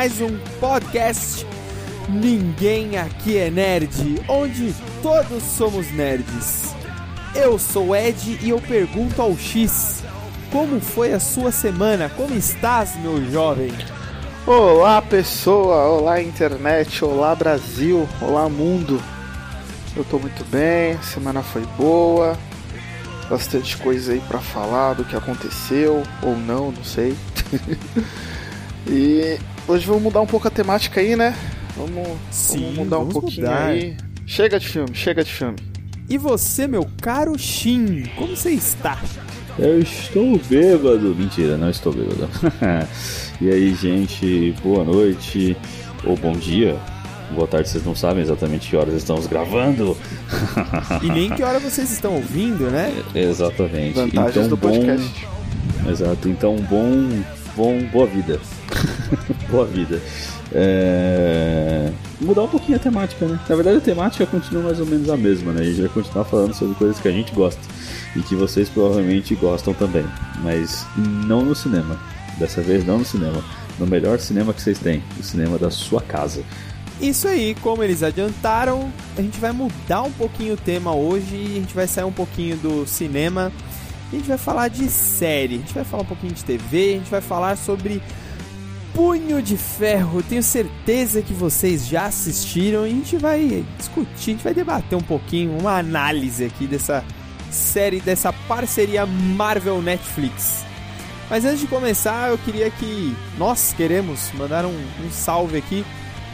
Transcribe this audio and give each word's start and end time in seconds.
mais 0.00 0.18
um 0.22 0.34
podcast 0.58 1.46
Ninguém 2.08 2.96
Aqui 2.96 3.36
é 3.36 3.50
Nerd, 3.50 4.24
onde 4.30 4.74
todos 5.02 5.42
somos 5.42 5.92
nerds. 5.92 6.74
Eu 7.34 7.58
sou 7.58 7.94
Ed 7.94 8.38
e 8.40 8.48
eu 8.48 8.58
pergunto 8.62 9.20
ao 9.20 9.36
X: 9.36 10.02
Como 10.50 10.80
foi 10.80 11.12
a 11.12 11.20
sua 11.20 11.52
semana? 11.52 12.08
Como 12.16 12.34
estás, 12.34 12.96
meu 12.96 13.22
jovem? 13.30 13.70
Olá, 14.46 15.02
pessoa! 15.02 15.84
Olá, 15.88 16.22
internet! 16.22 17.04
Olá, 17.04 17.34
Brasil! 17.34 18.08
Olá, 18.22 18.48
mundo! 18.48 19.02
Eu 19.94 20.02
tô 20.04 20.18
muito 20.18 20.42
bem, 20.46 20.98
semana 21.02 21.42
foi 21.42 21.66
boa, 21.76 22.38
bastante 23.28 23.76
coisa 23.76 24.14
aí 24.14 24.20
para 24.20 24.38
falar 24.38 24.94
do 24.94 25.04
que 25.04 25.14
aconteceu 25.14 26.02
ou 26.22 26.34
não, 26.38 26.72
não 26.72 26.84
sei. 26.84 27.14
e 28.88 29.38
hoje 29.70 29.86
vamos 29.86 30.02
mudar 30.02 30.20
um 30.20 30.26
pouco 30.26 30.48
a 30.48 30.50
temática 30.50 31.00
aí, 31.00 31.14
né? 31.14 31.34
Vamos, 31.76 32.18
Sim, 32.30 32.60
vamos 32.60 32.76
mudar 32.76 32.96
vamos 32.98 33.16
um 33.16 33.20
pouquinho 33.20 33.46
mudar. 33.46 33.66
aí. 33.66 33.96
Chega 34.26 34.58
de 34.58 34.68
filme, 34.68 34.94
chega 34.94 35.24
de 35.24 35.32
filme. 35.32 35.56
E 36.08 36.18
você, 36.18 36.66
meu 36.66 36.86
caro 37.00 37.38
Shin, 37.38 38.04
como 38.16 38.36
você 38.36 38.50
está? 38.50 39.00
Eu 39.58 39.78
estou 39.80 40.38
bêbado. 40.48 41.14
Mentira, 41.14 41.56
não 41.56 41.70
estou 41.70 41.92
bêbado. 41.92 42.28
e 43.40 43.48
aí, 43.48 43.74
gente, 43.74 44.52
boa 44.62 44.84
noite 44.84 45.56
ou 46.04 46.16
bom 46.16 46.32
dia. 46.32 46.76
Boa 47.32 47.46
tarde, 47.46 47.68
vocês 47.68 47.84
não 47.84 47.94
sabem 47.94 48.24
exatamente 48.24 48.70
que 48.70 48.76
horas 48.76 48.94
estamos 48.94 49.28
gravando. 49.28 49.96
E 51.00 51.08
nem 51.08 51.30
que 51.30 51.44
hora 51.44 51.60
vocês 51.60 51.92
estão 51.92 52.14
ouvindo, 52.14 52.68
né? 52.70 52.92
Exatamente. 53.14 53.94
Vantagens 53.94 54.36
então, 54.36 54.48
do 54.48 54.56
bom... 54.56 54.68
podcast. 54.68 55.28
Exato, 55.88 56.28
então 56.28 56.56
bom, 56.56 57.22
bom, 57.56 57.80
boa 57.92 58.06
vida. 58.06 58.40
boa 59.50 59.66
vida. 59.66 60.00
É... 60.52 61.90
Mudar 62.20 62.42
um 62.42 62.48
pouquinho 62.48 62.76
a 62.76 62.80
temática, 62.80 63.26
né? 63.26 63.38
Na 63.48 63.54
verdade 63.54 63.78
a 63.78 63.80
temática 63.80 64.26
continua 64.26 64.62
mais 64.64 64.80
ou 64.80 64.86
menos 64.86 65.08
a 65.08 65.16
mesma, 65.16 65.52
né? 65.52 65.62
A 65.62 65.64
gente 65.64 65.80
vai 65.80 65.90
continuar 65.90 66.24
falando 66.24 66.54
sobre 66.54 66.74
coisas 66.74 66.98
que 66.98 67.08
a 67.08 67.12
gente 67.12 67.32
gosta 67.32 67.60
e 68.16 68.20
que 68.20 68.34
vocês 68.34 68.68
provavelmente 68.68 69.34
gostam 69.34 69.72
também, 69.74 70.04
mas 70.42 70.86
não 70.96 71.44
no 71.44 71.54
cinema. 71.54 71.98
Dessa 72.38 72.60
vez 72.60 72.84
não 72.84 72.98
no 72.98 73.04
cinema. 73.04 73.42
No 73.78 73.86
melhor 73.86 74.18
cinema 74.18 74.52
que 74.52 74.60
vocês 74.60 74.78
têm, 74.78 75.02
o 75.18 75.22
cinema 75.22 75.58
da 75.58 75.70
sua 75.70 76.02
casa. 76.02 76.42
Isso 77.00 77.26
aí, 77.26 77.54
como 77.62 77.82
eles 77.82 78.02
adiantaram, 78.02 78.92
a 79.16 79.22
gente 79.22 79.40
vai 79.40 79.52
mudar 79.52 80.02
um 80.02 80.12
pouquinho 80.12 80.52
o 80.52 80.56
tema 80.56 80.94
hoje, 80.94 81.34
a 81.34 81.60
gente 81.60 81.74
vai 81.74 81.86
sair 81.86 82.04
um 82.04 82.12
pouquinho 82.12 82.58
do 82.58 82.86
cinema, 82.86 83.50
a 84.12 84.14
gente 84.14 84.28
vai 84.28 84.36
falar 84.36 84.68
de 84.68 84.86
série, 84.90 85.54
a 85.54 85.58
gente 85.58 85.72
vai 85.72 85.84
falar 85.84 86.02
um 86.02 86.06
pouquinho 86.06 86.34
de 86.34 86.44
TV, 86.44 86.78
a 86.78 86.98
gente 86.98 87.10
vai 87.10 87.22
falar 87.22 87.56
sobre 87.56 88.02
Punho 89.00 89.40
de 89.40 89.56
Ferro. 89.56 90.22
Tenho 90.22 90.42
certeza 90.42 91.22
que 91.22 91.32
vocês 91.32 91.88
já 91.88 92.04
assistiram 92.04 92.86
e 92.86 92.90
a 92.90 92.92
gente 92.92 93.16
vai 93.16 93.64
discutir, 93.78 94.32
a 94.32 94.34
gente 94.34 94.44
vai 94.44 94.52
debater 94.52 94.98
um 94.98 95.00
pouquinho, 95.00 95.56
uma 95.56 95.78
análise 95.78 96.44
aqui 96.44 96.66
dessa 96.66 97.02
série, 97.50 97.98
dessa 97.98 98.30
parceria 98.30 99.06
Marvel-Netflix. 99.06 100.66
Mas 101.30 101.46
antes 101.46 101.60
de 101.60 101.66
começar, 101.66 102.28
eu 102.28 102.36
queria 102.36 102.70
que 102.70 103.16
nós 103.38 103.72
queremos 103.74 104.30
mandar 104.34 104.66
um, 104.66 104.76
um 105.02 105.10
salve 105.10 105.56
aqui 105.56 105.82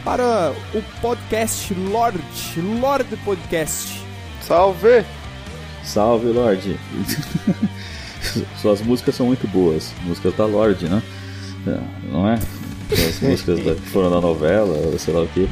para 0.03 0.53
o 0.75 0.81
podcast 1.01 1.73
Lorde, 1.73 2.59
Lorde 2.81 3.15
Podcast. 3.23 4.03
Salve! 4.41 5.05
Salve, 5.85 6.33
Lorde! 6.33 6.77
Suas 8.61 8.81
músicas 8.81 9.15
são 9.15 9.27
muito 9.27 9.47
boas. 9.47 9.93
Músicas 10.03 10.35
da 10.35 10.45
Lorde, 10.45 10.89
né? 10.89 11.01
É, 11.67 12.11
Não 12.11 12.27
é? 12.29 12.35
As 12.91 13.19
músicas 13.19 13.63
da- 13.63 13.75
que 13.75 13.81
foram 13.89 14.09
na 14.09 14.21
novela, 14.21 14.97
sei 14.97 15.13
lá 15.13 15.21
o 15.21 15.27
que. 15.27 15.49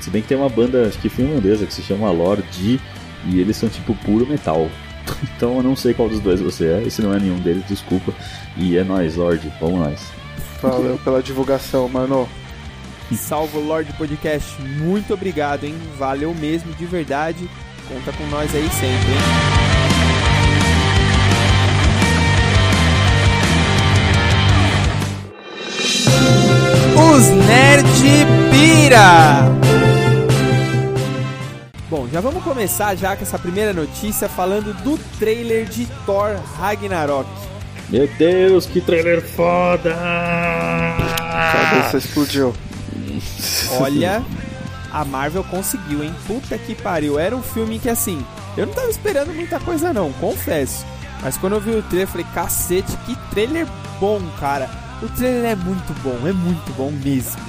Se 0.00 0.10
bem 0.10 0.20
que 0.22 0.28
tem 0.28 0.36
uma 0.36 0.48
banda, 0.48 0.86
acho 0.86 0.98
que 0.98 1.08
finlandesa, 1.08 1.64
que 1.66 1.72
se 1.72 1.82
chama 1.82 2.10
Lorde, 2.10 2.78
e 3.24 3.40
eles 3.40 3.56
são 3.56 3.68
tipo 3.68 3.94
puro 3.94 4.26
metal. 4.26 4.68
Então 5.36 5.56
eu 5.58 5.62
não 5.62 5.76
sei 5.76 5.94
qual 5.94 6.08
dos 6.08 6.18
dois 6.20 6.40
você 6.40 6.66
é, 6.66 6.82
e 6.82 6.90
se 6.90 7.00
não 7.00 7.14
é 7.14 7.20
nenhum 7.20 7.38
deles, 7.38 7.62
desculpa. 7.68 8.12
E 8.56 8.76
é 8.76 8.82
nóis, 8.82 9.14
Lorde, 9.16 9.50
vamos 9.60 9.78
nós. 9.78 10.00
Valeu 10.60 10.98
pela 10.98 11.22
divulgação, 11.22 11.88
mano. 11.88 12.28
Salve 13.14 13.56
o 13.56 13.60
Lorde 13.60 13.92
Podcast, 13.92 14.60
muito 14.60 15.14
obrigado, 15.14 15.62
hein? 15.64 15.76
Valeu 15.96 16.34
mesmo, 16.34 16.72
de 16.74 16.84
verdade. 16.86 17.48
Conta 17.88 18.12
com 18.12 18.26
nós 18.26 18.52
aí 18.52 18.68
sempre, 18.68 19.12
hein? 19.12 19.65
Os 27.16 27.30
Nerd 27.30 27.86
Pira! 28.50 29.46
Bom, 31.88 32.06
já 32.12 32.20
vamos 32.20 32.44
começar 32.44 32.94
já 32.94 33.16
com 33.16 33.22
essa 33.22 33.38
primeira 33.38 33.72
notícia 33.72 34.28
falando 34.28 34.74
do 34.82 34.98
trailer 35.18 35.64
de 35.64 35.86
Thor 36.04 36.36
Ragnarok. 36.58 37.26
Meu 37.88 38.06
Deus, 38.18 38.66
que 38.66 38.82
trailer 38.82 39.22
foda! 39.22 39.96
A 39.96 41.52
cabeça 41.52 41.96
explodiu. 41.96 42.54
Olha, 43.80 44.22
a 44.92 45.02
Marvel 45.02 45.44
conseguiu, 45.44 46.04
hein? 46.04 46.14
Puta 46.26 46.58
que 46.58 46.74
pariu. 46.74 47.18
Era 47.18 47.34
um 47.34 47.42
filme 47.42 47.78
que, 47.78 47.88
assim, 47.88 48.22
eu 48.58 48.66
não 48.66 48.74
tava 48.74 48.90
esperando 48.90 49.32
muita 49.32 49.58
coisa, 49.58 49.90
não, 49.90 50.12
confesso. 50.12 50.84
Mas 51.22 51.38
quando 51.38 51.54
eu 51.54 51.60
vi 51.62 51.70
o 51.70 51.82
trailer, 51.82 52.08
eu 52.08 52.12
falei, 52.12 52.26
cacete, 52.34 52.94
que 53.06 53.16
trailer 53.30 53.66
bom, 53.98 54.20
cara. 54.38 54.68
O 55.02 55.08
trailer 55.08 55.52
é 55.52 55.54
muito 55.54 55.92
bom, 56.02 56.26
é 56.26 56.32
muito 56.32 56.72
bom 56.72 56.90
mesmo. 56.90 57.42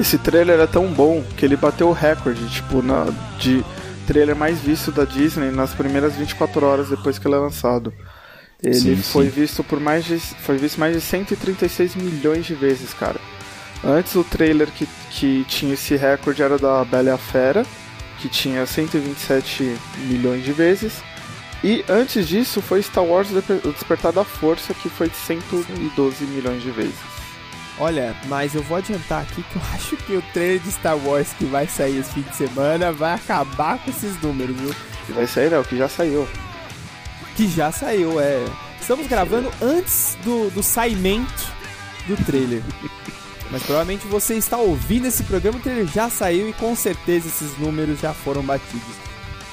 Esse 0.00 0.18
trailer 0.18 0.58
é 0.58 0.66
tão 0.66 0.86
bom 0.86 1.22
que 1.36 1.44
ele 1.44 1.56
bateu 1.56 1.88
o 1.88 1.92
recorde, 1.92 2.48
tipo, 2.48 2.82
na, 2.82 3.06
de 3.38 3.64
trailer 4.06 4.34
mais 4.34 4.58
visto 4.58 4.90
da 4.90 5.04
Disney 5.04 5.50
nas 5.50 5.72
primeiras 5.72 6.14
24 6.14 6.66
horas 6.66 6.88
depois 6.88 7.18
que 7.18 7.26
ele 7.26 7.36
é 7.36 7.38
lançado. 7.38 7.92
Ele 8.62 8.74
Sim, 8.74 8.96
foi 8.96 9.24
sim. 9.26 9.30
visto 9.30 9.64
por 9.64 9.80
mais 9.80 10.04
de 10.04 10.18
foi 10.18 10.56
visto 10.56 10.78
mais 10.78 10.94
de 10.94 11.00
136 11.00 11.96
milhões 11.96 12.46
de 12.46 12.54
vezes, 12.54 12.94
cara. 12.94 13.20
Antes 13.84 14.14
o 14.14 14.22
trailer 14.22 14.68
que, 14.70 14.88
que 15.10 15.44
tinha 15.48 15.74
esse 15.74 15.96
recorde 15.96 16.42
era 16.42 16.56
da 16.56 16.84
Bela 16.84 17.08
e 17.08 17.12
a 17.12 17.18
Fera, 17.18 17.66
que 18.20 18.28
tinha 18.28 18.64
127 18.64 19.76
milhões 20.06 20.44
de 20.44 20.52
vezes. 20.52 21.02
E 21.64 21.84
antes 21.88 22.26
disso 22.26 22.60
foi 22.60 22.82
Star 22.82 23.04
Wars 23.04 23.28
O 23.30 23.72
Despertar 23.72 24.12
da 24.12 24.24
Força, 24.24 24.74
que 24.74 24.88
foi 24.88 25.08
de 25.08 25.16
112 25.16 26.24
milhões 26.24 26.62
de 26.62 26.70
vezes. 26.70 26.98
Olha, 27.78 28.14
mas 28.26 28.54
eu 28.54 28.62
vou 28.62 28.76
adiantar 28.76 29.22
aqui 29.22 29.42
que 29.42 29.56
eu 29.56 29.62
acho 29.72 29.96
que 29.96 30.16
o 30.16 30.22
trailer 30.32 30.60
de 30.60 30.72
Star 30.72 30.96
Wars 30.96 31.32
que 31.38 31.44
vai 31.44 31.66
sair 31.66 31.98
esse 31.98 32.12
fim 32.12 32.22
de 32.22 32.34
semana 32.34 32.92
vai 32.92 33.14
acabar 33.14 33.78
com 33.78 33.90
esses 33.90 34.20
números, 34.20 34.56
viu? 34.56 34.74
E 35.08 35.12
vai 35.12 35.26
sair, 35.26 35.50
né? 35.50 35.58
O 35.58 35.64
que 35.64 35.76
já 35.76 35.88
saiu. 35.88 36.28
Que 37.36 37.48
já 37.48 37.70
saiu, 37.70 38.20
é. 38.20 38.44
Estamos 38.80 39.06
gravando 39.06 39.50
antes 39.62 40.16
do, 40.24 40.50
do 40.50 40.62
saimento 40.62 41.46
do 42.06 42.16
trailer. 42.24 42.62
Mas 43.50 43.62
provavelmente 43.62 44.06
você 44.06 44.34
está 44.34 44.56
ouvindo 44.56 45.06
esse 45.06 45.22
programa, 45.24 45.58
o 45.58 45.60
trailer 45.60 45.86
já 45.86 46.08
saiu 46.08 46.48
e 46.48 46.52
com 46.54 46.74
certeza 46.74 47.28
esses 47.28 47.56
números 47.58 48.00
já 48.00 48.12
foram 48.12 48.42
batidos. 48.42 49.11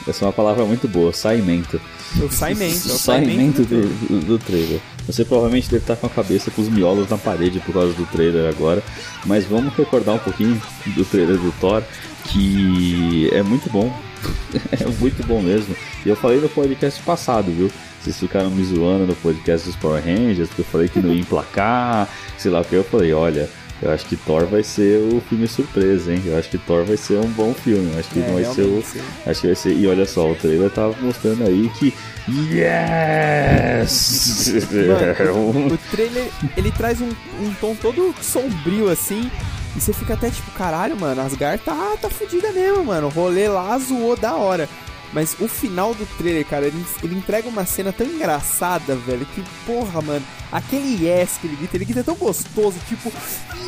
Essa 0.10 0.26
é 0.26 0.28
uma 0.28 0.34
palavra 0.34 0.66
muito 0.66 0.88
boa, 0.88 1.14
saimento. 1.14 1.80
O 2.22 2.30
saimento, 2.32 2.90
é 2.90 2.94
o 2.94 2.98
saimento 2.98 3.62
do 3.62 3.68
trailer. 3.68 3.88
do, 3.88 4.08
do, 4.08 4.26
do 4.26 4.40
trailer. 4.40 4.80
Você 5.06 5.24
provavelmente 5.24 5.70
deve 5.70 5.84
estar 5.84 5.96
com 5.96 6.08
a 6.08 6.10
cabeça 6.10 6.50
com 6.52 6.62
os 6.62 6.70
miolos 6.70 7.10
na 7.10 7.18
parede 7.18 7.60
por 7.60 7.74
causa 7.74 7.94
do 7.94 8.06
trailer 8.08 8.50
agora. 8.50 8.84
Mas 9.26 9.46
vamos 9.46 9.74
recordar 9.76 10.16
um 10.16 10.20
pouquinho 10.20 10.62
do 10.88 11.06
trailer 11.06 11.38
do 11.38 11.52
Thor, 11.60 11.84
que 12.26 13.30
é 13.32 13.44
muito 13.44 13.70
bom. 13.70 13.96
é 14.72 14.86
muito 15.00 15.26
bom 15.26 15.42
mesmo. 15.42 15.76
E 16.06 16.10
eu 16.10 16.16
falei 16.16 16.40
no 16.40 16.50
podcast 16.50 17.02
passado, 17.04 17.52
viu? 17.52 17.72
Vocês 18.02 18.18
ficaram 18.18 18.50
me 18.50 18.64
zoando 18.64 19.06
no 19.06 19.16
podcast 19.16 19.68
dos 19.68 19.76
Power 19.76 20.04
Rangers, 20.04 20.48
porque 20.48 20.62
eu 20.62 20.66
falei 20.66 20.88
que 20.88 21.00
não 21.00 21.14
ia 21.14 21.22
emplacar, 21.22 22.10
sei 22.38 22.50
lá 22.50 22.62
o 22.62 22.66
que. 22.66 22.76
Eu 22.76 22.84
falei, 22.84 23.14
olha, 23.14 23.50
eu 23.82 23.92
acho 23.92 24.06
que 24.06 24.16
Thor 24.16 24.46
vai 24.46 24.64
ser 24.64 24.98
o 25.14 25.22
filme 25.22 25.48
surpresa, 25.48 26.14
hein? 26.14 26.22
Eu 26.26 26.38
acho 26.38 26.50
que 26.50 26.58
Thor 26.58 26.84
vai 26.84 26.98
ser 26.98 27.18
um 27.20 27.30
bom 27.30 27.54
filme. 27.54 27.92
Eu 27.94 28.00
acho 28.00 28.10
que 28.10 28.20
É, 28.20 28.32
vai 28.32 28.46
ser 28.46 28.62
o. 28.64 28.84
sim. 28.84 29.02
Acho 29.26 29.42
que 29.42 29.48
vai 29.48 29.56
ser. 29.56 29.74
E 29.74 29.88
olha 29.88 30.06
só, 30.06 30.30
o 30.30 30.36
trailer 30.36 30.70
tava 30.70 30.96
mostrando 31.02 31.44
aí 31.44 31.70
que. 31.80 31.94
Yes! 32.30 34.54
Mano, 34.72 35.74
o 35.74 35.78
trailer, 35.92 36.30
ele 36.56 36.72
traz 36.72 37.02
um, 37.02 37.10
um 37.42 37.54
tom 37.60 37.76
todo 37.76 38.14
sombrio 38.22 38.90
assim. 38.90 39.30
E 39.76 39.80
você 39.82 39.94
fica 39.94 40.14
até 40.16 40.30
tipo, 40.30 40.50
caralho, 40.52 41.00
mano, 41.00 41.22
Asgard 41.22 41.64
tá, 41.64 41.96
tá 42.02 42.10
fudida 42.10 42.52
mesmo, 42.52 42.84
mano. 42.86 43.08
O 43.08 43.10
rolê 43.10 43.48
lá 43.48 43.78
zoou 43.78 44.16
da 44.18 44.36
hora. 44.36 44.68
Mas 45.12 45.36
o 45.40 45.48
final 45.48 45.94
do 45.94 46.06
trailer, 46.18 46.46
cara, 46.46 46.68
ele, 46.68 46.86
ele 47.04 47.16
entrega 47.16 47.50
uma 47.50 47.66
cena 47.66 47.92
tão 47.92 48.06
engraçada, 48.06 48.96
velho, 48.96 49.26
que 49.34 49.44
porra, 49.66 50.02
mano. 50.02 50.26
Aquele 50.52 51.06
yes 51.06 51.38
que 51.40 51.48
ele 51.48 51.56
grita, 51.56 51.78
ele 51.78 51.86
grita 51.86 52.04
tão 52.04 52.16
gostoso, 52.16 52.76
tipo, 52.88 53.12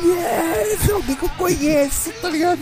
yes, 0.04 0.88
é 0.88 0.92
alguém 0.92 1.16
que 1.16 1.24
eu 1.24 1.28
conheço, 1.30 2.12
tá 2.20 2.28
ligado? 2.28 2.60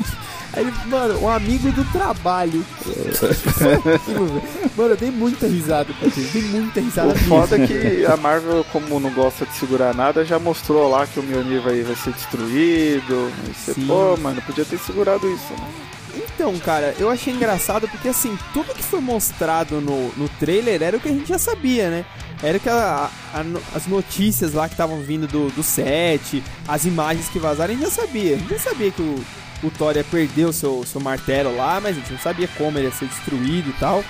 Aí 0.52 0.64
ele, 0.64 0.72
mano, 0.86 1.20
um 1.20 1.28
amigo 1.28 1.70
do 1.72 1.84
trabalho. 1.92 2.64
mano, 4.76 4.90
eu 4.90 4.96
dei 4.96 5.10
muita 5.10 5.46
risada 5.46 5.92
pra 5.94 6.08
ele, 6.08 6.28
dei 6.32 6.42
muita 6.42 6.80
risada 6.80 7.12
O 7.12 7.18
foda 7.18 7.56
é 7.56 7.66
que 7.66 8.04
a 8.04 8.16
Marvel, 8.16 8.64
como 8.72 8.98
não 8.98 9.10
gosta 9.12 9.46
de 9.46 9.54
segurar 9.54 9.94
nada, 9.94 10.24
já 10.24 10.38
mostrou 10.38 10.90
lá 10.90 11.06
que 11.06 11.20
o 11.20 11.22
Mjolnir 11.22 11.62
vai, 11.62 11.82
vai 11.82 11.96
ser 11.96 12.12
destruído. 12.12 13.32
Você, 13.54 13.74
pô, 13.86 14.16
mano, 14.16 14.42
podia 14.42 14.64
ter 14.64 14.78
segurado 14.78 15.30
isso, 15.30 15.52
né? 15.52 15.70
Então, 16.40 16.58
cara, 16.58 16.94
eu 16.98 17.10
achei 17.10 17.34
engraçado 17.34 17.86
porque, 17.86 18.08
assim, 18.08 18.34
tudo 18.54 18.72
que 18.72 18.82
foi 18.82 18.98
mostrado 18.98 19.78
no, 19.78 20.10
no 20.16 20.26
trailer 20.26 20.82
era 20.82 20.96
o 20.96 21.00
que 21.00 21.10
a 21.10 21.12
gente 21.12 21.28
já 21.28 21.38
sabia, 21.38 21.90
né? 21.90 22.06
Era 22.42 22.58
que 22.58 22.66
a, 22.66 23.10
a, 23.34 23.44
as 23.76 23.86
notícias 23.86 24.54
lá 24.54 24.66
que 24.66 24.72
estavam 24.72 25.02
vindo 25.02 25.26
do, 25.26 25.50
do 25.50 25.62
set, 25.62 26.42
as 26.66 26.86
imagens 26.86 27.28
que 27.28 27.38
vazaram, 27.38 27.74
a 27.74 27.76
gente 27.76 27.84
já 27.84 27.90
sabia. 27.90 28.36
A 28.36 28.38
gente 28.38 28.48
já 28.48 28.58
sabia 28.58 28.90
que 28.90 29.02
o, 29.02 29.22
o 29.62 29.70
Thor 29.70 29.94
ia 29.96 30.02
perder 30.02 30.46
o 30.46 30.52
seu, 30.52 30.82
seu 30.86 30.98
martelo 30.98 31.54
lá, 31.54 31.78
mas 31.78 31.94
a 31.94 32.00
gente 32.00 32.10
não 32.10 32.18
sabia 32.18 32.48
como 32.56 32.78
ele 32.78 32.86
ia 32.86 32.92
ser 32.92 33.04
destruído 33.04 33.68
e 33.68 33.74
tal. 33.74 34.02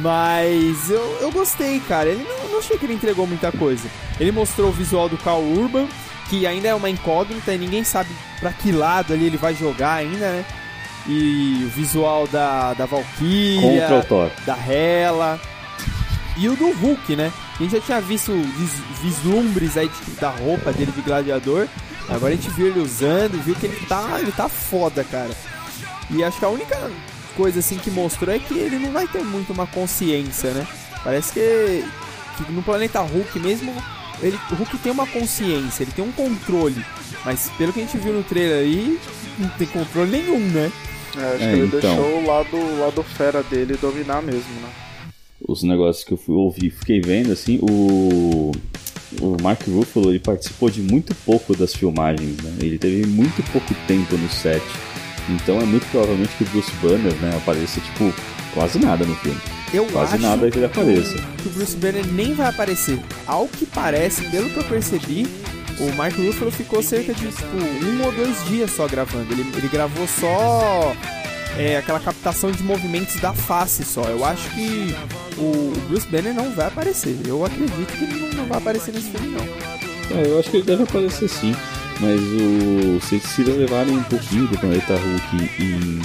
Mas 0.00 0.90
eu, 0.90 1.18
eu 1.22 1.32
gostei, 1.32 1.80
cara. 1.80 2.08
Ele 2.08 2.22
não, 2.22 2.50
não 2.50 2.58
achei 2.60 2.78
que 2.78 2.86
ele 2.86 2.94
entregou 2.94 3.26
muita 3.26 3.50
coisa. 3.50 3.88
Ele 4.20 4.30
mostrou 4.30 4.68
o 4.68 4.72
visual 4.72 5.08
do 5.08 5.18
Carl 5.18 5.42
Urban, 5.42 5.88
que 6.30 6.46
ainda 6.46 6.68
é 6.68 6.74
uma 6.74 6.88
incógnita 6.88 7.52
e 7.52 7.58
ninguém 7.58 7.82
sabe 7.82 8.10
para 8.38 8.52
que 8.52 8.70
lado 8.70 9.12
ali 9.12 9.26
ele 9.26 9.36
vai 9.36 9.56
jogar 9.56 9.94
ainda, 9.94 10.30
né? 10.30 10.44
E 11.06 11.64
o 11.64 11.68
visual 11.70 12.28
da, 12.28 12.74
da 12.74 12.86
Valkyria, 12.86 13.88
da 14.46 14.56
Hela 14.56 15.40
e 16.36 16.48
o 16.48 16.56
do 16.56 16.70
Hulk, 16.72 17.16
né? 17.16 17.32
A 17.58 17.62
gente 17.62 17.72
já 17.72 17.80
tinha 17.80 18.00
visto 18.00 18.32
vis 18.32 18.72
vislumbres 19.02 19.76
aí 19.76 19.90
da 20.20 20.30
roupa 20.30 20.72
dele 20.72 20.92
de 20.92 21.02
gladiador. 21.02 21.66
Agora 22.08 22.32
a 22.32 22.36
gente 22.36 22.50
viu 22.50 22.68
ele 22.68 22.80
usando, 22.80 23.42
viu 23.42 23.54
que 23.54 23.66
ele 23.66 23.86
tá, 23.86 24.18
ele 24.20 24.32
tá 24.32 24.48
foda, 24.48 25.04
cara. 25.04 25.30
E 26.10 26.22
acho 26.22 26.38
que 26.38 26.44
a 26.44 26.48
única 26.48 26.90
coisa 27.36 27.60
assim 27.60 27.78
que 27.78 27.90
mostrou 27.90 28.34
é 28.34 28.38
que 28.38 28.54
ele 28.54 28.78
não 28.78 28.92
vai 28.92 29.06
ter 29.06 29.22
muito 29.22 29.52
uma 29.52 29.66
consciência, 29.66 30.50
né? 30.52 30.66
Parece 31.02 31.32
que, 31.32 31.84
que 32.36 32.52
no 32.52 32.62
planeta 32.62 33.00
Hulk 33.00 33.38
mesmo, 33.38 33.74
ele, 34.20 34.38
o 34.50 34.54
Hulk 34.54 34.78
tem 34.78 34.92
uma 34.92 35.06
consciência, 35.06 35.82
ele 35.82 35.92
tem 35.92 36.04
um 36.04 36.12
controle. 36.12 36.84
Mas 37.24 37.50
pelo 37.56 37.72
que 37.72 37.80
a 37.80 37.84
gente 37.84 37.96
viu 37.98 38.12
no 38.12 38.22
trailer 38.22 38.58
aí, 38.58 39.00
não 39.38 39.48
tem 39.50 39.66
controle 39.66 40.10
nenhum, 40.10 40.40
né? 40.40 40.70
É, 41.16 41.34
acho 41.34 41.44
É, 41.44 41.52
que 41.52 41.58
ele 41.60 41.66
então. 41.66 41.80
deixou 41.96 42.18
o 42.22 42.26
lado, 42.26 42.56
o 42.56 42.80
lado 42.80 43.02
fera 43.02 43.42
dele 43.42 43.76
dominar 43.80 44.22
mesmo, 44.22 44.52
né? 44.62 44.68
Os 45.46 45.62
negócios 45.62 46.04
que 46.04 46.12
eu 46.12 46.16
fui 46.16 46.34
ouvir, 46.34 46.70
fiquei 46.70 47.00
vendo, 47.00 47.32
assim, 47.32 47.58
o. 47.62 48.52
O 49.20 49.36
Mark 49.42 49.60
Ruffalo 49.68 50.08
ele 50.08 50.18
participou 50.18 50.70
de 50.70 50.80
muito 50.80 51.14
pouco 51.16 51.54
das 51.54 51.74
filmagens, 51.74 52.34
né? 52.42 52.50
Ele 52.60 52.78
teve 52.78 53.06
muito 53.06 53.42
pouco 53.52 53.74
tempo 53.86 54.16
no 54.16 54.28
set. 54.30 54.62
Então 55.28 55.60
é 55.60 55.64
muito 55.64 55.86
provavelmente 55.90 56.30
que 56.38 56.44
o 56.44 56.46
Bruce 56.46 56.72
Banner, 56.82 57.12
né, 57.16 57.36
apareça, 57.36 57.78
tipo, 57.80 58.12
quase 58.54 58.78
nada 58.78 59.04
no 59.04 59.14
filme. 59.16 59.38
Eu 59.72 59.84
Quase 59.86 60.14
acho 60.14 60.22
nada 60.22 60.50
que 60.50 60.58
ele 60.58 60.64
apareça. 60.66 61.14
que 61.42 61.48
o 61.48 61.50
Bruce 61.52 61.76
Banner 61.76 62.06
nem 62.06 62.32
vai 62.32 62.48
aparecer. 62.48 62.98
Ao 63.26 63.46
que 63.46 63.66
parece, 63.66 64.22
pelo 64.30 64.48
que 64.50 64.56
eu 64.56 64.64
percebi, 64.64 65.26
o 65.78 65.92
Mark 65.94 66.16
Ruffalo 66.16 66.50
ficou 66.50 66.82
cerca 66.82 67.14
de 67.14 67.28
tipo, 67.28 67.56
um 67.56 68.04
ou 68.04 68.12
dois 68.12 68.44
dias 68.46 68.70
só 68.70 68.86
gravando. 68.86 69.32
Ele, 69.32 69.42
ele 69.56 69.68
gravou 69.68 70.06
só 70.06 70.94
é, 71.58 71.76
aquela 71.76 72.00
captação 72.00 72.50
de 72.50 72.62
movimentos 72.62 73.16
da 73.16 73.32
face 73.32 73.84
só. 73.84 74.02
Eu 74.04 74.24
acho 74.24 74.48
que 74.50 74.94
o, 75.38 75.72
Bruce 75.88 76.06
Banner 76.08 76.34
não 76.34 76.50
vai 76.52 76.66
aparecer. 76.66 77.16
Eu 77.26 77.44
acredito 77.44 77.92
que 77.92 78.04
ele 78.04 78.20
não, 78.20 78.28
não 78.38 78.46
vai 78.46 78.58
aparecer 78.58 78.92
nesse 78.92 79.10
filme, 79.10 79.28
não. 79.28 80.18
É, 80.18 80.26
eu 80.26 80.38
acho 80.38 80.50
que 80.50 80.58
ele 80.58 80.66
deve 80.66 80.82
aparecer 80.82 81.28
sim, 81.28 81.54
mas 82.00 82.20
o, 82.20 83.00
se, 83.00 83.20
se 83.20 83.42
levarem 83.42 83.96
um 83.96 84.02
pouquinho 84.02 84.46
do 84.46 84.58
Planeta 84.58 84.94
Hulk 84.94 85.62
em, 85.62 86.00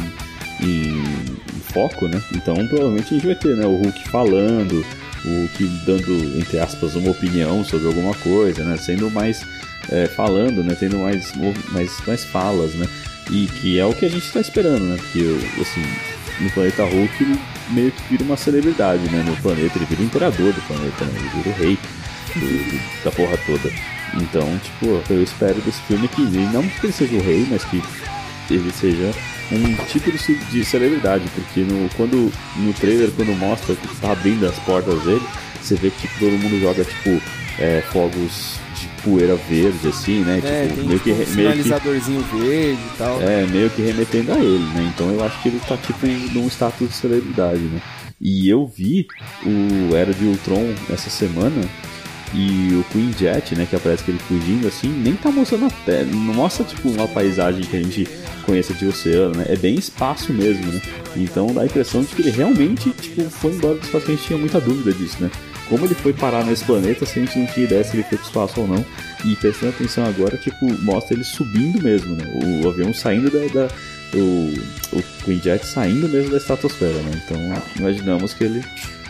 em, 0.66 1.00
em 1.00 1.60
foco, 1.74 2.08
né? 2.08 2.22
Então 2.34 2.56
provavelmente 2.68 3.14
a 3.14 3.18
gente 3.18 3.26
vai 3.26 3.36
ter 3.36 3.56
né, 3.56 3.66
o 3.66 3.76
Hulk 3.76 4.10
falando, 4.10 4.86
o 5.26 5.30
Hulk 5.42 5.64
dando, 5.86 6.40
entre 6.40 6.60
aspas, 6.60 6.96
uma 6.96 7.12
opinião 7.12 7.64
sobre 7.64 7.88
alguma 7.88 8.14
coisa, 8.16 8.64
né? 8.64 8.78
Sendo 8.78 9.10
mais. 9.12 9.46
É, 9.92 10.08
falando, 10.08 10.64
né? 10.64 10.76
Tendo 10.80 10.98
mais, 11.00 11.34
mais, 11.72 11.92
mais 12.06 12.24
falas, 12.26 12.74
né? 12.74 12.88
E 13.32 13.46
que 13.48 13.80
é 13.80 13.86
o 13.86 13.94
que 13.94 14.06
a 14.06 14.10
gente 14.10 14.26
está 14.26 14.40
esperando, 14.40 14.84
né? 14.86 14.98
Porque, 14.98 15.38
assim, 15.62 15.84
no 16.40 16.50
Planeta 16.52 16.84
Hulk 16.84 17.24
ele 17.24 17.40
meio 17.72 17.92
que 17.92 18.02
vira 18.12 18.24
uma 18.24 18.38
celebridade, 18.38 19.04
né? 19.10 19.24
No 19.28 19.36
planeta, 19.38 19.78
ele 19.78 19.86
vira 19.86 20.02
o 20.02 20.06
imperador 20.06 20.54
do 20.54 20.62
planeta, 20.62 21.06
né? 21.06 21.12
Ele 21.16 21.30
vira 21.44 21.50
o 21.50 21.60
rei 21.60 21.78
do- 22.36 23.04
da 23.04 23.12
porra 23.12 23.38
toda. 23.46 23.70
Então, 24.16 24.60
tipo, 24.64 25.02
eu 25.10 25.22
espero 25.24 25.56
desse 25.62 25.82
filme 25.82 26.08
que 26.08 26.22
não 26.22 26.64
que 26.64 26.86
ele 26.86 26.94
seja 26.94 27.16
o 27.16 27.22
rei, 27.22 27.46
mas 27.50 27.64
que 27.66 27.82
ele 28.50 28.72
seja 28.72 29.12
um 29.52 29.74
tipo 29.86 30.10
de, 30.12 30.36
de 30.52 30.64
celebridade, 30.66 31.26
porque 31.36 31.62
no, 31.62 31.90
quando, 31.96 32.32
no 32.56 32.74
trailer, 32.74 33.12
quando 33.12 33.38
mostra 33.38 33.76
que 33.76 33.88
tá 33.98 34.12
abrindo 34.14 34.46
as 34.48 34.58
portas 34.60 35.02
dele, 35.04 35.22
você 35.62 35.76
vê 35.76 35.90
que 35.90 36.08
tipo, 36.08 36.20
todo 36.20 36.32
mundo 36.32 36.60
joga, 36.62 36.86
tipo, 36.86 37.22
é, 37.60 37.82
fogos 37.92 38.60
de 38.80 38.88
poeira 39.04 39.36
verde, 39.36 39.88
assim, 39.88 40.20
né? 40.24 40.40
É, 40.44 40.68
tipo, 40.68 40.86
meio 40.86 41.00
tipo, 41.00 41.04
que, 41.04 41.12
um 41.12 41.16
meio 41.16 41.26
que 41.26 41.32
sinalizadorzinho 41.32 42.22
verde 42.22 42.82
e 42.82 42.98
tal. 42.98 43.22
é, 43.22 43.46
meio 43.48 43.70
que 43.70 43.82
remetendo 43.82 44.34
a 44.34 44.40
ele, 44.40 44.66
né? 44.74 44.92
Então 44.94 45.10
eu 45.12 45.24
acho 45.24 45.42
que 45.42 45.50
ele 45.50 45.60
tá 45.68 45.78
tipo 45.78 46.06
num 46.06 46.48
status 46.48 46.90
de 46.90 46.96
celebridade, 46.96 47.60
né? 47.62 47.82
E 48.20 48.50
eu 48.50 48.66
vi 48.66 49.08
o 49.46 49.96
Era 49.96 50.14
de 50.14 50.26
Ultron 50.26 50.74
essa 50.90 51.10
semana 51.10 51.62
e 52.34 52.74
o 52.74 52.84
Queen 52.92 53.14
Jet, 53.14 53.56
né, 53.56 53.66
que 53.70 53.76
aparece 53.76 54.04
que 54.04 54.12
ele 54.12 54.20
fugindo 54.20 54.68
assim, 54.68 54.90
nem 54.90 55.16
tá 55.16 55.32
mostrando 55.32 55.68
a 55.68 55.70
terra, 55.70 56.06
não 56.12 56.34
mostra 56.34 56.66
tipo 56.66 56.90
uma 56.90 57.08
paisagem 57.08 57.62
que 57.62 57.78
a 57.78 57.82
gente 57.82 58.08
conheça 58.46 58.74
de 58.74 58.86
oceano, 58.86 59.36
né? 59.36 59.46
É 59.50 59.56
bem 59.56 59.76
espaço 59.76 60.34
mesmo, 60.34 60.66
né? 60.72 60.82
Então 61.16 61.54
dá 61.54 61.62
a 61.62 61.66
impressão 61.66 62.02
de 62.02 62.08
que 62.08 62.22
ele 62.22 62.32
realmente 62.32 62.90
tipo 62.92 63.30
foi 63.30 63.52
embora 63.52 63.76
do 63.76 63.84
espaço, 63.84 64.06
que 64.06 64.12
a 64.12 64.16
gente 64.16 64.26
tinha 64.26 64.40
muita 64.40 64.60
dúvida 64.60 64.92
disso, 64.94 65.18
né? 65.22 65.30
Como 65.70 65.86
ele 65.86 65.96
foi 65.96 66.14
parar 66.14 66.46
nesse 66.46 66.64
planeta 66.64 67.06
se 67.06 67.20
a 67.20 67.24
gente 67.26 67.38
não 67.38 67.46
tinha 67.48 67.66
ideia 67.66 67.84
se 67.84 67.96
ele 67.96 68.04
foi 68.04 68.18
pro 68.18 68.28
espaço 68.28 68.62
ou 68.62 68.68
não. 68.68 68.86
E 69.26 69.36
prestando 69.36 69.72
atenção 69.74 70.06
agora, 70.06 70.38
tipo, 70.38 70.72
mostra 70.84 71.14
ele 71.16 71.24
subindo 71.24 71.82
mesmo, 71.82 72.16
né? 72.16 72.24
O 72.64 72.70
avião 72.70 72.94
saindo 72.94 73.30
da. 73.30 73.40
da- 73.54 73.74
o, 74.14 74.54
o 74.94 75.04
Queen 75.26 75.42
Jet 75.42 75.66
saindo 75.68 76.08
mesmo 76.08 76.32
da 76.32 76.38
estratosfera, 76.38 76.94
né? 77.02 77.22
Então 77.26 77.38
imaginamos 77.78 78.34
que 78.34 78.46
ele. 78.46 78.64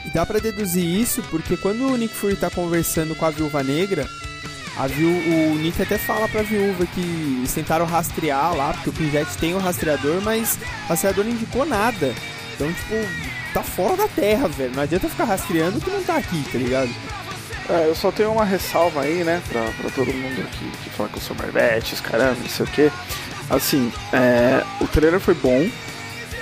E 0.05 0.09
dá 0.09 0.25
pra 0.25 0.39
deduzir 0.39 0.83
isso 0.83 1.21
porque 1.29 1.55
quando 1.55 1.85
o 1.85 1.95
Nick 1.95 2.15
Fury 2.15 2.35
tá 2.35 2.49
conversando 2.49 3.13
com 3.13 3.23
a 3.23 3.29
Viúva 3.29 3.61
Negra, 3.61 4.07
a 4.75 4.87
viú 4.87 5.09
o 5.09 5.55
Nick 5.55 5.79
até 5.81 5.99
fala 5.99 6.27
pra 6.27 6.41
viúva 6.41 6.85
que 6.87 6.99
eles 7.01 7.53
tentaram 7.53 7.85
rastrear 7.85 8.55
lá, 8.55 8.73
porque 8.73 8.89
o 8.89 8.93
Pinjet 8.93 9.27
tem 9.39 9.53
o 9.53 9.59
rastreador, 9.59 10.19
mas 10.21 10.57
o 10.85 10.89
rastreador 10.89 11.25
não 11.25 11.31
indicou 11.31 11.63
nada. 11.65 12.11
Então, 12.55 12.67
tipo, 12.73 12.95
tá 13.53 13.63
fora 13.63 13.95
da 13.95 14.07
Terra, 14.07 14.47
velho. 14.47 14.73
Não 14.75 14.83
adianta 14.83 15.09
ficar 15.09 15.25
rastreando 15.25 15.79
que 15.79 15.89
não 15.89 16.03
tá 16.03 16.17
aqui, 16.17 16.43
tá 16.51 16.57
ligado? 16.57 16.89
É, 17.69 17.87
eu 17.87 17.95
só 17.95 18.11
tenho 18.11 18.31
uma 18.31 18.45
ressalva 18.45 19.01
aí, 19.01 19.23
né, 19.23 19.41
pra, 19.49 19.61
pra 19.81 19.89
todo 19.89 20.13
mundo 20.13 20.41
aqui 20.41 20.71
que 20.83 20.89
fala 20.89 21.09
que 21.09 21.17
eu 21.17 21.21
sou 21.21 21.35
Marvetes, 21.35 21.99
caramba, 21.99 22.37
não 22.39 22.49
sei 22.49 22.65
o 22.65 22.69
que. 22.69 22.91
Assim, 23.49 23.91
é, 24.13 24.63
o 24.81 24.87
trailer 24.87 25.19
foi 25.19 25.33
bom. 25.33 25.69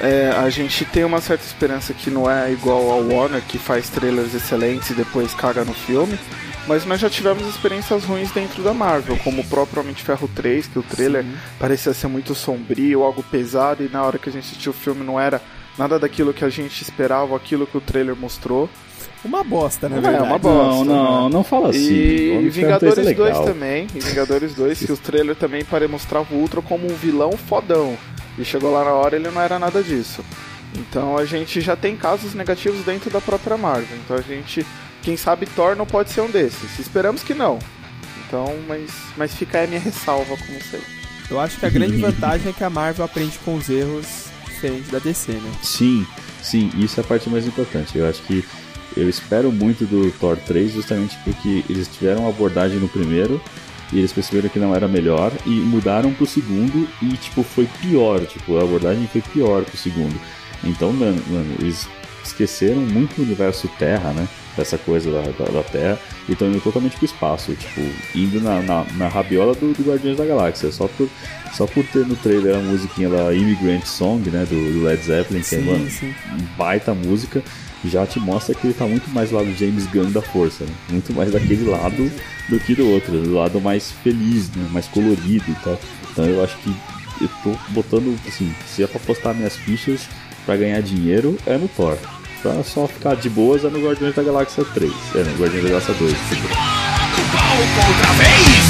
É, 0.02 0.30
a 0.38 0.50
gente 0.50 0.84
tem 0.86 1.04
uma 1.04 1.22
certa 1.22 1.46
esperança 1.46 1.94
que 1.94 2.12
não 2.12 2.30
é 2.30 2.52
igual 2.52 2.92
ao 2.92 3.08
Warner, 3.08 3.42
que 3.42 3.58
faz 3.58 3.90
trailers 3.90 4.34
excelentes 4.34 4.90
e 4.90 4.94
depois 4.94 5.34
caga 5.34 5.64
no 5.64 5.74
filme. 5.74 6.20
Mas 6.68 6.84
nós 6.84 7.00
já 7.00 7.10
tivemos 7.10 7.48
experiências 7.48 8.04
ruins 8.04 8.32
dentro 8.32 8.64
da 8.64 8.74
Marvel, 8.74 9.18
como 9.24 9.42
o 9.42 9.46
próprio 9.46 9.82
Homem 9.82 9.94
de 9.94 10.04
Ferro 10.04 10.28
3, 10.36 10.68
que 10.68 10.80
o 10.80 10.84
trailer 10.84 11.24
parecia 11.60 11.94
ser 11.94 12.08
muito 12.08 12.34
sombrio, 12.34 13.04
algo 13.04 13.24
pesado, 13.24 13.84
e 13.84 13.90
na 13.90 14.04
hora 14.04 14.18
que 14.18 14.30
a 14.30 14.32
gente 14.32 14.46
assistiu 14.46 14.72
o 14.72 14.76
filme 14.76 15.04
não 15.04 15.20
era 15.20 15.40
nada 15.78 16.00
daquilo 16.00 16.34
que 16.34 16.44
a 16.46 16.50
gente 16.50 16.82
esperava, 16.82 17.36
aquilo 17.36 17.66
que 17.68 17.78
o 17.78 17.82
trailer 17.82 18.16
mostrou. 18.16 18.70
Uma 19.24 19.44
bosta, 19.44 19.90
na 19.90 19.98
É, 19.98 20.02
verdade. 20.02 20.24
uma 20.28 20.38
bosta. 20.38 20.68
não, 20.70 20.86
não, 20.86 21.24
né? 21.30 21.34
não 21.34 21.44
fala 21.44 21.70
assim. 21.70 21.80
E, 21.94 22.32
Homem 22.32 22.46
e 22.46 22.50
de 22.52 22.62
Ferro 22.62 22.80
3 22.80 22.98
é 22.98 23.02
Vingadores 23.02 23.06
2 23.06 23.18
legal. 23.18 23.44
também. 23.46 23.88
E 23.96 24.00
Vingadores 24.00 24.54
2, 24.54 24.80
que 24.80 24.92
o 24.92 24.98
trailer 24.98 25.36
também 25.36 25.66
para 25.66 25.88
mostrava 25.88 26.34
o 26.34 26.38
Ultron 26.38 26.62
como 26.62 26.86
um 26.86 26.96
vilão 26.96 27.32
fodão. 27.32 27.98
E 28.38 28.46
chegou 28.46 28.72
lá 28.72 28.84
na 28.84 28.92
hora 28.92 29.16
ele 29.16 29.30
não 29.30 29.42
era 29.42 29.58
nada 29.58 29.82
disso. 29.82 30.24
Então 30.76 31.18
a 31.18 31.26
gente 31.26 31.60
já 31.62 31.76
tem 31.76 31.96
casos 31.96 32.34
negativos 32.36 32.84
dentro 32.86 33.10
da 33.10 33.20
própria 33.22 33.58
Marvel. 33.58 33.98
Então 34.04 34.16
a 34.18 34.22
gente, 34.22 34.66
quem 35.02 35.18
sabe 35.18 35.46
Thor 35.48 35.76
não 35.76 35.86
pode 35.86 36.12
ser 36.12 36.22
um 36.22 36.30
desses. 36.30 36.78
Esperamos 36.78 37.24
que 37.24 37.34
não. 37.34 37.58
Então, 38.28 38.54
mas, 38.68 38.92
mas 39.18 39.34
fica 39.34 39.60
aí 39.60 39.66
a 39.66 39.68
minha 39.68 39.80
ressalva, 39.80 40.36
como 40.38 40.62
sempre. 40.62 40.88
Eu 41.32 41.40
acho 41.40 41.60
que 41.60 41.66
a 41.66 41.70
grande 41.70 41.98
vantagem 41.98 42.50
é 42.50 42.54
que 42.54 42.64
a 42.64 42.70
Marvel 42.70 43.06
aprende 43.06 43.40
com 43.40 43.56
os 43.56 43.70
erros 43.70 44.25
diferente 44.56 44.92
da 44.92 45.00
DC, 45.00 45.34
né? 45.34 45.52
Sim, 45.62 46.06
sim, 46.42 46.72
isso 46.78 47.00
é 47.00 47.04
a 47.04 47.06
parte 47.06 47.30
mais 47.30 47.46
importante. 47.46 47.98
Eu 47.98 48.08
acho 48.08 48.22
que 48.24 48.44
eu 48.96 49.10
espero 49.10 49.52
muito 49.52 49.86
do 49.86 50.12
Thor 50.20 50.38
3 50.38 50.74
justamente 50.74 51.18
porque 51.24 51.64
eles 51.70 51.88
tiveram 51.88 52.22
uma 52.22 52.30
abordagem 52.30 52.80
no 52.80 52.88
primeiro 52.88 53.42
e 53.92 54.00
eles 54.00 54.14
perceberam 54.14 54.50
que 54.50 54.60
não 54.60 54.74
era 54.74 54.88
melhor 54.88 55.32
e 55.46 55.50
mudaram 55.50 56.14
pro 56.14 56.26
segundo 56.26 56.88
e 57.02 57.18
tipo 57.18 57.44
foi 57.44 57.68
pior, 57.82 58.26
tipo 58.26 58.58
a 58.58 58.64
abordagem 58.64 59.08
foi 59.08 59.22
pior 59.22 59.64
pro 59.64 59.78
segundo. 59.78 60.20
Então, 60.64 60.92
mano, 60.92 61.22
mano, 61.30 61.56
eles 61.60 61.88
esqueceram 62.24 62.82
muito 62.82 63.20
o 63.20 63.24
universo 63.24 63.68
Terra, 63.78 64.12
né? 64.14 64.28
Dessa 64.58 64.78
coisa 64.78 65.12
da, 65.12 65.22
da, 65.22 65.52
da 65.52 65.64
Terra, 65.64 66.00
e 66.30 66.32
estão 66.32 66.48
indo 66.48 66.62
totalmente 66.62 66.96
pro 66.96 67.06
espaço, 67.06 67.54
tipo, 67.56 67.82
indo 68.16 68.40
na, 68.40 68.62
na, 68.62 68.86
na 68.96 69.08
rabiola 69.10 69.54
do, 69.54 69.74
do, 69.74 69.84
Guardiões 69.84 70.18
da 70.18 70.26
Galáxia, 70.26 70.72
só 70.72 70.88
por, 70.88 71.10
só 71.54 71.68
por 71.68 71.84
ter 71.88 72.06
no 72.06 72.16
trailer 72.16 72.56
a 72.56 72.60
musiquinha 72.60 73.10
da 73.10 73.34
Immigrant 73.34 73.84
Song, 73.84 74.30
né? 74.30 74.46
Do, 74.50 74.56
do 74.56 74.86
Led 74.86 75.04
Zeppelin, 75.04 75.42
que 75.42 75.56
é, 75.56 75.60
sim, 75.60 75.66
mano, 75.66 75.90
sim. 75.90 76.14
baita 76.58 76.94
música, 76.94 77.44
já 77.84 78.06
te 78.06 78.20
mostra 78.20 78.56
que 78.56 78.68
ele 78.68 78.74
tá 78.74 78.86
muito 78.86 79.10
mais 79.10 79.32
lá 79.32 79.42
do 79.44 79.54
James 79.56 79.86
Gunn 79.88 80.12
da 80.12 80.22
força, 80.22 80.64
né? 80.64 80.74
Muito 80.90 81.14
mais 81.14 81.32
daquele 81.32 81.70
lado 81.70 82.10
do 82.50 82.60
que 82.60 82.76
do 82.76 82.90
outro, 82.90 83.12
do 83.12 83.34
lado 83.34 83.60
mais 83.60 83.92
feliz, 83.92 84.50
né? 84.52 84.68
mais 84.72 84.88
colorido 84.88 85.46
e 85.50 85.56
tal. 85.64 85.80
Então 86.12 86.26
eu 86.26 86.44
acho 86.44 86.58
que 86.58 86.76
eu 87.22 87.30
tô 87.44 87.52
botando, 87.70 88.18
assim, 88.28 88.54
se 88.68 88.84
é 88.84 88.88
pra 88.88 89.00
postar 89.00 89.34
minhas 89.34 89.56
fichas 89.56 90.08
para 90.46 90.58
ganhar 90.58 90.82
dinheiro, 90.82 91.38
é 91.46 91.58
no 91.58 91.68
Thor. 91.68 91.98
Pra 92.46 92.64
só 92.64 92.88
ficar 92.88 93.16
de 93.16 93.28
boas 93.28 93.66
é 93.66 93.70
no 93.72 93.84
Guardiões 93.84 94.14
da 94.14 94.22
Galáxia 94.22 94.64
3. 94.64 94.94
É 95.16 95.24
no 95.24 95.36
Guardiões 95.36 95.64
da 95.64 95.70
Galáxia 95.70 95.96
2. 95.96 96.12
Outra 96.12 98.14
vez! 98.14 98.65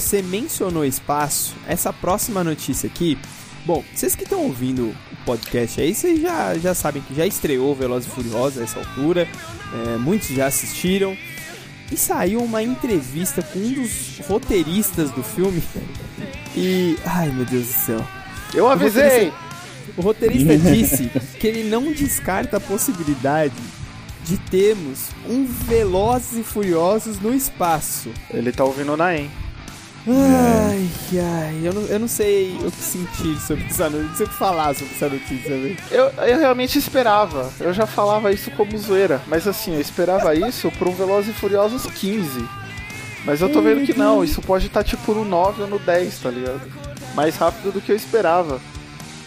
Você 0.00 0.20
mencionou 0.20 0.84
espaço, 0.84 1.54
essa 1.66 1.90
próxima 1.90 2.44
notícia 2.44 2.86
aqui. 2.86 3.16
Bom, 3.64 3.82
vocês 3.94 4.14
que 4.14 4.24
estão 4.24 4.42
ouvindo 4.42 4.88
o 4.88 5.16
podcast 5.24 5.80
aí, 5.80 5.94
vocês 5.94 6.20
já, 6.20 6.56
já 6.58 6.74
sabem 6.74 7.00
que 7.00 7.14
já 7.14 7.26
estreou 7.26 7.74
Velozes 7.74 8.06
e 8.06 8.14
Furiosos 8.14 8.60
a 8.60 8.64
essa 8.64 8.78
altura. 8.78 9.26
É, 9.72 9.96
muitos 9.96 10.28
já 10.28 10.46
assistiram. 10.46 11.16
E 11.90 11.96
saiu 11.96 12.42
uma 12.42 12.62
entrevista 12.62 13.42
com 13.42 13.58
um 13.58 13.72
dos 13.72 14.18
roteiristas 14.28 15.10
do 15.10 15.22
filme. 15.22 15.62
E. 16.58 16.96
Ai 17.04 17.28
meu 17.28 17.44
Deus 17.44 17.66
do 17.66 17.72
céu. 17.72 18.06
Eu 18.54 18.66
avisei! 18.66 19.30
O 19.94 20.00
roteirista, 20.00 20.54
o 20.54 20.54
roteirista 20.54 20.56
disse 20.72 21.10
que 21.38 21.46
ele 21.46 21.68
não 21.68 21.92
descarta 21.92 22.56
a 22.56 22.60
possibilidade 22.60 23.52
de 24.24 24.38
termos 24.38 25.10
um 25.28 25.44
Velozes 25.44 26.38
e 26.38 26.42
Furiosos 26.42 27.20
no 27.20 27.34
espaço. 27.34 28.10
Ele 28.30 28.50
tá 28.52 28.64
ouvindo 28.64 28.94
o 28.94 28.96
Naem. 28.96 29.30
Ai, 30.08 30.88
ai, 31.20 31.60
eu 31.64 31.74
não, 31.74 31.82
eu 31.82 31.98
não 31.98 32.06
sei 32.06 32.56
o 32.62 32.70
que 32.70 32.80
sentir 32.80 33.36
sobre 33.40 33.64
essa 33.64 33.90
notícia, 33.90 34.08
não 34.08 34.14
sei 34.14 34.26
o 34.26 34.28
que 34.28 34.34
falar 34.36 34.74
sobre 34.74 34.94
essa 34.94 35.08
notícia, 35.08 35.50
velho. 35.50 35.76
Eu, 35.90 36.04
eu 36.24 36.38
realmente 36.38 36.78
esperava, 36.78 37.52
eu 37.58 37.72
já 37.72 37.86
falava 37.86 38.30
isso 38.30 38.48
como 38.52 38.78
zoeira, 38.78 39.20
mas 39.26 39.48
assim, 39.48 39.74
eu 39.74 39.80
esperava 39.80 40.32
isso 40.34 40.68
um 40.68 40.90
Velozes 40.92 41.34
e 41.34 41.38
Furiosos 41.38 41.86
15. 41.86 42.48
Mas 43.24 43.40
eu 43.40 43.48
tô 43.48 43.60
vendo 43.60 43.84
que 43.84 43.98
não, 43.98 44.22
isso 44.22 44.40
pode 44.40 44.68
estar 44.68 44.84
tá, 44.84 44.88
tipo 44.88 45.12
no 45.12 45.24
9 45.24 45.62
ou 45.62 45.68
no 45.68 45.78
10, 45.80 46.18
tá 46.20 46.30
ligado? 46.30 46.60
Mais 47.16 47.34
rápido 47.36 47.72
do 47.72 47.80
que 47.80 47.90
eu 47.90 47.96
esperava. 47.96 48.60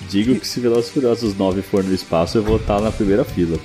Digo 0.07 0.39
que 0.39 0.47
se 0.47 0.61
Velozes 0.61 0.89
e 0.89 0.93
Furiosos 0.93 1.37
9 1.37 1.61
for 1.61 1.83
no 1.83 1.93
espaço, 1.93 2.37
eu 2.37 2.43
vou 2.43 2.55
estar 2.55 2.79
na 2.79 2.89
primeira 2.89 3.25
fila. 3.25 3.59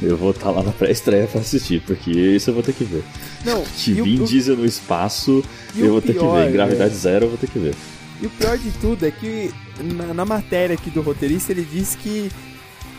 Eu 0.00 0.16
vou 0.16 0.30
estar 0.30 0.50
lá 0.50 0.62
na 0.62 0.70
pré-estreia 0.70 1.26
pra 1.26 1.40
assistir, 1.40 1.82
porque 1.84 2.10
isso 2.10 2.50
eu 2.50 2.54
vou 2.54 2.62
ter 2.62 2.72
que 2.72 2.84
ver. 2.84 3.02
Não, 3.44 3.64
que 3.76 3.92
Vin 3.94 4.20
o, 4.20 4.24
Diesel 4.26 4.56
no 4.56 4.64
espaço, 4.64 5.42
eu 5.76 5.90
vou 5.90 6.00
ter 6.00 6.12
pior, 6.12 6.36
que 6.36 6.42
ver. 6.42 6.48
Em 6.48 6.52
Gravidade 6.52 6.94
é... 6.94 6.96
Zero, 6.96 7.24
eu 7.24 7.28
vou 7.30 7.38
ter 7.38 7.48
que 7.48 7.58
ver. 7.58 7.74
E 8.20 8.26
o 8.26 8.30
pior 8.30 8.58
de 8.58 8.70
tudo 8.72 9.06
é 9.06 9.10
que 9.10 9.52
na, 9.82 10.14
na 10.14 10.24
matéria 10.24 10.74
aqui 10.74 10.90
do 10.90 11.02
roteirista 11.02 11.52
ele 11.52 11.66
diz 11.68 11.94
que, 11.94 12.30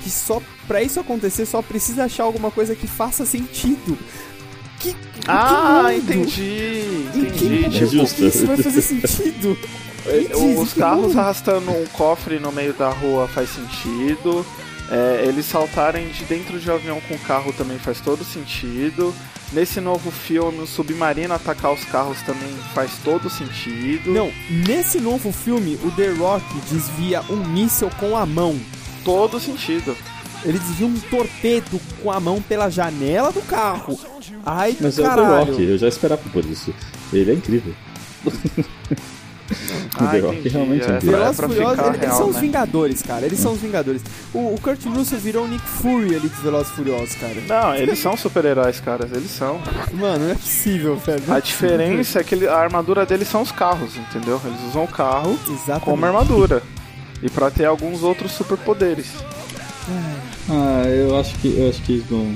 que 0.01 0.09
só 0.09 0.41
para 0.67 0.81
isso 0.81 0.99
acontecer 0.99 1.45
só 1.45 1.61
precisa 1.61 2.05
achar 2.05 2.23
alguma 2.23 2.51
coisa 2.51 2.75
que 2.75 2.87
faça 2.87 3.25
sentido. 3.25 3.97
Que, 4.79 4.95
ah, 5.27 5.87
que 5.89 5.95
entendi. 5.97 6.83
Entendi. 7.13 7.69
Que, 7.69 7.83
é 7.83 7.85
justo. 7.85 8.25
isso 8.25 8.45
vai 8.45 8.57
fazer 8.57 8.81
sentido? 8.81 9.57
Os 10.61 10.73
carros 10.73 11.15
arrastando 11.15 11.71
um 11.71 11.85
cofre 11.87 12.39
no 12.39 12.51
meio 12.51 12.73
da 12.73 12.89
rua 12.89 13.27
faz 13.27 13.49
sentido. 13.49 14.45
É, 14.91 15.23
eles 15.25 15.45
saltarem 15.45 16.07
de 16.09 16.25
dentro 16.25 16.59
de 16.59 16.69
um 16.69 16.73
avião 16.73 17.01
com 17.01 17.17
carro 17.19 17.53
também 17.53 17.77
faz 17.77 18.01
todo 18.01 18.23
sentido. 18.23 19.13
Nesse 19.53 19.79
novo 19.79 20.09
filme, 20.11 20.59
o 20.59 20.67
submarino 20.67 21.33
atacar 21.33 21.71
os 21.73 21.83
carros 21.85 22.21
também 22.21 22.49
faz 22.73 22.91
todo 23.03 23.29
sentido. 23.29 24.11
Não, 24.11 24.31
nesse 24.49 24.99
novo 24.99 25.31
filme, 25.31 25.79
o 25.83 25.91
The 25.91 26.09
Rock 26.13 26.43
desvia 26.71 27.21
um 27.29 27.37
míssil 27.47 27.89
com 27.99 28.15
a 28.17 28.25
mão. 28.25 28.59
Todo 29.03 29.39
sentido. 29.39 29.95
Ele 30.43 30.57
desvia 30.57 30.87
um 30.87 30.99
torpedo 30.99 31.79
com 32.01 32.11
a 32.11 32.19
mão 32.19 32.41
pela 32.41 32.69
janela 32.69 33.31
do 33.31 33.41
carro. 33.41 33.99
Ai, 34.45 34.75
Mas 34.79 34.97
caralho. 34.97 35.21
é 35.21 35.23
o 35.23 35.45
The 35.45 35.51
Rock, 35.51 35.63
eu 35.63 35.77
já 35.77 35.87
esperava 35.87 36.21
por 36.31 36.45
isso. 36.45 36.73
Ele 37.11 37.31
é 37.31 37.33
incrível. 37.33 37.73
o 39.51 40.07
The 40.11 40.19
Rock 40.19 40.49
realmente 40.49 40.89
é, 40.89 40.95
é 40.95 40.99
Velozes 40.99 41.39
Furiosos, 41.39 41.85
eles, 41.95 42.13
são 42.13 42.29
os 42.29 42.35
né? 42.35 42.41
Vingadores, 42.41 43.01
cara. 43.01 43.25
Eles 43.25 43.39
são 43.39 43.53
os 43.53 43.59
Vingadores. 43.59 44.01
O, 44.33 44.53
o 44.53 44.59
Kurt 44.61 44.85
Russell 44.85 45.19
virou 45.19 45.45
o 45.45 45.47
Nick 45.47 45.65
Fury 45.65 46.15
ali 46.15 46.29
dos 46.29 46.39
Velozes 46.39 46.71
Furiosos, 46.71 47.15
cara. 47.15 47.35
Não, 47.47 47.75
eles 47.75 47.99
são 47.99 48.15
super-heróis, 48.15 48.79
cara. 48.79 49.09
Eles 49.11 49.31
são. 49.31 49.59
Mano, 49.93 50.25
não 50.25 50.31
é 50.31 50.35
possível, 50.35 50.95
velho. 50.97 51.23
a 51.31 51.39
diferença 51.39 52.19
é 52.19 52.23
que 52.23 52.35
ele, 52.35 52.47
a 52.47 52.57
armadura 52.57 53.05
deles 53.05 53.27
são 53.27 53.41
os 53.41 53.51
carros, 53.51 53.95
entendeu? 53.97 54.39
Eles 54.45 54.59
usam 54.69 54.83
o 54.83 54.87
carro 54.87 55.37
Exatamente. 55.47 55.85
como 55.85 56.05
armadura. 56.05 56.61
E 57.21 57.29
pra 57.29 57.51
ter 57.51 57.65
alguns 57.65 58.03
outros 58.03 58.31
superpoderes. 58.31 59.07
Ah, 60.49 60.83
eu 60.87 61.17
acho 61.17 61.37
que. 61.39 61.57
Eu 61.57 61.69
acho 61.69 61.81
que 61.81 62.03
não. 62.09 62.33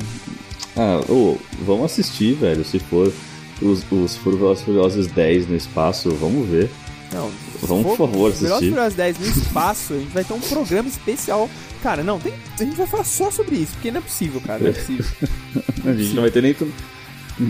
Ah, 0.75 0.99
oh, 1.07 1.37
vamos 1.63 1.85
assistir, 1.85 2.33
velho, 2.33 2.65
se 2.65 2.79
for 2.79 3.11
os, 3.61 3.85
os 3.91 4.17
Furiosos 4.17 5.07
10 5.07 5.47
no 5.47 5.55
espaço, 5.55 6.11
vamos 6.15 6.47
ver. 6.47 6.69
Não, 7.13 7.31
vamos, 7.61 7.85
por 7.85 7.97
favor, 7.97 8.29
assistir. 8.29 8.45
Velozes 8.45 8.69
Furiosos 8.69 8.95
10 8.95 9.19
no 9.19 9.27
espaço, 9.27 9.93
a 9.93 9.97
gente 9.97 10.13
vai 10.13 10.23
ter 10.23 10.33
um 10.33 10.39
programa 10.39 10.89
especial. 10.89 11.49
Cara, 11.81 12.03
não, 12.03 12.19
tem, 12.19 12.33
a 12.59 12.63
gente 12.63 12.75
vai 12.75 12.87
falar 12.87 13.03
só 13.03 13.29
sobre 13.29 13.57
isso, 13.57 13.73
porque 13.73 13.91
não 13.91 13.99
é 13.99 14.01
possível, 14.01 14.41
cara, 14.41 14.59
não 14.59 14.69
é 14.69 14.73
possível. 14.73 15.05
a 15.85 15.93
gente 15.93 16.13
não 16.13 16.21
vai 16.21 16.31
ter 16.31 16.41
nem 16.41 16.55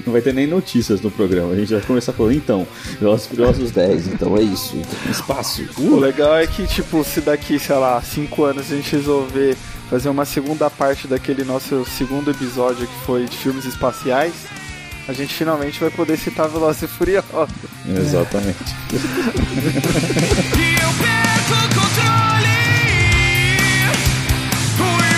não 0.05 0.13
vai 0.13 0.21
ter 0.21 0.33
nem 0.33 0.47
notícias 0.47 1.01
no 1.01 1.11
programa. 1.11 1.53
A 1.53 1.55
gente 1.55 1.73
vai 1.73 1.81
começar 1.81 2.13
falando, 2.13 2.35
então, 2.35 2.67
Velozes 2.99 3.27
Furiosos 3.27 3.71
10, 3.71 4.07
então 4.07 4.37
é 4.37 4.41
isso, 4.41 4.77
então, 4.77 5.11
espaço. 5.11 5.63
Uh. 5.77 5.95
O 5.95 5.99
legal 5.99 6.37
é 6.37 6.47
que, 6.47 6.65
tipo, 6.67 7.03
se 7.03 7.21
daqui, 7.21 7.59
sei 7.59 7.75
lá, 7.75 8.01
5 8.01 8.43
anos 8.43 8.71
a 8.71 8.75
gente 8.75 8.95
resolver 8.95 9.57
fazer 9.89 10.09
uma 10.09 10.25
segunda 10.25 10.69
parte 10.69 11.07
daquele 11.07 11.43
nosso 11.43 11.85
segundo 11.85 12.31
episódio 12.31 12.87
que 12.87 13.05
foi 13.05 13.25
de 13.25 13.37
filmes 13.37 13.65
espaciais, 13.65 14.33
a 15.07 15.13
gente 15.13 15.33
finalmente 15.33 15.79
vai 15.79 15.89
poder 15.89 16.17
citar 16.17 16.47
Velozes 16.47 16.83
e 16.83 16.87
Furiosos. 16.87 17.29
Exatamente. 17.87 18.75
eu 18.91 18.99
perco 20.99 21.53
o 21.53 21.67
controle. 21.75 22.57
Fui 24.77 25.11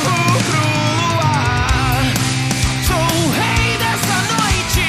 pro 0.50 0.65
luar. 1.13 2.04
Sou 2.88 2.98
o 2.98 3.32
rei 3.32 3.77
dessa 3.77 4.18
noite. 4.34 4.86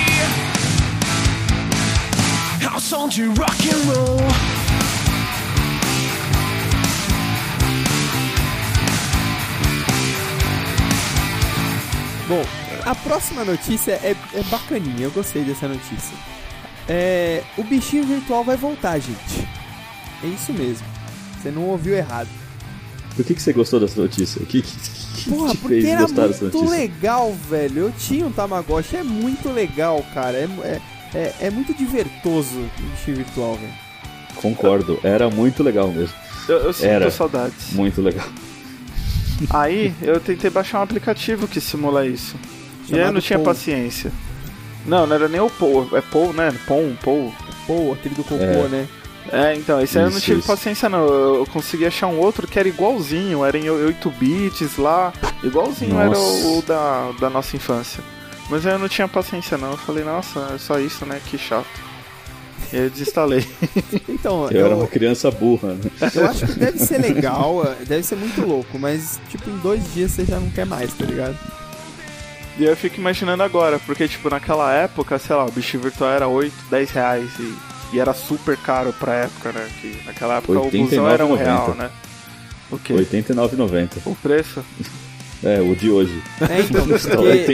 Ao 2.72 2.80
som 2.80 3.08
de 3.08 3.26
rock 3.26 3.70
and 3.70 3.82
roll. 3.92 4.16
Bom, 12.28 12.44
a 12.86 12.94
próxima 12.94 13.44
notícia 13.44 13.92
é, 13.94 14.14
é 14.32 14.42
bacaninha, 14.44 15.02
eu 15.02 15.10
gostei 15.10 15.42
dessa 15.42 15.66
notícia. 15.66 16.16
É, 16.88 17.42
o 17.58 17.64
bichinho 17.64 18.04
virtual 18.04 18.44
vai 18.44 18.56
voltar, 18.56 18.96
gente. 19.00 19.46
É 20.22 20.26
isso 20.28 20.52
mesmo. 20.52 20.86
Você 21.42 21.50
não 21.50 21.62
ouviu 21.64 21.96
errado. 21.96 22.28
Por 23.16 23.24
que, 23.24 23.34
que 23.34 23.42
você 23.42 23.52
gostou 23.52 23.80
dessa 23.80 24.00
notícia? 24.00 24.40
O 24.40 24.46
que, 24.46 24.62
que, 24.62 24.76
que 25.16 25.30
Porra, 25.30 25.50
te 25.50 25.56
porque 25.56 25.80
fez 25.80 25.86
era 25.86 26.02
gostar 26.02 26.28
dessa 26.28 26.44
notícia? 26.44 26.64
muito 26.64 26.80
legal, 26.80 27.34
velho. 27.50 27.78
Eu 27.82 27.92
tinha 27.92 28.24
um 28.24 28.30
Tamagotchi, 28.30 28.96
é 28.96 29.02
muito 29.02 29.48
legal, 29.50 30.04
cara. 30.14 30.36
É, 30.36 30.48
é, 30.62 30.80
é, 31.14 31.34
é 31.40 31.50
muito 31.50 31.74
divertoso 31.74 32.56
o 32.56 32.82
bichinho 32.92 33.16
virtual, 33.16 33.56
velho. 33.56 33.72
Concordo, 34.36 35.00
era 35.02 35.28
muito 35.28 35.62
legal 35.62 35.88
mesmo. 35.88 36.14
Eu, 36.48 36.58
eu 36.58 36.72
sinto 36.72 36.86
era 36.86 37.10
saudades. 37.10 37.72
Muito 37.72 38.00
legal. 38.00 38.28
Aí 39.50 39.92
eu 40.02 40.20
tentei 40.20 40.50
baixar 40.50 40.78
um 40.78 40.82
aplicativo 40.82 41.48
que 41.48 41.60
simula 41.60 42.06
isso. 42.06 42.36
E 42.88 42.96
eu 42.96 43.12
não 43.12 43.20
tinha 43.20 43.38
Paul. 43.38 43.54
paciência. 43.54 44.12
Não, 44.86 45.06
não 45.06 45.16
era 45.16 45.28
nem 45.28 45.40
o 45.40 45.50
Paul, 45.50 45.88
é 45.92 46.00
Paul, 46.00 46.32
né? 46.32 46.54
Pom, 46.66 46.94
Paul. 47.02 47.32
Paul, 47.66 47.92
aquele 47.92 48.14
do 48.14 48.22
cocô, 48.22 48.44
é. 48.44 48.68
né? 48.68 48.88
É, 49.32 49.54
então, 49.56 49.80
esse 49.80 49.98
aí 49.98 50.04
eu 50.04 50.10
não 50.10 50.20
tive 50.20 50.38
isso. 50.38 50.46
paciência 50.46 50.88
não. 50.88 51.04
Eu 51.04 51.46
consegui 51.52 51.84
achar 51.84 52.06
um 52.06 52.18
outro 52.18 52.46
que 52.46 52.58
era 52.58 52.68
igualzinho, 52.68 53.44
era 53.44 53.58
em 53.58 53.68
8 53.68 54.10
bits 54.10 54.76
lá. 54.76 55.12
Igualzinho 55.42 55.94
nossa. 55.94 56.06
era 56.06 56.18
o, 56.18 56.58
o, 56.58 56.62
da, 56.62 57.12
da 57.20 57.30
nossa 57.30 57.56
infância. 57.56 58.02
Mas 58.48 58.64
eu 58.64 58.78
não 58.78 58.88
tinha 58.88 59.08
paciência 59.08 59.58
não. 59.58 59.72
Eu 59.72 59.76
falei, 59.78 60.04
nossa, 60.04 60.52
é 60.54 60.58
só 60.58 60.78
isso, 60.78 61.04
né? 61.04 61.20
Que 61.26 61.36
chato. 61.36 61.66
E 62.72 62.76
aí 62.76 62.84
eu 62.84 62.90
desinstalei. 62.90 63.44
Então, 64.08 64.48
Eu, 64.50 64.66
era 64.66 64.76
uma 64.76 64.86
criança 64.86 65.30
burra, 65.30 65.74
né? 65.74 65.90
eu 66.14 66.26
acho 66.26 66.46
que 66.46 66.58
deve 66.58 66.78
ser 66.78 66.98
legal, 66.98 67.62
deve 67.86 68.02
ser 68.02 68.16
muito 68.16 68.40
louco, 68.40 68.78
mas 68.78 69.20
tipo, 69.28 69.48
em 69.50 69.56
dois 69.58 69.92
dias 69.92 70.12
você 70.12 70.24
já 70.24 70.40
não 70.40 70.48
quer 70.50 70.64
mais, 70.64 70.92
tá 70.94 71.04
ligado? 71.04 71.36
E 72.58 72.64
eu 72.64 72.76
fico 72.76 72.96
imaginando 72.96 73.42
agora, 73.42 73.78
porque 73.78 74.08
tipo, 74.08 74.30
naquela 74.30 74.72
época, 74.72 75.18
sei 75.18 75.36
lá, 75.36 75.44
o 75.44 75.50
bicho 75.50 75.78
virtual 75.78 76.10
era 76.10 76.26
8, 76.26 76.54
10 76.70 76.90
reais 76.90 77.30
e, 77.38 77.54
e 77.92 78.00
era 78.00 78.14
super 78.14 78.56
caro 78.56 78.94
pra 78.94 79.14
época, 79.14 79.52
né? 79.52 79.68
Que 79.80 80.00
naquela 80.06 80.36
época 80.36 80.60
o 80.60 80.70
busão 80.70 81.08
era 81.08 81.26
um 81.26 81.36
89,90. 81.36 81.38
real, 81.38 81.74
né? 81.74 81.90
O 82.70 82.78
quê? 82.78 82.94
R$ 82.94 83.04
89,90. 83.04 83.88
O 84.06 84.14
preço? 84.16 84.64
É, 85.44 85.60
o 85.60 85.76
de 85.76 85.90
hoje. 85.90 86.22
É, 86.40 86.60
então, 86.60 86.86
porque 86.88 87.06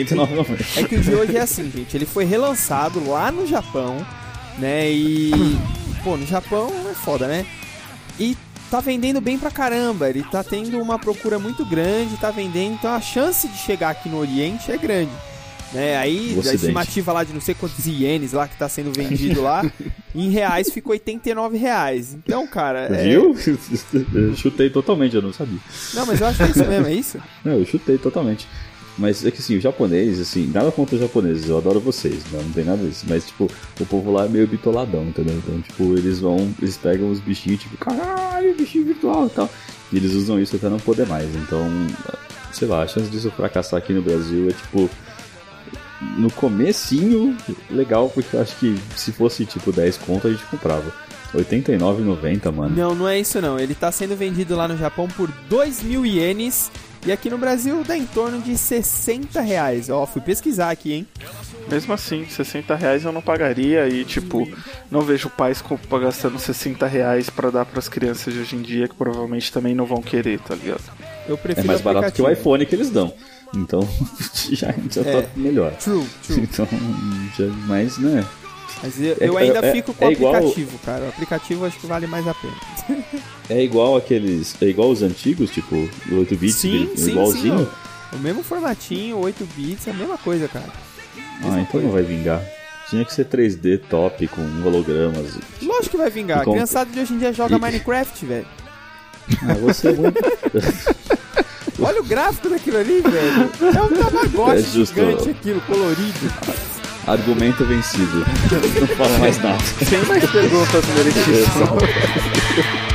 89,90. 0.04 0.78
é 0.78 0.84
que 0.84 0.94
o 0.94 1.00
de 1.00 1.14
hoje 1.14 1.36
é 1.36 1.40
assim, 1.40 1.70
gente, 1.70 1.96
ele 1.96 2.06
foi 2.06 2.24
relançado 2.24 3.04
lá 3.08 3.32
no 3.32 3.44
Japão, 3.46 4.06
né? 4.58 4.88
E 4.90 5.58
pô, 6.04 6.16
no 6.16 6.26
Japão 6.26 6.72
é 6.90 6.94
foda, 6.94 7.26
né? 7.26 7.44
E 8.20 8.36
tá 8.72 8.80
vendendo 8.80 9.20
bem 9.20 9.38
pra 9.38 9.50
caramba, 9.50 10.08
ele 10.08 10.22
tá 10.22 10.42
tendo 10.42 10.80
uma 10.80 10.98
procura 10.98 11.38
muito 11.38 11.62
grande, 11.62 12.16
tá 12.16 12.30
vendendo, 12.30 12.72
então 12.72 12.90
a 12.90 13.02
chance 13.02 13.46
de 13.46 13.58
chegar 13.58 13.90
aqui 13.90 14.08
no 14.08 14.16
Oriente 14.16 14.72
é 14.72 14.78
grande. 14.78 15.12
Né? 15.74 15.98
Aí 15.98 16.34
a 16.38 16.54
estimativa 16.54 17.12
lá 17.12 17.22
de 17.22 17.34
não 17.34 17.40
sei 17.40 17.54
quantos 17.54 17.86
ienes 17.86 18.32
lá 18.32 18.48
que 18.48 18.56
tá 18.56 18.70
sendo 18.70 18.90
vendido 18.90 19.42
lá, 19.42 19.62
em 20.14 20.30
reais 20.30 20.70
ficou 20.70 20.92
89 20.92 21.58
reais. 21.58 22.14
Então, 22.14 22.46
cara, 22.46 22.86
é... 22.96 23.10
Viu? 23.10 23.36
Eu 24.14 24.34
chutei 24.36 24.70
totalmente, 24.70 25.16
eu 25.16 25.22
não 25.22 25.34
sabia. 25.34 25.58
Não, 25.92 26.06
mas 26.06 26.20
eu 26.22 26.26
acho 26.28 26.38
que 26.38 26.44
é 26.44 26.48
isso 26.48 26.64
mesmo, 26.64 26.86
é 26.86 26.94
isso? 26.94 27.18
Não, 27.44 27.52
eu 27.58 27.66
chutei 27.66 27.98
totalmente. 27.98 28.48
Mas 28.98 29.24
é 29.24 29.30
que 29.30 29.38
assim, 29.38 29.56
o 29.56 29.60
japonês, 29.60 30.20
assim, 30.20 30.50
nada 30.52 30.70
contra 30.70 30.94
os 30.94 31.00
japoneses, 31.00 31.48
eu 31.48 31.56
adoro 31.56 31.80
vocês, 31.80 32.24
né? 32.30 32.40
não 32.42 32.52
tem 32.52 32.64
nada 32.64 32.86
disso. 32.86 33.06
Mas, 33.08 33.26
tipo, 33.26 33.50
o 33.80 33.86
povo 33.86 34.12
lá 34.12 34.26
é 34.26 34.28
meio 34.28 34.46
bitoladão, 34.46 35.04
entendeu? 35.04 35.34
Então, 35.36 35.60
tipo, 35.62 35.96
eles 35.96 36.20
vão, 36.20 36.52
eles 36.60 36.76
pegam 36.76 37.10
os 37.10 37.18
bichinhos, 37.18 37.60
tipo, 37.60 37.76
caralho, 37.78 38.54
bichinho 38.54 38.84
virtual 38.84 39.26
e 39.26 39.30
tal. 39.30 39.50
E 39.92 39.96
eles 39.96 40.12
usam 40.12 40.40
isso 40.40 40.56
até 40.56 40.68
não 40.68 40.78
poder 40.78 41.06
mais. 41.06 41.34
Então, 41.34 41.66
sei 42.52 42.68
lá, 42.68 42.82
a 42.82 42.86
chance 42.86 43.10
disso 43.10 43.30
fracassar 43.30 43.78
aqui 43.78 43.92
no 43.92 44.02
Brasil 44.02 44.48
é, 44.48 44.52
tipo, 44.52 44.90
no 46.18 46.30
comecinho, 46.32 47.36
legal, 47.70 48.10
porque 48.10 48.36
eu 48.36 48.42
acho 48.42 48.56
que 48.56 48.78
se 48.94 49.12
fosse, 49.12 49.46
tipo, 49.46 49.72
10 49.72 49.98
conto, 49.98 50.28
a 50.28 50.30
gente 50.30 50.44
comprava. 50.46 50.92
89,90, 51.34 52.52
mano. 52.52 52.76
Não, 52.76 52.94
não 52.94 53.08
é 53.08 53.18
isso 53.18 53.40
não. 53.40 53.58
Ele 53.58 53.74
tá 53.74 53.90
sendo 53.90 54.14
vendido 54.14 54.54
lá 54.54 54.68
no 54.68 54.76
Japão 54.76 55.08
por 55.08 55.30
2 55.48 55.82
mil 55.82 56.04
ienes. 56.04 56.70
E 57.04 57.10
aqui 57.10 57.28
no 57.28 57.36
Brasil 57.36 57.82
dá 57.82 57.96
em 57.96 58.06
torno 58.06 58.40
de 58.40 58.56
60 58.56 59.40
reais. 59.40 59.90
Ó, 59.90 60.06
fui 60.06 60.20
pesquisar 60.22 60.70
aqui, 60.70 60.92
hein? 60.92 61.06
Mesmo 61.68 61.92
assim, 61.92 62.24
60 62.28 62.74
reais 62.76 63.04
eu 63.04 63.10
não 63.12 63.20
pagaria 63.20 63.88
e, 63.88 64.04
tipo, 64.04 64.48
não 64.90 65.00
vejo 65.00 65.28
pais 65.28 65.62
gastando 66.00 66.38
60 66.38 66.86
reais 66.86 67.28
pra 67.28 67.50
dar 67.50 67.64
pras 67.64 67.88
crianças 67.88 68.32
de 68.32 68.40
hoje 68.40 68.54
em 68.56 68.62
dia 68.62 68.86
que 68.86 68.94
provavelmente 68.94 69.52
também 69.52 69.74
não 69.74 69.84
vão 69.84 70.00
querer, 70.00 70.38
tá 70.40 70.54
ligado? 70.54 70.82
Eu 71.26 71.34
É 71.34 71.38
prefiro 71.38 71.66
mais 71.66 71.80
barato 71.80 72.12
que 72.12 72.22
o 72.22 72.30
iPhone 72.30 72.64
que 72.66 72.74
eles 72.74 72.90
dão. 72.90 73.12
Então, 73.54 73.80
já, 74.52 74.72
já 74.90 75.02
É. 75.02 75.22
tá 75.22 75.28
melhor. 75.36 75.72
True, 75.76 76.06
true. 76.24 76.40
Então, 76.52 76.68
já, 77.36 77.46
mas, 77.66 77.98
né? 77.98 78.24
Mas 78.82 79.00
eu, 79.00 79.12
É- 79.20 79.28
eu 79.28 79.38
ainda 79.38 79.60
é- 79.64 79.72
fico 79.72 79.94
com 79.94 80.04
o 80.04 80.08
é 80.08 80.12
igual- 80.12 80.34
aplicativo, 80.34 80.78
cara. 80.84 81.04
O 81.04 81.08
aplicativo 81.08 81.64
acho 81.64 81.78
que 81.78 81.86
vale 81.86 82.06
mais 82.06 82.26
a 82.26 82.34
pena. 82.34 82.54
É 83.50 83.62
igual 83.62 83.96
aqueles. 83.96 84.54
É 84.62 84.66
igual 84.66 84.88
os 84.90 85.02
antigos, 85.02 85.50
tipo, 85.50 85.74
o 86.10 86.14
8 86.18 86.36
bits, 86.36 86.54
Sim, 86.56 86.90
é 86.92 86.96
sim, 86.96 87.10
igualzinho. 87.10 87.58
sim. 87.58 88.16
O 88.16 88.18
mesmo 88.18 88.42
formatinho, 88.42 89.18
8 89.18 89.46
bits, 89.56 89.86
é 89.88 89.90
a 89.90 89.94
mesma 89.94 90.16
coisa, 90.16 90.48
cara. 90.48 90.70
ah, 91.44 91.60
então 91.60 91.80
não 91.80 91.90
vai 91.90 92.02
vingar. 92.02 92.40
Tinha 92.88 93.04
que 93.04 93.12
ser 93.12 93.24
3D 93.26 93.78
top 93.90 94.26
com 94.28 94.40
hologramas. 94.66 95.34
Lógico 95.60 95.90
que 95.90 95.96
vai 95.98 96.08
vingar. 96.10 96.40
A 96.40 96.44
criançada 96.44 96.90
de 96.90 97.00
hoje 97.00 97.12
em 97.14 97.18
dia 97.18 97.32
joga 97.32 97.56
E- 97.56 97.58
Minecraft, 97.60 98.24
velho. 98.24 98.46
Ah, 99.42 99.54
você 99.54 99.88
é 99.88 99.92
muito. 99.92 100.18
Olha 101.80 102.00
o 102.00 102.04
gráfico 102.04 102.48
daquilo 102.48 102.78
ali, 102.78 103.00
velho. 103.02 103.50
É 103.76 103.82
um 103.82 103.88
tamagotchi 104.02 104.58
É 104.58 104.62
justo. 104.62 104.94
gigante 104.94 105.30
aquilo, 105.30 105.60
colorido. 105.62 106.32
Argumento 107.06 107.64
vencido. 107.64 108.24
Não 108.80 108.86
fala 108.86 109.18
mais 109.18 109.38
nada. 109.42 109.58
Sem 109.84 110.02
mais 110.04 110.24
perguntas, 110.30 110.84
meritíssimo. 110.94 112.91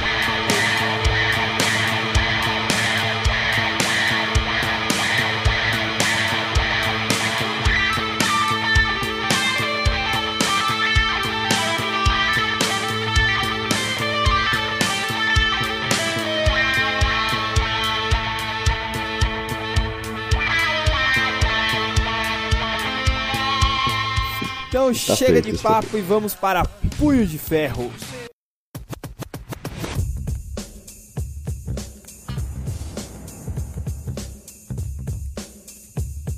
Então 24.87 25.07
Tá 25.07 25.15
chega 25.17 25.41
feito, 25.41 25.51
de 25.51 25.61
papo 25.61 25.97
e 25.97 26.01
vamos 26.01 26.33
para 26.33 26.63
Punho 26.97 27.27
de 27.27 27.37
Ferro. 27.37 27.91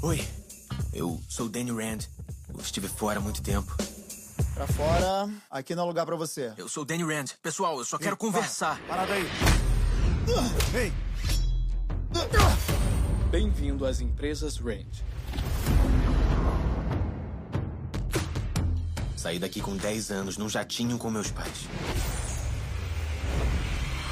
Oi, 0.01 0.27
eu 0.93 1.21
sou 1.29 1.45
o 1.45 1.49
Danny 1.49 1.69
Rand. 1.69 1.99
Eu 2.51 2.59
estive 2.59 2.87
fora 2.87 3.19
há 3.19 3.21
muito 3.21 3.41
tempo. 3.43 3.75
Pra 4.55 4.65
fora, 4.65 5.29
aqui 5.51 5.75
não 5.75 5.83
é 5.83 5.85
lugar 5.85 6.07
pra 6.07 6.15
você. 6.15 6.51
Eu 6.57 6.67
sou 6.67 6.81
o 6.81 6.85
Danny 6.85 7.03
Rand. 7.03 7.27
Pessoal, 7.43 7.77
eu 7.77 7.85
só 7.85 7.99
quero 7.99 8.17
conversar. 8.17 8.81
Parada 8.87 9.13
aí. 9.13 9.29
Ei, 10.73 10.91
Bem-vindo 13.29 13.85
às 13.85 14.01
empresas 14.01 14.57
Rand. 14.57 15.03
Saí 19.19 19.37
daqui 19.37 19.59
com 19.59 19.75
10 19.75 20.11
anos 20.11 20.37
num 20.37 20.47
jatinho 20.47 20.97
com 20.97 21.11
meus 21.11 21.29
pais. 21.29 21.67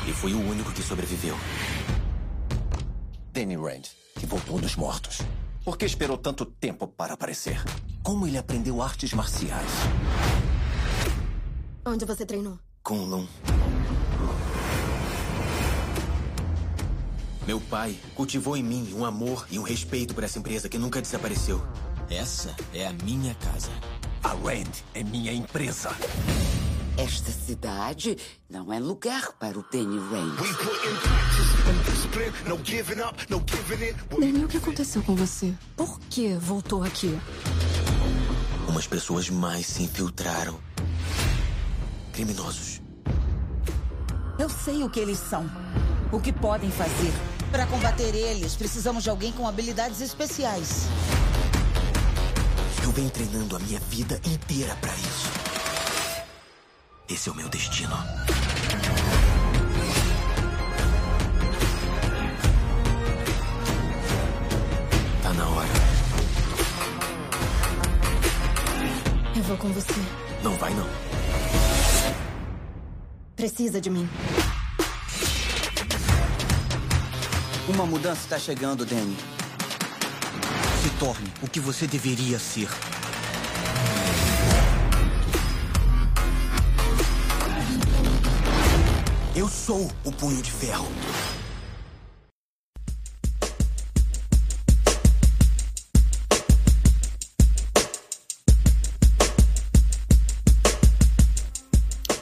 E 0.06 0.12
fui 0.12 0.34
o 0.34 0.50
único 0.50 0.74
que 0.74 0.84
sobreviveu. 0.84 1.34
Danny 3.32 3.56
Rand, 3.56 3.84
que 4.20 4.26
voltou 4.26 4.60
dos 4.60 4.76
mortos. 4.76 5.20
Por 5.64 5.78
que 5.78 5.86
esperou 5.86 6.18
tanto 6.18 6.46
tempo 6.46 6.90
para 6.90 7.14
aparecer? 7.14 7.64
Como 8.04 8.28
ele 8.28 8.38
aprendeu 8.38 8.82
artes 8.82 9.14
marciais? 9.14 9.72
Onde 11.86 12.04
você 12.04 12.26
treinou? 12.26 12.60
Com 12.84 13.00
o 13.00 13.06
Lun. 13.06 13.28
Meu 17.48 17.62
pai 17.62 17.98
cultivou 18.14 18.58
em 18.58 18.64
mim 18.64 18.94
um 18.94 19.06
amor 19.06 19.48
e 19.50 19.58
um 19.58 19.64
respeito 19.64 20.14
por 20.14 20.26
essa 20.26 20.38
empresa 20.38 20.68
que 20.68 20.78
nunca 20.78 21.02
desapareceu. 21.02 21.66
Essa 22.10 22.54
é 22.74 22.86
a 22.86 22.92
minha 22.92 23.34
casa. 23.36 23.72
A 24.24 24.30
Rand 24.30 24.84
é 24.94 25.04
minha 25.04 25.32
empresa. 25.32 25.90
Esta 26.98 27.32
cidade 27.32 28.18
não 28.50 28.74
é 28.74 28.80
lugar 28.80 29.34
para 29.34 29.58
o 29.58 29.66
Danny 29.72 29.98
Rand. 29.98 30.36
Danny, 34.20 34.44
o 34.44 34.48
que 34.48 34.58
aconteceu 34.58 35.04
com 35.04 35.16
você? 35.16 35.54
Por 35.76 36.00
que 36.10 36.36
voltou 36.36 36.84
aqui? 36.84 37.18
Umas 38.68 38.88
pessoas 38.88 39.30
mais 39.30 39.68
se 39.68 39.84
infiltraram. 39.84 40.60
Criminosos. 42.14 42.82
Eu 44.40 44.50
sei 44.50 44.84
o 44.84 44.90
que 44.90 45.00
eles 45.00 45.20
são, 45.20 45.50
o 46.12 46.20
que 46.20 46.34
podem 46.34 46.72
fazer. 46.72 47.14
Para 47.52 47.66
combater 47.68 48.14
eles, 48.14 48.56
precisamos 48.56 49.04
de 49.04 49.10
alguém 49.10 49.32
com 49.32 49.48
habilidades 49.48 50.02
especiais. 50.02 50.88
Eu 52.88 52.94
venho 52.94 53.10
treinando 53.10 53.54
a 53.54 53.60
minha 53.60 53.82
vida 53.82 54.18
inteira 54.24 54.74
pra 54.80 54.96
isso. 54.96 55.30
Esse 57.10 57.28
é 57.28 57.32
o 57.34 57.36
meu 57.36 57.50
destino. 57.50 57.94
Tá 65.22 65.34
na 65.34 65.48
hora. 65.50 65.68
Eu 69.36 69.44
vou 69.44 69.58
com 69.58 69.68
você. 69.74 69.94
Não 70.42 70.56
vai 70.56 70.74
não. 70.74 70.88
Precisa 73.36 73.82
de 73.82 73.90
mim. 73.90 74.10
Uma 77.68 77.86
mudança 77.86 78.22
está 78.22 78.40
chegando, 78.40 78.86
Danny. 78.86 79.37
Se 80.84 80.90
torne 81.00 81.32
o 81.42 81.48
que 81.48 81.60
você 81.60 81.88
deveria 81.88 82.40
ser. 82.40 82.70
Eu 89.36 89.48
sou 89.48 89.90
o 90.04 90.12
Punho 90.12 90.42
de 90.42 90.52
Ferro. 90.52 90.88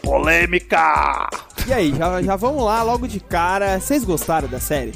Polêmica! 0.02 1.30
E 1.68 1.74
aí, 1.74 1.96
já, 1.96 2.22
já 2.22 2.36
vamos 2.36 2.64
lá 2.64 2.84
logo 2.84 3.08
de 3.08 3.20
cara. 3.20 3.80
Vocês 3.80 4.04
gostaram 4.04 4.48
da 4.48 4.60
série? 4.60 4.94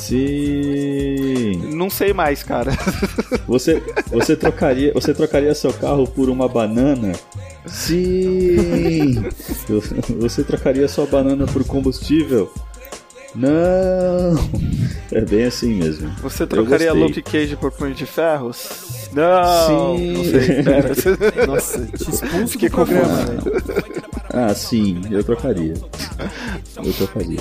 Sim. 0.00 1.74
Não 1.74 1.90
sei 1.90 2.12
mais, 2.12 2.42
cara. 2.42 2.72
Você, 3.46 3.82
você 4.12 4.36
trocaria, 4.36 4.92
você 4.92 5.12
trocaria 5.12 5.52
seu 5.54 5.72
carro 5.72 6.06
por 6.06 6.30
uma 6.30 6.48
banana? 6.48 7.12
Sim. 7.66 9.24
Você 10.20 10.44
trocaria 10.44 10.86
sua 10.86 11.04
banana 11.04 11.46
por 11.46 11.64
combustível? 11.64 12.52
Não. 13.34 14.36
É 15.10 15.20
bem 15.22 15.44
assim 15.44 15.74
mesmo. 15.74 16.10
Você 16.22 16.46
trocaria 16.46 16.92
Luke 16.92 17.20
Cage 17.22 17.56
por 17.56 17.72
punho 17.72 17.94
de 17.94 18.06
ferros? 18.06 19.08
Não. 19.12 19.96
Sim. 19.96 20.12
Não 20.12 20.24
sei, 20.24 20.58
espera. 20.58 20.92
Nossa, 21.46 21.86
te 21.86 22.10
expulso 22.10 22.58
que 22.58 22.70
programa. 22.70 23.24
Ah, 24.32 24.54
sim, 24.54 25.02
eu 25.10 25.24
trocaria. 25.24 25.74
Eu 26.76 26.92
trocaria. 26.92 27.40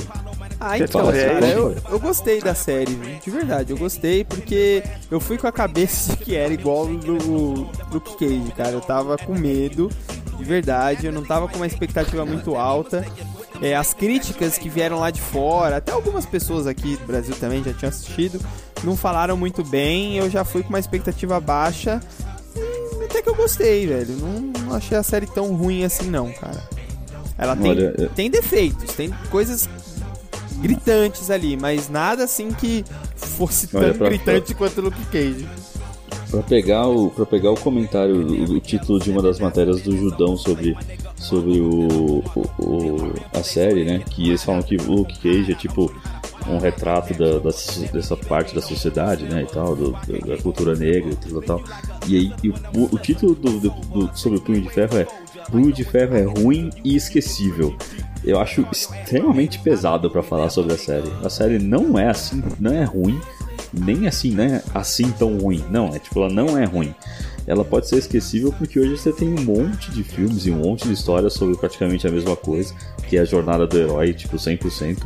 Ah, 0.60 0.78
então, 0.78 1.06
cara, 1.06 1.48
eu, 1.48 1.74
eu 1.90 2.00
gostei 2.00 2.42
da 2.42 2.54
série, 2.54 2.94
de 2.94 3.32
verdade, 3.32 3.72
eu 3.72 3.78
gostei 3.78 4.26
porque 4.26 4.84
eu 5.10 5.20
fui 5.20 5.38
com 5.38 5.48
a 5.48 5.52
cabeça 5.54 6.18
de 6.18 6.18
que 6.26 6.36
era 6.36 6.54
igual 6.54 6.86
do 6.86 7.70
Luke 7.92 8.18
Cage, 8.18 8.52
cara. 8.58 8.72
Eu 8.72 8.82
tava 8.82 9.18
com 9.18 9.34
medo, 9.34 9.90
de 10.38 10.44
verdade, 10.44 11.06
eu 11.06 11.14
não 11.14 11.24
tava 11.24 11.48
com 11.48 11.56
uma 11.56 11.68
expectativa 11.68 12.26
muito 12.26 12.56
alta. 12.56 13.06
É, 13.62 13.76
as 13.76 13.94
críticas 13.94 14.58
que 14.58 14.68
vieram 14.68 15.00
lá 15.00 15.12
de 15.12 15.22
fora, 15.22 15.78
até 15.78 15.94
algumas 15.94 16.26
pessoas 16.26 16.68
aqui 16.68 16.98
do 16.98 17.06
Brasil 17.06 17.36
também 17.36 17.64
já 17.64 17.74
tinham 17.74 17.90
assistido, 17.90 18.40
não 18.84 18.98
falaram 18.98 19.38
muito 19.38 19.64
bem, 19.64 20.18
eu 20.18 20.30
já 20.30 20.44
fui 20.44 20.62
com 20.62 20.70
uma 20.70 20.80
expectativa 20.80 21.40
baixa. 21.40 22.02
Até 23.04 23.22
que 23.22 23.30
eu 23.30 23.36
gostei, 23.36 23.88
velho. 23.88 24.16
Não, 24.18 24.40
não 24.66 24.76
achei 24.76 24.98
a 24.98 25.04
série 25.04 25.26
tão 25.26 25.56
ruim 25.56 25.84
assim, 25.84 26.10
não, 26.10 26.32
cara. 26.34 26.62
Ela 27.38 27.56
tem, 27.56 27.72
Olha, 27.72 28.10
tem 28.14 28.30
defeitos, 28.30 28.94
tem 28.94 29.10
coisas 29.30 29.68
gritantes 30.60 31.30
ali, 31.30 31.58
mas 31.58 31.90
nada 31.90 32.24
assim 32.24 32.52
que 32.52 32.84
fosse 33.16 33.68
tão 33.68 33.82
Olha, 33.82 33.94
pra- 33.94 34.10
gritante 34.10 34.54
quanto 34.54 34.80
o 34.80 34.84
Luke 34.86 35.06
Cage. 35.12 35.48
Pra 36.30 36.44
pegar 36.44 36.88
o, 36.88 37.10
pra 37.10 37.26
pegar 37.26 37.50
o 37.52 37.56
comentário, 37.60 38.16
o, 38.18 38.52
o 38.56 38.60
título 38.60 39.00
de 39.00 39.10
uma 39.10 39.22
das 39.22 39.40
matérias 39.40 39.82
do 39.82 39.98
Judão 39.98 40.38
sobre, 40.38 40.78
sobre 41.16 41.60
o, 41.60 42.24
o- 42.36 42.44
o- 42.60 43.14
a 43.34 43.42
série, 43.42 43.84
né? 43.84 44.04
Que 44.08 44.30
eles 44.30 44.44
falam 44.44 44.62
que 44.62 44.76
o 44.76 44.84
Luke 44.92 45.18
Cage 45.20 45.52
é 45.52 45.56
tipo 45.56 45.92
um 46.48 46.58
retrato 46.60 47.14
da, 47.16 47.40
da 47.40 47.50
dessa 47.92 48.16
parte 48.16 48.54
da 48.54 48.62
sociedade, 48.62 49.24
né? 49.26 49.42
E 49.42 49.46
tal, 49.52 49.76
do- 49.76 49.92
do- 49.92 50.28
da 50.28 50.38
cultura 50.38 50.76
negra 50.76 51.12
e 51.12 51.16
tal, 51.16 51.42
tal. 51.42 51.64
E 52.08 52.16
aí 52.16 52.34
e 52.44 52.50
o, 52.50 52.56
o 52.92 53.00
título 53.00 53.34
do, 53.34 53.60
do- 53.60 53.70
do- 53.70 54.12
sobre 54.18 54.38
o 54.38 54.42
Punho 54.42 54.62
de 54.62 54.70
Ferro 54.70 54.98
é 55.00 55.08
Punho 55.52 55.72
de 55.72 55.84
Ferro 55.84 56.16
é 56.16 56.24
ruim 56.24 56.70
e 56.84 56.96
esquecível. 56.96 57.76
Eu 58.24 58.40
acho 58.40 58.68
extremamente 58.72 59.60
pesado 59.60 60.10
pra 60.10 60.22
falar 60.22 60.50
sobre 60.50 60.74
a 60.74 60.78
série. 60.78 61.12
A 61.24 61.30
série 61.30 61.58
não 61.58 61.98
é 61.98 62.10
assim, 62.10 62.44
não 62.60 62.72
é 62.72 62.84
ruim 62.84 63.20
nem 63.74 64.08
assim, 64.08 64.32
né? 64.32 64.62
Assim 64.74 65.12
tão 65.12 65.38
ruim. 65.38 65.64
Não, 65.70 65.94
é 65.96 66.00
tipo, 66.00 66.20
ela 66.20 66.30
não 66.32 66.58
é 66.58 66.66
ruim. 66.66 66.94
Ela 67.48 67.66
pode 67.66 67.88
ser 67.88 67.98
esquecível 67.98 68.54
porque 68.58 68.80
hoje 68.80 68.98
você 68.98 69.12
tem 69.12 69.28
um 69.28 69.44
monte 69.44 69.92
de 69.92 70.04
filmes 70.04 70.46
e 70.46 70.52
um 70.52 70.58
monte 70.58 70.88
de 70.88 70.94
histórias 70.94 71.34
sobre 71.34 71.58
praticamente 71.58 72.08
a 72.08 72.12
mesma 72.12 72.36
coisa, 72.36 72.74
que 73.08 73.18
é 73.18 73.22
a 73.22 73.26
jornada 73.26 73.66
do 73.66 73.78
herói, 73.78 74.14
tipo, 74.14 74.38
100%. 74.38 74.98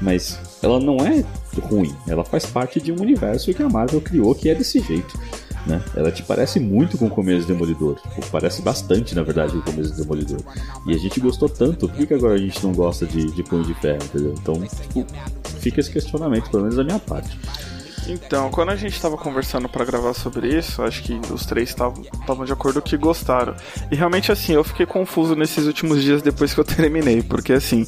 Mas 0.00 0.38
ela 0.62 0.78
não 0.78 0.98
é 0.98 1.24
ruim. 1.60 1.94
Ela 2.06 2.24
faz 2.24 2.44
parte 2.44 2.80
de 2.80 2.92
um 2.92 3.00
universo 3.00 3.54
que 3.54 3.62
a 3.62 3.68
Marvel 3.68 4.00
criou 4.00 4.34
que 4.34 4.48
é 4.48 4.54
desse 4.54 4.80
jeito. 4.80 5.18
Né? 5.68 5.82
Ela 5.94 6.10
te 6.10 6.22
parece 6.22 6.58
muito 6.58 6.96
com 6.96 7.06
o 7.06 7.10
começo 7.10 7.46
do 7.46 7.52
Demolidor. 7.52 8.00
Parece 8.32 8.62
bastante, 8.62 9.14
na 9.14 9.22
verdade, 9.22 9.52
com 9.52 9.58
o 9.58 9.62
começo 9.62 9.94
do 9.94 10.02
Demolidor. 10.02 10.40
E 10.86 10.94
a 10.94 10.98
gente 10.98 11.20
gostou 11.20 11.46
tanto, 11.46 11.86
por 11.86 11.94
que, 11.94 12.06
que 12.06 12.14
agora 12.14 12.34
a 12.34 12.38
gente 12.38 12.64
não 12.64 12.72
gosta 12.72 13.04
de, 13.04 13.30
de 13.30 13.42
Punho 13.42 13.64
de 13.64 13.74
Ferro, 13.74 14.02
entendeu? 14.02 14.34
Então, 14.40 14.54
tipo, 14.54 15.06
fica 15.60 15.80
esse 15.80 15.90
questionamento, 15.90 16.50
pelo 16.50 16.62
menos 16.62 16.76
da 16.76 16.84
minha 16.84 16.98
parte. 16.98 17.38
Então, 18.08 18.50
quando 18.50 18.70
a 18.70 18.76
gente 18.76 19.00
tava 19.00 19.16
conversando 19.18 19.68
pra 19.68 19.84
gravar 19.84 20.14
sobre 20.14 20.48
isso, 20.48 20.82
acho 20.82 21.02
que 21.02 21.20
os 21.30 21.44
três 21.44 21.68
estavam 21.68 21.94
de 22.44 22.52
acordo 22.52 22.80
que 22.80 22.96
gostaram. 22.96 23.54
E 23.90 23.94
realmente, 23.94 24.32
assim, 24.32 24.54
eu 24.54 24.64
fiquei 24.64 24.86
confuso 24.86 25.34
nesses 25.34 25.66
últimos 25.66 26.02
dias 26.02 26.22
depois 26.22 26.54
que 26.54 26.60
eu 26.60 26.64
terminei, 26.78 27.22
porque 27.22 27.52
assim, 27.52 27.86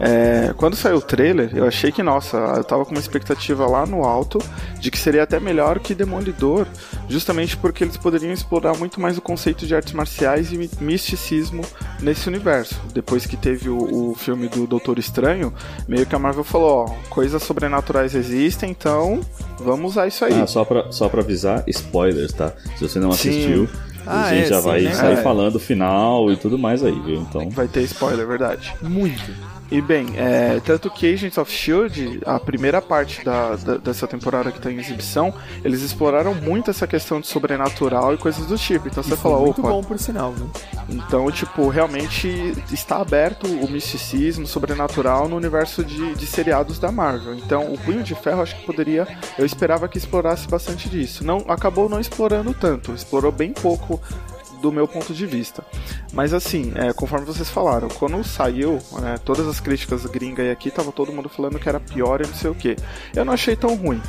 é, 0.00 0.54
quando 0.56 0.74
saiu 0.74 0.96
o 0.96 1.02
trailer, 1.02 1.50
eu 1.54 1.66
achei 1.66 1.92
que, 1.92 2.02
nossa, 2.02 2.36
eu 2.36 2.64
tava 2.64 2.84
com 2.84 2.92
uma 2.92 3.00
expectativa 3.00 3.66
lá 3.66 3.84
no 3.84 4.04
alto 4.04 4.38
de 4.80 4.90
que 4.90 4.98
seria 4.98 5.22
até 5.22 5.38
melhor 5.38 5.78
que 5.80 5.94
Demolidor, 5.94 6.66
justamente 7.08 7.56
porque 7.56 7.84
eles 7.84 7.96
poderiam 7.96 8.32
explorar 8.32 8.76
muito 8.76 9.00
mais 9.00 9.18
o 9.18 9.20
conceito 9.20 9.66
de 9.66 9.74
artes 9.74 9.92
marciais 9.92 10.52
e 10.52 10.56
mi- 10.56 10.70
misticismo 10.80 11.62
nesse 12.00 12.28
universo. 12.28 12.80
Depois 12.94 13.26
que 13.26 13.36
teve 13.36 13.68
o, 13.68 14.10
o 14.10 14.14
filme 14.14 14.48
do 14.48 14.66
Doutor 14.66 14.98
Estranho, 14.98 15.52
meio 15.86 16.06
que 16.06 16.14
a 16.14 16.18
Marvel 16.18 16.44
falou: 16.44 16.86
ó, 16.86 17.08
coisas 17.10 17.42
sobrenaturais 17.42 18.14
existem, 18.14 18.70
então 18.70 19.20
vamos 19.58 19.92
usar 19.92 20.06
isso 20.06 20.24
aí. 20.24 20.32
Ah, 20.34 20.46
só 20.46 20.64
pra, 20.64 20.90
só 20.90 21.08
pra 21.08 21.20
avisar, 21.22 21.62
spoilers, 21.66 22.32
tá? 22.32 22.52
Se 22.76 22.88
você 22.88 22.98
não 22.98 23.12
Sim. 23.12 23.28
assistiu, 23.30 23.68
Ah, 24.06 24.24
a 24.26 24.34
gente 24.34 24.44
é, 24.46 24.48
já 24.48 24.60
sim, 24.60 24.66
vai 24.66 24.80
né? 24.82 24.94
sair 24.94 25.12
É. 25.18 25.22
falando 25.22 25.56
o 25.56 25.60
final 25.60 26.32
e 26.32 26.36
tudo 26.36 26.58
mais 26.58 26.82
aí, 26.82 26.98
viu? 27.00 27.16
Então, 27.20 27.50
Vai 27.50 27.68
ter 27.68 27.82
spoiler, 27.82 28.24
é 28.24 28.26
verdade. 28.26 28.74
Muito. 28.82 29.30
E 29.70 29.82
bem, 29.82 30.06
é, 30.16 30.60
tanto 30.64 30.88
que 30.90 31.12
Agents 31.12 31.36
of 31.36 31.52
Shield, 31.52 32.22
a 32.24 32.40
primeira 32.40 32.80
parte 32.80 33.22
da, 33.22 33.54
da- 33.54 33.76
dessa 33.76 34.06
temporada 34.06 34.50
que 34.50 34.56
está 34.56 34.72
em 34.72 34.78
exibição, 34.78 35.32
eles 35.62 35.82
exploraram 35.82 36.34
muito 36.34 36.70
essa 36.70 36.86
questão 36.86 37.20
de 37.20 37.26
sobrenatural 37.26 38.14
e 38.14 38.16
coisas 38.16 38.46
do 38.46 38.56
tipo. 38.56 38.88
Então 38.88 39.02
você 39.02 39.14
fala, 39.14 39.38
muito 39.40 39.60
opa, 39.60 39.68
bom 39.68 39.82
por 39.82 39.98
sinal, 39.98 40.32
viu? 40.32 40.50
então, 40.88 41.30
tipo, 41.30 41.68
realmente 41.68 42.28
está 42.72 42.96
aberto 42.96 43.46
o 43.46 43.70
misticismo 43.70 44.46
sobrenatural 44.46 45.28
no 45.28 45.36
universo 45.36 45.84
de, 45.84 46.14
de 46.14 46.26
seriados 46.26 46.78
da 46.78 46.90
Marvel. 46.90 47.34
Então, 47.34 47.70
o 47.70 47.76
Punho 47.76 48.02
de 48.02 48.14
Ferro 48.14 48.40
acho 48.40 48.56
que 48.56 48.64
poderia. 48.64 49.06
Eu 49.38 49.44
esperava 49.44 49.86
que 49.86 49.98
explorasse 49.98 50.48
bastante 50.48 50.88
disso. 50.88 51.22
Não, 51.22 51.44
acabou 51.46 51.90
não 51.90 52.00
explorando 52.00 52.54
tanto, 52.54 52.92
explorou 52.92 53.30
bem 53.30 53.52
pouco 53.52 54.00
do 54.60 54.72
meu 54.72 54.86
ponto 54.86 55.12
de 55.14 55.26
vista. 55.26 55.64
Mas 56.12 56.32
assim, 56.32 56.72
é, 56.74 56.92
conforme 56.92 57.26
vocês 57.26 57.48
falaram, 57.48 57.88
quando 57.88 58.22
saiu, 58.24 58.78
né, 59.00 59.16
todas 59.24 59.46
as 59.46 59.60
críticas 59.60 60.04
gringas 60.06 60.46
e 60.46 60.50
aqui, 60.50 60.70
tava 60.70 60.92
todo 60.92 61.12
mundo 61.12 61.28
falando 61.28 61.58
que 61.58 61.68
era 61.68 61.80
pior 61.80 62.20
e 62.20 62.26
não 62.26 62.34
sei 62.34 62.50
o 62.50 62.54
que. 62.54 62.76
Eu 63.14 63.24
não 63.24 63.32
achei 63.32 63.56
tão 63.56 63.74
ruim. 63.74 64.00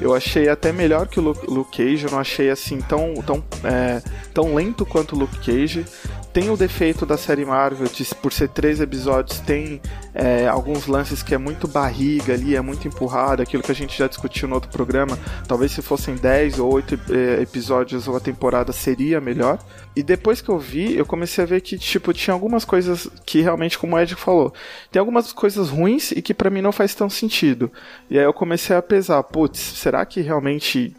Eu 0.00 0.14
achei 0.14 0.48
até 0.48 0.72
melhor 0.72 1.08
que 1.08 1.18
o 1.18 1.22
Luke 1.22 1.76
Cage, 1.76 2.04
eu 2.04 2.10
não 2.10 2.20
achei 2.20 2.50
assim 2.50 2.80
tão, 2.80 3.14
tão, 3.14 3.42
é, 3.64 4.00
tão 4.32 4.54
lento 4.54 4.86
quanto 4.86 5.16
o 5.16 5.18
Luke 5.18 5.38
Cage. 5.38 5.84
Tem 6.32 6.50
o 6.50 6.56
defeito 6.56 7.04
da 7.06 7.16
série 7.16 7.44
Marvel, 7.44 7.88
de, 7.88 8.04
por 8.16 8.32
ser 8.32 8.48
três 8.50 8.80
episódios, 8.80 9.40
tem 9.40 9.80
é, 10.14 10.46
alguns 10.46 10.86
lances 10.86 11.22
que 11.22 11.34
é 11.34 11.38
muito 11.38 11.66
barriga 11.66 12.34
ali, 12.34 12.54
é 12.54 12.60
muito 12.60 12.86
empurrado, 12.86 13.42
aquilo 13.42 13.62
que 13.62 13.72
a 13.72 13.74
gente 13.74 13.98
já 13.98 14.06
discutiu 14.06 14.46
no 14.46 14.54
outro 14.54 14.70
programa. 14.70 15.18
Talvez 15.48 15.72
se 15.72 15.82
fossem 15.82 16.14
10 16.14 16.58
ou 16.60 16.72
8 16.72 17.00
é, 17.10 17.42
episódios 17.42 18.06
ou 18.06 18.16
a 18.16 18.20
temporada 18.20 18.72
seria 18.72 19.20
melhor. 19.20 19.58
E 19.96 20.02
depois 20.02 20.40
que 20.40 20.48
eu 20.48 20.58
vi, 20.58 20.96
eu 20.96 21.06
comecei 21.06 21.42
a 21.42 21.46
ver 21.46 21.60
que, 21.60 21.76
tipo, 21.78 22.12
tinha 22.12 22.34
algumas 22.34 22.64
coisas 22.64 23.08
que 23.26 23.40
realmente, 23.40 23.78
como 23.78 23.96
o 23.96 23.98
Ed 23.98 24.14
falou, 24.14 24.52
tem 24.92 25.00
algumas 25.00 25.32
coisas 25.32 25.70
ruins 25.70 26.12
e 26.12 26.22
que 26.22 26.34
pra 26.34 26.50
mim 26.50 26.60
não 26.62 26.72
faz 26.72 26.94
tão 26.94 27.08
sentido. 27.10 27.72
E 28.08 28.18
aí 28.18 28.24
eu 28.24 28.32
comecei 28.34 28.76
a 28.76 28.82
pesar, 28.82 29.22
putz, 29.24 29.58
será 29.58 30.04
que 30.06 30.20
realmente 30.20 30.94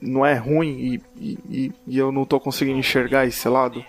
não 0.00 0.24
é 0.24 0.34
ruim 0.34 1.00
e- 1.20 1.38
e- 1.50 1.72
e 1.86 1.98
eu 1.98 2.12
não 2.12 2.24
tô 2.24 2.38
conseguindo 2.38 2.78
enxergar 2.78 3.26
esse 3.26 3.48
lado? 3.48 3.84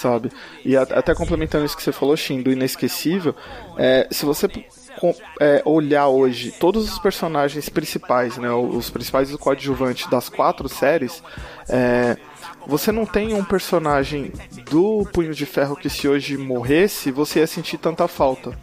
Sabe? 0.00 0.30
E 0.64 0.76
a- 0.76 0.82
até 0.82 1.12
complementando 1.14 1.64
isso 1.64 1.76
que 1.76 1.82
você 1.82 1.90
falou, 1.92 2.16
Shin, 2.16 2.40
do 2.40 2.52
inesquecível, 2.52 3.34
é, 3.76 4.06
se 4.10 4.24
você 4.24 4.48
com- 5.00 5.14
é, 5.40 5.60
olhar 5.64 6.06
hoje 6.08 6.52
todos 6.52 6.88
os 6.92 6.98
personagens 7.00 7.68
principais, 7.68 8.36
né, 8.38 8.50
os 8.50 8.90
principais 8.90 9.30
do 9.30 9.38
coadjuvante 9.38 10.08
das 10.10 10.28
quatro 10.28 10.68
séries, 10.68 11.22
é, 11.68 12.16
você 12.66 12.92
não 12.92 13.04
tem 13.06 13.34
um 13.34 13.42
personagem 13.44 14.32
do 14.70 15.04
Punho 15.12 15.34
de 15.34 15.46
Ferro 15.46 15.74
que 15.76 15.88
se 15.90 16.06
hoje 16.06 16.36
morresse, 16.36 17.10
você 17.10 17.40
ia 17.40 17.46
sentir 17.46 17.78
tanta 17.78 18.06
falta. 18.06 18.56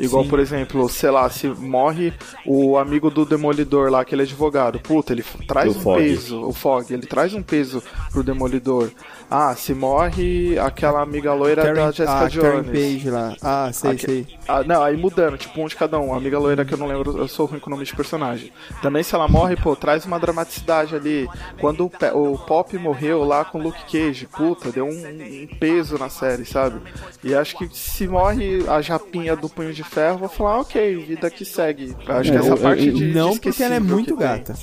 Igual, 0.00 0.24
Sim. 0.24 0.30
por 0.30 0.40
exemplo, 0.40 0.88
sei 0.88 1.10
lá, 1.10 1.28
se 1.30 1.46
morre 1.48 2.12
o 2.46 2.76
amigo 2.78 3.10
do 3.10 3.24
Demolidor 3.24 3.90
lá, 3.90 4.00
aquele 4.00 4.22
advogado. 4.22 4.80
Puta, 4.80 5.12
ele 5.12 5.24
traz 5.46 5.74
O 5.74 5.78
um 5.78 5.80
Fog. 5.82 5.98
peso, 6.02 6.42
o 6.42 6.52
Fog, 6.52 6.92
ele 6.92 7.06
traz 7.06 7.34
um 7.34 7.42
peso 7.42 7.82
pro 8.10 8.22
Demolidor. 8.22 8.90
Ah, 9.30 9.54
se 9.54 9.72
morre 9.74 10.58
aquela 10.58 11.00
amiga 11.00 11.32
loira 11.32 11.62
da 11.62 11.72
Karen, 11.72 11.92
Jessica 11.92 12.12
ah, 12.12 12.30
Karen 12.30 12.62
Jones. 12.62 12.66
Page 12.70 13.10
lá. 13.10 13.36
Ah, 13.42 13.70
sei, 13.72 13.90
Aque- 13.92 14.06
sei. 14.06 14.26
Ah, 14.48 14.62
não, 14.62 14.82
aí 14.82 14.96
mudando, 14.96 15.38
tipo 15.38 15.60
um 15.62 15.66
de 15.66 15.76
cada 15.76 15.98
um. 15.98 16.12
A 16.12 16.16
amiga 16.16 16.38
loira 16.38 16.64
que 16.64 16.74
eu 16.74 16.78
não 16.78 16.86
lembro, 16.86 17.16
eu 17.16 17.28
sou 17.28 17.46
ruim 17.46 17.58
com 17.60 17.68
o 17.68 17.72
nome 17.72 17.84
de 17.84 17.94
personagem. 17.94 18.52
Também 18.82 19.02
se 19.02 19.14
ela 19.14 19.28
morre, 19.28 19.56
pô, 19.56 19.74
traz 19.76 20.04
uma 20.04 20.18
dramaticidade 20.18 20.94
ali. 20.94 21.28
Quando 21.60 21.86
o, 21.86 21.90
Pe- 21.90 22.10
o 22.12 22.36
Pop 22.38 22.76
morreu 22.76 23.24
lá 23.24 23.44
com 23.44 23.58
o 23.58 23.62
Luke 23.62 23.84
Cage, 23.90 24.26
puta, 24.26 24.70
deu 24.70 24.84
um, 24.86 24.90
um 24.90 25.46
peso 25.58 25.96
na 25.98 26.08
série, 26.10 26.44
sabe? 26.44 26.80
E 27.24 27.34
acho 27.34 27.56
que 27.56 27.68
se 27.76 28.06
morre 28.06 28.64
a 28.68 28.80
japinha 28.82 29.34
do 29.36 29.48
Punho 29.48 29.72
de 29.72 29.81
Ferro, 29.82 30.14
eu 30.14 30.18
vou 30.18 30.28
falar, 30.28 30.60
ok, 30.60 30.96
vida 31.04 31.30
que 31.30 31.44
segue. 31.44 31.94
Acho 32.06 32.30
que 32.30 32.36
É, 32.36 32.40
essa 32.40 32.48
eu- 32.50 32.56
parte 32.58 32.86
eu- 32.86 32.92
de. 32.94 32.98
de 33.08 33.14
Não, 33.14 33.36
porque 33.36 33.62
ela 33.62 33.74
é 33.74 33.80
muito 33.80 34.14
que 34.14 34.20
gata. 34.22 34.54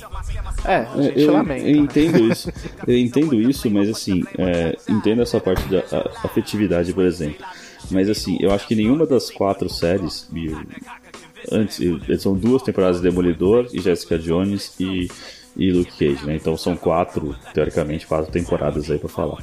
É, 0.64 0.76
a 0.76 1.02
gente 1.02 1.20
eu, 1.20 1.32
lamenta. 1.32 1.68
eu 1.68 1.76
entendo 1.76 2.18
isso. 2.32 2.52
Eu 2.86 2.96
entendo 2.98 3.34
isso, 3.40 3.70
mas 3.70 3.88
assim, 3.88 4.22
é, 4.38 4.76
entendo 4.88 5.22
essa 5.22 5.40
parte 5.40 5.62
da 5.68 5.82
afetividade, 6.24 6.92
por 6.92 7.04
exemplo. 7.04 7.44
Mas 7.90 8.08
assim, 8.08 8.36
eu 8.40 8.52
acho 8.52 8.66
que 8.68 8.74
nenhuma 8.74 9.06
das 9.06 9.30
quatro 9.30 9.68
séries. 9.68 10.28
Antes, 11.50 11.80
são 12.20 12.34
duas 12.34 12.62
temporadas 12.62 12.98
de 12.98 13.02
Demolidor 13.02 13.66
e 13.72 13.80
Jessica 13.80 14.18
Jones 14.18 14.74
e, 14.78 15.08
e 15.56 15.72
Luke 15.72 15.92
Cage, 15.98 16.24
né? 16.26 16.36
Então 16.36 16.56
são 16.56 16.76
quatro, 16.76 17.34
teoricamente, 17.54 18.06
quatro 18.06 18.30
temporadas 18.30 18.90
aí 18.90 18.98
pra 18.98 19.08
falar. 19.08 19.38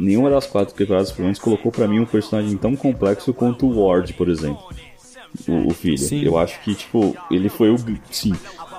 Nenhuma 0.00 0.30
das 0.30 0.46
quatro 0.46 0.74
temporadas, 0.74 1.12
pelo 1.12 1.24
menos, 1.26 1.38
colocou 1.38 1.70
para 1.70 1.86
mim 1.86 2.00
um 2.00 2.06
personagem 2.06 2.56
tão 2.56 2.74
complexo 2.74 3.32
quanto 3.34 3.66
o 3.66 3.86
Ward, 3.86 4.12
por 4.14 4.28
exemplo. 4.28 4.64
O, 5.48 5.68
o 5.68 5.70
filho. 5.74 5.98
Sim. 5.98 6.22
Eu 6.22 6.38
acho 6.38 6.60
que, 6.62 6.74
tipo, 6.74 7.16
ele 7.30 7.48
foi 7.48 7.70
o. 7.70 7.76
Sim, 8.10 8.32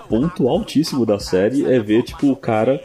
ponto 0.10 0.48
altíssimo 0.48 1.06
da 1.06 1.20
série 1.20 1.66
é 1.66 1.80
ver, 1.80 2.04
tipo, 2.04 2.32
o 2.32 2.36
cara 2.36 2.82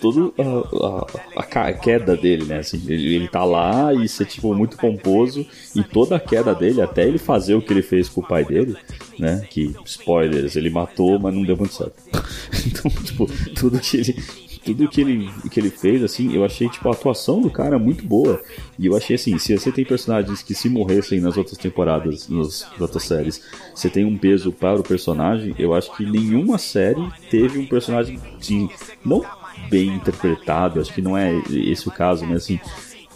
toda 0.00 0.32
a, 0.38 1.40
a, 1.40 1.68
a, 1.68 1.72
queda 1.72 2.16
dele, 2.16 2.44
né? 2.44 2.58
Assim, 2.58 2.82
ele, 2.86 3.14
ele 3.14 3.28
tá 3.28 3.44
lá 3.44 3.92
e 3.92 4.08
ser 4.08 4.24
tipo 4.26 4.54
muito 4.54 4.76
pomposo 4.76 5.46
e 5.74 5.82
toda 5.82 6.16
a 6.16 6.20
queda 6.20 6.54
dele, 6.54 6.80
até 6.80 7.06
ele 7.06 7.18
fazer 7.18 7.54
o 7.54 7.62
que 7.62 7.72
ele 7.72 7.82
fez 7.82 8.08
com 8.08 8.20
o 8.20 8.26
pai 8.26 8.44
dele, 8.44 8.76
né? 9.18 9.46
Que 9.50 9.74
spoilers, 9.84 10.56
ele 10.56 10.70
matou, 10.70 11.18
mas 11.18 11.34
não 11.34 11.42
deu 11.42 11.56
muito 11.56 11.74
certo. 11.74 11.94
então, 12.66 12.90
tipo, 13.02 13.26
tudo 13.54 13.78
que 13.78 13.96
ele 13.98 14.16
tudo 14.64 14.88
que 14.88 15.00
ele, 15.00 15.30
que 15.50 15.58
ele 15.58 15.70
fez, 15.70 16.02
assim, 16.02 16.34
eu 16.34 16.44
achei, 16.44 16.68
tipo, 16.68 16.88
a 16.88 16.92
atuação 16.92 17.40
do 17.40 17.50
cara 17.50 17.78
muito 17.78 18.04
boa. 18.04 18.40
E 18.78 18.86
eu 18.86 18.96
achei, 18.96 19.16
assim, 19.16 19.38
se 19.38 19.56
você 19.56 19.72
tem 19.72 19.84
personagens 19.84 20.42
que 20.42 20.54
se 20.54 20.68
morressem 20.68 21.20
nas 21.20 21.36
outras 21.36 21.58
temporadas, 21.58 22.28
nas 22.28 22.66
outras 22.78 23.04
séries, 23.04 23.42
você 23.74 23.88
tem 23.88 24.04
um 24.04 24.16
peso 24.16 24.52
para 24.52 24.80
o 24.80 24.82
personagem, 24.82 25.54
eu 25.58 25.74
acho 25.74 25.94
que 25.96 26.04
nenhuma 26.04 26.58
série 26.58 27.06
teve 27.30 27.58
um 27.58 27.66
personagem, 27.66 28.18
assim, 28.38 28.68
não 29.04 29.24
bem 29.68 29.94
interpretado, 29.94 30.80
acho 30.80 30.92
que 30.92 31.02
não 31.02 31.16
é 31.16 31.34
esse 31.50 31.88
o 31.88 31.90
caso, 31.90 32.26
mas, 32.26 32.44
assim, 32.44 32.60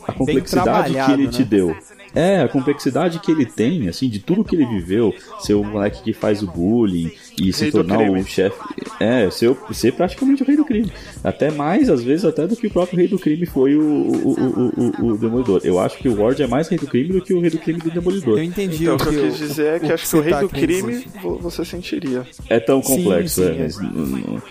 a 0.07 0.13
complexidade 0.13 0.93
que 0.93 1.13
ele 1.13 1.27
né? 1.27 1.31
te 1.31 1.45
deu. 1.45 1.77
É, 2.15 2.41
a 2.41 2.49
complexidade 2.49 3.19
que 3.19 3.31
ele 3.31 3.45
tem, 3.45 3.89
assim, 3.89 4.09
de 4.09 4.21
tudo 4.21 4.45
que 4.45 4.55
ele 4.55 4.67
viveu, 4.67 5.15
ser 5.41 5.55
o 5.55 5.65
moleque 5.65 6.03
que 6.03 6.13
faz 6.13 6.43
o 6.43 6.47
bullying 6.47 7.11
e 7.39 7.45
rei 7.45 7.53
se 7.53 7.71
tornar 7.71 7.99
o 8.11 8.25
chefe. 8.25 8.57
É, 9.01 9.29
ser, 9.31 9.57
ser 9.73 9.93
praticamente 9.93 10.43
o 10.43 10.47
rei 10.47 10.57
do 10.57 10.65
crime. 10.65 10.93
Até 11.23 11.51
mais, 11.51 11.91
às 11.91 12.03
vezes, 12.03 12.25
até 12.25 12.47
do 12.47 12.57
que 12.57 12.67
o 12.67 12.71
próprio 12.71 12.99
rei 12.99 13.09
do 13.09 13.19
crime 13.19 13.47
foi 13.47 13.75
o, 13.77 13.83
o, 13.83 14.31
o, 14.33 15.07
o, 15.07 15.07
o 15.13 15.19
Demolidor. 15.19 15.61
Eu 15.65 15.79
acho 15.81 15.99
que 15.99 16.09
o 16.09 16.21
Ward 16.21 16.41
é 16.43 16.47
mais 16.47 16.69
rei 16.69 16.79
do 16.79 16.87
crime 16.87 17.13
do 17.13 17.21
que 17.21 17.35
o 17.35 17.41
rei 17.41 17.51
do 17.51 17.59
crime 17.59 17.81
do 17.81 17.91
Demolidor. 17.91 18.39
Eu 18.39 18.45
entendi 18.45 18.85
então, 18.85 18.97
o 18.97 18.99
que 18.99 19.07
eu 19.07 19.23
quis 19.23 19.39
dizer 19.39 19.75
é 19.75 19.79
que 19.81 19.93
acho 19.93 20.09
que 20.09 20.17
o 20.17 20.21
rei 20.21 20.33
tá 20.33 20.41
do 20.41 20.49
crime 20.49 21.05
você 21.41 21.65
sentiria. 21.65 22.27
É 22.49 22.61
tão 22.61 22.81
complexo, 22.81 23.43
sim, 23.43 23.49
sim, 23.49 23.55
é. 23.55 23.63
Mas, 23.63 24.43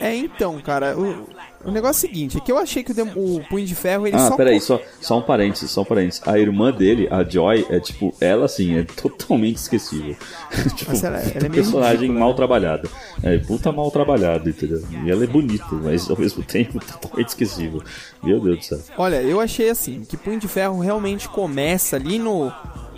é. 0.00 0.08
é, 0.08 0.16
então, 0.16 0.60
cara, 0.60 0.96
o, 0.96 1.26
o 1.64 1.70
negócio 1.70 2.06
é 2.06 2.08
o 2.08 2.12
seguinte, 2.12 2.38
é 2.38 2.40
que 2.40 2.52
eu 2.52 2.58
achei 2.58 2.84
que 2.84 2.92
o, 2.92 3.36
o 3.36 3.44
Punho 3.48 3.66
de 3.66 3.74
Ferro, 3.74 4.06
ele 4.06 4.16
ah, 4.16 4.28
só... 4.28 4.36
peraí, 4.36 4.60
só, 4.60 4.80
só 5.00 5.18
um 5.18 5.22
parênteses, 5.22 5.70
só 5.70 5.82
um 5.82 5.84
parênteses. 5.84 6.22
A 6.26 6.38
irmã 6.38 6.70
dele, 6.72 7.08
a 7.10 7.24
Joy, 7.24 7.66
é 7.68 7.80
tipo, 7.80 8.14
ela 8.20 8.44
assim, 8.44 8.78
é 8.78 8.84
totalmente 8.84 9.56
esquecível. 9.56 10.16
tipo, 10.76 10.92
ela, 11.04 11.18
ela 11.18 11.46
é 11.46 11.48
um 11.48 11.50
personagem 11.50 12.00
ridícula, 12.00 12.20
mal 12.20 12.30
né? 12.30 12.36
trabalhado. 12.36 12.90
É, 13.22 13.38
puta 13.38 13.72
mal 13.72 13.90
trabalhado, 13.90 14.48
entendeu? 14.48 14.82
E 15.04 15.10
ela 15.10 15.24
é 15.24 15.26
bonita, 15.26 15.66
mas 15.72 16.08
ao 16.08 16.16
mesmo 16.16 16.42
tempo 16.44 16.78
totalmente 16.78 17.28
esquecível. 17.28 17.82
Meu 18.22 18.40
Deus 18.40 18.58
do 18.58 18.64
céu. 18.64 18.78
Olha, 18.96 19.20
eu 19.20 19.40
achei 19.40 19.68
assim, 19.68 20.04
que 20.04 20.16
Punho 20.16 20.38
de 20.38 20.46
Ferro 20.46 20.78
realmente 20.78 21.28
começa 21.28 21.96
ali 21.96 22.18
no 22.18 22.52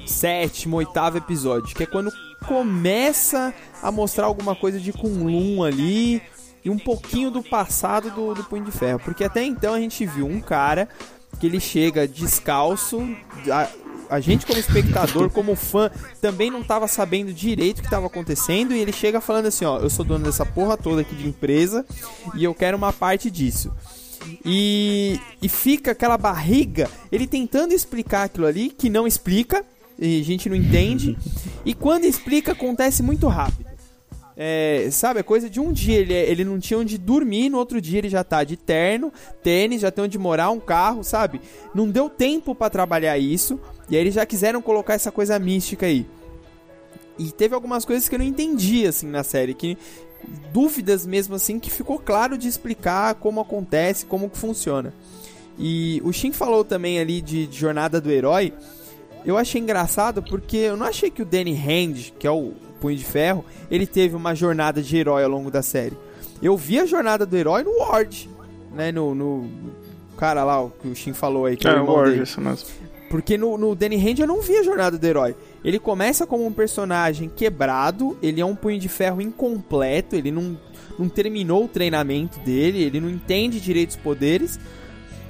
sétimo, 0.06 0.76
oitavo 0.76 1.16
episódio, 1.16 1.74
que 1.74 1.84
é 1.84 1.86
quando 1.86 2.12
começa 2.46 3.54
a 3.82 3.90
mostrar 3.90 4.26
alguma 4.26 4.54
coisa 4.54 4.78
de 4.78 4.92
Kunlun 4.92 5.62
ali, 5.62 6.20
e 6.64 6.70
um 6.70 6.78
pouquinho 6.78 7.30
do 7.30 7.42
passado 7.42 8.10
do, 8.10 8.34
do 8.34 8.44
Punho 8.44 8.64
de 8.64 8.72
Ferro. 8.72 9.00
Porque 9.00 9.24
até 9.24 9.42
então 9.44 9.74
a 9.74 9.80
gente 9.80 10.04
viu 10.06 10.26
um 10.26 10.40
cara 10.40 10.88
que 11.38 11.46
ele 11.46 11.60
chega 11.60 12.06
descalço. 12.06 13.00
A, 13.50 13.68
a 14.10 14.20
gente, 14.20 14.44
como 14.44 14.58
espectador, 14.58 15.30
como 15.30 15.54
fã, 15.54 15.90
também 16.20 16.50
não 16.50 16.60
estava 16.60 16.88
sabendo 16.88 17.32
direito 17.32 17.78
o 17.78 17.82
que 17.82 17.86
estava 17.86 18.06
acontecendo. 18.06 18.74
E 18.74 18.78
ele 18.78 18.92
chega 18.92 19.20
falando 19.20 19.46
assim: 19.46 19.64
Ó, 19.64 19.78
eu 19.78 19.88
sou 19.88 20.04
dono 20.04 20.24
dessa 20.24 20.44
porra 20.44 20.76
toda 20.76 21.02
aqui 21.02 21.14
de 21.14 21.26
empresa 21.26 21.84
e 22.34 22.44
eu 22.44 22.54
quero 22.54 22.76
uma 22.76 22.92
parte 22.92 23.30
disso. 23.30 23.72
E, 24.44 25.18
e 25.40 25.48
fica 25.48 25.92
aquela 25.92 26.18
barriga, 26.18 26.90
ele 27.10 27.26
tentando 27.26 27.72
explicar 27.72 28.24
aquilo 28.24 28.46
ali, 28.46 28.68
que 28.68 28.90
não 28.90 29.06
explica, 29.06 29.64
e 29.98 30.20
a 30.20 30.24
gente 30.24 30.48
não 30.48 30.56
entende. 30.56 31.16
E 31.62 31.74
quando 31.74 32.06
explica, 32.06 32.52
acontece 32.52 33.02
muito 33.02 33.28
rápido. 33.28 33.69
É, 34.42 34.88
sabe, 34.90 35.20
é 35.20 35.22
coisa 35.22 35.50
de 35.50 35.60
um 35.60 35.70
dia. 35.70 35.98
Ele, 35.98 36.14
ele 36.14 36.44
não 36.46 36.58
tinha 36.58 36.78
onde 36.78 36.96
dormir, 36.96 37.50
no 37.50 37.58
outro 37.58 37.78
dia 37.78 37.98
ele 37.98 38.08
já 38.08 38.24
tá 38.24 38.42
de 38.42 38.56
terno, 38.56 39.12
tênis, 39.42 39.82
já 39.82 39.90
tem 39.90 40.02
onde 40.02 40.18
morar, 40.18 40.48
um 40.48 40.58
carro, 40.58 41.04
sabe? 41.04 41.42
Não 41.74 41.90
deu 41.90 42.08
tempo 42.08 42.54
para 42.54 42.70
trabalhar 42.70 43.18
isso. 43.18 43.60
E 43.90 43.96
aí 43.96 44.02
eles 44.02 44.14
já 44.14 44.24
quiseram 44.24 44.62
colocar 44.62 44.94
essa 44.94 45.12
coisa 45.12 45.38
mística 45.38 45.84
aí. 45.84 46.06
E 47.18 47.30
teve 47.30 47.54
algumas 47.54 47.84
coisas 47.84 48.08
que 48.08 48.14
eu 48.14 48.18
não 48.18 48.24
entendi, 48.24 48.86
assim, 48.86 49.08
na 49.08 49.22
série. 49.22 49.52
Que, 49.52 49.76
dúvidas 50.54 51.04
mesmo, 51.04 51.34
assim, 51.34 51.58
que 51.58 51.70
ficou 51.70 51.98
claro 51.98 52.38
de 52.38 52.48
explicar 52.48 53.16
como 53.16 53.42
acontece, 53.42 54.06
como 54.06 54.30
que 54.30 54.38
funciona. 54.38 54.94
E 55.58 56.00
o 56.02 56.10
Shin 56.14 56.32
falou 56.32 56.64
também 56.64 56.98
ali 56.98 57.20
de, 57.20 57.46
de 57.46 57.58
Jornada 57.58 58.00
do 58.00 58.10
Herói. 58.10 58.54
Eu 59.22 59.36
achei 59.36 59.60
engraçado 59.60 60.22
porque 60.22 60.56
eu 60.56 60.78
não 60.78 60.86
achei 60.86 61.10
que 61.10 61.20
o 61.20 61.26
Danny 61.26 61.54
Hand, 61.54 62.12
que 62.18 62.26
é 62.26 62.30
o 62.30 62.54
Punho 62.80 62.96
de 62.96 63.04
Ferro, 63.04 63.44
ele 63.70 63.86
teve 63.86 64.16
uma 64.16 64.34
jornada 64.34 64.82
de 64.82 64.96
herói 64.96 65.22
ao 65.22 65.30
longo 65.30 65.50
da 65.50 65.62
série. 65.62 65.96
Eu 66.42 66.56
vi 66.56 66.78
a 66.78 66.86
jornada 66.86 67.26
do 67.26 67.36
herói 67.36 67.62
no 67.62 67.78
Ward, 67.78 68.28
né? 68.72 68.90
No, 68.90 69.14
no 69.14 69.50
cara 70.16 70.42
lá, 70.42 70.62
o 70.62 70.70
que 70.70 70.88
o 70.88 70.94
Shin 70.94 71.12
falou 71.12 71.46
aí. 71.46 71.56
Que 71.56 71.68
é, 71.68 71.72
é 71.72 71.80
o 71.80 71.84
Ward, 71.84 72.10
dele. 72.10 72.22
isso 72.22 72.40
mesmo. 72.40 72.66
Porque 73.10 73.36
no, 73.36 73.58
no 73.58 73.74
Danny 73.74 73.96
Hand 73.96 74.20
eu 74.20 74.26
não 74.26 74.40
vi 74.40 74.56
a 74.56 74.62
jornada 74.62 74.96
do 74.96 75.04
herói. 75.04 75.34
Ele 75.64 75.78
começa 75.78 76.26
como 76.26 76.46
um 76.46 76.52
personagem 76.52 77.28
quebrado, 77.28 78.16
ele 78.22 78.40
é 78.40 78.46
um 78.46 78.54
punho 78.54 78.78
de 78.78 78.88
ferro 78.88 79.20
incompleto, 79.20 80.14
ele 80.14 80.30
não, 80.30 80.56
não 80.98 81.08
terminou 81.08 81.64
o 81.64 81.68
treinamento 81.68 82.38
dele, 82.40 82.82
ele 82.82 83.00
não 83.00 83.10
entende 83.10 83.60
direito 83.60 83.90
os 83.90 83.96
poderes. 83.96 84.60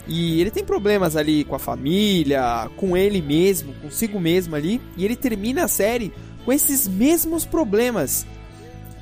E 0.07 0.41
ele 0.41 0.51
tem 0.51 0.65
problemas 0.65 1.17
ali 1.17 1.45
com 1.45 1.55
a 1.55 1.59
família, 1.59 2.69
com 2.77 2.97
ele 2.97 3.23
mesmo, 3.23 3.73
consigo 3.75 4.21
mesmo 4.21 4.55
ali. 4.55 4.81
E 4.97 5.05
ele 5.05 5.17
termina 5.17 5.65
a 5.65 5.69
série 5.69 6.13
com 6.45 6.53
esses 6.53 6.87
mesmos 6.89 7.45
problemas. 7.45 8.27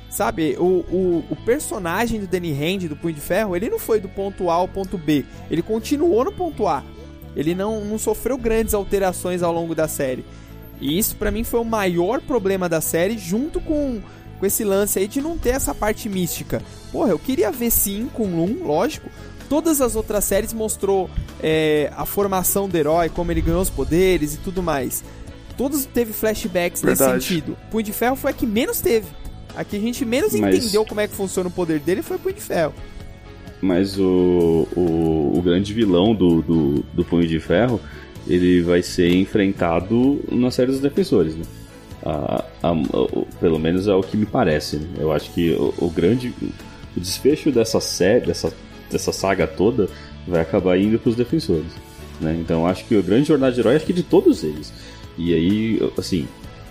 Sabe, 0.09 0.55
o, 0.57 0.63
o, 0.63 1.23
o, 1.29 1.35
personagem 1.45 2.19
do 2.19 2.27
Danny 2.27 2.51
Hand, 2.51 2.87
do 2.87 2.95
Punho 2.95 3.13
de 3.13 3.21
Ferro, 3.21 3.55
ele 3.55 3.69
não 3.69 3.77
foi 3.77 3.99
do 3.99 4.09
ponto 4.09 4.49
A 4.49 4.55
ao 4.55 4.67
ponto 4.67 4.97
B. 4.97 5.23
Ele 5.51 5.61
continuou 5.61 6.25
no 6.25 6.31
ponto 6.31 6.67
A. 6.67 6.83
Ele 7.35 7.53
não, 7.53 7.85
não 7.85 7.99
sofreu 7.99 8.35
grandes 8.35 8.73
alterações 8.73 9.43
ao 9.43 9.53
longo 9.53 9.75
da 9.75 9.87
série. 9.87 10.25
E 10.81 10.97
isso 10.97 11.15
para 11.15 11.29
mim 11.29 11.43
foi 11.43 11.59
o 11.59 11.65
maior 11.65 12.21
problema 12.21 12.67
da 12.67 12.81
série, 12.81 13.19
junto 13.19 13.61
com, 13.61 14.01
com 14.39 14.45
esse 14.45 14.63
lance 14.63 14.97
aí 14.97 15.07
de 15.07 15.21
não 15.21 15.37
ter 15.37 15.49
essa 15.49 15.75
parte 15.75 16.09
mística. 16.09 16.61
Porra, 16.91 17.11
eu 17.11 17.19
queria 17.19 17.51
ver 17.51 17.69
sim 17.69 18.09
com 18.11 18.23
Loom, 18.23 18.65
lógico. 18.65 19.09
Todas 19.47 19.79
as 19.79 19.95
outras 19.95 20.25
séries 20.25 20.53
mostrou 20.53 21.09
é, 21.41 21.91
a 21.95 22.05
formação 22.05 22.67
do 22.67 22.75
herói, 22.75 23.09
como 23.09 23.31
ele 23.31 23.41
ganhou 23.41 23.61
os 23.61 23.69
poderes 23.69 24.33
e 24.33 24.37
tudo 24.37 24.63
mais 24.63 25.03
todos 25.59 25.83
teve 25.83 26.13
flashbacks 26.13 26.81
Verdade. 26.81 27.15
nesse 27.15 27.27
sentido. 27.27 27.57
Punho 27.69 27.83
de 27.83 27.91
Ferro 27.91 28.15
foi 28.15 28.31
a 28.31 28.33
que 28.33 28.47
menos 28.47 28.79
teve. 28.79 29.07
A 29.53 29.65
que 29.65 29.75
a 29.75 29.79
gente 29.79 30.05
menos 30.05 30.33
Mas... 30.33 30.55
entendeu 30.55 30.85
como 30.85 31.01
é 31.01 31.07
que 31.07 31.13
funciona 31.13 31.49
o 31.49 31.51
poder 31.51 31.81
dele 31.81 32.01
foi 32.01 32.15
o 32.15 32.19
Punho 32.19 32.35
de 32.35 32.41
Ferro. 32.41 32.73
Mas 33.61 33.99
o, 33.99 34.65
o, 34.73 35.33
o 35.37 35.41
grande 35.41 35.73
vilão 35.73 36.15
do, 36.15 36.41
do, 36.41 36.85
do, 36.93 37.03
Punho 37.03 37.27
de 37.27 37.41
Ferro, 37.41 37.81
ele 38.25 38.61
vai 38.61 38.81
ser 38.81 39.13
enfrentado 39.13 40.21
na 40.31 40.49
série 40.49 40.71
dos 40.71 40.79
Defensores, 40.79 41.35
né? 41.35 41.43
A, 42.05 42.45
a, 42.63 42.69
a, 42.71 43.25
pelo 43.41 43.59
menos 43.59 43.89
é 43.89 43.93
o 43.93 44.01
que 44.01 44.15
me 44.15 44.25
parece. 44.25 44.77
Né? 44.77 44.87
Eu 44.97 45.11
acho 45.11 45.29
que 45.33 45.51
o, 45.51 45.73
o, 45.77 45.89
grande 45.89 46.33
o 46.95 46.99
desfecho 47.01 47.51
dessa 47.51 47.81
série, 47.81 48.27
dessa, 48.27 48.53
dessa 48.89 49.11
saga 49.11 49.45
toda, 49.45 49.89
vai 50.25 50.39
acabar 50.39 50.79
indo 50.79 50.97
para 50.97 51.09
os 51.09 51.17
Defensores. 51.17 51.73
Né? 52.21 52.37
Então 52.39 52.65
acho 52.65 52.85
que 52.85 52.95
o 52.95 53.03
grande 53.03 53.27
jornada 53.27 53.51
de 53.51 53.59
herói, 53.59 53.75
acho 53.75 53.85
que 53.85 53.91
de 53.91 54.03
todos 54.03 54.41
eles, 54.41 54.71
e 55.19 55.33
aí, 55.33 55.79
assim, 55.97 56.25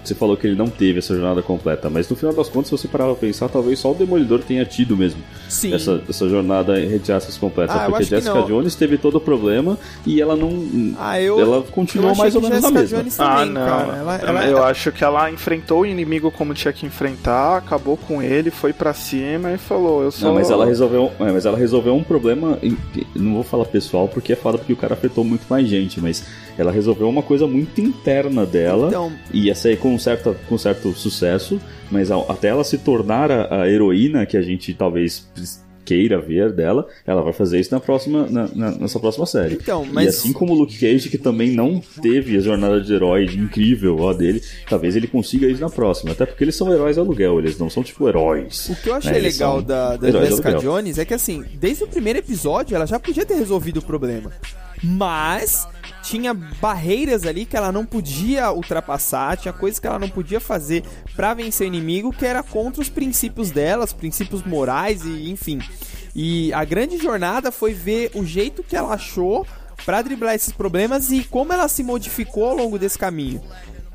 você 0.08 0.14
falou 0.14 0.36
que 0.36 0.46
ele 0.46 0.56
não 0.56 0.68
teve 0.68 0.98
essa 0.98 1.14
jornada 1.14 1.42
completa, 1.42 1.88
mas 1.90 2.08
no 2.08 2.16
final 2.16 2.34
das 2.34 2.48
contas, 2.48 2.68
se 2.68 2.72
você 2.72 2.88
parar 2.88 3.06
pra 3.06 3.14
pensar, 3.14 3.48
talvez 3.48 3.78
só 3.78 3.92
o 3.92 3.94
Demolidor 3.94 4.40
tenha 4.40 4.64
tido 4.64 4.96
mesmo 4.96 5.22
Sim. 5.48 5.74
Essa, 5.74 6.02
essa 6.08 6.28
jornada 6.28 6.80
entre 6.80 7.12
aspas 7.12 7.36
completa. 7.36 7.72
Ah, 7.72 7.86
porque 7.86 8.04
Jessica 8.04 8.42
Jones 8.42 8.74
teve 8.74 8.98
todo 8.98 9.16
o 9.16 9.20
problema 9.20 9.78
e 10.06 10.20
ela 10.20 10.36
não. 10.36 10.94
Ah, 10.98 11.20
eu, 11.20 11.38
ela 11.40 11.62
continuou 11.62 12.14
mais 12.14 12.34
ou 12.34 12.42
menos 12.42 12.64
a 12.64 12.70
mesma. 12.70 12.98
Jones 12.98 13.16
também, 13.16 13.42
ah, 13.42 13.46
não. 13.46 13.94
Ela, 13.94 14.16
ela, 14.16 14.46
eu 14.46 14.64
acho 14.64 14.92
que 14.92 15.02
ela 15.02 15.30
enfrentou 15.30 15.80
o 15.80 15.86
inimigo 15.86 16.30
como 16.30 16.54
tinha 16.54 16.72
que 16.72 16.86
enfrentar, 16.86 17.56
acabou 17.56 17.96
com 17.96 18.22
ele, 18.22 18.50
foi 18.50 18.72
para 18.72 18.92
cima 18.92 19.52
e 19.52 19.58
falou: 19.58 20.02
Eu 20.02 20.10
sou. 20.10 20.28
Não, 20.28 20.34
mas 20.34 20.50
ela 20.50 20.66
resolveu, 20.66 21.10
é, 21.18 21.32
mas 21.32 21.46
ela 21.46 21.56
resolveu 21.58 21.94
um 21.94 22.04
problema. 22.04 22.58
Não 23.14 23.34
vou 23.34 23.42
falar 23.42 23.64
pessoal 23.66 24.08
porque 24.08 24.32
é 24.32 24.36
foda 24.36 24.58
porque 24.58 24.72
o 24.72 24.76
cara 24.76 24.94
afetou 24.94 25.24
muito 25.24 25.46
mais 25.48 25.66
gente, 25.66 26.00
mas 26.00 26.24
ela 26.56 26.72
resolveu 26.72 27.08
uma 27.08 27.22
coisa 27.22 27.46
muito 27.46 27.80
interna 27.80 28.44
dela 28.44 28.88
então... 28.88 29.12
e 29.32 29.46
ia 29.46 29.54
sair 29.54 29.76
com, 29.76 29.97
certa, 29.98 30.34
com 30.48 30.56
certo 30.56 30.92
sucesso, 30.92 31.60
mas 31.90 32.10
até 32.10 32.48
ela 32.48 32.64
se 32.64 32.78
tornar 32.78 33.30
a, 33.30 33.62
a 33.62 33.70
heroína 33.70 34.26
que 34.26 34.36
a 34.36 34.42
gente 34.42 34.72
talvez 34.74 35.28
queira 35.88 36.20
ver 36.20 36.52
dela, 36.52 36.86
ela 37.06 37.22
vai 37.22 37.32
fazer 37.32 37.58
isso 37.58 37.72
na 37.72 37.80
próxima, 37.80 38.26
na, 38.26 38.46
na, 38.54 38.70
nessa 38.72 39.00
próxima 39.00 39.24
série. 39.24 39.54
Então, 39.54 39.86
mas... 39.90 40.04
E 40.04 40.08
assim 40.08 40.32
como 40.34 40.52
o 40.52 40.56
Luke 40.58 40.78
Cage, 40.78 41.08
que 41.08 41.16
também 41.16 41.50
não 41.52 41.80
teve 42.02 42.36
a 42.36 42.40
jornada 42.40 42.78
de 42.78 42.92
herói 42.92 43.24
incrível 43.24 43.96
ó, 43.98 44.12
dele, 44.12 44.42
talvez 44.68 44.96
ele 44.96 45.06
consiga 45.06 45.46
isso 45.46 45.62
na 45.62 45.70
próxima. 45.70 46.12
Até 46.12 46.26
porque 46.26 46.44
eles 46.44 46.54
são 46.54 46.70
heróis 46.70 46.98
aluguel, 46.98 47.38
eles 47.38 47.58
não 47.58 47.70
são 47.70 47.82
tipo 47.82 48.06
heróis. 48.06 48.68
O 48.68 48.76
que 48.76 48.90
eu 48.90 48.94
achei 48.94 49.12
né? 49.12 49.18
legal 49.18 49.62
da, 49.62 49.96
da 49.96 50.10
Jessica 50.10 50.58
Jones 50.58 50.98
é 50.98 51.06
que 51.06 51.14
assim, 51.14 51.42
desde 51.54 51.84
o 51.84 51.86
primeiro 51.86 52.18
episódio 52.18 52.74
ela 52.74 52.86
já 52.86 53.00
podia 53.00 53.24
ter 53.24 53.36
resolvido 53.36 53.78
o 53.78 53.82
problema. 53.82 54.30
Mas 54.82 55.66
tinha 56.08 56.32
barreiras 56.32 57.24
ali 57.24 57.44
que 57.44 57.56
ela 57.56 57.70
não 57.70 57.84
podia 57.84 58.50
ultrapassar, 58.50 59.36
tinha 59.36 59.52
coisas 59.52 59.78
que 59.78 59.86
ela 59.86 59.98
não 59.98 60.08
podia 60.08 60.40
fazer 60.40 60.82
para 61.14 61.34
vencer 61.34 61.66
o 61.66 61.68
inimigo 61.68 62.12
que 62.12 62.24
era 62.24 62.42
contra 62.42 62.80
os 62.80 62.88
princípios 62.88 63.50
dela, 63.50 63.84
os 63.84 63.92
princípios 63.92 64.42
morais 64.42 65.04
e 65.04 65.30
enfim. 65.30 65.60
E 66.14 66.52
a 66.54 66.64
grande 66.64 66.96
jornada 66.96 67.52
foi 67.52 67.74
ver 67.74 68.10
o 68.14 68.24
jeito 68.24 68.62
que 68.62 68.74
ela 68.74 68.94
achou 68.94 69.46
para 69.84 70.00
driblar 70.02 70.34
esses 70.34 70.52
problemas 70.52 71.12
e 71.12 71.22
como 71.24 71.52
ela 71.52 71.68
se 71.68 71.82
modificou 71.82 72.46
ao 72.46 72.56
longo 72.56 72.78
desse 72.78 72.98
caminho. 72.98 73.42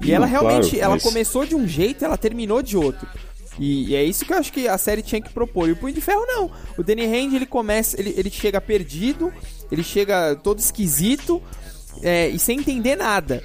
E 0.02 0.12
ela 0.12 0.26
realmente, 0.26 0.69
claro, 0.71 0.84
ela 0.84 0.93
mas- 0.95 1.04
começou 1.04 1.45
de 1.45 1.56
um 1.56 1.67
jeito, 1.67 2.04
e 2.04 2.06
ela 2.06 2.17
terminou 2.17 2.62
de 2.62 2.78
outro. 2.78 3.08
E, 3.60 3.89
e 3.89 3.95
é 3.95 4.04
isso 4.04 4.26
que 4.26 4.34
eu 4.34 4.38
acho 4.38 4.52
que 4.52 4.67
a 4.67 4.78
série 4.78 5.02
tinha 5.02 5.21
que 5.21 5.30
propor. 5.32 5.69
E 5.69 5.71
o 5.71 5.76
Punho 5.76 5.93
de 5.93 6.02
Ferro 6.02 6.26
não. 6.26 6.52
O 6.78 6.84
Danny 6.84 7.06
Hand 7.06 7.36
ele 7.36 7.45
começa, 7.45 7.99
ele, 7.99 8.13
ele 8.17 8.30
chega 8.30 8.60
perdido, 8.60 9.32
ele 9.71 9.84
chega 9.84 10.36
todo 10.36 10.60
esquisito 10.60 11.41
é, 12.04 12.28
e 12.28 12.38
sem 12.38 12.60
entender 12.60 12.96
nada. 12.96 13.44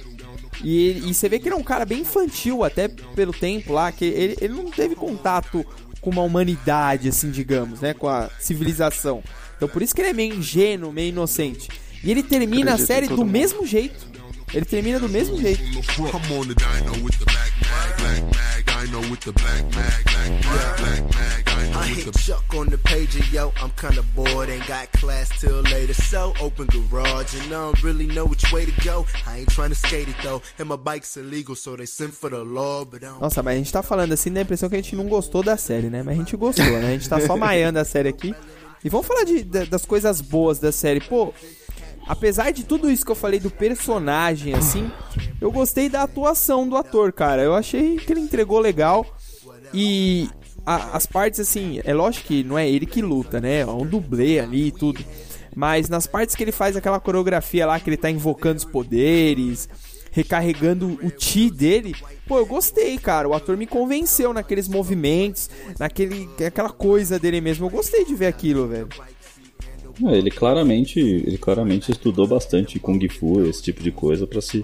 E, 0.63 1.01
e 1.09 1.13
você 1.13 1.29
vê 1.29 1.39
que 1.39 1.47
ele 1.47 1.55
é 1.55 1.57
um 1.57 1.63
cara 1.63 1.85
bem 1.85 2.01
infantil, 2.01 2.63
até 2.63 2.87
pelo 2.87 3.31
tempo 3.31 3.71
lá, 3.73 3.91
que 3.91 4.05
ele, 4.05 4.37
ele 4.41 4.53
não 4.53 4.69
teve 4.69 4.93
contato 4.93 5.65
com 6.01 6.09
uma 6.09 6.21
humanidade, 6.21 7.07
assim, 7.09 7.31
digamos, 7.31 7.79
né? 7.81 7.93
Com 7.93 8.07
a 8.07 8.29
civilização. 8.39 9.23
Então 9.55 9.67
por 9.67 9.81
isso 9.81 9.95
que 9.95 10.01
ele 10.01 10.09
é 10.09 10.13
meio 10.13 10.35
ingênuo, 10.35 10.91
meio 10.91 11.09
inocente. 11.09 11.69
E 12.03 12.11
ele 12.11 12.23
termina 12.23 12.71
a 12.71 12.73
Acredito 12.73 12.83
em 12.83 12.85
série 12.85 13.07
do 13.07 13.17
mundo. 13.17 13.31
mesmo 13.31 13.65
jeito. 13.65 14.07
Ele 14.53 14.65
termina 14.65 14.99
do 14.99 15.07
mesmo 15.07 15.37
jeito. 15.39 15.61
I 21.75 21.87
hit 21.87 22.13
Chuck 22.17 22.43
on 22.55 22.67
the 22.67 22.77
yo. 23.31 23.51
I'm 23.61 23.71
kinda 23.71 24.03
bored, 24.15 24.49
ain't 24.49 24.67
got 24.67 24.91
class 24.93 25.29
till 25.39 25.61
later. 25.61 25.93
So 25.93 26.33
open 26.41 26.67
garage, 26.67 27.33
and 27.35 27.45
I 27.47 27.49
don't 27.49 27.83
really 27.83 28.07
know 28.07 28.25
which 28.25 28.51
way 28.51 28.65
to 28.65 28.71
go. 28.83 29.05
I 29.27 29.39
ain't 29.39 29.49
trying 29.49 29.69
to 29.69 29.75
skate 29.75 30.07
it 30.09 30.15
though, 30.23 30.41
and 30.59 30.67
my 30.69 30.75
bike's 30.75 31.15
illegal, 31.17 31.55
so 31.55 31.75
they 31.75 31.85
send 31.85 32.13
for 32.13 32.29
the 32.29 32.43
law, 32.43 32.85
but 32.85 33.03
I 33.03 33.07
don't. 33.07 33.21
Nossa, 33.21 33.41
mas 33.43 33.55
a 33.55 33.57
gente 33.57 33.71
tá 33.71 33.81
falando 33.83 34.13
assim, 34.13 34.31
dá 34.31 34.41
a 34.41 34.43
impressão 34.43 34.69
que 34.69 34.75
a 34.75 34.81
gente 34.81 34.95
não 34.95 35.07
gostou 35.07 35.43
da 35.43 35.57
série, 35.57 35.89
né? 35.89 36.01
Mas 36.03 36.15
a 36.15 36.17
gente 36.19 36.35
gostou, 36.35 36.65
né? 36.65 36.87
A 36.87 36.91
gente 36.91 37.07
tá 37.09 37.19
só 37.21 37.35
maiando 37.37 37.79
a 37.79 37.85
série 37.85 38.09
aqui. 38.09 38.33
E 38.83 38.89
vamos 38.89 39.05
falar 39.07 39.23
de, 39.23 39.43
da- 39.43 39.65
das 39.65 39.85
coisas 39.85 40.21
boas 40.21 40.57
da 40.59 40.71
série. 40.71 41.01
Pô, 41.01 41.33
apesar 42.07 42.51
de 42.51 42.63
tudo 42.63 42.89
isso 42.89 43.05
que 43.05 43.11
eu 43.11 43.15
falei 43.15 43.39
do 43.39 43.49
personagem, 43.51 44.53
assim, 44.53 44.89
eu 45.41 45.51
gostei 45.51 45.89
da 45.89 46.03
atuação 46.03 46.67
do 46.67 46.75
ator, 46.77 47.11
cara. 47.13 47.41
Eu 47.41 47.53
achei 47.55 47.97
que 47.97 48.11
ele 48.13 48.21
entregou 48.21 48.59
legal. 48.59 49.05
E 49.73 50.27
a- 50.65 50.95
as 50.95 51.05
partes, 51.05 51.39
assim, 51.39 51.81
é 51.83 51.93
lógico 51.93 52.27
que 52.27 52.43
não 52.43 52.57
é 52.57 52.69
ele 52.69 52.85
que 52.85 53.01
luta, 53.01 53.39
né? 53.39 53.59
É 53.61 53.65
um 53.65 53.85
dublê 53.85 54.39
ali 54.39 54.67
e 54.67 54.71
tudo. 54.71 55.03
Mas 55.55 55.89
nas 55.89 56.05
partes 56.07 56.35
que 56.35 56.43
ele 56.43 56.51
faz 56.51 56.75
aquela 56.75 56.99
coreografia 56.99 57.65
lá, 57.65 57.79
que 57.79 57.89
ele 57.89 57.97
tá 57.97 58.09
invocando 58.09 58.57
os 58.57 58.65
poderes, 58.65 59.67
recarregando 60.11 60.99
o 61.03 61.09
ti 61.09 61.49
dele, 61.49 61.95
pô, 62.27 62.37
eu 62.37 62.45
gostei, 62.45 62.97
cara. 62.97 63.27
O 63.27 63.33
ator 63.33 63.57
me 63.57 63.65
convenceu 63.67 64.33
naqueles 64.33 64.67
movimentos, 64.67 65.49
naquele, 65.79 66.29
aquela 66.45 66.69
coisa 66.69 67.17
dele 67.19 67.41
mesmo. 67.41 67.65
Eu 67.65 67.69
gostei 67.69 68.05
de 68.05 68.15
ver 68.15 68.27
aquilo, 68.27 68.67
velho. 68.67 68.87
Não, 69.99 70.15
ele 70.15 70.31
claramente, 70.31 70.97
ele 70.99 71.37
claramente 71.37 71.91
estudou 71.91 72.25
bastante 72.25 72.79
Kung 72.79 72.99
Fu, 73.09 73.41
esse 73.45 73.61
tipo 73.61 73.83
de 73.83 73.91
coisa 73.91 74.25
pra 74.25 74.39
se 74.41 74.63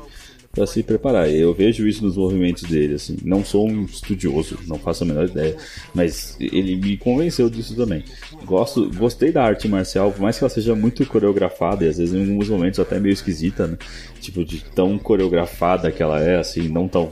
para 0.55 0.65
se 0.65 0.81
preparar. 0.81 1.29
Eu 1.29 1.53
vejo 1.53 1.85
isso 1.85 2.03
nos 2.03 2.15
movimentos 2.15 2.63
dele, 2.63 2.95
assim. 2.95 3.17
Não 3.23 3.43
sou 3.43 3.69
um 3.69 3.83
estudioso, 3.83 4.57
não 4.65 4.79
faço 4.79 5.03
a 5.03 5.07
menor 5.07 5.25
ideia, 5.25 5.57
mas 5.93 6.37
ele 6.39 6.77
me 6.77 6.95
convenceu 6.95 7.49
disso 7.49 7.75
também. 7.75 8.03
Gosto, 8.45 8.89
gostei 8.95 9.31
da 9.31 9.43
arte 9.43 9.67
marcial, 9.67 10.11
por 10.11 10.21
mais 10.21 10.37
que 10.37 10.43
ela 10.43 10.49
seja 10.49 10.73
muito 10.73 11.05
coreografada 11.05 11.83
e 11.83 11.89
às 11.89 11.97
vezes 11.97 12.15
em 12.15 12.29
alguns 12.29 12.47
momentos 12.47 12.79
até 12.79 12.99
meio 12.99 13.13
esquisita, 13.13 13.67
né? 13.67 13.77
Tipo 14.21 14.45
de 14.45 14.63
tão 14.63 14.97
coreografada 14.97 15.91
que 15.91 16.01
ela 16.01 16.21
é, 16.21 16.37
assim, 16.37 16.69
não 16.69 16.87
tão 16.87 17.09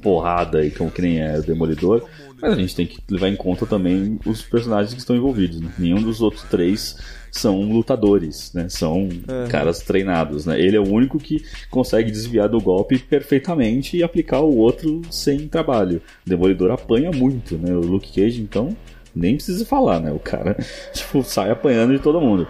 porrada 0.00 0.64
e 0.64 0.70
como 0.70 0.90
que 0.90 1.02
nem 1.02 1.20
é 1.20 1.38
o 1.38 1.42
Demolidor. 1.42 2.08
Mas 2.40 2.52
a 2.52 2.56
gente 2.56 2.76
tem 2.76 2.86
que 2.86 2.98
levar 3.10 3.28
em 3.28 3.36
conta 3.36 3.66
também 3.66 4.18
os 4.24 4.42
personagens 4.42 4.94
que 4.94 5.00
estão 5.00 5.16
envolvidos. 5.16 5.60
Né? 5.60 5.72
Nenhum 5.78 6.00
dos 6.00 6.20
outros 6.20 6.44
três 6.44 6.96
são 7.38 7.60
lutadores, 7.62 8.52
né? 8.54 8.68
São 8.68 9.02
Uhum. 9.02 9.48
caras 9.48 9.80
treinados, 9.80 10.46
né? 10.46 10.60
Ele 10.60 10.76
é 10.76 10.80
o 10.80 10.88
único 10.88 11.18
que 11.18 11.44
consegue 11.70 12.10
desviar 12.10 12.48
do 12.48 12.60
golpe 12.60 12.98
perfeitamente 12.98 13.96
e 13.96 14.02
aplicar 14.02 14.40
o 14.40 14.56
outro 14.56 15.02
sem 15.10 15.48
trabalho. 15.48 16.00
O 16.26 16.28
Demolidor 16.30 16.70
apanha 16.70 17.10
muito, 17.10 17.56
né? 17.58 17.74
O 17.74 17.80
Luke 17.80 18.12
Cage, 18.12 18.40
então, 18.40 18.76
nem 19.14 19.34
precisa 19.36 19.64
falar, 19.66 20.00
né? 20.00 20.12
O 20.12 20.18
cara, 20.18 20.56
tipo, 20.94 21.22
sai 21.22 21.50
apanhando 21.50 21.92
de 21.96 22.00
todo 22.02 22.20
mundo. 22.20 22.46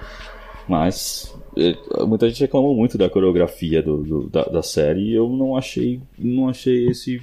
Mas 0.69 1.35
eh, 1.57 1.77
muita 2.07 2.29
gente 2.29 2.41
reclamou 2.41 2.75
muito 2.75 2.97
da 2.97 3.09
coreografia 3.11 3.83
do, 3.83 3.99
do- 4.03 4.29
da, 4.31 4.43
da 4.45 4.63
série 4.63 5.11
e 5.11 5.15
eu 5.15 5.29
não 5.29 5.57
achei, 5.57 6.01
não 6.19 6.49
achei 6.49 6.89
esse 6.89 7.21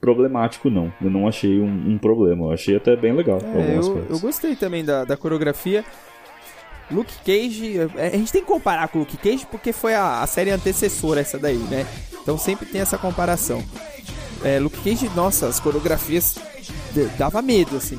problemático, 0.00 0.70
não. 0.70 0.92
Eu 1.02 1.10
não 1.10 1.26
achei 1.26 1.58
um, 1.60 1.90
um 1.94 1.98
problema. 1.98 2.46
Eu 2.46 2.50
achei 2.52 2.76
até 2.76 2.94
bem 2.96 3.12
legal 3.12 3.40
É, 3.42 3.58
algumas 3.58 3.86
eu, 3.86 3.92
coisas. 3.92 4.10
eu 4.10 4.18
gostei 4.20 4.54
também 4.54 4.84
da, 4.84 5.04
da 5.04 5.16
coreografia. 5.16 5.84
Luke 6.90 7.12
Cage, 7.24 7.78
é, 7.96 8.08
a 8.08 8.16
gente 8.16 8.32
tem 8.32 8.42
que 8.42 8.46
comparar 8.46 8.88
com 8.88 9.00
Luke 9.00 9.16
Cage 9.16 9.46
porque 9.50 9.72
foi 9.72 9.94
a, 9.94 10.22
a 10.22 10.26
série 10.26 10.50
antecessora 10.50 11.20
essa 11.20 11.38
daí, 11.38 11.56
né? 11.56 11.86
Então 12.22 12.38
sempre 12.38 12.66
tem 12.66 12.80
essa 12.80 12.96
comparação. 12.96 13.62
É, 14.44 14.58
Luke 14.58 14.78
Cage, 14.82 15.10
nossa, 15.14 15.46
as 15.46 15.58
coreografias 15.58 16.36
dava 17.18 17.42
medo, 17.42 17.76
assim. 17.76 17.98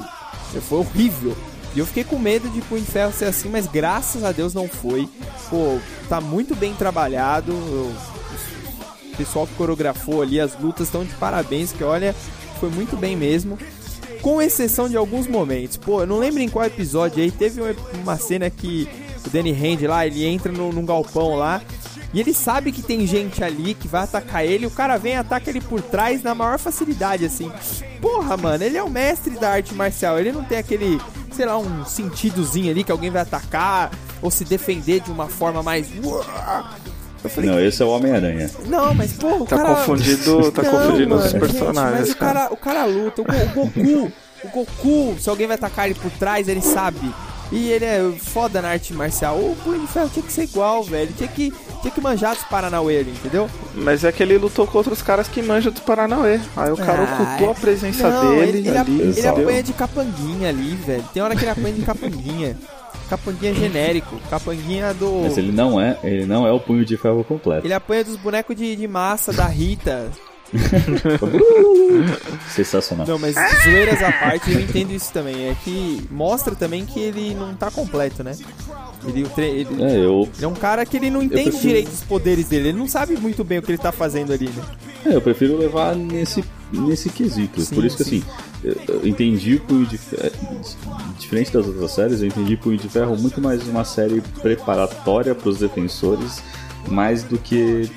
Foi 0.62 0.80
horrível. 0.80 1.36
E 1.76 1.80
eu 1.80 1.86
fiquei 1.86 2.04
com 2.04 2.18
medo 2.18 2.50
de 2.50 2.62
Punho 2.62 2.82
de 2.82 2.90
Ferro 2.90 3.12
ser 3.12 3.26
assim, 3.26 3.50
mas 3.50 3.68
graças 3.68 4.24
a 4.24 4.32
Deus 4.32 4.54
não 4.54 4.68
foi. 4.68 5.08
Pô, 5.50 5.80
tá 6.10 6.20
muito 6.20 6.56
bem 6.56 6.74
trabalhado. 6.74 7.52
O 7.52 7.96
pessoal 9.18 9.46
que 9.46 9.54
coreografou 9.56 10.22
ali, 10.22 10.40
as 10.40 10.60
lutas 10.60 10.88
estão 10.88 11.04
de 11.04 11.14
parabéns, 11.16 11.72
que 11.72 11.84
olha, 11.84 12.16
foi 12.60 12.70
muito 12.70 12.96
bem 12.96 13.16
mesmo. 13.16 13.58
Com 14.22 14.42
exceção 14.42 14.90
de 14.90 14.98
alguns 14.98 15.28
momentos. 15.28 15.78
Pô, 15.78 16.02
eu 16.02 16.08
não 16.08 16.18
lembro 16.20 16.42
em 16.42 16.50
qual 16.50 16.66
episódio 16.66 17.22
aí, 17.24 17.32
teve 17.32 17.62
um- 17.62 17.76
uma 18.02 18.18
cena 18.18 18.50
que 18.50 18.88
o 19.26 19.30
Danny 19.30 19.52
Hand 19.52 19.88
lá, 19.88 20.06
ele 20.06 20.26
entra 20.26 20.52
no, 20.52 20.72
num 20.72 20.86
galpão 20.86 21.36
lá. 21.36 21.62
E 22.14 22.20
ele 22.22 22.34
sabe 22.34 22.72
que 22.72 22.82
tem 22.82 23.06
gente 23.06 23.44
ali 23.44 23.74
que 23.74 23.88
vai 23.88 24.04
atacar 24.04 24.44
ele, 24.46 24.66
o 24.66 24.72
cara 24.72 24.98
vem 24.98 25.14
e 25.14 25.18
ataca 25.18 25.50
ele 25.50 25.60
por 25.60 25.82
trás 25.82 26.24
na 26.24 26.34
maior 26.34 26.58
facilidade, 26.58 27.26
assim. 27.26 27.52
Porra, 28.02 28.38
mano, 28.38 28.64
ele 28.64 28.78
é 28.78 28.84
o 28.84 28.90
mestre 28.90 29.32
da 29.38 29.52
arte 29.52 29.74
marcial, 29.76 30.18
ele 30.18 30.32
não 30.32 30.44
tem 30.44 30.58
aquele, 30.58 31.00
sei 31.34 31.46
lá, 31.46 31.58
um 31.58 31.84
sentidozinho 31.86 32.72
ali 32.72 32.84
que 32.84 32.92
alguém 32.94 33.10
vai 33.12 33.22
atacar 33.24 33.92
ou 34.22 34.32
se 34.32 34.46
defender 34.46 35.02
de 35.02 35.12
uma 35.12 35.28
forma 35.28 35.62
mais. 35.62 35.88
Eu 37.24 37.30
falei, 37.30 37.50
Não, 37.50 37.60
esse 37.60 37.82
é 37.82 37.86
o 37.86 37.90
Homem-Aranha. 37.90 38.50
não, 38.68 38.94
mas 38.94 39.14
pô, 39.14 39.38
o 39.44 39.46
Tá 39.46 39.58
cara. 39.58 39.76
confundido- 39.76 40.52
tá 40.52 40.64
confundindo 40.64 41.16
os 41.16 41.34
personagens, 41.34 42.00
mas 42.00 42.10
o 42.12 42.16
cara, 42.16 42.40
cara. 42.42 42.54
o 42.54 42.58
cara 42.58 42.86
luta, 42.86 43.22
o, 43.22 43.26
Go- 43.26 43.34
o 43.34 43.48
Goku, 43.66 44.12
o 44.44 44.50
Goku, 44.50 45.16
se 45.20 45.30
alguém 45.30 45.48
vai 45.48 45.56
atacar 45.56 45.86
ele 45.90 45.96
por 46.00 46.12
trás, 46.12 46.48
ele 46.48 46.62
sabe. 46.62 47.14
E 47.50 47.72
ele 47.72 47.86
é 47.86 48.12
foda 48.20 48.62
na 48.62 48.68
arte 48.72 48.94
marcial. 48.94 49.38
O 49.38 49.56
Punho 49.64 49.80
de 49.80 49.88
Ferro 49.88 50.10
tinha 50.10 50.22
que 50.26 50.34
ser 50.34 50.44
igual, 50.44 50.84
velho. 50.84 51.14
Tinha 51.16 51.30
que, 51.30 51.54
tinha 51.82 51.90
que 51.92 52.02
manjar 52.02 52.36
dos 52.36 52.44
Paranauê 52.44 52.98
ali, 53.00 53.12
entendeu? 53.12 53.50
Mas 53.74 54.04
é 54.04 54.12
que 54.12 54.22
ele 54.22 54.38
lutou 54.38 54.68
contra 54.68 54.92
os 54.92 55.02
caras 55.02 55.30
que 55.30 55.42
manjam 55.42 55.72
do 55.72 55.80
Paranauê. 55.80 56.42
Aí 56.58 56.72
o 56.74 56.76
cara 56.76 57.04
Ah, 57.10 57.24
ocultou 57.24 57.52
a 57.52 57.56
presença 57.56 58.10
não, 58.10 58.32
dele 58.32 58.58
Ele, 58.58 58.68
ele, 58.68 58.78
ali. 58.78 59.02
ele 59.18 59.28
apanha 59.28 59.64
de 59.64 59.72
capanguinha 59.72 60.50
ali, 60.50 60.76
velho. 60.76 61.06
Tem 61.14 61.24
hora 61.24 61.38
que 61.38 61.44
ele 61.46 61.52
apanha 61.52 61.74
de 61.74 61.84
capanguinha. 61.84 62.58
Capanguinha 63.10 63.54
genérico. 63.54 64.18
Capanguinha 64.30 64.94
do. 64.94 65.22
Mas 65.24 65.38
ele 65.38 65.52
não 65.52 65.80
é, 65.80 65.98
ele 66.04 66.26
não 66.26 66.46
é 66.48 66.52
o 66.52 66.60
punho 66.60 66.86
de 66.86 66.98
ferro 66.98 67.24
completo. 67.24 67.66
Ele 67.66 67.74
apanha 67.74 68.04
dos 68.04 68.18
bonecos 68.18 68.56
de, 68.56 68.76
de 68.76 68.88
massa 68.88 69.32
da 69.34 69.46
Rita. 69.48 70.10
Sensacional. 72.50 73.06
Não, 73.08 73.20
mas 73.20 73.36
zoeiras 73.64 74.02
à 74.02 74.12
parte, 74.12 74.52
eu 74.52 74.60
entendo 74.60 74.92
isso 74.92 75.12
também. 75.12 75.50
É 75.50 75.56
que 75.64 76.02
mostra 76.12 76.56
também 76.56 76.86
que 76.86 77.00
ele 77.00 77.34
não 77.36 77.54
tá 77.56 77.70
completo, 77.70 78.24
né? 78.24 78.36
Ele, 79.06 79.26
ele- 79.38 79.84
É, 79.84 79.98
eu, 79.98 80.28
ele 80.36 80.46
é 80.46 80.48
um 80.48 80.54
cara 80.54 80.86
que 80.86 80.98
ele 80.98 81.10
não 81.10 81.22
entende 81.22 81.44
prefiro- 81.52 81.62
direito 81.68 81.90
os 81.92 82.04
poderes 82.04 82.48
dele. 82.48 82.70
Ele 82.70 82.78
não 82.78 82.88
sabe 82.88 83.16
muito 83.18 83.44
bem 83.44 83.60
o 83.60 83.62
que 83.62 83.72
ele 83.72 83.78
tá 83.78 83.92
fazendo 83.92 84.34
ali, 84.34 84.50
né? 84.50 84.64
é, 85.06 85.16
eu 85.16 85.22
prefiro 85.22 85.58
levar 85.58 85.96
nesse, 85.96 86.44
nesse 86.72 87.10
quesito. 87.10 87.62
Sim, 87.62 87.76
Por 87.76 87.86
isso 87.86 87.98
que 87.98 88.04
sim. 88.04 88.24
assim, 88.28 88.47
eu, 88.64 88.76
eu 88.88 89.08
entendi 89.08 89.56
o 89.56 89.62
Punho 89.62 89.86
de 89.86 89.98
Ferro. 89.98 90.62
Diferente 91.20 91.52
das 91.52 91.66
outras 91.66 91.92
séries, 91.92 92.22
eu 92.22 92.28
entendi 92.28 92.58
Punho 92.58 92.78
de 92.78 92.90
Ferro 92.90 93.16
muito 93.18 93.42
mais 93.42 93.68
uma 93.68 93.84
série 93.84 94.22
preparatória 94.42 95.36
para 95.36 95.50
os 95.50 95.60
defensores, 95.60 96.42
mais 96.88 97.24
do 97.24 97.38
que 97.38 97.90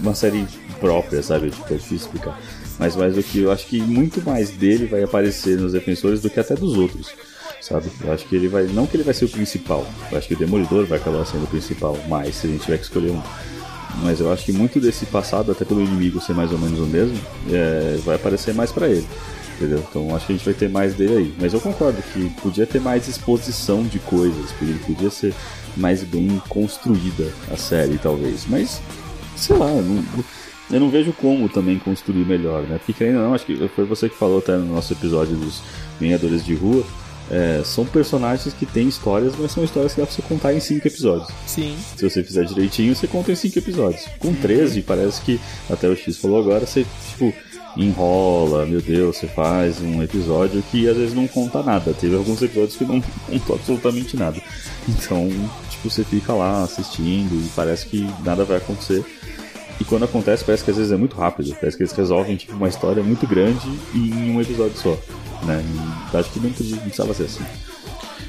uma 0.00 0.14
série 0.14 0.46
própria, 0.80 1.22
sabe? 1.22 1.50
Tipo, 1.50 1.74
é 1.74 1.76
difícil 1.76 1.96
explicar. 1.96 2.38
Mas 2.78 2.94
mais 2.94 3.14
do 3.14 3.22
que 3.22 3.40
eu 3.40 3.50
acho 3.50 3.66
que 3.66 3.80
muito 3.80 4.22
mais 4.22 4.50
dele 4.50 4.86
vai 4.86 5.02
aparecer 5.02 5.58
nos 5.58 5.72
defensores 5.72 6.20
do 6.20 6.28
que 6.28 6.38
até 6.38 6.54
dos 6.54 6.76
outros. 6.76 7.14
sabe? 7.60 7.90
Eu 8.04 8.12
acho 8.12 8.26
que 8.26 8.36
ele 8.36 8.48
vai. 8.48 8.64
Não 8.64 8.86
que 8.86 8.96
ele 8.96 9.04
vai 9.04 9.14
ser 9.14 9.24
o 9.24 9.28
principal, 9.28 9.86
eu 10.10 10.18
acho 10.18 10.28
que 10.28 10.34
o 10.34 10.36
Demolidor 10.36 10.84
vai 10.86 10.98
acabar 10.98 11.24
sendo 11.24 11.44
o 11.44 11.48
principal, 11.48 11.98
mas 12.08 12.36
se 12.36 12.46
a 12.46 12.50
gente 12.50 12.64
tiver 12.64 12.78
que 12.78 12.84
escolher 12.84 13.10
um. 13.10 13.22
Mas 14.02 14.20
eu 14.20 14.30
acho 14.30 14.44
que 14.44 14.52
muito 14.52 14.78
desse 14.78 15.06
passado, 15.06 15.50
até 15.50 15.64
pelo 15.64 15.80
inimigo 15.80 16.20
ser 16.20 16.34
mais 16.34 16.52
ou 16.52 16.58
menos 16.58 16.78
o 16.78 16.86
mesmo, 16.86 17.18
é, 17.50 17.98
vai 18.04 18.16
aparecer 18.16 18.52
mais 18.52 18.70
para 18.70 18.88
ele. 18.88 19.06
Entendeu? 19.56 19.82
Então 19.88 20.14
acho 20.14 20.26
que 20.26 20.32
a 20.32 20.36
gente 20.36 20.44
vai 20.44 20.54
ter 20.54 20.68
mais 20.68 20.94
dele 20.94 21.16
aí. 21.16 21.34
Mas 21.40 21.54
eu 21.54 21.60
concordo 21.60 22.02
que 22.12 22.28
podia 22.42 22.66
ter 22.66 22.80
mais 22.80 23.08
exposição 23.08 23.82
de 23.84 23.98
coisas, 23.98 24.52
podia 24.86 25.10
ser 25.10 25.34
mais 25.76 26.04
bem 26.04 26.40
construída 26.48 27.32
a 27.50 27.56
série, 27.56 27.96
talvez. 27.96 28.44
Mas, 28.46 28.80
sei 29.34 29.56
lá, 29.56 29.68
não, 29.68 30.04
eu 30.70 30.80
não 30.80 30.90
vejo 30.90 31.12
como 31.12 31.48
também 31.48 31.78
construir 31.78 32.26
melhor, 32.26 32.64
né? 32.64 32.78
Porque 32.84 33.04
ainda 33.04 33.20
não, 33.20 33.34
acho 33.34 33.46
que 33.46 33.68
foi 33.68 33.84
você 33.84 34.08
que 34.08 34.16
falou 34.16 34.38
até 34.38 34.56
no 34.56 34.74
nosso 34.74 34.92
episódio 34.92 35.36
dos 35.36 35.62
Vingadores 35.98 36.44
de 36.44 36.54
Rua. 36.54 36.84
É, 37.28 37.62
são 37.64 37.84
personagens 37.84 38.54
que 38.54 38.64
têm 38.64 38.86
histórias, 38.86 39.34
mas 39.36 39.50
são 39.50 39.64
histórias 39.64 39.92
que 39.92 40.00
dá 40.00 40.06
pra 40.06 40.14
você 40.14 40.22
contar 40.22 40.54
em 40.54 40.60
5 40.60 40.86
episódios. 40.86 41.28
Sim. 41.46 41.76
Se 41.96 42.08
você 42.08 42.22
fizer 42.22 42.44
direitinho, 42.44 42.94
você 42.94 43.06
conta 43.06 43.32
em 43.32 43.34
5 43.34 43.58
episódios. 43.58 44.04
Com 44.20 44.32
13, 44.32 44.82
parece 44.82 45.20
que, 45.22 45.40
até 45.68 45.88
o 45.88 45.96
X 45.96 46.18
falou 46.18 46.38
agora, 46.38 46.64
você, 46.64 46.86
tipo, 47.10 47.34
enrola, 47.76 48.64
meu 48.64 48.80
Deus, 48.80 49.16
você 49.16 49.26
faz 49.26 49.80
um 49.80 50.02
episódio 50.02 50.62
que 50.70 50.88
às 50.88 50.96
vezes 50.96 51.14
não 51.14 51.26
conta 51.26 51.62
nada. 51.62 51.92
Teve 51.92 52.16
alguns 52.16 52.40
episódios 52.40 52.76
que 52.76 52.84
não 52.84 53.00
contou 53.00 53.56
absolutamente 53.56 54.16
nada. 54.16 54.40
Então, 54.88 55.28
tipo, 55.68 55.90
você 55.90 56.02
fica 56.02 56.32
lá 56.32 56.62
assistindo 56.62 57.34
e 57.34 57.48
parece 57.54 57.86
que 57.86 58.08
nada 58.24 58.44
vai 58.44 58.56
acontecer. 58.56 59.04
E 59.78 59.84
quando 59.84 60.04
acontece, 60.04 60.44
parece 60.44 60.64
que 60.64 60.70
às 60.70 60.76
vezes 60.76 60.92
é 60.92 60.96
muito 60.96 61.16
rápido. 61.16 61.54
Parece 61.60 61.76
que 61.76 61.82
eles 61.82 61.92
resolvem 61.92 62.36
tipo, 62.36 62.54
uma 62.54 62.68
história 62.68 63.02
muito 63.02 63.26
grande 63.26 63.68
em 63.94 64.30
um 64.34 64.40
episódio 64.40 64.76
só. 64.78 64.96
Né? 65.44 65.62
E 66.12 66.16
acho 66.16 66.30
que 66.30 66.40
não, 66.40 66.48
não 66.48 66.78
precisava 66.78 67.12
ser 67.12 67.24
assim. 67.24 67.44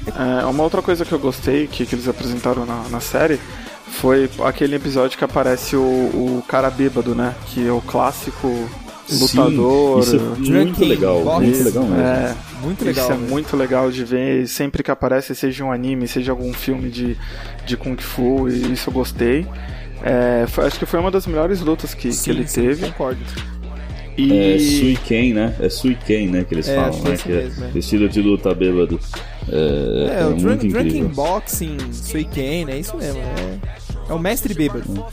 É, 0.08 0.44
uma 0.44 0.62
outra 0.62 0.82
coisa 0.82 1.04
que 1.04 1.12
eu 1.12 1.18
gostei 1.18 1.66
que, 1.66 1.86
que 1.86 1.94
eles 1.94 2.08
apresentaram 2.08 2.64
na, 2.64 2.88
na 2.88 3.00
série 3.00 3.40
foi 3.86 4.30
aquele 4.44 4.76
episódio 4.76 5.16
que 5.16 5.24
aparece 5.24 5.74
o, 5.74 5.80
o 5.80 6.44
cara 6.46 6.70
bêbado, 6.70 7.14
né? 7.14 7.34
Que 7.46 7.66
é 7.66 7.72
o 7.72 7.80
clássico 7.80 8.68
lutador. 9.10 10.02
Sim, 10.02 10.16
isso 10.16 10.52
é 10.52 10.64
muito 10.64 10.84
legal, 10.84 11.22
box. 11.24 11.46
muito 11.46 11.64
legal 11.64 11.84
mesmo. 11.84 12.00
É, 12.02 12.34
muito 12.62 12.84
legal. 12.84 13.04
Isso 13.04 13.12
é 13.12 13.16
mesmo. 13.16 13.30
muito 13.30 13.56
legal 13.56 13.90
de 13.90 14.04
ver. 14.04 14.48
Sempre 14.48 14.82
que 14.82 14.90
aparece, 14.90 15.34
seja 15.34 15.64
um 15.64 15.72
anime, 15.72 16.06
seja 16.08 16.32
algum 16.32 16.52
filme 16.52 16.90
de, 16.90 17.16
de 17.66 17.76
Kung 17.76 17.96
Fu, 18.00 18.48
e 18.48 18.72
isso 18.72 18.90
eu 18.90 18.94
gostei. 18.94 19.46
É, 20.02 20.46
foi, 20.48 20.66
acho 20.66 20.78
que 20.78 20.86
foi 20.86 21.00
uma 21.00 21.10
das 21.10 21.26
melhores 21.26 21.60
lutas 21.60 21.94
que, 21.94 22.12
sim, 22.12 22.24
que 22.24 22.30
ele 22.30 22.46
sim, 22.46 22.62
teve. 22.62 22.86
Concordo. 22.86 23.20
E... 24.16 24.32
É 24.36 24.58
Suiken, 24.58 25.32
né? 25.32 25.54
É 25.60 25.68
Suiken, 25.68 26.28
né? 26.28 26.44
Que 26.44 26.54
eles 26.54 26.68
É, 26.68 26.74
falam, 26.74 26.98
é 27.06 27.08
né? 27.10 27.16
Que 27.16 27.32
é 27.32 27.34
mesmo, 27.36 27.64
é. 27.64 27.78
estilo 27.78 28.08
de 28.08 28.20
luta 28.20 28.52
bêbado. 28.52 28.98
É, 29.48 30.18
É, 30.18 30.20
é 30.22 30.26
o 30.26 30.30
muito 30.30 30.42
drunk, 30.42 30.66
incrível. 30.66 30.82
Drinking 30.90 31.14
Boxing, 31.14 31.76
Suiken, 31.92 32.66
é 32.68 32.78
isso 32.78 32.96
mesmo. 32.96 33.20
É, 33.20 33.58
é 34.10 34.12
o 34.12 34.18
mestre 34.18 34.54
bêbado. 34.54 35.06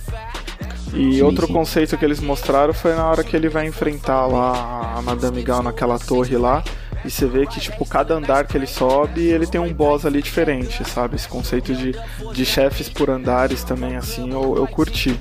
E 0.93 1.15
Sim, 1.15 1.21
outro 1.23 1.47
sim. 1.47 1.53
conceito 1.53 1.97
que 1.97 2.05
eles 2.05 2.19
mostraram 2.19 2.73
foi 2.73 2.93
na 2.95 3.05
hora 3.09 3.23
que 3.23 3.36
ele 3.36 3.49
vai 3.49 3.65
enfrentar 3.67 4.25
lá 4.27 4.95
a 4.97 5.01
Madame 5.01 5.41
Gal 5.43 5.61
naquela 5.63 5.97
torre 5.99 6.38
lá. 6.38 6.63
E 7.03 7.09
você 7.11 7.27
vê 7.27 7.45
que, 7.45 7.59
tipo, 7.59 7.86
cada 7.86 8.15
andar 8.15 8.47
que 8.47 8.57
ele 8.57 8.65
sobe, 8.65 9.21
ele 9.25 9.45
tem 9.45 9.61
um 9.61 9.71
boss 9.71 10.05
ali 10.05 10.21
diferente, 10.23 10.83
sabe? 10.89 11.15
Esse 11.15 11.27
conceito 11.27 11.73
de, 11.75 11.95
de 12.33 12.45
chefes 12.45 12.89
por 12.89 13.09
andares 13.11 13.63
também, 13.63 13.95
assim, 13.95 14.31
eu, 14.31 14.55
eu 14.57 14.65
curti. 14.67 15.19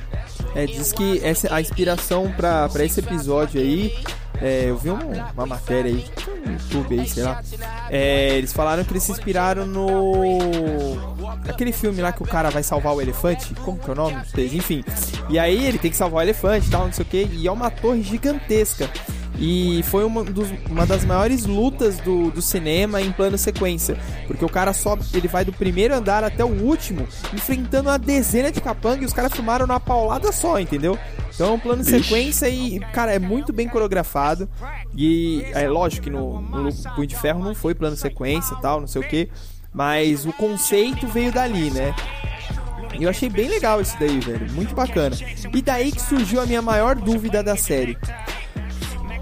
É, 0.55 0.65
diz 0.67 0.93
que 0.93 1.21
essa, 1.23 1.53
a 1.55 1.61
inspiração 1.61 2.33
pra, 2.37 2.69
pra 2.71 2.85
esse 2.85 3.01
episódio 3.01 3.61
aí. 3.61 3.93
é, 4.41 4.65
eu 4.71 4.79
vi 4.79 4.91
um- 4.91 4.99
uma 5.35 5.45
matéria 5.47 5.91
aí 5.91 6.05
no 6.47 6.53
YouTube 6.53 6.99
aí, 7.01 7.09
sei 7.09 7.23
lá. 7.25 7.43
É, 7.91 8.29
eles 8.39 8.53
falaram 8.53 8.83
que 8.85 8.93
eles 8.93 9.03
se 9.03 9.13
inspiraram 9.13 9.67
no. 9.67 11.14
Aquele 11.49 11.73
filme 11.73 12.01
lá 12.01 12.13
que 12.13 12.23
o 12.23 12.27
cara 12.27 12.51
vai 12.51 12.63
salvar 12.63 12.95
o 12.95 13.01
elefante. 13.01 13.55
Como 13.65 13.79
que 13.79 13.89
é 13.89 13.93
o 13.93 13.97
nome? 13.97 14.17
Enfim. 14.57 14.83
E 15.29 15.39
aí 15.39 15.67
ele 15.67 15.79
tem 15.79 15.91
que 15.91 15.97
salvar 15.97 16.19
o 16.21 16.23
elefante 16.23 16.67
e 16.67 16.71
tal, 16.71 16.87
não 16.87 16.93
sei 16.93 17.03
o 17.05 17.09
que. 17.09 17.29
E 17.33 17.47
é 17.47 17.53
uma 17.53 17.71
torre 17.71 18.03
gigantesca. 18.03 18.89
E 19.37 19.83
foi 19.85 20.05
uma, 20.05 20.23
dos- 20.23 20.49
uma 20.71 20.87
das 20.87 21.05
maiores 21.05 21.45
lutas 21.45 21.99
do, 21.99 22.31
do 22.31 22.41
cinema 22.41 23.03
em 23.03 23.11
plano 23.11 23.37
sequência. 23.37 23.97
Porque 24.29 24.45
o 24.45 24.49
cara 24.49 24.73
sobe, 24.73 25.05
ele 25.13 25.27
vai 25.27 25.45
do 25.45 25.53
primeiro 25.53 25.93
andar 25.95 26.23
até 26.23 26.45
o 26.45 26.63
último, 26.63 27.07
enfrentando 27.33 27.89
uma 27.89 27.99
dezena 27.99 28.53
de 28.53 28.61
capanga 28.61 29.03
e 29.03 29.07
os 29.07 29.13
caras 29.13 29.33
filmaram 29.33 29.67
numa 29.67 29.81
paulada 29.81 30.31
só, 30.31 30.59
entendeu? 30.61 30.97
Então 31.35 31.49
é 31.49 31.51
um 31.51 31.59
plano 31.59 31.83
sequência 31.83 32.49
e, 32.49 32.79
cara, 32.93 33.13
é 33.13 33.19
muito 33.19 33.53
bem 33.53 33.69
coreografado. 33.69 34.49
E 34.97 35.45
é 35.53 35.69
lógico 35.69 36.05
que 36.05 36.11
no, 36.11 36.41
no 36.41 36.73
Punho 36.95 37.07
de 37.09 37.17
Ferro 37.17 37.43
não 37.43 37.57
foi 37.57 37.75
plano 37.75 37.97
sequência 37.97 38.57
tal, 38.63 38.81
não 38.81 38.87
sei 38.87 39.03
o 39.03 39.09
que. 39.09 39.29
Mas 39.75 40.25
o 40.25 40.33
conceito 40.33 41.07
veio 41.09 41.33
dali, 41.33 41.71
né? 41.71 41.93
E 42.99 43.03
eu 43.03 43.11
achei 43.11 43.29
bem 43.29 43.49
legal 43.49 43.81
isso 43.81 43.97
daí, 43.99 44.21
velho. 44.21 44.51
Muito 44.53 44.73
bacana. 44.75 45.17
E 45.53 45.61
daí 45.61 45.91
que 45.91 46.01
surgiu 46.01 46.41
a 46.41 46.47
minha 46.47 46.63
maior 46.63 46.95
dúvida 46.95 47.43
da 47.43 47.57
série. 47.57 47.99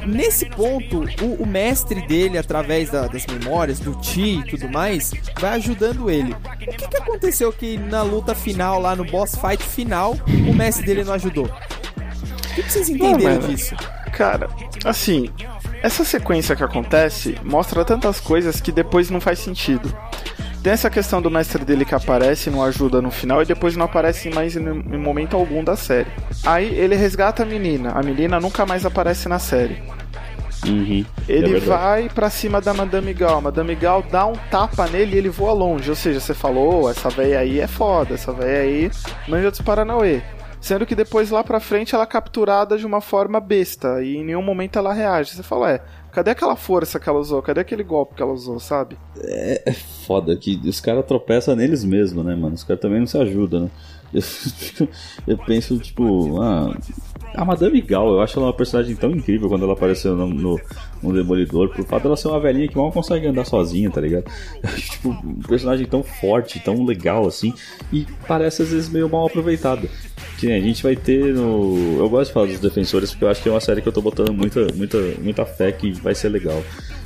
Nesse 0.04 0.46
ponto, 0.46 1.04
o, 1.22 1.42
o 1.42 1.46
mestre 1.46 2.04
dele, 2.06 2.36
através 2.36 2.90
da- 2.90 3.06
das 3.06 3.24
memórias, 3.26 3.78
do 3.78 3.94
Ti 4.00 4.40
e 4.40 4.44
tudo 4.44 4.68
mais, 4.68 5.12
vai 5.40 5.54
ajudando 5.54 6.10
ele. 6.10 6.34
O 6.34 6.76
que, 6.76 6.88
que 6.88 6.96
aconteceu 6.96 7.52
que 7.52 7.78
na 7.78 8.02
luta 8.02 8.34
final, 8.34 8.80
lá 8.80 8.96
no 8.96 9.04
boss 9.04 9.36
fight 9.36 9.62
final, 9.62 10.16
o 10.48 10.52
mestre 10.52 10.84
dele 10.84 11.04
não 11.04 11.14
ajudou? 11.14 11.46
O 11.46 12.54
que, 12.54 12.62
que 12.64 12.70
vocês 12.72 12.88
entenderam 12.90 13.40
mano. 13.40 13.48
disso? 13.48 13.74
Cara, 14.12 14.50
assim, 14.84 15.30
essa 15.82 16.04
sequência 16.04 16.54
que 16.56 16.64
acontece 16.64 17.36
mostra 17.44 17.84
tantas 17.84 18.20
coisas 18.20 18.60
que 18.60 18.72
depois 18.72 19.08
não 19.08 19.20
faz 19.20 19.38
sentido. 19.38 19.96
Tem 20.62 20.72
essa 20.72 20.88
questão 20.88 21.20
do 21.20 21.28
mestre 21.30 21.64
dele 21.64 21.84
que 21.84 21.94
aparece 21.94 22.48
e 22.48 22.52
não 22.52 22.62
ajuda 22.62 23.02
no 23.02 23.10
final 23.10 23.42
e 23.42 23.44
depois 23.44 23.76
não 23.76 23.84
aparece 23.86 24.30
mais 24.30 24.56
em, 24.56 24.60
momento 24.96 25.36
algum 25.36 25.64
da 25.64 25.74
série. 25.74 26.06
Aí 26.46 26.72
ele 26.78 26.94
resgata 26.94 27.42
a 27.42 27.46
menina, 27.46 27.90
a 27.90 28.02
menina 28.02 28.38
nunca 28.38 28.64
mais 28.64 28.86
aparece 28.86 29.28
na 29.28 29.40
série. 29.40 29.82
Uhum, 30.64 31.04
é 31.28 31.32
Ele 31.32 31.58
verdade. 31.58 31.66
vai 31.66 32.08
pra 32.08 32.30
cima 32.30 32.60
da 32.60 32.72
Madame 32.72 33.12
Gal. 33.12 33.40
Madame 33.40 33.74
Gal 33.74 34.04
dá 34.08 34.24
um 34.26 34.34
tapa 34.48 34.86
nele 34.86 35.16
e 35.16 35.18
ele 35.18 35.28
voa 35.28 35.52
longe. 35.52 35.90
Ou 35.90 35.96
seja, 35.96 36.20
você 36.20 36.32
falou, 36.32 36.84
"Oh, 36.84 36.88
essa 36.90 37.08
véia 37.10 37.40
aí 37.40 37.58
é 37.58 37.66
foda, 37.66 38.14
essa 38.14 38.32
véia 38.32 38.60
aí 38.62 38.90
manja 39.26 39.50
dos 39.50 39.60
Paranauê. 39.60 40.22
Sendo 40.60 40.86
que 40.86 40.94
depois 40.94 41.30
lá 41.30 41.42
pra 41.42 41.58
frente 41.58 41.92
ela 41.92 42.04
é 42.04 42.06
capturada 42.06 42.78
de 42.78 42.86
uma 42.86 43.00
forma 43.00 43.40
besta 43.40 44.00
e 44.00 44.16
em 44.18 44.24
nenhum 44.24 44.42
momento 44.42 44.78
ela 44.78 44.92
reage. 44.92 45.32
Você 45.34 45.42
fala, 45.42 45.72
é, 45.72 45.80
cadê 46.12 46.30
aquela 46.30 46.54
força 46.54 47.00
que 47.00 47.08
ela 47.08 47.18
usou? 47.18 47.42
Cadê 47.42 47.60
aquele 47.60 47.82
golpe 47.82 48.14
que 48.14 48.22
ela 48.22 48.32
usou, 48.32 48.60
sabe? 48.60 48.96
É, 49.18 49.62
é 49.66 49.72
foda 49.72 50.36
que 50.36 50.60
os 50.64 50.80
caras 50.80 51.04
tropeçam 51.06 51.56
neles 51.56 51.84
mesmos, 51.84 52.24
né, 52.24 52.36
mano? 52.36 52.54
Os 52.54 52.62
caras 52.62 52.80
também 52.80 53.00
não 53.00 53.06
se 53.06 53.18
ajudam, 53.18 53.62
né? 53.62 53.70
Eu, 54.78 54.88
eu 55.26 55.38
penso, 55.38 55.78
tipo, 55.78 56.38
ah, 56.42 56.76
a 57.34 57.44
Madame 57.46 57.80
Gal, 57.80 58.10
eu 58.10 58.20
acho 58.20 58.38
ela 58.38 58.48
uma 58.48 58.52
personagem 58.52 58.94
tão 58.94 59.10
incrível 59.10 59.48
quando 59.48 59.64
ela 59.64 59.72
apareceu 59.72 60.14
no, 60.14 60.26
no, 60.26 60.60
no 61.02 61.12
Demolidor, 61.12 61.70
por 61.70 61.84
fato 61.84 62.04
dela 62.04 62.16
ser 62.16 62.28
uma 62.28 62.40
velhinha 62.40 62.68
que 62.68 62.76
mal 62.76 62.92
consegue 62.92 63.26
andar 63.26 63.44
sozinha, 63.44 63.90
tá 63.90 64.00
ligado? 64.00 64.24
Tipo, 64.92 65.10
um 65.10 65.40
personagem 65.48 65.86
tão 65.86 66.02
forte, 66.02 66.60
tão 66.60 66.84
legal 66.84 67.26
assim, 67.26 67.52
e 67.92 68.06
parece 68.26 68.62
às 68.62 68.70
vezes 68.70 68.88
meio 68.88 69.08
mal 69.08 69.26
aproveitado. 69.26 69.88
Que 70.38 70.52
a 70.52 70.60
gente 70.60 70.82
vai 70.82 70.96
ter 70.96 71.34
no. 71.34 71.98
Eu 71.98 72.08
gosto 72.08 72.28
de 72.28 72.34
falar 72.34 72.46
dos 72.46 72.60
defensores 72.60 73.10
porque 73.10 73.24
eu 73.24 73.28
acho 73.28 73.42
que 73.42 73.48
é 73.48 73.52
uma 73.52 73.60
série 73.60 73.80
que 73.80 73.88
eu 73.88 73.92
tô 73.92 74.00
botando 74.00 74.32
muita, 74.32 74.66
muita, 74.74 74.98
muita 75.20 75.44
fé 75.44 75.72
que 75.72 75.92
vai 75.92 76.14
ser 76.14 76.28
legal. 76.28 76.62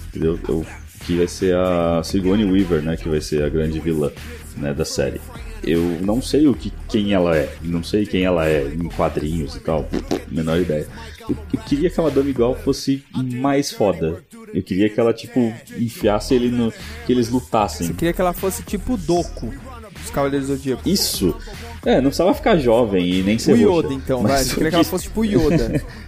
Entendeu? 0.08 0.38
Eu, 0.48 0.64
que 1.06 1.16
vai 1.16 1.28
ser 1.28 1.54
a 1.54 2.02
Sigourney 2.02 2.44
Weaver, 2.50 2.82
né? 2.82 2.96
Que 2.96 3.08
vai 3.08 3.20
ser 3.20 3.44
a 3.44 3.48
grande 3.48 3.78
vilã 3.78 4.10
né, 4.56 4.74
da 4.74 4.84
série. 4.84 5.20
Eu 5.66 5.82
não 6.00 6.22
sei 6.22 6.46
o 6.46 6.54
que, 6.54 6.72
quem 6.88 7.12
ela 7.12 7.36
é, 7.36 7.52
não 7.62 7.82
sei 7.82 8.06
quem 8.06 8.22
ela 8.22 8.46
é 8.48 8.64
em 8.66 8.88
quadrinhos 8.88 9.56
e 9.56 9.60
tal, 9.60 9.82
pô, 9.82 9.98
pô, 10.00 10.20
menor 10.30 10.60
ideia. 10.60 10.86
Eu, 11.28 11.36
eu 11.52 11.60
queria 11.60 11.90
que 11.90 12.00
a 12.00 12.04
Madame 12.04 12.32
Gal 12.32 12.54
fosse 12.54 13.02
mais 13.12 13.72
foda. 13.72 14.22
Eu 14.54 14.62
queria 14.62 14.88
que 14.88 15.00
ela, 15.00 15.12
tipo, 15.12 15.52
enfiasse 15.76 16.34
ele 16.34 16.50
no. 16.50 16.72
que 17.04 17.12
eles 17.12 17.28
lutassem. 17.28 17.88
Você 17.88 17.94
queria 17.94 18.12
que 18.12 18.20
ela 18.20 18.32
fosse 18.32 18.62
tipo 18.62 18.96
Doku 18.96 19.52
dos 20.00 20.10
Cavaleiros 20.10 20.48
do 20.48 20.56
Zodíaco. 20.56 20.88
Isso! 20.88 21.36
É, 21.84 21.96
não 21.96 22.10
precisava 22.10 22.32
ficar 22.34 22.56
jovem 22.56 23.04
e 23.08 23.22
nem 23.22 23.38
ser 23.38 23.54
O 23.54 23.56
Yoda, 23.56 23.88
roxa. 23.88 23.94
então, 23.94 24.22
Mas 24.22 24.32
vai. 24.32 24.44
Você 24.44 24.50
eu 24.50 24.54
queria 24.54 24.70
que 24.70 24.76
ela 24.76 24.84
fosse 24.84 25.04
tipo 25.04 25.24
Yoda. 25.24 25.82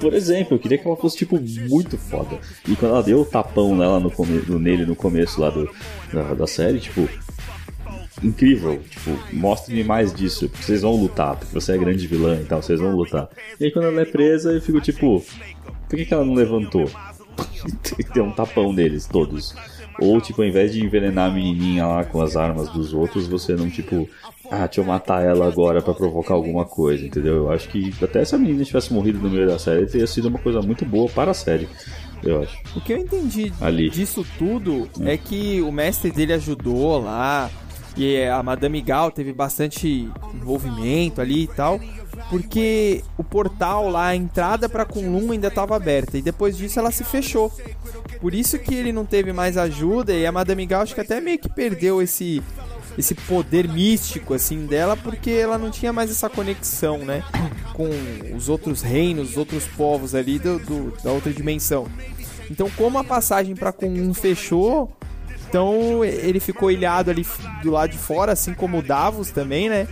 Por 0.00 0.14
exemplo, 0.14 0.54
eu 0.54 0.58
queria 0.60 0.78
que 0.78 0.86
ela 0.86 0.96
fosse, 0.96 1.16
tipo, 1.16 1.40
muito 1.68 1.98
foda. 1.98 2.38
E 2.66 2.76
quando 2.76 2.92
ela 2.92 3.02
deu 3.02 3.20
o 3.20 3.24
tapão 3.24 3.76
nela 3.76 3.98
no 3.98 4.10
come... 4.10 4.40
nele 4.60 4.86
no 4.86 4.94
começo 4.94 5.40
lá 5.40 5.50
do, 5.50 5.68
da, 6.12 6.34
da 6.34 6.46
série, 6.46 6.78
tipo. 6.78 7.08
Incrível, 8.22 8.80
tipo, 8.88 9.18
mostre-me 9.32 9.84
mais 9.84 10.12
disso. 10.12 10.48
porque 10.48 10.64
Vocês 10.64 10.82
vão 10.82 10.96
lutar, 10.96 11.36
porque 11.36 11.54
você 11.54 11.72
é 11.72 11.78
grande 11.78 12.06
vilã 12.06 12.40
e 12.40 12.44
tal, 12.44 12.62
vocês 12.62 12.80
vão 12.80 12.94
lutar. 12.94 13.28
E 13.60 13.66
aí 13.66 13.70
quando 13.70 13.86
ela 13.86 14.00
é 14.00 14.04
presa, 14.04 14.52
eu 14.52 14.60
fico 14.60 14.80
tipo, 14.80 15.24
por 15.88 15.96
que, 15.96 16.04
que 16.04 16.14
ela 16.14 16.24
não 16.24 16.34
levantou? 16.34 16.90
Tem 18.12 18.22
um 18.22 18.32
tapão 18.32 18.72
neles, 18.72 19.06
todos. 19.06 19.54
Ou, 20.00 20.20
tipo, 20.20 20.42
ao 20.42 20.48
invés 20.48 20.72
de 20.72 20.84
envenenar 20.84 21.30
a 21.30 21.34
menininha 21.34 21.86
lá 21.86 22.04
com 22.04 22.20
as 22.22 22.36
armas 22.36 22.68
dos 22.70 22.92
outros, 22.92 23.26
você 23.26 23.54
não, 23.54 23.68
tipo, 23.68 24.08
ah, 24.50 24.66
deixa 24.66 24.80
eu 24.80 24.84
matar 24.84 25.24
ela 25.24 25.46
agora 25.46 25.82
pra 25.82 25.92
provocar 25.92 26.34
alguma 26.34 26.64
coisa, 26.64 27.04
entendeu? 27.04 27.36
Eu 27.36 27.50
acho 27.50 27.68
que 27.68 27.92
até 28.00 28.24
se 28.24 28.34
a 28.34 28.38
menina 28.38 28.64
tivesse 28.64 28.92
morrido 28.92 29.18
no 29.18 29.28
meio 29.28 29.46
da 29.46 29.58
série, 29.58 29.86
teria 29.86 30.06
sido 30.06 30.28
uma 30.28 30.38
coisa 30.38 30.62
muito 30.62 30.84
boa 30.84 31.08
para 31.08 31.32
a 31.32 31.34
série. 31.34 31.68
eu 32.22 32.42
acho. 32.42 32.56
O 32.76 32.80
que 32.80 32.92
eu 32.92 32.98
entendi 32.98 33.52
Ali. 33.60 33.90
disso 33.90 34.24
tudo 34.38 34.88
é 35.00 35.16
que 35.16 35.60
o 35.60 35.72
mestre 35.72 36.12
dele 36.12 36.32
ajudou 36.32 37.02
lá, 37.02 37.50
e 37.98 38.24
a 38.24 38.42
Madame 38.42 38.80
Gal 38.80 39.10
teve 39.10 39.32
bastante 39.32 40.08
envolvimento 40.32 41.20
ali 41.20 41.42
e 41.42 41.46
tal, 41.48 41.80
porque 42.30 43.02
o 43.16 43.24
portal 43.24 43.88
lá, 43.90 44.08
a 44.08 44.16
entrada 44.16 44.68
pra 44.68 44.84
Kunlun 44.84 45.32
ainda 45.32 45.48
estava 45.48 45.74
aberta, 45.74 46.16
e 46.16 46.22
depois 46.22 46.56
disso 46.56 46.78
ela 46.78 46.92
se 46.92 47.02
fechou. 47.02 47.52
Por 48.20 48.32
isso 48.34 48.58
que 48.58 48.74
ele 48.74 48.92
não 48.92 49.04
teve 49.04 49.32
mais 49.32 49.56
ajuda, 49.56 50.12
e 50.12 50.24
a 50.24 50.32
Madame 50.32 50.64
Gal 50.64 50.82
acho 50.82 50.94
que 50.94 51.00
até 51.00 51.20
meio 51.20 51.38
que 51.38 51.48
perdeu 51.48 52.00
esse 52.00 52.42
esse 52.96 53.14
poder 53.14 53.68
místico 53.68 54.34
assim 54.34 54.66
dela 54.66 54.96
porque 54.96 55.30
ela 55.30 55.56
não 55.56 55.70
tinha 55.70 55.92
mais 55.92 56.10
essa 56.10 56.28
conexão, 56.28 56.98
né, 56.98 57.22
com 57.72 57.88
os 58.34 58.48
outros 58.48 58.82
reinos, 58.82 59.30
os 59.30 59.36
outros 59.36 59.64
povos 59.66 60.16
ali 60.16 60.36
do, 60.38 60.58
do 60.58 60.92
da 61.02 61.12
outra 61.12 61.32
dimensão. 61.32 61.86
Então, 62.50 62.68
como 62.76 62.98
a 62.98 63.04
passagem 63.04 63.54
para 63.54 63.72
Kunlun 63.72 64.14
fechou, 64.14 64.96
então 65.48 66.04
ele 66.04 66.40
ficou 66.40 66.70
ilhado 66.70 67.10
ali 67.10 67.26
do 67.62 67.70
lado 67.70 67.90
de 67.90 67.98
fora, 67.98 68.32
assim 68.32 68.54
como 68.54 68.78
o 68.78 68.82
Davos 68.82 69.30
também, 69.30 69.68
né? 69.68 69.88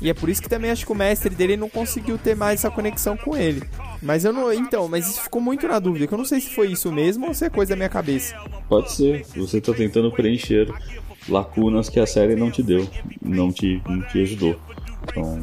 E 0.00 0.08
é 0.08 0.14
por 0.14 0.28
isso 0.30 0.40
que 0.40 0.48
também 0.48 0.70
acho 0.70 0.86
que 0.86 0.92
o 0.92 0.94
mestre 0.94 1.34
dele 1.34 1.56
não 1.56 1.68
conseguiu 1.68 2.16
ter 2.16 2.34
mais 2.34 2.60
essa 2.60 2.70
conexão 2.70 3.16
com 3.16 3.36
ele. 3.36 3.62
Mas 4.02 4.24
eu 4.24 4.32
não. 4.32 4.50
Então, 4.50 4.88
mas 4.88 5.06
isso 5.06 5.20
ficou 5.20 5.42
muito 5.42 5.68
na 5.68 5.78
dúvida, 5.78 6.06
que 6.06 6.14
eu 6.14 6.18
não 6.18 6.24
sei 6.24 6.40
se 6.40 6.54
foi 6.54 6.68
isso 6.68 6.90
mesmo 6.90 7.26
ou 7.26 7.34
se 7.34 7.44
é 7.44 7.50
coisa 7.50 7.70
da 7.70 7.76
minha 7.76 7.88
cabeça. 7.88 8.34
Pode 8.68 8.92
ser. 8.92 9.26
Você 9.36 9.60
tá 9.60 9.74
tentando 9.74 10.10
preencher 10.10 10.72
lacunas 11.28 11.90
que 11.90 12.00
a 12.00 12.06
série 12.06 12.34
não 12.34 12.50
te 12.50 12.62
deu, 12.62 12.88
não 13.20 13.52
te, 13.52 13.82
não 13.86 14.00
te 14.02 14.22
ajudou. 14.22 14.58
Então, 15.08 15.36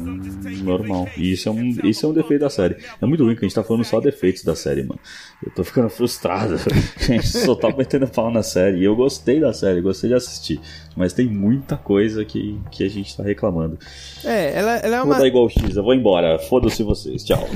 normal. 0.62 1.08
E 1.16 1.32
isso 1.32 1.48
é, 1.48 1.52
um, 1.52 1.68
isso 1.84 2.06
é 2.06 2.08
um 2.08 2.12
defeito 2.12 2.40
da 2.40 2.50
série. 2.50 2.76
É 3.00 3.06
muito 3.06 3.24
ruim 3.24 3.34
que 3.34 3.44
a 3.44 3.48
gente 3.48 3.54
tá 3.54 3.62
falando 3.62 3.84
só 3.84 4.00
defeitos 4.00 4.42
da 4.42 4.54
série, 4.54 4.82
mano. 4.82 5.00
Eu 5.44 5.52
tô 5.52 5.64
ficando 5.64 5.88
frustrado. 5.88 6.54
A 6.54 6.58
gente 7.02 7.26
só 7.26 7.54
tá 7.54 7.74
metendo 7.76 8.06
pau 8.06 8.30
na 8.30 8.42
série. 8.42 8.78
E 8.78 8.84
eu 8.84 8.94
gostei 8.94 9.40
da 9.40 9.52
série, 9.52 9.80
gostei 9.80 10.10
de 10.10 10.16
assistir. 10.16 10.60
Mas 10.96 11.12
tem 11.12 11.26
muita 11.26 11.76
coisa 11.76 12.24
que, 12.24 12.58
que 12.70 12.84
a 12.84 12.88
gente 12.88 13.16
tá 13.16 13.22
reclamando. 13.22 13.78
É, 14.24 14.58
ela, 14.58 14.76
ela 14.76 14.96
é 14.96 15.02
uma. 15.02 15.14
Vou 15.14 15.22
dar 15.22 15.28
igual 15.28 15.48
X, 15.48 15.76
eu 15.76 15.82
vou 15.82 15.94
embora. 15.94 16.38
Foda-se 16.38 16.82
vocês. 16.82 17.24
Tchau. 17.24 17.48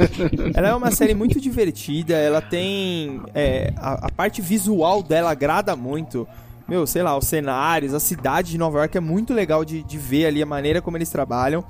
ela 0.54 0.68
é 0.68 0.74
uma 0.74 0.90
série 0.90 1.14
muito 1.14 1.40
divertida. 1.40 2.14
Ela 2.14 2.40
tem. 2.40 3.20
É, 3.34 3.72
a, 3.76 4.06
a 4.06 4.10
parte 4.10 4.42
visual 4.42 5.02
dela 5.02 5.30
agrada 5.30 5.76
muito 5.76 6.26
meu, 6.70 6.86
sei 6.86 7.02
lá, 7.02 7.18
os 7.18 7.26
cenários, 7.26 7.92
a 7.92 7.98
cidade 7.98 8.52
de 8.52 8.58
Nova 8.58 8.78
York 8.78 8.96
é 8.96 9.00
muito 9.00 9.34
legal 9.34 9.64
de, 9.64 9.82
de 9.82 9.98
ver 9.98 10.26
ali 10.26 10.40
a 10.40 10.46
maneira 10.46 10.80
como 10.80 10.96
eles 10.96 11.10
trabalham. 11.10 11.64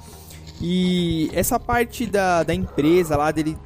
E 0.60 1.30
essa 1.32 1.58
parte 1.58 2.04
da, 2.04 2.42
da 2.42 2.54
empresa 2.54 3.16
lá, 3.16 3.30
dele 3.30 3.56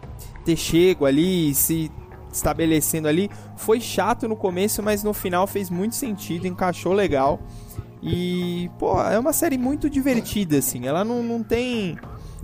ter 0.45 0.57
chego 0.57 1.05
ali 1.05 1.53
se 1.53 1.91
estabelecendo 2.33 3.09
ali, 3.09 3.29
foi 3.57 3.81
chato 3.81 4.29
no 4.29 4.37
começo, 4.37 4.81
mas 4.81 5.03
no 5.03 5.13
final 5.13 5.45
fez 5.49 5.71
muito 5.71 5.97
sentido, 5.97 6.47
encaixou 6.47 6.93
legal. 6.93 7.41
E, 8.01 8.71
pô, 8.79 9.01
é 9.03 9.19
uma 9.19 9.33
série 9.33 9.59
muito 9.59 9.91
divertida, 9.91 10.59
assim. 10.59 10.87
Ela 10.87 11.05
não, 11.05 11.21
não 11.21 11.43
tem. 11.43 11.99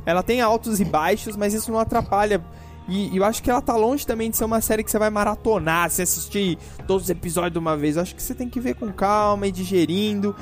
Ela 0.05 0.23
tem 0.23 0.41
altos 0.41 0.81
e 0.81 0.85
baixos, 0.85 1.37
mas 1.37 1.55
isso 1.55 1.71
não 1.71 1.79
atrapalha 1.79 2.43
e, 2.91 3.17
eu 3.17 3.25
acho 3.25 3.43
que 3.43 3.49
ela 3.49 3.63
tá 3.63 3.77
longe 3.77 4.05
também 4.05 4.31
de 4.31 4.37
ser 4.37 4.45
uma 4.45 4.61
série 4.61 4.83
que 4.83 4.91
você 4.91 4.99
vai 4.99 5.11
maratonar, 5.11 5.89
se 5.91 6.03
assistir 6.03 6.59
todos 6.87 7.05
os 7.05 7.11
episódios 7.11 7.53
de 7.53 7.59
uma 7.59 7.77
vez. 7.77 7.97
Eu 7.97 8.03
acho 8.03 8.15
que 8.15 8.23
você 8.23 8.35
tem 8.35 8.49
que 8.49 8.59
ver 8.59 8.75
com 8.75 8.93
calma 8.93 9.47
e 9.47 9.53
digerindo. 9.53 10.35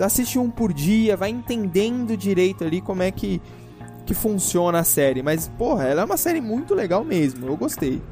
Assiste 0.00 0.38
um 0.38 0.50
por 0.50 0.72
dia, 0.72 1.16
vai 1.16 1.30
entendendo 1.30 2.16
direito 2.16 2.62
ali 2.62 2.82
como 2.82 3.02
é 3.02 3.10
que, 3.10 3.40
que 4.04 4.12
funciona 4.12 4.80
a 4.80 4.84
série. 4.84 5.22
Mas, 5.22 5.48
porra, 5.56 5.84
ela 5.84 6.02
é 6.02 6.04
uma 6.04 6.18
série 6.18 6.42
muito 6.42 6.74
legal 6.74 7.02
mesmo. 7.02 7.46
Eu 7.46 7.56
gostei. 7.56 8.02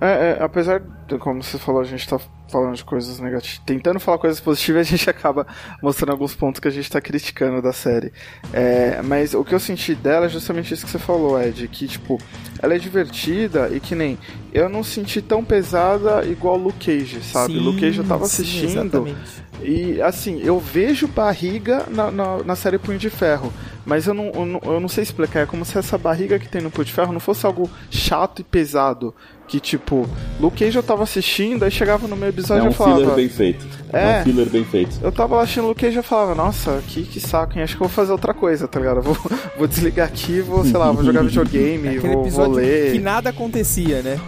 É, 0.00 0.36
é, 0.38 0.42
apesar 0.42 0.80
de, 1.08 1.18
como 1.18 1.42
você 1.42 1.58
falou, 1.58 1.80
a 1.80 1.84
gente 1.84 2.06
tá 2.06 2.20
falando 2.54 2.76
de 2.76 2.84
coisas 2.84 3.18
negativas, 3.18 3.60
tentando 3.66 3.98
falar 3.98 4.18
coisas 4.18 4.38
positivas, 4.38 4.86
a 4.86 4.90
gente 4.90 5.10
acaba 5.10 5.44
mostrando 5.82 6.12
alguns 6.12 6.36
pontos 6.36 6.60
que 6.60 6.68
a 6.68 6.70
gente 6.70 6.88
tá 6.88 7.00
criticando 7.00 7.60
da 7.60 7.72
série. 7.72 8.12
É, 8.52 9.02
mas 9.02 9.34
o 9.34 9.44
que 9.44 9.52
eu 9.52 9.58
senti 9.58 9.92
dela 9.92 10.26
é 10.26 10.28
justamente 10.28 10.72
isso 10.72 10.84
que 10.84 10.92
você 10.92 10.98
falou, 11.00 11.40
Ed, 11.42 11.66
que 11.66 11.88
tipo, 11.88 12.16
ela 12.62 12.74
é 12.74 12.78
divertida 12.78 13.70
e 13.74 13.80
que 13.80 13.96
nem 13.96 14.16
eu 14.52 14.68
não 14.68 14.84
senti 14.84 15.20
tão 15.20 15.44
pesada 15.44 16.24
igual 16.24 16.56
Luke 16.56 16.86
Cage, 16.86 17.24
sabe? 17.24 17.54
Sim, 17.54 17.58
Luke 17.58 17.80
Cage 17.80 17.98
eu 17.98 18.04
tava 18.04 18.24
assistindo 18.24 19.04
sim, 19.04 19.16
e 19.62 20.00
assim, 20.02 20.40
eu 20.42 20.58
vejo 20.58 21.06
barriga 21.08 21.86
na, 21.88 22.10
na, 22.10 22.44
na 22.44 22.56
série 22.56 22.78
Punho 22.78 22.98
de 22.98 23.08
Ferro, 23.08 23.52
mas 23.86 24.06
eu 24.06 24.12
não, 24.12 24.26
eu 24.26 24.46
não, 24.46 24.60
eu 24.62 24.80
não 24.80 24.88
sei 24.88 25.02
explicar, 25.02 25.40
é 25.40 25.46
como 25.46 25.64
se 25.64 25.78
essa 25.78 25.96
barriga 25.96 26.38
que 26.38 26.48
tem 26.48 26.60
no 26.60 26.70
Punho 26.70 26.84
de 26.84 26.92
Ferro 26.92 27.12
não 27.12 27.20
fosse 27.20 27.46
algo 27.46 27.70
chato 27.90 28.40
e 28.40 28.44
pesado. 28.44 29.14
Que 29.46 29.60
tipo, 29.60 30.08
Luke 30.40 30.64
Cage 30.64 30.76
eu 30.76 30.82
tava 30.82 31.02
assistindo, 31.02 31.64
aí 31.64 31.70
chegava 31.70 32.08
no 32.08 32.16
meu 32.16 32.28
episódio 32.28 32.43
é 32.52 32.62
um 32.62 32.66
eu 32.66 32.72
falava. 32.72 33.00
filler 33.00 33.14
bem 33.14 33.28
feito. 33.28 33.66
É, 33.92 34.18
é 34.18 34.20
um 34.20 34.24
filler 34.24 34.48
bem 34.50 34.64
feito. 34.64 34.98
Eu 35.02 35.12
tava 35.12 35.40
assistindo 35.40 35.66
Luke 35.66 35.80
Cage 35.80 35.96
e 35.96 35.98
eu 35.98 36.02
falava, 36.02 36.34
nossa, 36.34 36.82
que, 36.88 37.02
que 37.02 37.20
saco, 37.20 37.56
hein? 37.56 37.62
Acho 37.62 37.76
que 37.76 37.82
eu 37.82 37.88
vou 37.88 37.94
fazer 37.94 38.12
outra 38.12 38.34
coisa, 38.34 38.66
tá 38.66 38.78
ligado? 38.78 39.00
vou, 39.00 39.16
vou 39.56 39.66
desligar 39.66 40.06
aqui, 40.06 40.40
vou, 40.40 40.64
sei 40.64 40.76
lá, 40.76 40.90
vou 40.90 41.04
jogar 41.04 41.22
videogame, 41.24 41.98
vou, 41.98 42.22
episódio 42.22 42.52
vou 42.52 42.60
ler. 42.60 42.92
Que 42.92 42.98
nada 42.98 43.30
acontecia, 43.30 44.02
né? 44.02 44.18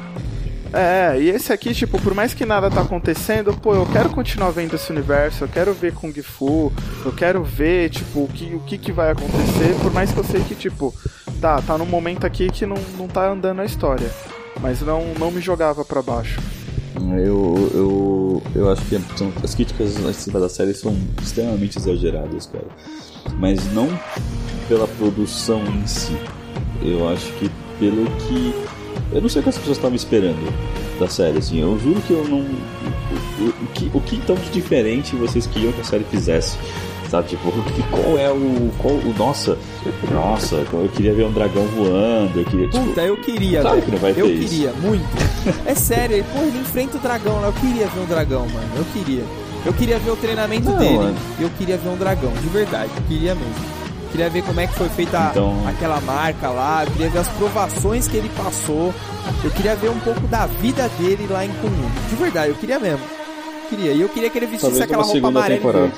É, 0.72 1.18
e 1.18 1.30
esse 1.30 1.52
aqui, 1.52 1.72
tipo, 1.72 2.00
por 2.00 2.14
mais 2.14 2.34
que 2.34 2.44
nada 2.44 2.70
tá 2.70 2.82
acontecendo, 2.82 3.54
pô, 3.54 3.74
eu 3.74 3.86
quero 3.86 4.10
continuar 4.10 4.50
vendo 4.50 4.74
esse 4.74 4.90
universo, 4.90 5.44
eu 5.44 5.48
quero 5.48 5.72
ver 5.72 5.94
Kung 5.94 6.12
Fu, 6.22 6.72
eu 7.04 7.12
quero 7.12 7.42
ver, 7.42 7.90
tipo, 7.90 8.24
o 8.24 8.28
que, 8.28 8.54
o 8.54 8.60
que, 8.60 8.76
que 8.76 8.92
vai 8.92 9.10
acontecer, 9.10 9.74
por 9.80 9.92
mais 9.92 10.12
que 10.12 10.18
eu 10.18 10.24
sei 10.24 10.42
que, 10.42 10.54
tipo, 10.54 10.94
tá, 11.40 11.62
tá 11.62 11.78
num 11.78 11.86
momento 11.86 12.26
aqui 12.26 12.50
que 12.50 12.66
não, 12.66 12.76
não 12.98 13.08
tá 13.08 13.28
andando 13.28 13.60
a 13.60 13.64
história. 13.64 14.10
Mas 14.60 14.80
não, 14.80 15.14
não 15.18 15.30
me 15.30 15.40
jogava 15.40 15.84
para 15.84 16.02
baixo. 16.02 16.40
Eu, 17.18 17.70
eu, 17.74 18.42
eu 18.54 18.70
acho 18.70 18.82
que 18.86 18.98
são, 19.16 19.32
as 19.42 19.54
críticas 19.54 19.98
em 19.98 20.12
cima 20.12 20.40
da 20.40 20.48
série 20.48 20.72
são 20.74 20.96
extremamente 21.22 21.78
exageradas, 21.78 22.46
cara. 22.46 22.66
Mas 23.38 23.72
não 23.72 23.88
pela 24.68 24.86
produção 24.88 25.62
em 25.64 25.86
si. 25.86 26.16
Eu 26.82 27.08
acho 27.08 27.32
que 27.34 27.50
pelo 27.78 28.04
que. 28.22 28.54
Eu 29.12 29.20
não 29.20 29.28
sei 29.28 29.40
o 29.40 29.42
que 29.42 29.50
as 29.50 29.58
pessoas 29.58 29.76
estavam 29.76 29.96
esperando 29.96 30.52
da 30.98 31.08
série, 31.08 31.38
assim. 31.38 31.60
Eu 31.60 31.78
juro 31.78 32.00
que 32.02 32.12
eu 32.12 32.26
não. 32.26 32.40
O, 32.40 33.44
o, 33.44 33.48
o 33.48 33.66
que, 33.74 33.90
o 33.94 34.00
que 34.00 34.18
tão 34.26 34.36
diferente 34.52 35.14
vocês 35.16 35.46
queriam 35.46 35.72
que 35.72 35.80
a 35.80 35.84
série 35.84 36.04
fizesse? 36.04 36.56
Sabe, 37.10 37.28
tipo, 37.28 37.52
qual 37.90 38.18
é 38.18 38.30
o. 38.30 38.70
Qual, 38.78 38.94
o 38.94 39.14
nossa, 39.16 39.56
nossa, 40.12 40.56
eu 40.72 40.88
queria 40.94 41.14
ver 41.14 41.24
um 41.24 41.32
dragão 41.32 41.64
voando. 41.68 42.40
Eu 42.40 42.44
queria, 42.44 42.68
tipo, 42.68 42.84
Puta, 42.84 43.00
eu 43.02 43.16
queria, 43.18 43.60
claro 43.62 43.80
que 43.82 43.90
não 43.90 43.98
vai 43.98 44.12
ter 44.12 44.20
Eu 44.20 44.28
isso. 44.28 44.48
queria, 44.48 44.72
muito. 44.72 45.04
é 45.64 45.74
sério, 45.74 46.24
pô, 46.32 46.40
ele 46.40 46.58
enfrenta 46.58 46.96
o 46.96 47.00
dragão 47.00 47.40
lá. 47.40 47.46
Eu 47.48 47.52
queria 47.52 47.86
ver 47.86 48.00
um 48.00 48.06
dragão, 48.06 48.40
mano. 48.48 48.68
Eu 48.76 48.84
queria. 48.92 49.22
Eu 49.64 49.72
queria 49.72 49.98
ver 49.98 50.10
o 50.10 50.16
treinamento 50.16 50.68
Não, 50.70 50.78
dele. 50.78 50.96
mano. 50.96 51.16
Eu 51.40 51.50
queria 51.58 51.76
ver 51.76 51.88
um 51.88 51.96
dragão, 51.96 52.32
de 52.32 52.48
verdade. 52.48 52.90
Eu 52.96 53.02
queria 53.04 53.34
mesmo. 53.34 53.54
Queria 54.12 54.30
ver 54.30 54.42
como 54.42 54.60
é 54.60 54.66
que 54.66 54.74
foi 54.74 54.88
feita 54.88 55.28
Então- 55.30 55.56
aquela 55.68 56.00
marca 56.00 56.48
lá. 56.48 56.84
Eu 56.84 56.90
queria 56.92 57.10
ver 57.10 57.18
as 57.18 57.28
provações 57.28 58.06
que 58.08 58.16
ele 58.16 58.30
passou. 58.36 58.92
Eu 59.44 59.50
queria 59.50 59.74
ver 59.76 59.90
um 59.90 59.98
pouco 59.98 60.20
da 60.28 60.46
vida 60.46 60.88
dele 60.98 61.26
lá 61.28 61.44
em 61.44 61.48
Kunlun. 61.48 61.90
De 62.08 62.14
verdade, 62.16 62.48
eu 62.50 62.54
queria 62.54 62.78
mesmo. 62.78 63.00
Queria. 63.68 63.90
E 63.92 64.00
eu 64.00 64.08
queria 64.08 64.30
que 64.30 64.38
ele 64.38 64.46
vestisse 64.46 64.62
Talvez 64.78 64.82
aquela 64.84 65.02
roupa 65.02 65.28
amarela 65.28 65.56
temporada. 65.60 65.92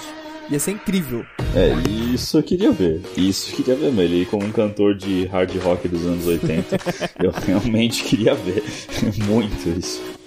Ia 0.50 0.58
ser 0.58 0.72
incrível. 0.72 1.24
É, 1.54 1.72
isso 2.12 2.38
eu 2.38 2.42
queria 2.42 2.72
ver. 2.72 3.02
Isso 3.16 3.50
eu 3.50 3.56
queria 3.56 3.76
ver, 3.76 3.92
mas 3.92 4.04
ele 4.04 4.24
como 4.26 4.46
um 4.46 4.52
cantor 4.52 4.94
de 4.94 5.26
hard 5.26 5.54
rock 5.56 5.86
dos 5.88 6.06
anos 6.06 6.26
80, 6.26 6.78
eu 7.22 7.30
realmente 7.30 8.02
queria 8.04 8.34
ver. 8.34 8.62
Muito 9.26 9.68
isso. 9.78 10.17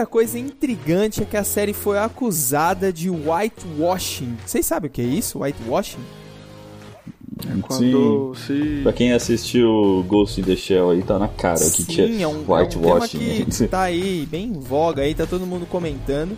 Outra 0.00 0.12
coisa 0.12 0.38
intrigante 0.38 1.22
é 1.22 1.26
que 1.26 1.36
a 1.36 1.44
série 1.44 1.74
foi 1.74 1.98
acusada 1.98 2.90
de 2.90 3.10
whitewashing. 3.10 4.34
Vocês 4.46 4.64
sabem 4.64 4.88
o 4.88 4.90
que 4.90 5.02
é 5.02 5.04
isso? 5.04 5.40
Whitewashing? 5.40 6.00
Quando 7.60 8.34
Sim. 8.34 8.42
se. 8.46 8.82
Pra 8.82 8.94
quem 8.94 9.12
assistiu 9.12 10.02
Ghost 10.08 10.40
in 10.40 10.44
the 10.44 10.56
Shell 10.56 10.88
aí, 10.88 11.02
tá 11.02 11.18
na 11.18 11.28
cara 11.28 11.60
que 11.70 11.84
tinha 11.84 12.06
Sim, 12.06 12.22
é 12.22 12.26
um, 12.26 12.30
é 12.30 12.34
um 12.34 12.50
whitewashing. 12.50 13.44
que 13.44 13.68
tá 13.68 13.82
aí 13.82 14.24
bem 14.24 14.46
em 14.46 14.58
voga 14.58 15.02
aí, 15.02 15.14
tá 15.14 15.26
todo 15.26 15.46
mundo 15.46 15.66
comentando. 15.66 16.34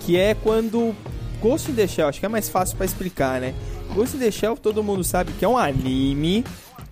Que 0.00 0.18
é 0.18 0.34
quando 0.34 0.94
Ghost 1.40 1.70
in 1.70 1.74
the 1.74 1.86
Shell, 1.86 2.08
acho 2.08 2.20
que 2.20 2.26
é 2.26 2.28
mais 2.28 2.50
fácil 2.50 2.76
pra 2.76 2.84
explicar, 2.84 3.40
né? 3.40 3.54
Ghost 3.94 4.14
in 4.14 4.20
the 4.20 4.30
Shell 4.30 4.58
todo 4.58 4.84
mundo 4.84 5.02
sabe 5.02 5.32
que 5.32 5.42
é 5.42 5.48
um 5.48 5.56
anime, 5.56 6.44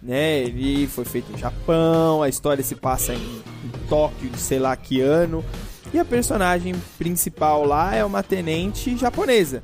né? 0.03 0.39
Ele 0.39 0.87
foi 0.87 1.05
feito 1.05 1.31
no 1.31 1.37
Japão, 1.37 2.23
a 2.23 2.31
história 2.31 2.65
se 2.65 2.77
passa 2.77 3.13
em, 3.13 3.19
em 3.19 3.89
Tóquio 3.91 4.31
de 4.31 4.39
sei 4.39 4.59
lá 4.59 4.75
que 4.75 5.03
ano. 5.03 5.45
E 5.93 5.99
a 5.99 6.05
personagem 6.05 6.75
principal 6.99 7.65
lá 7.65 7.95
é 7.95 8.05
uma 8.05 8.23
tenente 8.23 8.97
japonesa. 8.97 9.63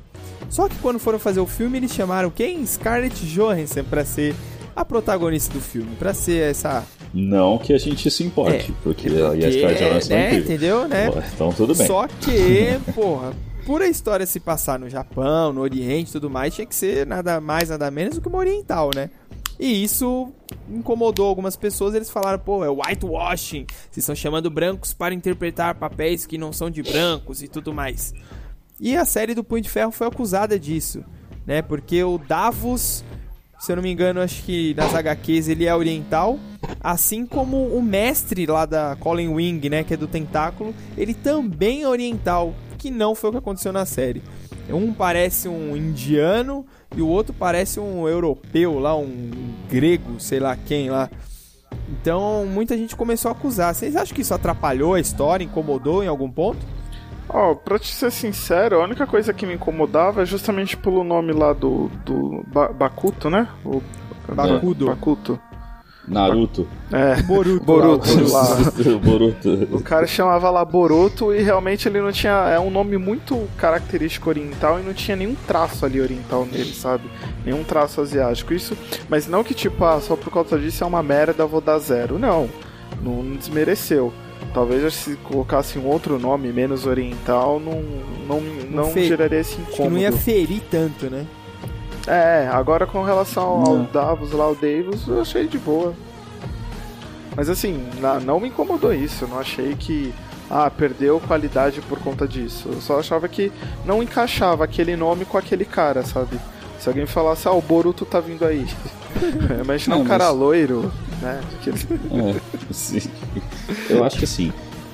Só 0.49 0.67
que 0.67 0.75
quando 0.77 0.99
foram 0.99 1.19
fazer 1.19 1.39
o 1.39 1.45
filme, 1.47 1.77
eles 1.77 1.91
chamaram 1.91 2.29
quem? 2.29 2.65
Scarlett 2.65 3.25
Johansson 3.25 3.83
pra 3.83 4.03
ser 4.05 4.35
a 4.75 4.85
protagonista 4.85 5.53
do 5.53 5.59
filme, 5.59 5.95
pra 5.97 6.13
ser 6.13 6.51
essa. 6.51 6.83
Não 7.13 7.57
que 7.57 7.73
a 7.73 7.77
gente 7.77 8.09
se 8.11 8.23
importe, 8.23 8.71
É, 8.71 8.75
porque, 8.83 9.09
porque, 9.09 9.21
a 9.23 9.35
Jessica 9.35 9.73
Jones 9.73 10.09
é 10.09 10.13
né, 10.15 10.25
incrível. 10.27 10.43
entendeu, 10.45 10.87
né? 10.87 11.09
Então 11.33 11.51
tudo 11.51 11.75
bem. 11.75 11.87
Só 11.87 12.07
que, 12.07 12.79
porra, 12.93 13.33
por 13.65 13.81
a 13.81 13.87
história 13.87 14.25
se 14.25 14.39
passar 14.39 14.79
no 14.79 14.89
Japão, 14.89 15.51
no 15.51 15.61
Oriente 15.61 16.09
e 16.09 16.13
tudo 16.13 16.29
mais, 16.29 16.53
tinha 16.53 16.65
que 16.65 16.75
ser 16.75 17.05
nada 17.05 17.41
mais, 17.41 17.69
nada 17.69 17.89
menos 17.91 18.15
do 18.15 18.21
que 18.21 18.27
uma 18.27 18.37
oriental, 18.37 18.91
né? 18.95 19.09
E 19.59 19.83
isso 19.83 20.31
incomodou 20.69 21.27
algumas 21.27 21.57
pessoas, 21.57 21.93
eles 21.93 22.09
falaram, 22.09 22.39
pô, 22.39 22.63
é 22.63 22.69
whitewashing, 22.69 23.65
vocês 23.67 23.97
estão 23.97 24.15
chamando 24.15 24.49
brancos 24.49 24.93
para 24.93 25.13
interpretar 25.13 25.75
papéis 25.75 26.25
que 26.25 26.37
não 26.37 26.53
são 26.53 26.69
de 26.69 26.81
brancos 26.81 27.43
e 27.43 27.47
tudo 27.49 27.73
mais. 27.73 28.13
E 28.79 28.95
a 28.95 29.03
série 29.03 29.35
do 29.35 29.43
Punho 29.43 29.61
de 29.61 29.69
Ferro 29.69 29.91
foi 29.91 30.07
acusada 30.07 30.57
disso, 30.57 31.03
né? 31.45 31.61
Porque 31.61 32.01
o 32.01 32.17
Davos, 32.17 33.03
se 33.59 33.69
eu 33.69 33.75
não 33.75 33.83
me 33.83 33.91
engano, 33.91 34.21
acho 34.21 34.41
que 34.43 34.73
nas 34.75 34.95
HQs 34.95 35.49
ele 35.49 35.65
é 35.65 35.75
oriental, 35.75 36.39
assim 36.79 37.25
como 37.25 37.67
o 37.67 37.81
mestre 37.81 38.45
lá 38.45 38.65
da 38.65 38.95
Colin 38.97 39.27
Wing, 39.27 39.69
né, 39.69 39.83
que 39.83 39.93
é 39.93 39.97
do 39.97 40.07
Tentáculo, 40.07 40.73
ele 40.97 41.13
também 41.13 41.83
é 41.83 41.87
oriental, 41.89 42.55
que 42.77 42.89
não 42.89 43.13
foi 43.13 43.29
o 43.29 43.33
que 43.33 43.39
aconteceu 43.39 43.73
na 43.73 43.85
série. 43.85 44.23
Um 44.73 44.93
parece 44.93 45.47
um 45.47 45.75
indiano 45.75 46.65
e 46.95 47.01
o 47.01 47.07
outro 47.07 47.33
parece 47.33 47.79
um 47.79 48.07
europeu 48.07 48.79
lá, 48.79 48.95
um 48.95 49.31
grego, 49.69 50.19
sei 50.19 50.39
lá 50.39 50.55
quem 50.55 50.89
lá. 50.89 51.09
Então 51.89 52.45
muita 52.45 52.77
gente 52.77 52.95
começou 52.95 53.29
a 53.29 53.31
acusar. 53.33 53.73
Vocês 53.73 53.95
acham 53.95 54.15
que 54.15 54.21
isso 54.21 54.33
atrapalhou 54.33 54.93
a 54.93 54.99
história, 54.99 55.43
incomodou 55.43 56.03
em 56.03 56.07
algum 56.07 56.29
ponto? 56.29 56.65
Ó, 57.27 57.53
pra 57.53 57.77
te 57.77 57.93
ser 57.93 58.11
sincero, 58.11 58.81
a 58.81 58.83
única 58.83 59.05
coisa 59.05 59.31
que 59.33 59.45
me 59.45 59.53
incomodava 59.53 60.23
é 60.23 60.25
justamente 60.25 60.75
pelo 60.75 61.03
nome 61.03 61.31
lá 61.31 61.53
do. 61.53 61.89
do 62.03 62.43
ba 62.47 62.69
Bakuto, 62.69 63.29
né? 63.29 63.47
O, 63.63 63.81
Bakudo. 64.33 64.87
Bakuto. 64.87 65.39
Naruto. 66.09 66.67
É, 66.91 67.21
Boruto. 67.21 67.63
Boruto 67.63 68.31
lá. 68.31 68.45
Boruto. 69.03 69.49
O 69.71 69.81
cara 69.81 70.07
chamava 70.07 70.49
lá 70.49 70.65
Boruto 70.65 71.33
e 71.33 71.41
realmente 71.41 71.87
ele 71.87 72.01
não 72.01 72.11
tinha. 72.11 72.31
É 72.49 72.59
um 72.59 72.69
nome 72.71 72.97
muito 72.97 73.47
característico 73.57 74.29
oriental 74.29 74.79
e 74.79 74.83
não 74.83 74.93
tinha 74.93 75.15
nenhum 75.15 75.35
traço 75.47 75.85
ali 75.85 76.01
oriental 76.01 76.45
nele, 76.51 76.73
sabe? 76.73 77.03
Nenhum 77.45 77.63
traço 77.63 78.01
asiático. 78.01 78.53
Isso. 78.53 78.75
Mas 79.07 79.27
não 79.27 79.43
que 79.43 79.53
tipo, 79.53 79.85
ah, 79.85 79.99
só 80.01 80.15
por 80.15 80.31
causa 80.33 80.57
disso 80.57 80.83
é 80.83 80.87
uma 80.87 81.03
merda, 81.03 81.45
vou 81.45 81.61
dar 81.61 81.77
zero. 81.79 82.17
Não. 82.17 82.49
Não, 83.01 83.23
não 83.23 83.35
desmereceu. 83.35 84.11
Talvez 84.53 84.91
se 84.95 85.15
colocasse 85.17 85.77
um 85.77 85.85
outro 85.85 86.17
nome 86.17 86.51
menos 86.51 86.87
oriental, 86.87 87.59
não, 87.59 87.83
não, 88.27 88.41
não 88.71 88.85
fe- 88.91 89.07
geraria 89.07 89.39
esse 89.41 89.53
Acho 89.53 89.63
que 89.65 89.73
incômodo. 89.73 89.93
não 89.95 90.01
ia 90.01 90.11
ferir 90.11 90.61
tanto, 90.71 91.05
né? 91.07 91.25
É, 92.09 92.49
agora 92.51 92.87
com 92.87 93.03
relação 93.03 93.43
ao 93.43 93.75
Não. 93.77 93.83
Davos 93.85 94.31
lá, 94.31 94.49
o 94.49 94.55
Davis, 94.55 95.07
eu 95.07 95.21
achei 95.21 95.47
de 95.47 95.59
boa. 95.59 95.93
Mas 97.35 97.47
assim, 97.49 97.85
não 98.25 98.39
me 98.39 98.47
incomodou 98.49 98.93
isso. 98.93 99.25
Eu 99.25 99.27
não 99.29 99.39
achei 99.39 99.75
que. 99.75 100.13
Ah, 100.49 100.69
perdeu 100.71 101.19
qualidade 101.19 101.79
por 101.81 101.99
conta 101.99 102.27
disso. 102.27 102.69
Eu 102.73 102.81
só 102.81 102.99
achava 102.99 103.27
que 103.27 103.51
não 103.85 104.01
encaixava 104.01 104.63
aquele 104.63 104.95
nome 104.95 105.23
com 105.23 105.37
aquele 105.37 105.63
cara, 105.63 106.03
sabe? 106.03 106.39
Se 106.79 106.89
alguém 106.89 107.05
falasse, 107.05 107.47
ah, 107.47 107.51
o 107.51 107.61
Boruto 107.61 108.03
tá 108.03 108.19
vindo 108.19 108.43
aí. 108.43 108.65
Imagina 109.63 109.95
Não, 109.95 110.01
um 110.03 110.07
cara 110.07 110.25
mas- 110.29 110.35
loiro, 110.35 110.91
né? 111.21 111.39
É, 111.67 112.73
sim. 112.73 113.01
Eu 113.87 114.03
acho 114.03 114.17
que 114.17 114.23
assim, 114.23 114.51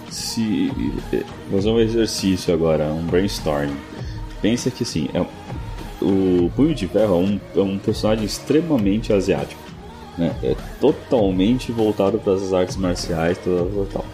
se 0.10 0.70
fazer 1.50 1.70
um 1.70 1.80
exercício 1.80 2.54
agora, 2.54 2.86
um 2.88 3.04
brainstorming. 3.06 3.78
Pensa 4.42 4.70
que 4.70 4.84
assim, 4.84 5.10
é, 5.14 5.26
o 6.06 6.50
Punho 6.56 6.74
de 6.76 6.88
Ferro 6.88 7.16
é 7.16 7.18
um, 7.18 7.40
é 7.56 7.62
um 7.62 7.78
personagem 7.80 8.26
extremamente 8.26 9.12
asiático. 9.12 9.62
Né? 10.18 10.34
É 10.44 10.56
totalmente 10.80 11.72
voltado 11.72 12.18
para 12.20 12.34
as 12.34 12.54
artes 12.54 12.78
marciais 12.78 13.38
tal, 13.40 13.86
tal. 13.92 14.06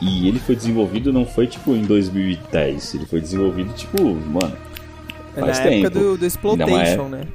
E 0.00 0.26
ele 0.26 0.38
foi 0.38 0.56
desenvolvido 0.56 1.12
não 1.12 1.26
foi 1.26 1.46
tipo 1.46 1.74
em 1.74 1.82
2010, 1.82 2.94
ele 2.94 3.06
foi 3.06 3.20
desenvolvido 3.20 3.72
tipo, 3.74 4.02
mano, 4.02 4.56
É 5.36 5.40
na 5.40 5.46
faz 5.46 5.58
época 5.60 5.90
tempo. 5.90 5.90
do, 5.90 6.00
do 6.00 6.08
mais- 6.20 6.22
Exploitation, 6.34 7.08
né? 7.08 7.26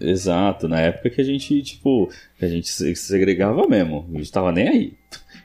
Exato, 0.00 0.68
na 0.68 0.80
época 0.80 1.10
que 1.10 1.20
a 1.20 1.24
gente, 1.24 1.60
tipo, 1.62 2.08
que 2.38 2.44
a 2.44 2.48
gente 2.48 2.68
se 2.68 2.94
segregava 2.94 3.66
mesmo, 3.66 4.06
a 4.14 4.18
gente 4.18 4.30
tava 4.30 4.52
nem 4.52 4.68
aí. 4.68 4.92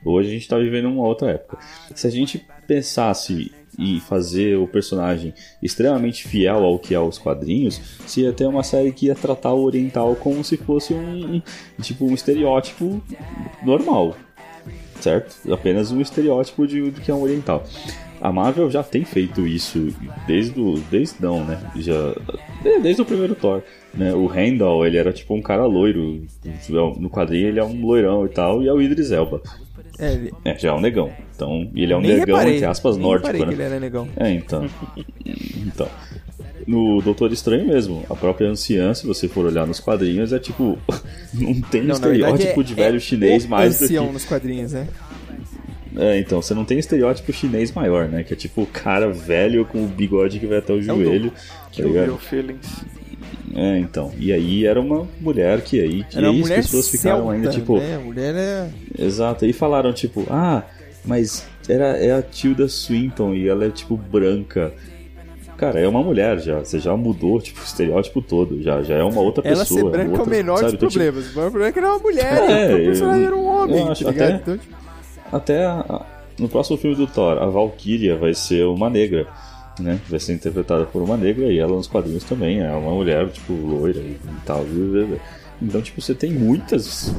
Hoje 0.06 0.30
a 0.30 0.34
gente 0.34 0.48
tá 0.48 0.58
vivendo 0.58 0.90
uma 0.90 1.04
outra 1.08 1.32
época. 1.32 1.58
Se 1.96 2.06
a 2.06 2.10
gente 2.12 2.44
pensasse 2.68 3.52
em 3.78 4.00
fazer 4.00 4.58
o 4.58 4.68
personagem 4.68 5.34
extremamente 5.62 6.28
fiel 6.28 6.64
ao 6.64 6.78
que 6.80 6.94
é 6.94 7.00
os 7.00 7.18
quadrinhos, 7.18 7.80
se 8.06 8.32
ter 8.34 8.46
uma 8.46 8.64
série 8.64 8.92
que 8.92 9.08
ia 9.08 9.16
tratar 9.16 9.54
o 9.54 9.64
oriental 9.64 10.16
como 10.16 10.44
se 10.44 10.58
fosse 10.58 10.94
um, 10.94 11.36
um- 11.36 11.42
tipo 11.82 12.06
um 12.06 12.14
estereótipo 12.14 13.02
normal, 13.64 14.16
certo? 15.00 15.36
Apenas 15.52 15.92
um 15.92 16.02
estereótipo 16.02 16.66
de, 16.68 16.92
que 16.92 17.12
é 17.12 17.14
um 17.14 17.22
oriental. 17.24 17.64
A 18.22 18.32
Marvel 18.32 18.72
já 18.72 18.82
tem 18.82 19.04
feito 19.04 19.46
isso 19.46 19.94
desde 20.26 20.58
o, 20.60 20.76
desde 20.90 21.16
não, 21.22 21.44
né? 21.44 21.60
Já 21.76 22.14
de- 22.64 22.80
desde 22.80 23.02
o 23.02 23.06
primeiro 23.06 23.36
Thor, 23.36 23.62
né? 23.94 24.14
O 24.14 24.26
Randall, 24.26 24.86
ele 24.86 24.98
era 24.98 25.14
tipo 25.14 25.34
um 25.36 25.42
cara 25.42 25.66
loiro, 25.66 26.26
no 27.00 27.10
quadrinho 27.10 27.48
ele 27.48 27.60
é 27.60 27.64
um 27.64 27.86
loirão 27.86 28.26
e 28.26 28.30
tal, 28.30 28.64
e 28.64 28.68
é 28.68 28.74
o 28.74 28.82
Idris 28.82 29.12
Elba. 29.12 29.42
É, 30.00 30.14
ele... 30.14 30.34
É, 30.44 30.58
já 30.58 30.70
é 30.70 30.74
um 30.74 30.82
negão. 30.82 31.12
Então, 31.36 31.70
e 31.74 31.84
ele 31.84 31.94
é 31.94 31.98
um 31.98 32.02
Nem 32.02 32.12
negão 32.18 32.36
reparei, 32.36 32.56
entre 32.56 32.66
aspas 32.66 32.98
nórdico, 32.98 33.28
reparei 33.28 33.42
né? 33.42 33.48
que 33.48 33.54
ele 33.54 33.64
era 33.64 33.80
negão. 33.80 34.08
É, 34.16 34.32
então. 34.32 34.68
então. 35.66 35.88
No 36.66 37.02
Doutor 37.02 37.32
Estranho 37.32 37.68
mesmo, 37.68 38.06
a 38.10 38.16
própria 38.16 38.48
anciã, 38.50 38.94
se 38.94 39.06
você 39.06 39.28
for 39.28 39.46
olhar 39.46 39.68
nos 39.68 39.80
quadrinhos, 39.80 40.32
é 40.32 40.40
tipo. 40.40 40.78
Não 41.34 41.62
tem 41.62 41.84
Não, 41.84 41.94
estereótipo 41.96 42.62
é- 42.62 42.64
de 42.64 42.74
velho 42.74 42.98
é 42.98 43.00
chinês 43.00 43.46
o 43.46 43.50
mais 43.50 43.80
do 43.80 43.86
ancião 43.86 44.08
que. 44.08 44.14
nos 44.14 44.26
quadrinhos, 44.26 44.72
né? 44.72 44.88
É, 45.96 46.18
então, 46.18 46.42
você 46.42 46.56
não 46.56 46.66
tem 46.66 46.80
estereótipo 46.80 47.32
chinês 47.32 47.72
maior, 47.72 48.08
né? 48.08 48.24
Que 48.24 48.34
é 48.34 48.36
tipo 48.36 48.64
o 48.64 48.66
cara 48.66 49.12
velho 49.12 49.64
com 49.64 49.84
o 49.84 49.88
bigode 49.88 50.40
que 50.40 50.48
vai 50.48 50.58
até 50.58 50.74
o 50.74 50.82
joelho. 50.82 51.30
tá 51.30 51.38
Kill 51.72 51.88
ligado? 51.90 52.08
Your 52.08 52.20
Feelings. 52.20 52.84
É, 53.56 53.78
então. 53.80 54.12
E 54.18 54.32
aí 54.32 54.66
era 54.66 54.80
uma 54.80 55.08
mulher 55.20 55.62
que 55.62 55.80
aí. 55.80 56.06
Era 56.16 56.32
uma 56.32 56.48
aí 56.48 56.54
as 56.54 56.66
pessoas 56.68 56.90
ficaram 56.90 57.18
celta, 57.20 57.32
ainda 57.34 57.50
tipo. 57.50 57.78
né? 57.78 57.96
A 57.96 58.00
mulher 58.00 58.36
é... 58.36 58.70
Exato, 58.98 59.46
e 59.46 59.52
falaram 59.54 59.92
tipo, 59.94 60.26
ah, 60.30 60.64
mas 61.06 61.46
era, 61.68 61.98
é 61.98 62.14
a 62.14 62.22
Tilda 62.22 62.68
Swinton 62.68 63.34
e 63.34 63.48
ela 63.48 63.66
é 63.66 63.70
tipo 63.70 63.98
branca. 63.98 64.74
Cara, 65.58 65.80
é 65.80 65.88
uma 65.88 66.02
mulher 66.02 66.40
já, 66.40 66.60
você 66.60 66.80
já 66.80 66.96
mudou 66.98 67.40
tipo, 67.40 67.62
o 67.62 67.64
estereótipo 67.64 68.22
todo, 68.22 68.62
já, 68.62 68.82
já 68.82 68.96
é 68.96 69.04
uma 69.04 69.22
outra 69.22 69.48
Ela 69.48 69.60
pessoa. 69.60 69.80
ser 69.82 69.90
branca 69.90 70.18
é 70.20 70.24
o 70.24 70.28
menor 70.30 70.58
sabe? 70.60 70.72
dos 70.72 70.74
Então, 70.76 70.90
tipo, 70.90 71.00
problemas. 71.04 71.30
O 71.30 71.34
problema 71.34 71.68
é 71.68 71.72
que 71.72 71.80
era 71.80 71.88
uma 71.90 72.00
mulher, 72.00 72.50
É, 72.50 72.72
e 72.72 72.82
o 72.82 72.86
personagem 72.86 73.26
era 73.26 73.36
um 73.36 73.46
homem, 73.46 73.80
eu 73.86 73.92
acho 73.92 74.04
tá 74.04 74.12
ligado? 74.12 74.28
até- 74.30 74.36
Então, 74.42 74.58
tipo, 74.58 74.76
Até 75.32 75.66
a- 75.66 75.86
a- 75.90 76.06
no 76.40 76.50
próximo 76.50 76.78
filme 76.78 76.96
do 76.96 77.08
Thor, 77.08 77.38
a 77.42 77.46
Valkyria 77.46 78.16
vai 78.18 78.34
ser 78.34 78.66
uma 78.66 78.90
negra, 78.90 79.28
né? 79.80 80.00
Vai 80.10 80.20
ser 80.20 80.34
interpretada 80.34 80.86
por 80.86 81.02
uma 81.02 81.18
negra 81.18 81.46
e 81.52 81.58
ela 81.60 81.76
nos 81.76 81.88
quadrinhos 81.88 82.24
também 82.24 82.60
é 82.62 82.72
uma 82.72 82.92
mulher, 82.92 83.28
tipo, 83.30 83.54
loira 83.54 84.00
e 84.00 84.18
tal. 84.46 84.66
Então, 85.62 85.82
tipo, 85.82 86.02
você 86.02 86.14
tem 86.14 86.32
muitas 86.32 87.14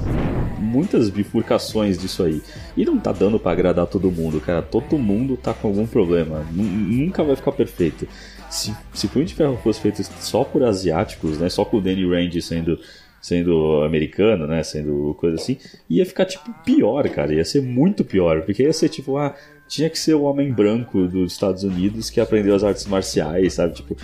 muitas 0.58 1.08
bifurcações 1.10 1.98
disso 1.98 2.22
aí. 2.22 2.42
E 2.76 2.84
não 2.84 2.98
tá 2.98 3.12
dando 3.12 3.38
pra 3.38 3.52
agradar 3.52 3.86
todo 3.86 4.10
mundo, 4.10 4.40
cara. 4.40 4.62
Todo 4.62 4.98
mundo 4.98 5.36
tá 5.36 5.52
com 5.54 5.68
algum 5.68 5.86
problema. 5.86 6.44
Nu- 6.52 6.62
Nunca 6.64 7.22
vai 7.22 7.36
ficar 7.36 7.52
perfeito. 7.52 8.08
Se, 8.50 8.74
se 8.92 9.08
Punho 9.08 9.24
de 9.24 9.34
Ferro 9.34 9.58
fosse 9.62 9.80
feito 9.80 10.02
só 10.20 10.44
por 10.44 10.62
asiáticos, 10.62 11.38
né? 11.38 11.48
Só 11.48 11.64
com 11.64 11.78
o 11.78 11.80
Danny 11.80 12.04
Rand 12.08 12.40
sendo 12.40 12.78
sendo 13.20 13.82
americano, 13.84 14.46
né, 14.46 14.62
sendo 14.62 15.16
coisa 15.18 15.36
assim, 15.36 15.56
ia 15.88 16.04
ficar 16.04 16.26
tipo 16.26 16.52
pior, 16.62 17.08
cara, 17.08 17.32
ia 17.32 17.42
ser 17.42 17.62
muito 17.62 18.04
pior, 18.04 18.42
porque 18.42 18.62
ia 18.64 18.72
ser 18.74 18.90
tipo, 18.90 19.16
ah, 19.16 19.34
tinha 19.68 19.90
que 19.90 19.98
ser 19.98 20.14
o 20.14 20.22
homem 20.22 20.52
branco 20.52 21.06
dos 21.06 21.32
Estados 21.32 21.64
Unidos 21.64 22.10
que 22.10 22.20
aprendeu 22.20 22.54
as 22.54 22.62
artes 22.62 22.86
marciais, 22.86 23.54
sabe, 23.54 23.74
tipo, 23.74 23.96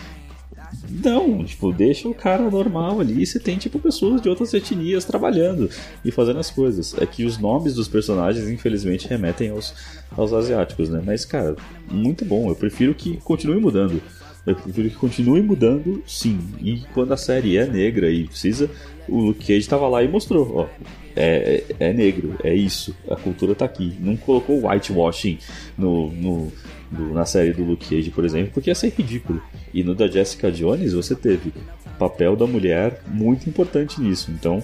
não, 0.88 1.44
tipo, 1.44 1.72
deixa 1.72 2.08
o 2.08 2.14
cara 2.14 2.50
normal 2.50 3.00
ali 3.00 3.24
você 3.24 3.38
tem, 3.38 3.56
tipo, 3.58 3.78
pessoas 3.78 4.20
de 4.20 4.28
outras 4.28 4.52
etnias 4.54 5.04
trabalhando 5.04 5.70
e 6.04 6.10
fazendo 6.10 6.40
as 6.40 6.50
coisas. 6.50 6.94
É 6.98 7.06
que 7.06 7.24
os 7.24 7.38
nomes 7.38 7.74
dos 7.74 7.88
personagens, 7.88 8.48
infelizmente, 8.48 9.08
remetem 9.08 9.50
aos, 9.50 9.74
aos 10.16 10.32
asiáticos, 10.32 10.88
né? 10.88 11.02
Mas, 11.04 11.24
cara, 11.24 11.56
muito 11.88 12.24
bom. 12.24 12.48
Eu 12.48 12.56
prefiro 12.56 12.94
que 12.94 13.18
continue 13.18 13.60
mudando. 13.60 14.02
Eu 14.46 14.56
prefiro 14.56 14.88
que 14.88 14.96
continue 14.96 15.42
mudando, 15.42 16.02
sim. 16.06 16.38
E 16.62 16.78
quando 16.94 17.12
a 17.12 17.16
série 17.16 17.56
é 17.58 17.66
negra 17.66 18.10
e 18.10 18.24
precisa, 18.24 18.70
o 19.08 19.18
Luke 19.20 19.46
Cage 19.46 19.68
tava 19.68 19.86
lá 19.88 20.02
e 20.02 20.08
mostrou, 20.08 20.56
ó. 20.56 20.66
É, 21.14 21.62
é, 21.78 21.88
é 21.88 21.92
negro, 21.92 22.36
é 22.42 22.54
isso. 22.54 22.96
A 23.10 23.16
cultura 23.16 23.54
tá 23.54 23.64
aqui. 23.64 23.94
Não 24.00 24.16
colocou 24.16 24.66
whitewashing 24.66 25.38
no, 25.76 26.10
no, 26.12 26.52
do- 26.90 27.12
na 27.12 27.26
série 27.26 27.52
do 27.52 27.64
Luke 27.64 27.86
Cage, 27.88 28.10
por 28.10 28.24
exemplo, 28.24 28.52
porque 28.54 28.70
ia 28.70 28.74
ser 28.74 28.92
ridículo. 28.96 29.42
E 29.74 29.82
no 29.82 29.94
da 29.94 30.06
Jessica 30.08 30.50
Jones 30.50 30.92
você 30.94 31.14
teve 31.14 31.52
papel 31.98 32.34
da 32.36 32.46
mulher 32.46 33.02
muito 33.08 33.48
importante 33.48 34.00
nisso. 34.00 34.30
Então, 34.30 34.62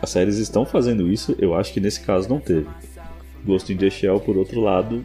as 0.00 0.10
séries 0.10 0.36
estão 0.38 0.64
fazendo 0.64 1.10
isso, 1.10 1.34
eu 1.40 1.54
acho 1.54 1.72
que 1.72 1.80
nesse 1.80 2.00
caso 2.00 2.28
não 2.28 2.38
teve. 2.38 2.66
Ghost 3.44 3.72
in 3.72 3.76
the 3.76 3.88
Shell, 3.90 4.20
por 4.20 4.36
outro 4.36 4.60
lado, 4.60 5.04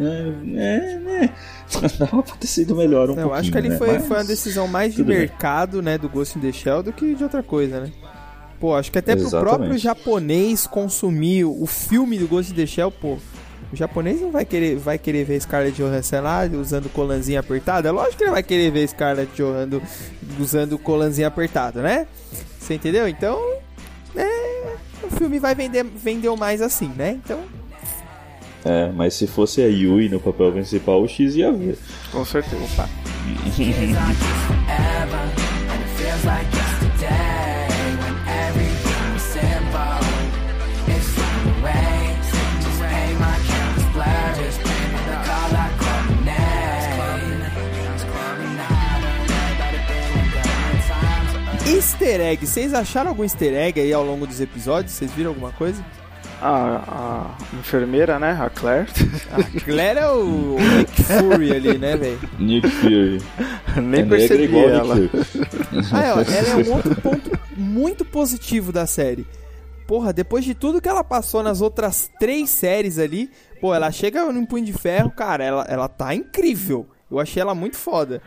é, 0.00 0.60
é, 0.60 1.24
é. 1.24 1.30
dava 1.98 2.22
pra 2.22 2.36
ter 2.36 2.46
sido 2.46 2.74
melhor 2.74 3.10
um 3.10 3.18
eu 3.18 3.32
acho 3.32 3.50
que 3.50 3.58
ali 3.58 3.68
né? 3.68 3.78
foi, 3.78 3.92
Mas 3.92 4.06
foi 4.06 4.16
uma 4.16 4.24
decisão 4.24 4.66
mais 4.66 4.92
de 4.92 4.98
tudo 4.98 5.08
bem. 5.08 5.18
mercado, 5.18 5.80
né, 5.80 5.96
do 5.96 6.08
Ghost 6.08 6.38
in 6.38 6.42
the 6.42 6.52
Shell 6.52 6.82
do 6.82 6.92
que 6.92 7.14
de 7.14 7.22
outra 7.22 7.42
coisa, 7.42 7.80
né? 7.80 7.92
Pô, 8.58 8.74
acho 8.74 8.90
que 8.90 8.98
até 8.98 9.14
pro 9.14 9.26
Exatamente. 9.26 9.56
próprio 9.56 9.78
japonês 9.78 10.66
consumir 10.66 11.44
o 11.44 11.66
filme 11.66 12.18
do 12.18 12.26
Ghost 12.26 12.52
in 12.52 12.56
the 12.56 12.66
Shell, 12.66 12.90
pô. 12.90 13.18
O 13.72 13.76
japonês 13.76 14.20
não 14.20 14.30
vai 14.30 14.44
querer, 14.44 14.76
vai 14.76 14.96
querer 14.96 15.24
ver 15.24 15.40
Scarlett 15.40 15.76
Johansson 15.76 16.20
lá 16.20 16.42
usando 16.44 16.88
colanzinho 16.88 17.40
apertado. 17.40 17.88
É 17.88 17.90
lógico 17.90 18.18
que 18.18 18.24
ele 18.24 18.30
vai 18.30 18.42
querer 18.42 18.70
ver 18.70 18.88
Scarlett 18.88 19.32
Johansson 19.34 19.80
usando 20.40 20.78
colanzinho 20.78 21.26
apertado, 21.26 21.80
né? 21.82 22.06
Você 22.58 22.74
entendeu? 22.74 23.08
Então, 23.08 23.38
é, 24.14 24.76
o 25.02 25.10
filme 25.10 25.38
vai 25.38 25.54
vender 25.54 25.84
vendeu 25.84 26.36
mais 26.36 26.62
assim, 26.62 26.88
né? 26.96 27.18
Então, 27.24 27.40
É, 28.68 28.90
mas 28.92 29.14
se 29.14 29.28
fosse 29.28 29.62
a 29.62 29.66
Yui 29.66 30.08
no 30.08 30.18
papel 30.18 30.50
principal, 30.50 31.00
o 31.00 31.06
X 31.06 31.36
ia 31.36 31.52
ver. 31.52 31.78
Com 32.10 32.24
certeza. 32.24 32.56
Opa. 32.64 32.88
Easter 51.68 52.20
egg, 52.20 52.44
vocês 52.44 52.74
acharam 52.74 53.10
algum 53.10 53.22
easter 53.22 53.54
egg 53.54 53.80
aí 53.80 53.92
ao 53.92 54.04
longo 54.04 54.26
dos 54.26 54.40
episódios? 54.40 54.92
Vocês 54.92 55.12
viram 55.12 55.30
alguma 55.30 55.52
coisa? 55.52 55.84
A, 56.40 56.82
a 56.86 57.56
enfermeira, 57.58 58.18
né? 58.18 58.32
A 58.40 58.50
Claire. 58.50 58.86
A 59.32 59.60
Claire 59.60 60.00
é 60.00 60.08
o, 60.08 60.56
o 60.56 60.58
Nick 60.60 61.02
Fury 61.02 61.52
ali, 61.52 61.78
né, 61.78 61.96
velho? 61.96 62.20
Nick 62.38 62.68
Fury. 62.68 63.22
Nem 63.76 63.76
É 63.76 63.80
negra 63.80 64.18
percebi 64.18 64.44
igual 64.44 64.68
ela. 64.68 64.94
Fury. 64.96 65.10
Ah, 65.92 66.14
ó, 66.16 66.20
ela 66.20 66.48
é 66.50 66.56
um 66.68 66.74
outro 66.74 66.94
ponto 67.00 67.30
muito 67.56 68.04
positivo 68.04 68.70
da 68.70 68.86
série. 68.86 69.26
Porra, 69.86 70.12
depois 70.12 70.44
de 70.44 70.54
tudo 70.54 70.80
que 70.80 70.88
ela 70.88 71.04
passou 71.04 71.42
nas 71.42 71.60
outras 71.60 72.10
três 72.18 72.50
séries 72.50 72.98
ali, 72.98 73.30
pô, 73.60 73.74
ela 73.74 73.90
chega 73.90 74.30
no 74.32 74.46
Punho 74.46 74.64
de 74.64 74.72
Ferro, 74.72 75.10
cara, 75.10 75.44
ela, 75.44 75.64
ela 75.68 75.88
tá 75.88 76.14
incrível. 76.14 76.86
Eu 77.10 77.20
achei 77.20 77.40
ela 77.40 77.54
muito 77.54 77.76
foda. 77.76 78.20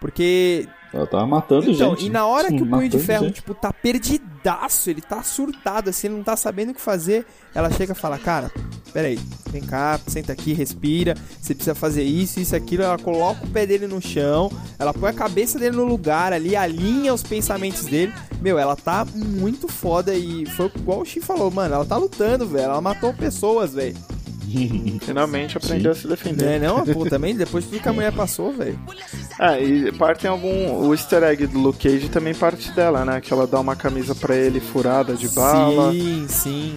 Porque 0.00 0.66
Ela 0.92 1.06
tava 1.06 1.26
matando 1.26 1.70
Então, 1.70 1.90
gente. 1.96 2.06
e 2.06 2.10
na 2.10 2.26
hora 2.26 2.48
que 2.48 2.62
o 2.62 2.66
Punho 2.66 2.88
de 2.88 2.98
Ferro, 2.98 3.24
gente. 3.24 3.36
tipo, 3.36 3.54
tá 3.54 3.72
perdidaço, 3.72 4.90
ele 4.90 5.00
tá 5.00 5.22
surtado, 5.22 5.88
assim, 5.88 6.08
ele 6.08 6.16
não 6.16 6.22
tá 6.22 6.36
sabendo 6.36 6.70
o 6.70 6.74
que 6.74 6.80
fazer, 6.80 7.24
ela 7.54 7.70
chega 7.70 7.92
e 7.92 7.96
fala, 7.96 8.18
cara, 8.18 8.50
peraí, 8.92 9.18
vem 9.50 9.62
cá, 9.62 9.98
senta 10.06 10.32
aqui, 10.32 10.52
respira, 10.52 11.14
você 11.40 11.54
precisa 11.54 11.74
fazer 11.74 12.02
isso, 12.02 12.40
isso, 12.40 12.54
aquilo, 12.54 12.82
ela 12.82 12.98
coloca 12.98 13.44
o 13.44 13.48
pé 13.48 13.64
dele 13.64 13.86
no 13.86 14.02
chão, 14.02 14.52
ela 14.78 14.92
põe 14.92 15.08
a 15.10 15.14
cabeça 15.14 15.58
dele 15.58 15.76
no 15.76 15.84
lugar 15.84 16.32
ali, 16.32 16.54
alinha 16.54 17.14
os 17.14 17.22
pensamentos 17.22 17.84
dele, 17.86 18.12
meu, 18.40 18.58
ela 18.58 18.76
tá 18.76 19.06
muito 19.14 19.68
foda 19.68 20.14
e 20.14 20.44
foi 20.44 20.70
igual 20.76 21.00
o 21.00 21.04
Shin 21.06 21.20
falou, 21.20 21.50
mano, 21.50 21.74
ela 21.74 21.84
tá 21.86 21.96
lutando, 21.96 22.46
velho, 22.46 22.64
ela 22.64 22.80
matou 22.82 23.14
pessoas, 23.14 23.72
velho. 23.72 23.96
Finalmente 25.02 25.56
aprendeu 25.56 25.92
a 25.92 25.94
se 25.94 26.06
defender. 26.06 26.46
É, 26.46 26.58
não, 26.58 26.84
pô, 26.84 27.06
também, 27.06 27.34
depois 27.34 27.64
de 27.64 27.70
tudo 27.70 27.82
que 27.82 27.88
a 27.88 27.92
mulher 27.92 28.12
passou, 28.12 28.52
velho. 28.52 28.78
Ah, 29.38 29.58
e 29.58 29.90
parte 29.92 30.26
em 30.26 30.30
algum. 30.30 30.86
O 30.86 30.92
easter 30.92 31.22
egg 31.22 31.46
do 31.46 31.58
Luke 31.58 31.78
Cage 31.88 32.08
também 32.08 32.34
parte 32.34 32.70
dela, 32.72 33.04
né? 33.04 33.20
Que 33.20 33.32
ela 33.32 33.46
dá 33.46 33.58
uma 33.60 33.76
camisa 33.76 34.14
pra 34.14 34.36
ele 34.36 34.60
furada 34.60 35.14
de 35.14 35.28
bala. 35.28 35.92
Sim, 35.92 36.26
sim. 36.28 36.74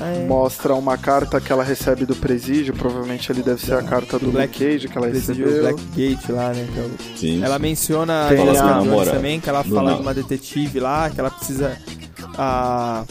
É. 0.00 0.24
Mostra 0.26 0.74
uma 0.76 0.96
carta 0.96 1.40
que 1.40 1.50
ela 1.52 1.64
recebe 1.64 2.06
do 2.06 2.14
presídio. 2.14 2.72
Provavelmente 2.74 3.32
ali 3.32 3.42
deve 3.42 3.60
ser 3.60 3.74
a 3.74 3.82
carta 3.82 4.16
do, 4.18 4.30
Black- 4.30 4.52
Luke 4.62 4.72
Cage 4.72 4.88
que 4.88 4.96
ela 4.96 5.08
recebeu. 5.08 5.60
Blackgate 5.60 6.30
lá, 6.32 6.52
né? 6.52 6.68
que 6.72 6.78
é 6.78 6.82
o- 6.82 7.18
Sim. 7.18 7.42
Ela 7.44 7.58
menciona 7.58 8.26
a 8.26 8.28
Tem 8.28 8.48
a- 8.48 8.62
namora- 8.62 9.10
também, 9.10 9.40
que 9.40 9.48
ela 9.48 9.62
do 9.62 9.74
fala 9.74 9.90
na- 9.90 9.96
de 9.96 10.02
uma 10.02 10.14
detetive 10.14 10.78
lá, 10.78 11.10
que 11.10 11.18
ela 11.18 11.30
precisa. 11.30 11.76
A, 12.36 13.04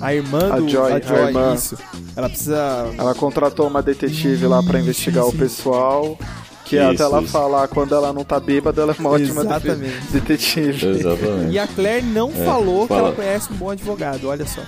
a 0.00 0.14
irmã 0.14 0.52
A 0.52 0.58
do. 0.60 0.68
Joy, 0.68 0.92
a 0.92 0.96
irmã. 1.26 1.54
isso. 1.54 1.76
Ela 2.16 2.28
precisa. 2.28 2.86
Ela 2.96 3.14
contratou 3.14 3.66
uma 3.66 3.82
detetive 3.82 4.46
lá 4.46 4.62
pra 4.62 4.78
investigar 4.80 5.26
o 5.26 5.32
pessoal. 5.32 6.18
Que 6.64 6.76
Isso, 6.76 6.84
até 6.86 7.02
ela 7.02 7.22
isso. 7.22 7.32
falar 7.32 7.66
quando 7.68 7.94
ela 7.94 8.12
não 8.12 8.22
tá 8.24 8.38
bêbada, 8.38 8.82
ela 8.82 8.92
é 8.92 9.00
uma 9.00 9.08
ótima 9.08 9.40
Exatamente. 9.40 10.02
detetive. 10.12 10.86
Exatamente. 10.86 11.50
E 11.52 11.58
a 11.58 11.66
Claire 11.66 12.04
não 12.04 12.28
É, 12.30 12.44
falou 12.44 12.82
que 12.82 12.88
fala. 12.88 13.00
ela 13.06 13.12
conhece 13.12 13.50
um 13.50 13.56
bom 13.56 13.70
advogado, 13.70 14.28
olha 14.28 14.44
só. 14.46 14.60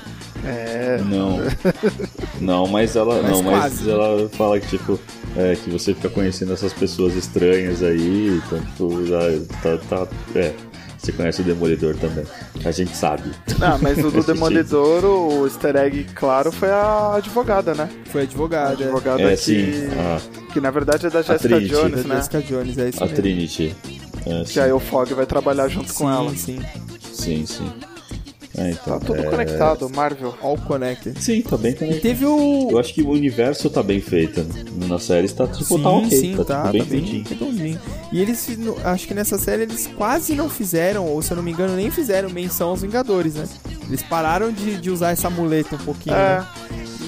É. 0.43 0.99
Não. 1.05 1.39
Não, 2.41 2.67
mas 2.67 2.97
ela. 2.97 3.21
Mas 3.21 3.31
não, 3.33 3.43
mas 3.43 3.59
quase. 3.61 3.91
ela 3.91 4.29
fala 4.31 4.59
que, 4.59 4.69
tipo, 4.79 4.99
é, 5.37 5.55
que 5.55 5.69
você 5.69 5.93
fica 5.93 6.09
conhecendo 6.09 6.55
essas 6.55 6.73
pessoas 6.73 7.15
estranhas 7.15 7.83
aí, 7.83 8.41
então, 8.47 8.59
tipo, 8.61 9.07
já 9.07 9.21
tá, 9.63 9.79
tá. 9.91 10.07
É. 10.35 10.55
Você 11.01 11.13
conhece 11.13 11.41
o 11.41 11.45
Demolidor 11.45 11.97
também. 11.97 12.25
A 12.65 12.71
gente 12.71 12.95
sabe. 12.95 13.31
Ah, 13.61 13.79
mas 13.81 13.97
o 14.05 14.11
do 14.13 14.21
A 14.21 14.23
Demolidor, 14.23 15.05
o 15.05 15.47
easter 15.47 15.75
egg, 15.77 16.05
claro, 16.15 16.53
foi 16.53 16.69
a 16.71 17.15
advogada, 17.17 17.75
né? 17.75 17.89
Foi 18.07 18.21
A 18.21 18.25
advogada. 18.25 18.73
advogada 18.85 19.23
É, 19.23 19.31
que. 19.31 19.37
sim. 19.37 19.73
A, 19.99 20.53
Que 20.53 20.61
na 20.61 20.71
verdade 20.71 21.07
é 21.07 21.11
da 21.11 21.23
Jessica 21.23 21.49
Trinity. 21.49 21.69
Jones, 21.75 22.03
Da 22.03 22.09
né? 22.09 22.17
Jessica 22.17 22.43
Jones, 22.43 22.79
é 22.79 22.89
isso 22.91 22.99
a 23.03 23.07
mesmo. 23.07 23.17
Trinity. 23.17 23.77
É, 24.27 24.45
Que 24.45 24.61
aí 24.61 24.73
o 24.73 24.79
Fog 24.79 25.13
vai 25.15 25.25
trabalhar 25.25 25.69
junto 25.69 25.93
com 25.95 26.11
ela. 26.11 26.29
Sim, 26.31 26.37
sim. 26.37 26.61
Sim, 27.13 27.47
sim. 27.47 27.73
É, 28.57 28.71
então, 28.71 28.99
Tá 28.99 29.07
tudo 29.07 29.21
é... 29.21 29.23
conectado, 29.31 29.89
Marvel. 29.95 30.35
All 30.43 30.59
connected. 30.59 31.17
Sim, 31.23 31.41
tá 31.43 31.57
bem 31.57 31.71
E 31.71 31.75
conectado. 31.77 32.03
teve 32.03 32.27
o. 32.27 32.69
Eu 32.73 32.79
acho 32.79 32.93
que 32.93 33.01
o 33.03 33.11
universo 33.11 33.71
tá 33.71 33.83
bem 33.83 34.01
feito. 34.01 34.41
né? 34.43 34.65
Na 34.89 34.99
série 34.99 35.29
tá, 35.29 35.47
tipo, 35.47 35.65
sim, 35.77 35.83
tá 35.83 35.89
ok. 35.91 36.11
sim, 36.11 36.37
tá, 36.37 36.45
tá, 36.45 36.73
bem 36.73 36.83
tá 36.83 36.91
bem 36.91 37.25
redondinho. 37.29 37.81
E 38.13 38.21
eles, 38.21 38.49
no- 38.59 38.77
acho 38.85 39.07
que 39.07 39.15
nessa 39.15 39.39
série 39.39 39.63
eles 39.63 39.87
quase 39.97 40.35
não 40.35 40.49
fizeram, 40.51 41.07
ou 41.07 41.23
se 41.23 41.31
eu 41.31 41.37
não 41.37 41.45
me 41.45 41.53
engano, 41.53 41.77
nem 41.77 41.91
fizeram 41.93 42.29
menção 42.29 42.71
aos 42.71 42.83
Vingadores, 42.83 43.35
né? 43.35 43.45
Eles 43.89 44.03
pararam 44.03 44.51
de, 44.53 44.79
de 44.79 44.91
usar 44.91 45.11
essa 45.13 45.31
muleta 45.31 45.77
um 45.77 45.85
pouquinho. 45.85 46.17
É, 46.17 46.39
né? 46.41 46.47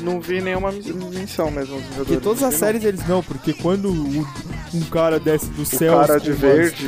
não 0.02 0.20
vi 0.20 0.40
nenhuma 0.40 0.70
menção 0.72 1.50
mesmo 1.50 1.74
aos 1.74 1.82
Porque 1.84 1.92
Vingadores. 2.14 2.22
todas 2.22 2.42
as 2.42 2.54
séries 2.54 2.84
eles 2.84 3.06
não, 3.08 3.22
porque 3.22 3.52
quando 3.52 3.88
o- 3.92 4.26
um 4.74 4.80
cara 4.90 5.18
desce 5.20 5.46
do 5.46 5.64
céu, 5.66 5.98
cara 5.98 6.18
de 6.20 6.32
verde. 6.32 6.86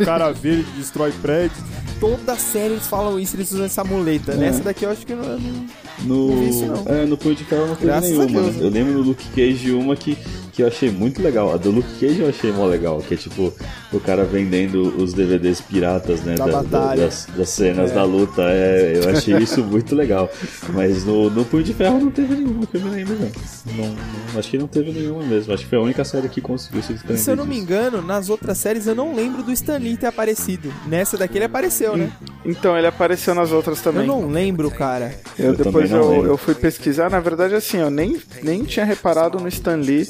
o 0.00 0.04
cara 0.04 0.30
verde 0.32 0.66
destrói 0.76 1.12
prédios. 1.20 1.58
Toda 2.00 2.36
série 2.36 2.74
eles 2.74 2.86
falam 2.86 3.18
isso, 3.18 3.36
eles 3.36 3.50
usam 3.52 3.64
essa 3.64 3.82
muleta. 3.84 4.32
É. 4.32 4.36
Nessa 4.36 4.62
daqui 4.62 4.84
eu 4.84 4.90
acho 4.90 5.06
que 5.06 5.14
não. 5.14 5.24
não- 5.38 5.66
No, 6.04 6.28
Não 6.30 6.36
vi 6.40 6.48
isso, 6.50 6.66
não. 6.66 6.84
É, 6.94 7.06
no 7.06 7.16
Punho 7.16 7.34
de 7.34 7.44
Ferro 7.44 7.66
não 7.68 7.74
teve 7.74 7.86
Graças 7.86 8.18
a 8.20 8.24
nenhuma. 8.26 8.40
Né? 8.42 8.50
né? 8.52 8.58
Eu 8.60 8.68
lembro 8.70 8.92
no 8.94 9.00
Luke 9.00 9.24
Cage 9.34 9.72
uma 9.72 9.96
que, 9.96 10.16
que 10.56 10.62
eu 10.62 10.66
achei 10.68 10.90
muito 10.90 11.22
legal. 11.22 11.52
A 11.52 11.56
do 11.58 11.70
Luke 11.70 11.88
Cage 12.00 12.20
eu 12.20 12.28
achei 12.28 12.50
mó 12.50 12.64
legal, 12.66 12.98
que 13.06 13.12
é 13.14 13.16
tipo 13.16 13.52
o 13.92 14.00
cara 14.00 14.24
vendendo 14.24 14.80
os 15.02 15.12
DVDs 15.12 15.60
piratas, 15.60 16.22
né? 16.22 16.34
Da 16.34 16.46
batalha. 16.46 17.04
das, 17.04 17.28
das 17.36 17.48
cenas 17.50 17.90
É. 17.90 17.94
da 17.94 18.04
luta. 18.04 18.40
É, 18.42 19.00
eu 19.04 19.10
achei 19.10 19.36
isso 19.36 19.62
muito 19.62 19.94
legal. 19.94 20.30
Mas 20.72 21.04
no, 21.04 21.28
no 21.30 21.44
Punho 21.44 21.62
de 21.62 21.74
Ferro 21.74 22.00
não 22.00 22.10
teve 22.10 22.34
nenhuma 22.34 22.66
que 22.66 22.76
eu 22.76 22.80
me 22.80 22.88
lembro, 22.90 23.14
não. 23.14 23.30
Não, 23.76 23.88
não. 23.94 24.38
Acho 24.38 24.50
que 24.50 24.58
não 24.58 24.66
teve 24.66 24.92
nenhuma 24.92 25.22
mesmo. 25.24 25.52
Acho 25.52 25.62
que 25.64 25.68
foi 25.68 25.78
a 25.78 25.82
única 25.82 26.04
série 26.04 26.28
que 26.28 26.40
conseguiu 26.40 26.82
se 26.82 26.90
E 26.90 26.94
desprender. 26.94 27.22
se 27.22 27.30
eu 27.30 27.36
não 27.36 27.44
me 27.46 27.58
engano, 27.58 28.00
nas 28.00 28.30
outras 28.30 28.56
séries 28.58 28.86
eu 28.86 28.94
não 28.94 29.14
lembro 29.14 29.42
do 29.42 29.52
Stan 29.52 29.76
Lee 29.78 29.96
ter 29.96 30.06
aparecido. 30.06 30.72
Nessa 30.86 31.18
daqui 31.18 31.36
ele 31.38 31.44
apareceu, 31.44 31.96
né? 31.96 32.10
Então, 32.44 32.76
ele 32.78 32.86
apareceu 32.86 33.34
nas 33.34 33.52
outras 33.52 33.78
Eu 33.78 33.92
também. 33.92 34.06
não 34.06 34.26
lembro, 34.28 34.70
cara. 34.70 35.14
Eu, 35.38 35.46
Eu 35.46 35.54
depois 35.56 35.90
eu, 35.90 36.08
lembro. 36.10 36.28
eu 36.28 36.36
fui 36.38 36.54
pesquisar, 36.54 37.10
na 37.10 37.20
verdade 37.20 37.54
assim, 37.54 37.76
eu 37.78 37.90
nem, 37.90 38.16
nem 38.42 38.64
tinha 38.64 38.84
reparado 38.86 39.38
no 39.38 39.48
Stan 39.48 39.76
Lee 39.76 40.08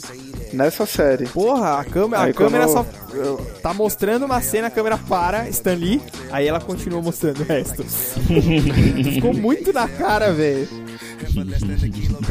nessa 0.57 0.85
série. 0.87 1.27
Porra, 1.27 1.79
a 1.81 1.85
câmera, 1.85 2.23
a 2.25 2.33
câmera 2.33 2.67
quando- 2.67 2.73
só 2.73 3.37
tá 3.63 3.73
mostrando 3.73 4.25
uma 4.27 4.41
cena, 4.41 4.67
a 4.69 4.71
câmera 4.71 4.99
para, 4.99 5.49
Stan 5.51 5.75
Lee, 5.75 6.01
aí 6.33 6.47
ela 6.47 6.61
continua 6.61 7.01
mostrando 7.01 7.41
o 7.41 7.45
resto. 7.45 7.85
Ficou 9.15 9.33
muito 9.35 9.73
na 9.73 9.87
cara, 9.89 10.33
velho. 10.33 10.69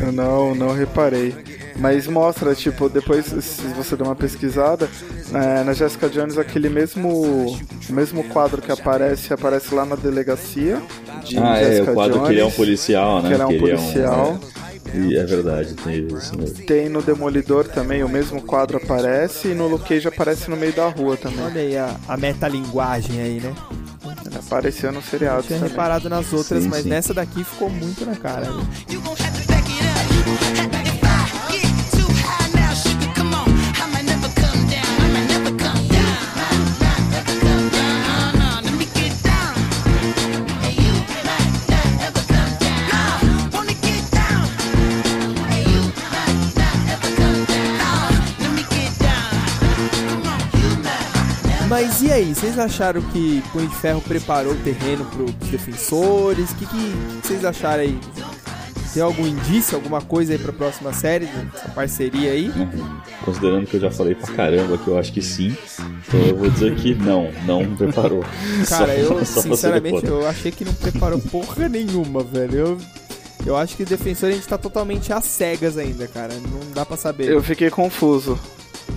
Eu 0.06 0.12
não, 0.12 0.54
não 0.56 0.74
reparei. 0.74 1.34
Mas 1.78 2.08
mostra, 2.08 2.56
tipo, 2.56 2.88
depois, 2.88 3.26
se 3.26 3.62
você 3.76 3.96
der 3.98 4.04
uma 4.04 4.16
pesquisada, 4.16 4.88
é, 5.34 5.64
na 5.64 5.74
Jessica 5.74 6.08
Jones, 6.08 6.38
aquele 6.38 6.70
mesmo, 6.70 7.10
o 7.90 7.94
mesmo 7.94 8.24
quadro 8.26 8.62
que 8.62 8.72
aparece, 8.72 9.34
aparece 9.34 9.74
lá 9.76 9.86
na 9.86 9.96
delegacia. 9.96 10.82
De 11.26 11.38
Ah, 11.38 11.58
é, 11.60 11.66
Jessica 11.66 11.92
o 11.92 11.94
quadro 11.96 12.14
Jones, 12.14 12.28
que 12.28 12.34
ele 12.34 12.42
é 12.42 12.46
um 12.46 12.52
policial, 12.52 13.22
né? 13.22 13.28
Que 13.30 13.34
ele 13.34 13.44
é 13.44 13.46
um 13.46 13.50
Que 13.50 13.60
policial. 13.60 14.40
é, 14.65 14.65
e 14.94 15.18
é 15.18 15.24
verdade, 15.26 15.74
tem 15.74 16.08
isso 16.08 16.38
mesmo. 16.38 16.66
Tem 16.66 16.88
no 16.90 17.02
Demolidor 17.02 17.68
também, 17.68 18.04
o 18.04 18.10
mesmo 18.10 18.42
quadro 18.42 18.78
aparece, 18.78 19.50
e 19.50 19.54
no 19.56 19.68
Luke 19.68 19.88
Cage 19.90 20.08
aparece 20.08 20.50
no 20.50 20.56
meio 20.56 20.74
da 20.74 20.88
rua 20.88 21.18
também. 21.18 21.42
Olha 21.44 21.62
aí 21.62 21.78
a, 21.78 21.96
a 22.08 22.18
metalinguagem 22.18 23.20
aí, 23.22 23.40
né? 23.40 23.54
Apareceu 24.48 24.92
no 24.92 25.00
Eu 25.00 25.04
seriado 25.04 25.44
tinha 25.44 25.58
também. 25.60 25.72
reparado 25.72 26.10
nas 26.10 26.32
outras, 26.32 26.64
Sim, 26.64 26.70
mas 26.70 26.84
sim. 26.84 26.90
nessa 26.90 27.14
daqui 27.14 27.44
ficou 27.44 27.70
muito 27.70 28.06
na 28.06 28.16
cara, 28.16 28.46
velho. 28.46 28.68
Aí, 52.16 52.34
vocês 52.34 52.58
acharam 52.58 53.02
que 53.02 53.44
Punho 53.52 53.68
de 53.68 53.76
Ferro 53.76 54.02
preparou 54.02 54.54
o 54.54 54.58
terreno 54.58 55.06
pros 55.06 55.32
defensores? 55.50 56.52
O 56.52 56.56
que, 56.56 56.66
que 56.66 56.96
vocês 57.22 57.44
acharam 57.46 57.84
aí? 57.84 58.00
Tem 58.94 59.04
algum 59.04 59.28
indício, 59.28 59.76
alguma 59.76 60.00
coisa 60.02 60.32
aí 60.32 60.40
pra 60.40 60.54
próxima 60.54 60.94
série, 60.94 61.28
essa 61.54 61.68
parceria 61.76 62.32
aí? 62.32 62.50
Considerando 63.26 63.68
que 63.68 63.76
eu 63.76 63.82
já 63.82 63.92
falei 63.92 64.16
pra 64.16 64.34
caramba 64.34 64.78
que 64.78 64.88
eu 64.88 64.98
acho 64.98 65.12
que 65.12 65.22
sim, 65.22 65.54
então 66.08 66.20
eu 66.22 66.38
vou 66.38 66.50
dizer 66.50 66.74
que 66.76 66.96
não, 66.96 67.30
não 67.46 67.76
preparou. 67.76 68.24
Cara, 68.70 68.86
Só- 68.88 68.94
eu 68.94 69.26
só 69.26 69.42
sinceramente 69.42 70.06
eu 70.08 70.26
achei 70.26 70.50
que 70.50 70.64
não 70.64 70.74
preparou 70.74 71.20
porra 71.20 71.68
nenhuma, 71.68 72.24
velho. 72.24 72.56
Eu, 72.58 72.78
eu 73.46 73.58
acho 73.58 73.76
que 73.76 73.84
defensor 73.84 74.30
a 74.30 74.32
gente 74.32 74.48
tá 74.48 74.58
totalmente 74.58 75.12
às 75.12 75.26
cegas 75.26 75.78
ainda, 75.78 76.08
cara. 76.08 76.34
Não 76.36 76.72
dá 76.74 76.86
pra 76.86 76.96
saber. 76.96 77.30
Eu 77.30 77.44
fiquei 77.44 77.70
confuso. 77.70 78.40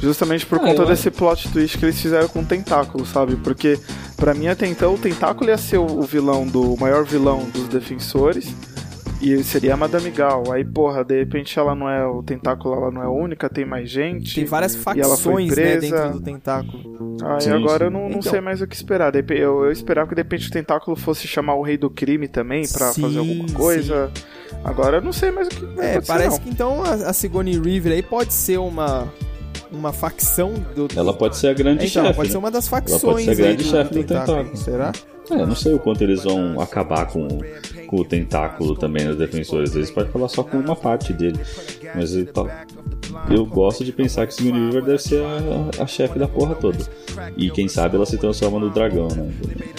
Justamente 0.00 0.46
por 0.46 0.58
Ah, 0.58 0.60
conta 0.60 0.86
desse 0.86 1.10
plot 1.10 1.50
twist 1.52 1.76
que 1.78 1.84
eles 1.84 2.00
fizeram 2.00 2.28
com 2.28 2.40
o 2.40 2.44
Tentáculo, 2.44 3.04
sabe? 3.04 3.36
Porque, 3.36 3.78
pra 4.16 4.32
mim, 4.32 4.46
até 4.46 4.66
então, 4.66 4.94
o 4.94 4.98
Tentáculo 4.98 5.50
ia 5.50 5.58
ser 5.58 5.78
o 5.78 6.02
vilão 6.02 6.46
do. 6.46 6.74
o 6.74 6.80
maior 6.80 7.04
vilão 7.04 7.44
dos 7.52 7.66
defensores. 7.68 8.54
E 9.20 9.42
seria 9.42 9.74
a 9.74 9.76
Madame 9.76 10.10
Gal. 10.12 10.44
Aí, 10.52 10.64
porra, 10.64 11.02
de 11.04 11.18
repente 11.18 11.58
ela 11.58 11.74
não 11.74 11.90
é. 11.90 12.06
O 12.06 12.22
Tentáculo 12.22 12.72
ela 12.76 12.90
não 12.92 13.02
é 13.02 13.08
única, 13.08 13.48
tem 13.48 13.64
mais 13.64 13.90
gente. 13.90 14.32
Tem 14.36 14.44
várias 14.44 14.74
e 14.74 14.76
ela 15.00 15.16
foi 15.16 15.48
facções, 15.48 15.48
né, 15.48 15.54
presa. 15.56 15.80
dentro 15.80 16.12
do 16.12 16.20
tentáculo. 16.20 17.16
Aí 17.24 17.40
Sim, 17.40 17.50
agora 17.50 17.78
sim. 17.78 17.84
eu 17.86 17.90
não, 17.90 18.02
não 18.02 18.18
Então. 18.20 18.22
sei 18.30 18.40
mais 18.40 18.62
o 18.62 18.66
que 18.68 18.76
esperar. 18.76 19.12
Eu, 19.16 19.64
eu 19.64 19.72
esperava 19.72 20.08
que 20.08 20.14
de 20.14 20.20
repente 20.22 20.46
o 20.46 20.52
Tentáculo 20.52 20.96
fosse 20.96 21.26
chamar 21.26 21.54
o 21.56 21.62
Rei 21.62 21.76
do 21.76 21.90
Crime 21.90 22.28
também 22.28 22.62
pra 22.68 22.92
Sim, 22.92 23.02
fazer 23.02 23.18
alguma 23.18 23.48
coisa. 23.52 24.08
Agora 24.62 24.98
eu 24.98 25.02
não 25.02 25.12
sei 25.12 25.32
mais 25.32 25.48
o 25.48 25.50
que 25.50 25.66
vai 25.66 25.86
É, 25.86 25.90
acontecer, 25.90 26.06
parece 26.12 26.36
não. 26.36 26.44
que 26.44 26.50
então 26.50 26.84
a, 26.84 26.92
a 27.10 27.12
Sigourney 27.12 27.58
Weaver 27.58 27.92
aí 27.92 28.02
pode 28.04 28.32
ser 28.32 28.58
uma 28.58 29.12
uma 29.72 29.92
facção 29.92 30.52
do 30.74 30.88
Ela 30.96 31.12
pode 31.12 31.36
ser 31.36 31.48
a 31.48 31.52
grande 31.54 31.86
então, 31.86 32.04
chefe. 32.04 32.16
pode 32.16 32.28
né? 32.28 32.32
ser 32.32 32.38
uma 32.38 32.50
das 32.50 32.70
Ela 32.72 32.80
pode 32.80 32.90
facções 32.92 33.24
ser 33.24 33.30
a 33.30 33.34
grande 33.34 33.64
do, 33.64 33.70
chefe 33.70 33.94
do 33.94 34.04
tentáculo. 34.04 34.36
tentáculo. 34.38 34.56
Será? 34.56 34.92
É, 35.30 35.44
não 35.46 35.54
sei 35.54 35.74
o 35.74 35.78
quanto 35.78 36.02
eles 36.02 36.24
vão 36.24 36.58
acabar 36.58 37.06
com, 37.06 37.28
com 37.86 37.96
o 37.96 38.04
tentáculo 38.04 38.74
também 38.74 39.04
nos 39.04 39.16
defensores. 39.18 39.74
Eles 39.74 39.90
podem 39.90 40.10
falar 40.10 40.28
só 40.28 40.42
com 40.42 40.56
uma 40.56 40.74
parte 40.74 41.12
dele. 41.12 41.38
Mas 41.94 42.14
eu, 42.14 42.24
tá- 42.32 42.64
eu 43.28 43.44
gosto 43.44 43.84
de 43.84 43.92
pensar 43.92 44.26
que 44.26 44.32
Sigourney 44.32 44.64
Weaver 44.64 44.84
deve 44.84 44.98
ser 45.02 45.22
a, 45.22 45.82
a 45.82 45.86
chefe 45.86 46.18
da 46.18 46.26
porra 46.26 46.54
toda. 46.54 46.78
E 47.36 47.50
quem 47.50 47.68
sabe 47.68 47.96
ela 47.96 48.06
se 48.06 48.16
transforma 48.16 48.58
no 48.58 48.70
dragão, 48.70 49.08
né? 49.08 49.30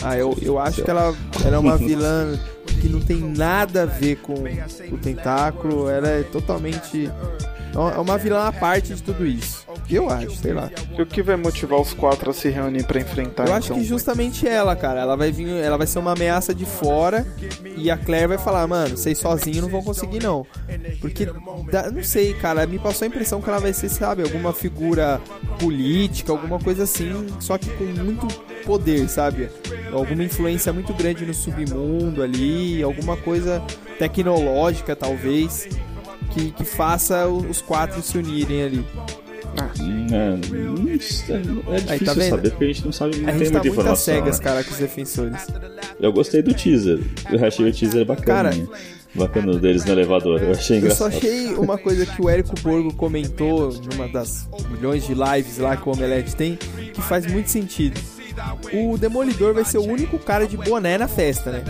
Ah, 0.04 0.16
eu, 0.16 0.38
eu 0.40 0.60
acho 0.60 0.84
que 0.84 0.90
ela, 0.92 1.16
ela 1.44 1.56
é 1.56 1.60
uma 1.60 1.76
vilã 1.78 2.38
que 2.80 2.88
não 2.88 3.00
tem 3.00 3.18
nada 3.18 3.84
a 3.84 3.86
ver 3.88 4.18
com 4.18 4.34
o 4.36 4.98
tentáculo. 5.00 5.90
Ela 5.90 6.10
é 6.10 6.22
totalmente. 6.24 7.10
É 7.74 8.00
uma 8.00 8.18
vilã 8.18 8.48
à 8.48 8.52
parte 8.52 8.94
de 8.96 9.04
tudo 9.04 9.26
isso. 9.26 9.66
Eu 9.90 10.10
acho, 10.10 10.36
sei 10.36 10.54
lá. 10.54 10.70
E 10.98 11.02
o 11.02 11.06
que 11.06 11.22
vai 11.22 11.36
motivar 11.36 11.80
os 11.80 11.94
quatro 11.94 12.30
a 12.30 12.34
se 12.34 12.50
reunir 12.50 12.84
pra 12.84 13.00
enfrentar 13.00 13.48
Eu 13.48 13.54
acho 13.54 13.68
então? 13.68 13.78
que 13.78 13.84
justamente 13.84 14.48
ela, 14.48 14.76
cara. 14.76 15.02
Ela 15.02 15.16
vai 15.16 15.32
vir, 15.32 15.50
ela 15.50 15.78
vai 15.78 15.88
ser 15.88 16.00
uma 16.00 16.14
ameaça 16.14 16.54
de 16.54 16.66
fora 16.66 17.26
e 17.78 17.90
a 17.90 17.98
Claire 17.98 18.28
vai 18.28 18.38
falar, 18.38 18.66
mano, 18.68 18.98
vocês 18.98 19.18
sozinhos 19.18 19.62
não 19.62 19.70
vão 19.70 19.84
conseguir 19.84 20.22
não. 20.22 20.46
Porque 21.02 21.26
não 21.26 22.04
sei, 22.04 22.34
cara, 22.34 22.66
me 22.66 22.78
passou 22.80 23.06
a 23.06 23.08
impressão 23.08 23.42
que 23.42 23.50
ela 23.50 23.60
vai 23.60 23.74
ser, 23.74 23.90
sabe, 23.90 24.24
alguma 24.24 24.54
figura 24.54 25.22
política, 25.60 26.32
alguma 26.32 26.60
coisa 26.60 26.84
assim, 26.84 27.28
só 27.40 27.58
que 27.58 27.70
com 27.72 27.84
muito 27.84 28.28
poder, 28.66 29.08
sabe? 29.10 29.50
Alguma 29.92 30.24
influência 30.24 30.72
muito 30.72 30.94
grande 30.94 31.26
no 31.26 31.34
submundo 31.34 32.22
ali, 32.22 32.84
alguma 32.84 33.18
coisa 33.18 33.62
tecnológica 33.98 34.96
talvez. 34.96 35.68
Que, 36.32 36.52
que 36.52 36.64
faça 36.64 37.28
os 37.28 37.62
quatro 37.62 38.02
se 38.02 38.18
unirem 38.18 38.64
ali. 38.64 38.86
É, 40.12 40.38
não 40.56 41.00
sei, 41.00 41.36
é 41.36 41.40
Aí, 41.92 42.00
difícil 42.00 42.06
tá 42.06 42.30
saber 42.30 42.50
porque 42.52 42.64
a 42.64 42.68
gente 42.68 42.86
não 42.86 42.92
sabe, 42.92 43.18
não 43.18 43.28
A 43.30 43.32
tem 43.32 43.40
gente 43.40 43.48
tá 43.48 43.54
muita 43.54 43.68
informação. 43.68 43.96
cegas, 44.16 44.38
né? 44.38 44.44
cara, 44.44 44.64
com 44.64 44.72
os 44.72 44.78
defensores. 44.78 45.48
Eu 46.00 46.14
gostei 46.14 46.42
do 46.42 46.54
teaser. 46.54 47.00
Eu 47.32 47.46
achei 47.46 47.68
o 47.68 47.74
teaser 47.74 48.06
bacana. 48.06 48.52
bacana 49.14 49.58
deles 49.58 49.84
no 49.86 49.92
elevador. 49.92 50.42
Eu 50.42 50.52
achei 50.52 50.78
Eu 50.78 50.92
só 50.92 51.08
engraçado. 51.08 51.18
achei 51.18 51.54
uma 51.56 51.78
coisa 51.78 52.06
que 52.06 52.22
o 52.22 52.30
Érico 52.30 52.54
Borgo 52.62 52.94
comentou 52.94 53.74
numa 53.92 54.08
das 54.08 54.48
milhões 54.70 55.06
de 55.06 55.14
lives 55.14 55.58
lá 55.58 55.76
que 55.76 55.90
o 55.90 55.92
Omelete 55.92 56.36
tem, 56.36 56.56
que 56.94 57.02
faz 57.02 57.26
muito 57.26 57.50
sentido. 57.50 58.00
O 58.72 58.98
Demolidor 58.98 59.54
vai 59.54 59.66
ser 59.66 59.80
o 59.80 59.84
único 59.84 60.18
cara 60.20 60.48
de 60.48 60.56
boné 60.56 60.98
na 60.98 61.08
festa, 61.08 61.52
né? 61.52 61.64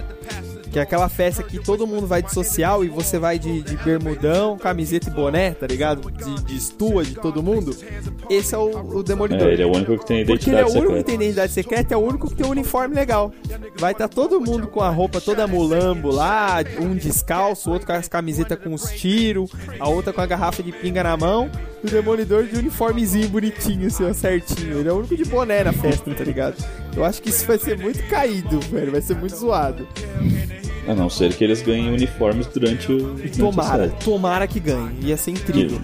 Que 0.72 0.80
é 0.80 0.82
aquela 0.82 1.10
festa 1.10 1.42
que 1.42 1.58
todo 1.60 1.88
mundo 1.88 2.06
vai 2.06 2.22
de 2.22 2.32
social 2.32 2.86
e 2.86 2.90
você 2.90 3.18
vai 3.18 3.40
de, 3.40 3.62
de 3.64 3.76
bermudão, 3.78 4.58
camiseta 4.58 5.10
e 5.10 5.12
boné, 5.12 5.52
tá 5.52 5.66
ligado? 5.66 6.12
De, 6.12 6.44
de 6.44 6.56
estua 6.56 7.04
de 7.04 7.16
todo 7.16 7.42
mundo. 7.42 7.76
Esse 8.30 8.54
é 8.54 8.58
o, 8.58 8.98
o 8.98 9.04
Demolidor. 9.04 9.48
É, 9.48 9.54
ele 9.54 9.64
é 9.64 9.66
o 9.66 9.76
único 9.76 9.98
que 9.98 10.06
tem 10.06 10.26
Porque 10.26 10.50
ele 10.50 10.60
é 10.60 10.62
identidade 10.62 10.78
o 10.78 10.82
único 10.82 10.94
que 10.94 10.98
secreta. 11.00 11.06
tem 11.06 11.16
identidade 11.16 11.54
secreta, 11.54 11.94
é 11.94 11.98
o 11.98 12.02
único 12.02 12.30
que 12.30 12.36
tem 12.36 12.46
um 12.46 12.52
uniforme 12.52 12.94
legal. 12.94 13.34
Vai 13.78 13.94
estar 13.94 14.08
todo 14.08 14.40
mundo 14.40 14.68
com 14.68 14.82
a 14.82 14.90
roupa 14.90 15.20
toda 15.20 15.48
mulambo 15.48 16.12
lá, 16.12 16.58
um 16.80 16.96
descalço, 16.96 17.72
outro 17.72 17.88
com 17.88 17.94
as 17.94 18.08
camisetas 18.08 18.60
com 18.60 18.74
os 18.74 18.92
tiros, 18.92 19.52
a 19.80 19.90
outra 19.90 20.14
com 20.14 20.22
a 20.22 20.26
garrafa 20.26 20.62
de 20.62 20.72
pinga 20.72 21.02
na 21.02 21.18
mão, 21.18 21.50
e 21.84 21.88
o 21.88 21.90
Demolidor 21.90 22.44
de 22.44 22.58
uniformezinho 22.58 23.30
bonitinho, 23.30 23.88
assim, 23.88 24.04
ó, 24.04 24.14
certinho. 24.14 24.80
Ele 24.80 24.90
é 24.90 24.92
o 24.92 24.98
único 24.98 25.16
de 25.16 25.26
boné 25.26 25.64
na 25.64 25.74
festa, 25.74 26.14
tá 26.14 26.24
ligado? 26.24 26.56
Eu 26.96 27.04
acho 27.04 27.22
que 27.22 27.30
isso 27.30 27.46
vai 27.48 27.58
ser 27.58 27.78
muito 27.78 28.06
caído, 28.08 28.60
velho, 28.60 28.92
vai 28.92 29.02
ser 29.02 29.16
muito 29.16 29.36
zoado. 29.36 29.88
A 30.90 30.96
não 30.96 31.10
ser 31.10 31.34
que 31.36 31.44
eles 31.44 31.62
ganhem 31.62 31.90
uniformes 31.94 32.48
durante 32.48 32.92
o. 32.92 32.98
durante 33.14 33.42
a 33.42 33.46
Tomara, 33.46 33.88
série. 33.90 34.04
tomara 34.04 34.48
que 34.48 34.60
ganhe. 34.60 34.92
Ia 35.04 35.16
ser 35.18 35.32
incrível. 35.32 35.80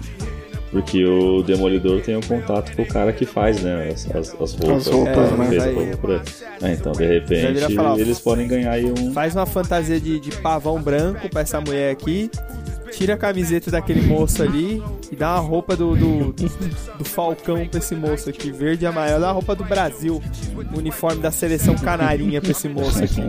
Porque 0.72 1.02
o 1.06 1.42
Demolidor 1.42 2.00
tem 2.02 2.16
um 2.16 2.20
contato 2.20 2.74
com 2.74 2.82
o 2.82 2.86
cara 2.86 3.12
que 3.12 3.24
faz, 3.24 3.62
né? 3.62 3.88
As, 3.88 4.04
as, 4.14 4.34
as 4.40 4.52
roupas. 4.54 4.86
As 4.86 4.92
roupas, 4.92 5.30
né? 5.30 5.36
né? 5.38 5.48
Fez 5.48 5.62
a 5.62 5.66
Vai- 5.66 5.74
roupa 5.74 5.96
pra 5.98 6.14
ele. 6.14 6.22
Ah, 6.60 6.70
então, 6.72 6.92
de 6.92 7.06
repente, 7.06 7.64
e 7.70 7.74
falar, 7.74 7.98
eles 8.00 8.18
podem 8.18 8.48
ganhar 8.48 8.72
aí 8.72 8.84
um. 8.84 9.12
Faz 9.12 9.34
uma 9.36 9.46
fantasia 9.46 10.00
de, 10.00 10.18
de 10.18 10.32
pavão 10.32 10.82
branco 10.82 11.28
pra 11.30 11.42
essa 11.42 11.60
mulher 11.60 11.92
aqui. 11.92 12.28
Tira 12.96 13.12
a 13.12 13.16
camiseta 13.18 13.70
daquele 13.70 14.00
moço 14.00 14.42
ali 14.42 14.82
e 15.12 15.16
dá 15.16 15.34
uma 15.34 15.40
roupa 15.40 15.76
do, 15.76 15.94
do, 15.94 16.32
do 16.32 17.04
Falcão 17.04 17.66
pra 17.68 17.78
esse 17.78 17.94
moço 17.94 18.30
aqui, 18.30 18.50
verde 18.50 18.84
e 18.84 18.86
amarelo. 18.86 19.20
Dá 19.20 19.26
uma 19.26 19.34
roupa 19.34 19.54
do 19.54 19.64
Brasil, 19.64 20.22
o 20.74 20.78
uniforme 20.78 21.20
da 21.20 21.30
seleção 21.30 21.74
canarinha 21.74 22.40
pra 22.40 22.52
esse 22.52 22.70
moço 22.70 23.04
aqui. 23.04 23.20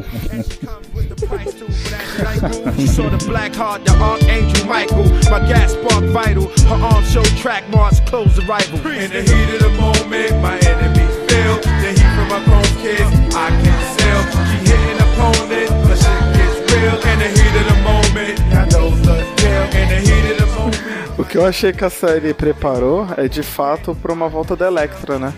O 21.17 21.25
que 21.25 21.37
eu 21.37 21.45
achei 21.45 21.73
que 21.73 21.83
a 21.83 21.89
série 21.89 22.33
preparou 22.33 23.07
é 23.17 23.27
de 23.27 23.41
fato 23.41 23.95
pra 23.95 24.13
uma 24.13 24.29
volta 24.29 24.55
da 24.55 24.67
Electra, 24.67 25.17
né? 25.17 25.33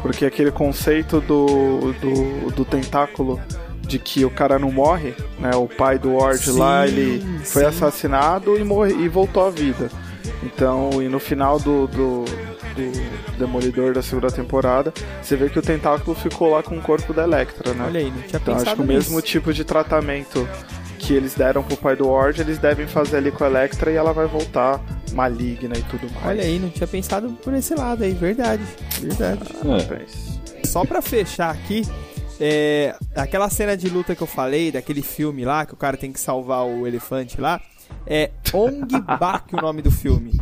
Porque 0.00 0.24
aquele 0.24 0.52
conceito 0.52 1.20
do, 1.20 1.92
do, 1.94 2.50
do 2.52 2.64
tentáculo 2.64 3.40
de 3.80 3.98
que 3.98 4.24
o 4.24 4.30
cara 4.30 4.58
não 4.58 4.70
morre, 4.70 5.14
né? 5.40 5.50
O 5.56 5.66
pai 5.66 5.98
do 5.98 6.14
Ward 6.14 6.44
Sim, 6.44 6.58
lá, 6.58 6.86
ele 6.86 7.20
foi 7.44 7.62
sim. 7.62 7.68
assassinado 7.68 8.56
e, 8.56 8.62
morre, 8.62 8.92
e 8.92 9.08
voltou 9.08 9.44
à 9.44 9.50
vida. 9.50 9.90
Então, 10.42 11.02
e 11.02 11.08
no 11.08 11.18
final 11.18 11.58
do, 11.58 11.88
do, 11.88 12.24
do 12.76 13.36
Demolidor 13.38 13.94
da 13.94 14.02
segunda 14.02 14.30
temporada, 14.30 14.92
você 15.20 15.34
vê 15.34 15.48
que 15.48 15.58
o 15.58 15.62
tentáculo 15.62 16.14
ficou 16.14 16.50
lá 16.50 16.62
com 16.62 16.76
o 16.76 16.80
corpo 16.80 17.12
da 17.12 17.24
Electra, 17.24 17.74
né? 17.74 17.84
Olha 17.86 18.00
aí, 18.00 18.10
não 18.10 18.22
tinha 18.22 18.38
Então 18.40 18.54
acho 18.54 18.64
que 18.64 18.70
pensado 18.70 18.82
o 18.82 18.86
mesmo 18.86 19.16
nisso. 19.16 19.26
tipo 19.26 19.52
de 19.52 19.64
tratamento 19.64 20.48
que 21.08 21.14
eles 21.14 21.34
deram 21.34 21.62
pro 21.62 21.74
pai 21.74 21.96
do 21.96 22.06
Ward, 22.06 22.38
eles 22.38 22.58
devem 22.58 22.86
fazer 22.86 23.16
ali 23.16 23.32
com 23.32 23.42
a 23.42 23.46
Electra 23.46 23.90
e 23.90 23.94
ela 23.94 24.12
vai 24.12 24.26
voltar 24.26 24.78
maligna 25.14 25.74
e 25.74 25.82
tudo 25.84 26.06
mais. 26.12 26.26
Olha 26.26 26.42
aí, 26.42 26.58
não 26.58 26.68
tinha 26.68 26.86
pensado 26.86 27.30
por 27.42 27.54
esse 27.54 27.74
lado 27.74 28.04
aí, 28.04 28.12
verdade. 28.12 28.62
Verdade. 29.00 29.40
É. 30.60 30.66
Só 30.66 30.84
pra 30.84 31.00
fechar 31.00 31.50
aqui, 31.50 31.80
é, 32.38 32.94
aquela 33.16 33.48
cena 33.48 33.74
de 33.74 33.88
luta 33.88 34.14
que 34.14 34.22
eu 34.22 34.26
falei, 34.26 34.70
daquele 34.70 35.00
filme 35.00 35.46
lá, 35.46 35.64
que 35.64 35.72
o 35.72 35.78
cara 35.78 35.96
tem 35.96 36.12
que 36.12 36.20
salvar 36.20 36.66
o 36.66 36.86
elefante 36.86 37.40
lá, 37.40 37.58
é 38.06 38.30
Ong 38.52 38.86
Bak 39.18 39.56
o 39.56 39.62
nome 39.62 39.80
do 39.80 39.90
filme. 39.90 40.38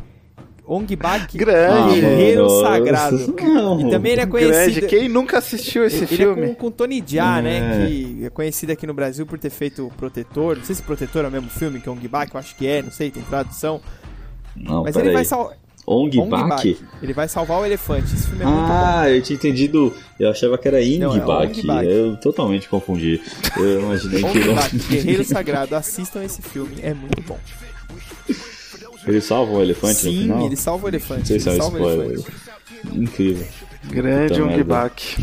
Ong 0.67 0.97
Bak, 0.97 1.37
Grande. 1.39 2.01
Guerreiro 2.01 2.43
Nossa. 2.43 2.63
Sagrado. 2.63 3.35
Não. 3.41 3.81
E 3.81 3.91
também 3.91 4.13
ele 4.13 4.21
é 4.21 4.27
Grande. 4.27 4.49
conhecido... 4.49 4.87
Quem 4.89 5.09
nunca 5.09 5.39
assistiu 5.39 5.85
esse 5.85 5.99
ele 5.99 6.07
filme? 6.07 6.43
é 6.43 6.47
com, 6.49 6.55
com 6.57 6.71
Tony 6.71 7.03
Jaa, 7.07 7.39
É. 7.39 7.43
né? 7.43 7.87
Que 7.87 8.25
é 8.27 8.31
conhecido 8.31 8.73
aqui 8.73 8.87
no 8.87 8.95
Brasil 8.95 9.25
por 9.25 9.39
ter 9.39 9.51
feito 9.51 9.91
Protetor. 9.97 10.57
Não 10.57 10.65
sei 10.65 10.75
se 10.75 10.83
Protetor 10.83 11.25
é 11.25 11.29
o 11.29 11.31
mesmo 11.31 11.49
filme 11.51 11.81
que 11.81 11.89
Ong 11.89 12.09
Bak, 12.09 12.35
eu 12.35 12.41
acho 12.41 12.57
que 12.57 12.67
é, 12.67 12.83
não 12.83 12.91
sei, 12.91 13.11
tem 13.11 13.23
tradução. 13.23 13.81
Não, 14.57 14.83
Mas 14.83 14.97
ele 14.97 15.13
vai 15.13 15.25
salvar... 15.25 15.57
Ong 15.89 16.11
Bak? 16.29 16.77
Ele 17.01 17.13
vai 17.13 17.29
salvar 17.29 17.61
o 17.61 17.65
elefante. 17.65 18.13
Esse 18.13 18.27
filme 18.27 18.43
é 18.43 18.47
muito 18.47 18.59
bom. 18.59 18.73
Ah, 18.73 19.09
eu 19.09 19.23
tinha 19.23 19.37
entendido. 19.37 19.95
Eu 20.19 20.31
achava 20.31 20.59
que 20.59 20.67
era 20.67 20.79
Não, 20.99 21.15
é. 21.15 21.21
Ong 21.21 21.63
Bak. 21.65 21.87
eu 21.87 22.17
totalmente 22.17 22.69
confundi. 22.69 23.21
Eu 23.57 23.83
imaginei 23.83 24.19
que 24.19 24.27
Ong 24.27 24.39
ele. 24.41 24.53
Bak, 24.53 24.77
Guerreiro 24.91 25.23
Sagrado. 25.25 25.77
Assistam 25.77 26.25
esse 26.25 26.43
filme, 26.43 26.75
é 26.83 26.93
muito 26.93 27.23
bom. 27.23 27.39
Ele 29.07 29.21
salva 29.21 29.53
o 29.53 29.63
elefante 29.63 30.05
no 30.07 30.11
Sim, 30.13 30.23
final? 30.23 30.47
ele 30.47 30.57
salva 30.57 30.87
o 30.87 30.89
elefante. 30.89 31.21
Não 31.21 31.27
sei 31.27 31.41
se 31.41 31.49
é 31.49 31.53
ele 31.53 31.61
salva 31.63 31.79
o 31.79 31.81
spoiler. 31.81 32.07
elefante. 32.13 32.37
Incrível. 32.93 33.47
Grande 33.85 34.43
Ong. 34.43 34.65
Bak. 34.65 35.17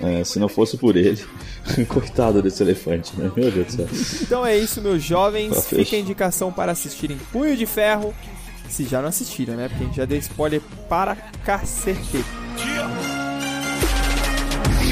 É, 0.00 0.22
se 0.24 0.38
não 0.38 0.48
fosse 0.48 0.76
por 0.76 0.94
ele, 0.96 1.22
coitado 1.88 2.40
desse 2.40 2.62
elefante, 2.62 3.12
né? 3.16 3.30
Meu 3.36 3.50
Deus 3.50 3.66
do 3.66 3.72
céu. 3.72 3.88
Então 4.22 4.46
é 4.46 4.56
isso, 4.56 4.80
meus 4.80 5.02
jovens. 5.02 5.54
Tá 5.54 5.62
fecho. 5.62 5.84
Fica 5.84 5.96
a 5.96 6.00
indicação 6.00 6.52
para 6.52 6.72
assistirem 6.72 7.16
Punho 7.32 7.56
de 7.56 7.66
Ferro. 7.66 8.14
Se 8.68 8.84
já 8.84 9.00
não 9.00 9.08
assistiram, 9.08 9.54
né? 9.54 9.68
Porque 9.68 9.82
a 9.82 9.86
gente 9.86 9.96
já 9.96 10.04
deu 10.04 10.18
spoiler 10.18 10.60
para 10.88 11.16
cacete. 11.44 12.24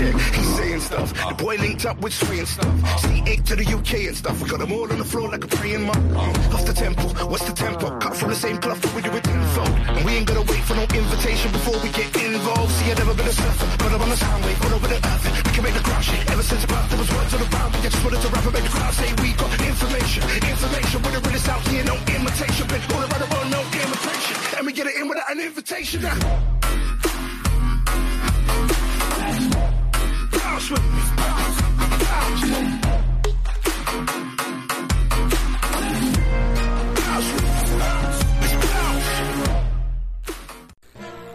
Shit. 0.05 0.21
He's 0.37 0.57
saying 0.57 0.81
stuff. 0.81 1.09
The 1.29 1.35
boy 1.35 1.57
linked 1.57 1.87
up 1.87 1.99
with 2.01 2.13
Sway 2.13 2.39
and 2.39 2.49
stuff. 2.49 2.75
C8 3.03 3.45
to 3.47 3.57
the 3.57 3.67
UK 3.67 3.93
and 4.09 4.17
stuff. 4.17 4.41
We 4.43 4.49
got 4.49 4.61
them 4.61 4.73
all 4.73 4.91
on 4.91 4.99
the 4.99 5.05
floor 5.05 5.31
like 5.31 5.45
a 5.45 5.49
praying 5.49 5.83
monk. 5.83 6.05
Lost 6.53 6.67
the 6.67 6.73
tempo. 6.73 7.03
What's 7.27 7.45
the 7.45 7.53
tempo? 7.53 7.99
Cut 7.99 8.17
from 8.17 8.31
the 8.31 8.37
same 8.37 8.59
cloth 8.59 8.83
we 8.95 9.03
do 9.03 9.11
with 9.11 9.27
info. 9.27 9.65
And 9.97 10.05
we 10.05 10.13
ain't 10.13 10.27
gonna 10.27 10.43
wait 10.43 10.63
for 10.65 10.75
no 10.75 10.83
invitation 10.83 11.53
before 11.53 11.79
we 11.83 11.89
get 11.91 12.09
involved. 12.17 12.73
See, 12.73 12.91
I've 12.91 12.99
never 12.99 13.15
been 13.15 13.29
a 13.29 13.33
surfer, 13.33 13.67
but 13.79 13.93
I'm 13.93 14.03
on 14.03 14.11
the 14.11 14.17
sound 14.17 14.45
wave, 14.45 14.65
all 14.65 14.75
over 14.75 14.89
the 14.89 15.01
earth. 15.01 15.25
We 15.47 15.51
can 15.53 15.63
make 15.65 15.75
the 15.75 15.85
crowd 15.85 16.05
shake. 16.05 16.31
Ever 16.31 16.43
since 16.43 16.67
birth, 16.67 16.89
there 16.91 16.99
was 16.99 17.11
words 17.11 17.35
on 17.35 17.41
the 17.41 17.51
ground. 17.51 17.75
We 17.75 17.81
just 17.83 18.05
wanted 18.05 18.21
to 18.23 18.29
rap 18.29 18.45
and 18.45 18.55
make 18.55 18.65
the 18.65 18.75
crowd 18.77 18.95
say 18.95 19.09
we 19.23 19.33
got 19.33 19.53
information. 19.61 20.23
Information, 20.53 20.97
we're 21.03 21.17
the 21.17 21.23
realest 21.27 21.49
out 21.49 21.63
here, 21.69 21.85
no 21.85 21.97
imitation. 22.17 22.67
Been 22.69 22.83
all 22.93 23.03
around 23.07 23.23
the 23.25 23.31
world, 23.33 23.49
no 23.51 23.63
imitation. 23.63 24.37
And 24.59 24.67
we 24.67 24.73
get 24.73 24.87
it 24.87 24.97
in 25.01 25.09
without 25.09 25.31
an 25.31 25.41
invitation. 25.41 26.03
Now. 26.03 26.54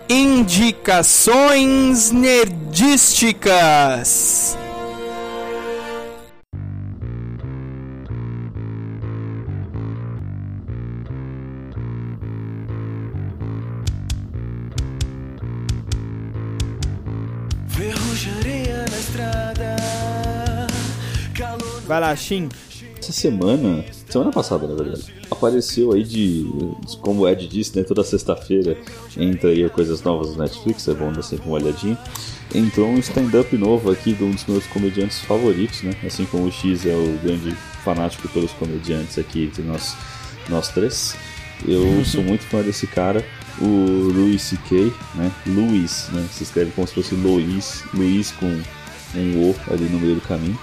Indicações 0.09 2.11
nerdísticas. 2.11 4.57
Essa 22.99 23.11
semana, 23.13 23.83
semana 24.09 24.31
passada 24.31 24.67
na 24.67 24.75
verdade, 24.75 25.13
apareceu 25.31 25.93
aí 25.93 26.03
de, 26.03 26.43
de- 26.43 26.97
como 27.01 27.21
o 27.21 27.29
Ed 27.29 27.47
disse, 27.47 27.77
né, 27.77 27.83
toda 27.83 28.03
sexta-feira 28.03 28.77
entra 29.15 29.49
aí 29.49 29.69
coisas 29.69 30.01
novas 30.03 30.31
no 30.35 30.39
Netflix, 30.43 30.85
é 30.87 30.93
bom 30.93 31.11
dar 31.13 31.21
sempre 31.21 31.47
uma 31.47 31.55
olhadinha. 31.57 31.97
Entrou 32.53 32.87
um 32.89 32.97
stand-up 32.97 33.55
novo 33.57 33.89
aqui 33.91 34.11
de 34.13 34.23
um 34.23 34.31
dos 34.31 34.45
meus 34.45 34.65
comediantes 34.67 35.19
favoritos, 35.21 35.83
né? 35.83 35.93
Assim 36.05 36.25
como 36.25 36.45
o 36.47 36.51
X 36.51 36.85
é 36.85 36.95
o 36.95 37.19
grande 37.23 37.51
fanático 37.85 38.27
pelos 38.29 38.51
comediantes 38.53 39.17
aqui 39.19 39.43
entre 39.45 39.61
nós, 39.63 39.95
nós 40.49 40.67
três. 40.69 41.15
Eu 41.67 42.03
sou 42.03 42.23
muito 42.23 42.43
fã 42.45 42.61
desse 42.63 42.87
cara, 42.87 43.23
o 43.61 44.11
Louis 44.13 44.41
C.K., 44.41 44.91
né? 45.15 45.31
Luiz, 45.45 46.09
né? 46.11 46.25
Se 46.31 46.41
escreve 46.43 46.71
como 46.71 46.87
se 46.87 46.95
fosse 46.95 47.13
Luiz, 47.15 47.83
Luiz 47.93 48.31
com 48.31 48.47
um 49.15 49.49
O 49.51 49.55
ali 49.71 49.85
no 49.85 49.99
meio 49.99 50.15
do 50.15 50.21
caminho. 50.21 50.57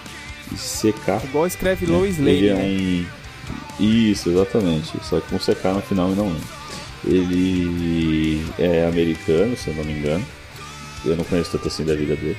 CK. 0.54 1.24
Igual 1.24 1.46
escreve 1.46 1.86
né? 1.86 1.92
Lois 1.92 2.18
Ele 2.18 2.32
Lane, 2.32 2.48
é 2.48 2.54
né? 2.54 3.06
um. 3.80 3.82
Isso, 3.82 4.30
exatamente. 4.30 4.92
Só 5.02 5.20
que 5.20 5.28
com 5.28 5.38
CK 5.38 5.64
no 5.74 5.82
final 5.82 6.12
e 6.12 6.14
não 6.14 6.28
N. 6.28 6.40
Ele 7.04 8.44
é 8.58 8.86
americano, 8.86 9.56
se 9.56 9.68
eu 9.68 9.74
não 9.74 9.84
me 9.84 9.92
engano. 9.92 10.24
Eu 11.04 11.16
não 11.16 11.24
conheço 11.24 11.52
tanto 11.52 11.68
assim 11.68 11.84
da 11.84 11.94
vida 11.94 12.16
dele. 12.16 12.36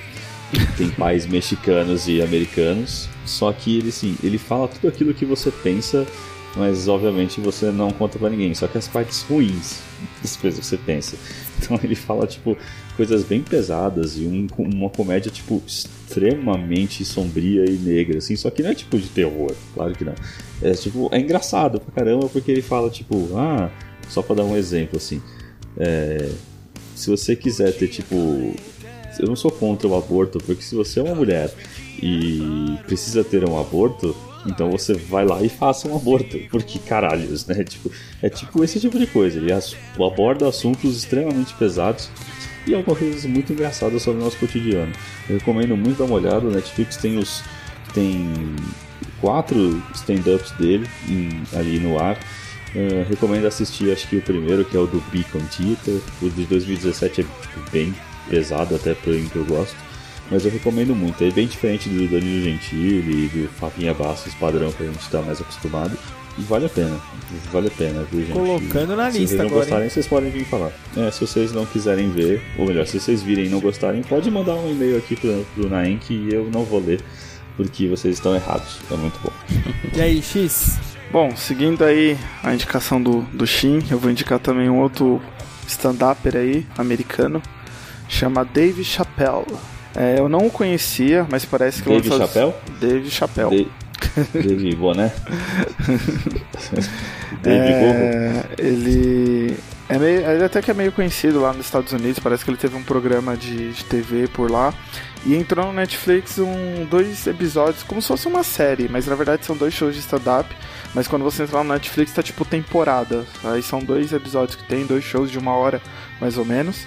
Tem 0.78 0.90
pais 0.90 1.26
mexicanos 1.28 2.08
e 2.08 2.22
americanos. 2.22 3.08
Só 3.26 3.52
que 3.54 3.78
ele, 3.78 3.90
assim, 3.90 4.16
ele 4.24 4.38
fala 4.38 4.68
tudo 4.68 4.88
aquilo 4.88 5.14
que 5.14 5.26
você 5.26 5.52
pensa, 5.52 6.06
mas 6.56 6.88
obviamente 6.88 7.40
você 7.40 7.72
não 7.72 7.92
conta 7.92 8.18
pra 8.20 8.30
ninguém. 8.30 8.54
Só 8.54 8.68
que 8.68 8.78
as 8.78 8.88
partes 8.88 9.22
ruins 9.24 9.80
das 10.22 10.36
coisas 10.36 10.60
que 10.60 10.66
você 10.66 10.78
pensa. 10.78 11.16
Então 11.62 11.80
ele 11.84 11.96
fala, 11.96 12.28
tipo, 12.28 12.56
coisas 12.96 13.24
bem 13.24 13.42
pesadas 13.42 14.16
e 14.18 14.22
um- 14.22 14.48
uma 14.60 14.90
comédia, 14.90 15.32
tipo, 15.32 15.62
extremamente 15.66 17.04
sombria 17.04 17.66
e 17.70 17.74
negra, 17.78 18.20
assim. 18.20 18.36
Só 18.36 18.50
que 18.50 18.62
não 18.64 18.70
é 18.70 18.76
tipo 18.76 18.98
de 18.98 19.08
terror, 19.10 19.52
claro 19.74 19.94
que 19.94 20.04
não. 20.06 20.14
É, 20.62 20.72
tipo, 20.72 21.10
é 21.12 21.20
engraçado 21.20 21.80
pra 21.80 21.92
caramba 22.04 22.28
porque 22.30 22.52
ele 22.52 22.62
fala, 22.62 22.90
tipo, 22.90 23.30
ah, 23.36 23.70
só 24.10 24.22
pra 24.22 24.36
dar 24.36 24.44
um 24.44 24.56
exemplo, 24.56 24.98
assim. 24.98 25.22
É, 25.78 26.30
se 26.96 27.10
você 27.10 27.36
quiser 27.36 27.72
ter, 27.74 27.88
tipo. 27.88 28.16
Eu 29.20 29.28
não 29.28 29.36
sou 29.36 29.50
contra 29.50 29.88
o 29.88 29.96
aborto, 29.96 30.38
porque 30.46 30.62
se 30.62 30.76
você 30.76 31.00
é 31.00 31.04
uma 31.04 31.16
mulher 31.16 31.52
e 32.02 32.78
precisa 32.86 33.24
ter 33.24 33.44
um 33.50 33.60
aborto, 33.60 34.16
então 34.46 34.70
você 34.72 34.94
vai 34.94 35.26
lá 35.26 35.42
e 35.42 35.50
faça 35.50 35.88
um 35.88 35.96
aborto. 35.96 36.38
Porque 36.50 36.80
caralhos, 36.80 37.46
né? 37.46 37.64
Tipo, 37.64 37.92
é 38.22 38.30
tipo 38.30 38.64
esse 38.64 38.80
tipo 38.80 38.98
de 38.98 39.08
coisa. 39.08 39.38
Ele 39.40 39.52
aborda 39.96 40.48
assuntos 40.48 40.96
extremamente 40.98 41.54
pesados 41.56 42.10
e 42.66 42.74
algumas 42.76 43.00
coisas 43.00 43.26
muito 43.26 43.52
engraçadas 43.54 44.02
sobre 44.02 44.22
o 44.22 44.24
nosso 44.24 44.38
cotidiano. 44.38 44.92
Eu 45.30 45.38
recomendo 45.38 45.76
muito 45.76 45.98
dar 45.98 46.06
uma 46.06 46.16
olhada. 46.16 46.48
O 46.48 46.52
Netflix 46.52 46.98
tem 46.98 47.18
os. 47.18 47.44
tem 47.94 48.56
quatro 49.22 49.82
stand-ups 49.96 50.52
dele 50.52 50.88
em- 51.10 51.42
ali 51.58 51.80
no 51.80 52.00
ar. 52.00 52.18
Eh, 52.76 53.06
recomendo 53.10 53.46
assistir, 53.48 53.92
acho 53.92 54.08
que 54.08 54.18
o 54.18 54.22
primeiro, 54.22 54.64
que 54.66 54.76
é 54.76 54.80
o 54.80 54.86
do 54.86 55.02
Beacon 55.12 55.40
Theater. 55.56 56.00
O 56.22 56.30
de 56.30 56.44
2017 56.46 57.22
é 57.22 57.24
tipo, 57.24 57.72
bem 57.72 57.96
pesado, 58.30 58.76
até 58.76 58.94
pra 58.94 59.14
mim 59.14 59.28
que 59.30 59.38
eu 59.38 59.46
gosto. 59.46 59.76
Mas 60.30 60.46
eu 60.46 60.52
recomendo 60.52 60.96
muito. 60.96 61.24
É 61.24 61.32
bem 61.32 61.48
diferente 61.48 61.88
do 61.90 62.08
Danilo 62.08 62.44
Gentili 62.44 63.26
e 63.26 63.30
do 63.30 63.48
Favinha 63.50 63.94
Bastos, 63.94 64.34
padrão 64.34 64.72
que 64.72 64.84
a 64.84 64.86
gente 64.88 65.10
tá 65.10 65.22
mais 65.22 65.40
acostumado. 65.40 65.98
E 66.38 66.42
vale 66.42 66.68
a 66.68 66.70
pena. 66.70 67.00
Vale 67.52 67.68
a 67.68 67.72
pena, 67.72 68.04
viu, 68.12 68.22
gente? 68.22 68.34
Colocando 68.34 68.96
na 68.96 69.12
se 69.12 69.20
lista 69.20 69.38
vocês 69.38 69.40
não 69.40 69.48
agora, 69.48 69.62
gostarem, 69.62 69.84
hein? 69.86 69.90
vocês 69.90 70.08
podem 70.08 70.30
vir 70.30 70.46
falar. 70.46 70.72
É, 70.96 71.10
se 71.10 71.22
vocês 71.22 71.52
não 71.52 71.66
quiserem 71.66 72.12
ver, 72.12 72.42
ou 72.58 72.68
melhor, 72.68 72.86
se 72.86 73.00
vocês 73.00 73.24
virem 73.24 73.46
e 73.46 73.50
não 73.50 73.60
gostarem, 73.60 74.04
pode 74.04 74.30
mandar 74.30 74.54
um 74.54 74.70
e-mail 74.70 74.98
aqui 74.98 75.16
pro, 75.16 75.46
pro 75.56 75.70
Naem 75.70 75.98
que 75.98 76.30
eu 76.32 76.50
não 76.54 76.64
vou 76.64 76.80
ler, 76.80 77.02
porque 77.56 77.88
vocês 77.88 78.16
estão 78.18 78.36
errados. 78.36 78.80
É 78.92 78.96
muito 78.96 79.20
bom. 79.22 79.32
E 79.96 80.02
aí, 80.02 80.22
X? 80.22 80.78
Bom, 81.12 81.36
seguindo 81.36 81.84
aí 81.84 82.16
a 82.44 82.54
indicação 82.54 83.02
do, 83.02 83.22
do 83.34 83.48
Shin, 83.48 83.80
eu 83.90 83.98
vou 83.98 84.12
indicar 84.12 84.38
também 84.38 84.70
um 84.70 84.80
outro 84.80 85.20
stand-upper 85.68 86.36
aí, 86.36 86.68
americano, 86.78 87.42
chama 88.08 88.46
Dave 88.46 88.84
Chappelle. 88.84 89.46
É, 89.98 90.20
eu 90.20 90.30
não 90.30 90.46
o 90.46 90.52
conhecia, 90.52 91.26
mas 91.30 91.44
parece 91.44 91.82
que 91.82 91.90
Dave 91.90 92.08
Chappelle? 92.08 92.54
Dave 92.80 93.10
Chappelle. 93.10 93.72
Dave 94.32 94.76
Boné? 94.76 95.12
Dave? 97.42 97.74
É, 97.74 98.46
ele 98.60 99.58
é 99.90 99.98
meio, 99.98 100.20
ele 100.30 100.44
até 100.44 100.62
que 100.62 100.70
é 100.70 100.74
meio 100.74 100.92
conhecido 100.92 101.42
lá 101.42 101.52
nos 101.52 101.66
Estados 101.66 101.94
Unidos, 101.94 102.20
parece 102.20 102.46
que 102.46 102.52
ele 102.52 102.58
teve 102.58 102.76
um 102.76 102.84
programa 102.84 103.36
de, 103.36 103.72
de 103.72 103.86
TV 103.86 104.28
por 104.28 104.52
lá. 104.52 104.74
E 105.26 105.36
entrou 105.36 105.66
no 105.66 105.74
Netflix 105.74 106.38
um, 106.38 106.86
dois 106.90 107.26
episódios, 107.26 107.84
como 107.84 108.02
se 108.02 108.08
fosse 108.08 108.28
uma 108.28 108.44
série, 108.44 108.88
mas 108.88 109.08
na 109.08 109.16
verdade 109.16 109.46
são 109.46 109.58
dois 109.58 109.74
shows 109.74 109.96
de 109.96 110.02
stand-up. 110.02 110.54
Mas 110.94 111.08
quando 111.08 111.24
você 111.24 111.44
entra 111.44 111.58
lá 111.58 111.64
no 111.64 111.74
Netflix 111.74 112.14
tá 112.14 112.22
tipo 112.22 112.46
temporada. 112.46 113.26
Aí 113.44 113.64
são 113.64 113.80
dois 113.80 114.14
episódios 114.14 114.56
que 114.56 114.64
tem, 114.68 114.86
dois 114.86 115.04
shows 115.04 115.32
de 115.32 115.40
uma 115.40 115.56
hora 115.56 115.82
mais 116.22 116.38
ou 116.38 116.46
menos. 116.46 116.86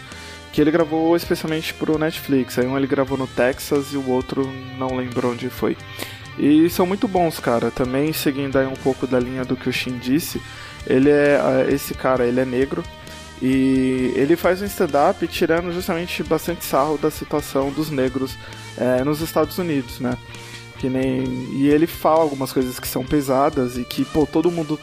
Que 0.53 0.61
ele 0.61 0.71
gravou 0.71 1.15
especialmente 1.17 1.73
pro 1.75 1.99
Netflix. 1.99 2.59
Aí 2.59 2.67
um 2.67 2.77
ele 2.77 2.87
gravou 2.87 3.17
no 3.17 3.27
Texas 3.27 3.93
e 3.93 3.97
o 3.97 4.09
outro 4.09 4.51
não 4.77 4.97
lembro 4.97 5.31
onde 5.31 5.49
foi. 5.49 5.77
E 6.39 6.69
são 6.71 6.87
muito 6.87 7.07
bons, 7.07 7.39
cara. 7.39 7.71
Também 7.71 8.13
seguindo 8.13 8.59
aí 8.59 8.67
um 8.67 8.75
pouco 8.75 9.07
da 9.07 9.21
linha 9.21 9.45
do 9.45 9.57
que 9.57 9.69
o 9.69 9.73
Shin 9.73 9.99
disse, 9.99 10.41
ele 10.87 11.11
é 11.11 11.41
ah, 11.41 11.71
esse 11.71 11.95
cara, 11.95 12.27
ele 12.27 12.41
é 12.41 12.45
negro 12.45 12.83
e 13.43 14.13
ele 14.17 14.37
faz 14.37 14.61
um 14.61 14.67
stand-up 14.67 15.27
tirando 15.27 15.73
justamente 15.73 16.23
bastante 16.23 16.65
sarro 16.65 16.99
da 16.99 17.11
situação 17.11 17.71
dos 17.71 17.91
negros 17.91 18.37
eh, 18.77 19.03
nos 19.03 19.21
Estados 19.23 19.57
Unidos, 19.57 19.99
né? 19.99 20.17
Que 20.79 20.89
nem 20.89 21.25
e 21.53 21.69
ele 21.69 21.87
fala 21.87 22.21
algumas 22.21 22.53
coisas 22.53 22.79
que 22.79 22.87
são 22.87 23.05
pesadas 23.05 23.79
e 23.79 23.85
que 23.85 24.05
pô 24.05 24.27
todo 24.27 24.51
mundo 24.51 24.79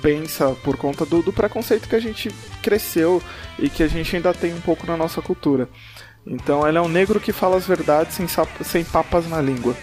pensa 0.00 0.56
por 0.62 0.76
conta 0.76 1.04
do, 1.04 1.22
do 1.22 1.32
preconceito 1.32 1.88
que 1.88 1.96
a 1.96 2.00
gente 2.00 2.30
cresceu 2.58 3.22
e 3.58 3.68
que 3.70 3.82
a 3.82 3.88
gente 3.88 4.14
ainda 4.14 4.32
tem 4.34 4.52
um 4.54 4.60
pouco 4.60 4.86
na 4.86 4.96
nossa 4.96 5.22
cultura. 5.22 5.68
Então 6.26 6.66
ele 6.68 6.76
é 6.76 6.80
um 6.80 6.88
negro 6.88 7.18
que 7.18 7.32
fala 7.32 7.56
as 7.56 7.66
verdades 7.66 8.14
sem, 8.14 8.26
sem 8.62 8.84
papas 8.84 9.26
na 9.28 9.40
língua. 9.40 9.74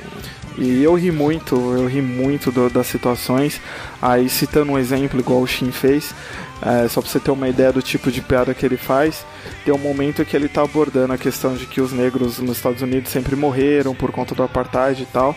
E 0.57 0.82
eu 0.84 0.93
ri 0.95 1.11
muito, 1.11 1.55
eu 1.55 1.88
ri 1.88 2.01
muito 2.01 2.51
do- 2.51 2.69
das 2.69 2.88
situações. 2.88 3.59
Aí 4.01 4.30
citando 4.30 4.71
um 4.71 4.78
exemplo 4.80 5.19
igual 5.19 5.41
o 5.41 5.47
Shin 5.47 5.71
fez, 5.71 6.13
é, 6.62 6.88
só 6.88 7.01
pra 7.01 7.10
você 7.10 7.20
ter 7.20 7.32
uma 7.32 7.49
ideia 7.49 7.72
do 7.72 7.82
tipo 7.82 8.12
de 8.12 8.22
piada 8.22 8.53
que 8.53 8.66
ele 8.66 8.78
faz, 8.78 9.26
tem 9.64 9.74
um 9.74 9.78
momento 9.78 10.24
que 10.24 10.36
ele 10.36 10.47
tá 10.47 10.64
abordando 10.64 11.14
a 11.14 11.18
questão 11.18 11.53
de 11.53 11.66
que 11.66 11.82
os 11.82 11.91
negros 11.91 12.39
nos 12.39 12.58
Estados 12.58 12.82
Unidos 12.82 13.12
sempre 13.12 13.36
morreram 13.36 13.93
por 13.93 14.12
conta 14.12 14.34
do 14.34 14.43
apartheid 14.43 15.03
e 15.03 15.06
tal. 15.06 15.36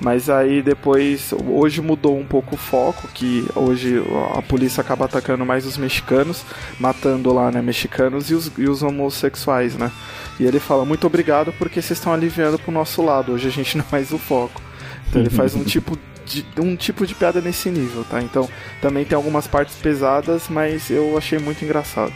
Mas 0.00 0.30
aí 0.30 0.62
depois, 0.62 1.34
hoje 1.46 1.82
mudou 1.82 2.18
um 2.18 2.24
pouco 2.24 2.54
o 2.54 2.58
foco, 2.58 3.06
que 3.12 3.46
hoje 3.54 4.02
a 4.34 4.40
polícia 4.40 4.80
acaba 4.80 5.04
atacando 5.04 5.44
mais 5.44 5.66
os 5.66 5.76
mexicanos, 5.76 6.42
matando 6.78 7.32
lá, 7.32 7.50
né, 7.50 7.60
mexicanos 7.60 8.30
e 8.30 8.34
os, 8.34 8.50
e 8.56 8.66
os 8.66 8.82
homossexuais, 8.82 9.76
né? 9.76 9.92
E 10.38 10.46
ele 10.46 10.58
fala, 10.58 10.86
muito 10.86 11.06
obrigado 11.06 11.52
porque 11.58 11.82
vocês 11.82 11.98
estão 11.98 12.14
aliviando 12.14 12.58
pro 12.58 12.72
nosso 12.72 13.02
lado, 13.02 13.32
hoje 13.32 13.48
a 13.48 13.50
gente 13.50 13.76
não 13.78 13.84
é 13.84 13.88
mais 13.92 14.10
o 14.10 14.18
foco. 14.18 14.62
Então 15.08 15.20
ele 15.20 15.30
faz 15.30 15.54
um 15.54 15.64
tipo 15.64 15.98
de, 16.30 16.46
um 16.60 16.76
tipo 16.76 17.06
de 17.06 17.14
piada 17.14 17.40
nesse 17.40 17.68
nível, 17.70 18.04
tá? 18.04 18.22
Então 18.22 18.48
também 18.80 19.04
tem 19.04 19.16
algumas 19.16 19.46
partes 19.46 19.74
pesadas, 19.76 20.48
mas 20.48 20.88
eu 20.90 21.18
achei 21.18 21.38
muito 21.38 21.64
engraçado. 21.64 22.14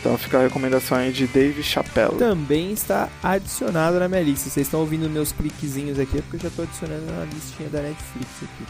Então 0.00 0.16
fica 0.16 0.38
a 0.38 0.42
recomendação 0.42 0.98
aí 0.98 1.12
de 1.12 1.26
Dave 1.26 1.62
Chappelle. 1.62 2.16
Também 2.16 2.72
está 2.72 3.08
adicionado 3.22 3.98
na 3.98 4.08
minha 4.08 4.22
lista. 4.22 4.48
Vocês 4.48 4.66
estão 4.66 4.80
ouvindo 4.80 5.10
meus 5.10 5.32
cliquezinhos 5.32 5.98
aqui, 5.98 6.18
é 6.18 6.22
porque 6.22 6.36
eu 6.36 6.40
já 6.40 6.48
estou 6.48 6.64
adicionando 6.64 7.06
na 7.06 7.24
listinha 7.24 7.68
da 7.68 7.82
Netflix 7.82 8.28
aqui. 8.42 8.64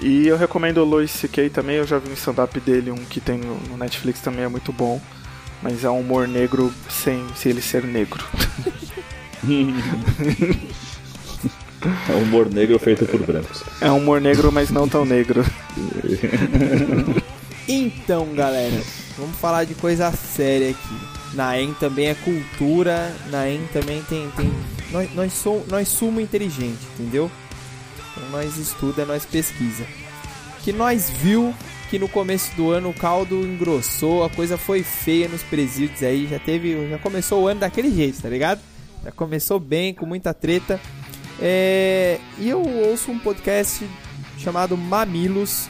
E 0.00 0.26
eu 0.26 0.36
recomendo 0.36 0.78
o 0.78 0.84
Louis 0.84 1.10
C.K. 1.10 1.48
também, 1.50 1.76
eu 1.76 1.86
já 1.86 1.98
vi 1.98 2.10
um 2.10 2.14
stand-up 2.14 2.58
dele, 2.60 2.90
um 2.90 2.96
que 2.96 3.20
tem 3.20 3.38
no, 3.38 3.56
no 3.68 3.76
Netflix 3.78 4.20
também, 4.20 4.44
é 4.44 4.48
muito 4.48 4.72
bom. 4.72 5.00
Mas 5.62 5.84
é 5.84 5.90
um 5.90 6.00
humor 6.00 6.28
negro 6.28 6.72
sem, 6.90 7.24
sem 7.34 7.52
ele 7.52 7.62
ser 7.62 7.84
negro. 7.84 8.22
É 12.08 12.12
um 12.12 12.22
humor 12.22 12.48
negro 12.52 12.78
feito 12.78 13.06
por 13.06 13.22
brancos. 13.24 13.62
É 13.80 13.90
um 13.90 13.98
humor 13.98 14.20
negro, 14.20 14.50
mas 14.52 14.70
não 14.70 14.88
tão 14.88 15.04
negro. 15.04 15.44
Então, 17.68 18.32
galera, 18.32 18.80
vamos 19.18 19.36
falar 19.38 19.64
de 19.64 19.74
coisa 19.74 20.12
séria 20.12 20.70
aqui. 20.70 21.34
Naem 21.34 21.74
também 21.74 22.08
é 22.08 22.14
cultura, 22.14 23.12
Naem 23.28 23.60
também 23.72 24.02
tem. 24.08 24.30
tem... 24.36 24.52
Nós, 24.92 25.12
nós, 25.14 25.32
somos, 25.32 25.66
nós 25.66 25.88
somos 25.88 26.22
inteligentes, 26.22 26.86
entendeu? 26.94 27.28
Então 28.12 28.30
nós 28.30 28.56
estuda, 28.56 29.04
nós 29.04 29.24
pesquisa. 29.24 29.84
Que 30.62 30.72
nós 30.72 31.10
viu 31.10 31.52
que 31.90 31.98
no 31.98 32.08
começo 32.08 32.54
do 32.54 32.70
ano 32.70 32.90
o 32.90 32.94
caldo 32.94 33.34
engrossou, 33.44 34.24
a 34.24 34.30
coisa 34.30 34.56
foi 34.56 34.82
feia 34.84 35.28
nos 35.28 35.42
presídios 35.42 36.02
aí, 36.02 36.26
já 36.28 36.38
teve, 36.38 36.88
já 36.88 36.98
começou 36.98 37.42
o 37.42 37.48
ano 37.48 37.60
daquele 37.60 37.92
jeito, 37.94 38.22
tá 38.22 38.28
ligado? 38.28 38.60
Já 39.04 39.10
começou 39.10 39.58
bem, 39.58 39.92
com 39.92 40.06
muita 40.06 40.32
treta. 40.32 40.80
É, 41.40 42.18
e 42.38 42.48
eu 42.48 42.62
ouço 42.62 43.10
um 43.10 43.18
podcast 43.18 43.86
chamado 44.38 44.76
Mamilos, 44.76 45.68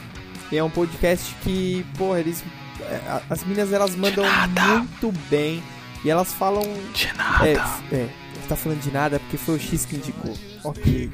e 0.51 0.57
é 0.57 0.63
um 0.63 0.69
podcast 0.69 1.35
que, 1.43 1.85
porra, 1.97 2.19
eles 2.19 2.43
é, 2.81 3.21
as 3.29 3.43
minas 3.43 3.73
elas 3.73 3.95
mandam 3.95 4.23
muito 4.69 5.11
bem 5.29 5.61
e 6.03 6.09
elas 6.09 6.33
falam 6.33 6.63
de 6.93 7.11
nada. 7.17 7.47
É, 7.47 7.53
é, 7.91 8.07
tá 8.47 8.55
falando 8.55 8.79
de 8.79 8.91
nada 8.91 9.19
porque 9.19 9.37
foi 9.37 9.55
o 9.55 9.59
X 9.59 9.85
que 9.85 9.95
indicou. 9.95 10.33
OK. 10.63 11.11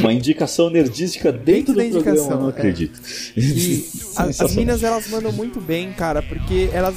Uma 0.00 0.12
indicação 0.12 0.68
nerdística 0.68 1.32
dentro, 1.32 1.74
dentro 1.74 2.00
do 2.00 2.04
da 2.04 2.12
programa, 2.12 2.36
não 2.36 2.46
é. 2.48 2.50
acredito. 2.50 3.00
E 3.36 3.88
as, 4.16 4.40
as 4.40 4.54
minas 4.54 4.82
elas 4.82 5.08
mandam 5.08 5.32
muito 5.32 5.60
bem, 5.60 5.92
cara, 5.92 6.22
porque 6.22 6.68
elas 6.72 6.96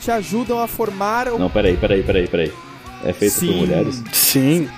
te 0.00 0.10
ajudam 0.10 0.58
a 0.58 0.66
formar 0.66 1.28
o... 1.28 1.38
Não, 1.38 1.48
peraí, 1.48 1.76
peraí, 1.76 2.02
peraí, 2.02 2.26
peraí. 2.26 2.52
É 3.04 3.12
feito 3.12 3.34
Sim. 3.34 3.46
por 3.46 3.56
mulheres? 3.56 4.02
Sim. 4.12 4.68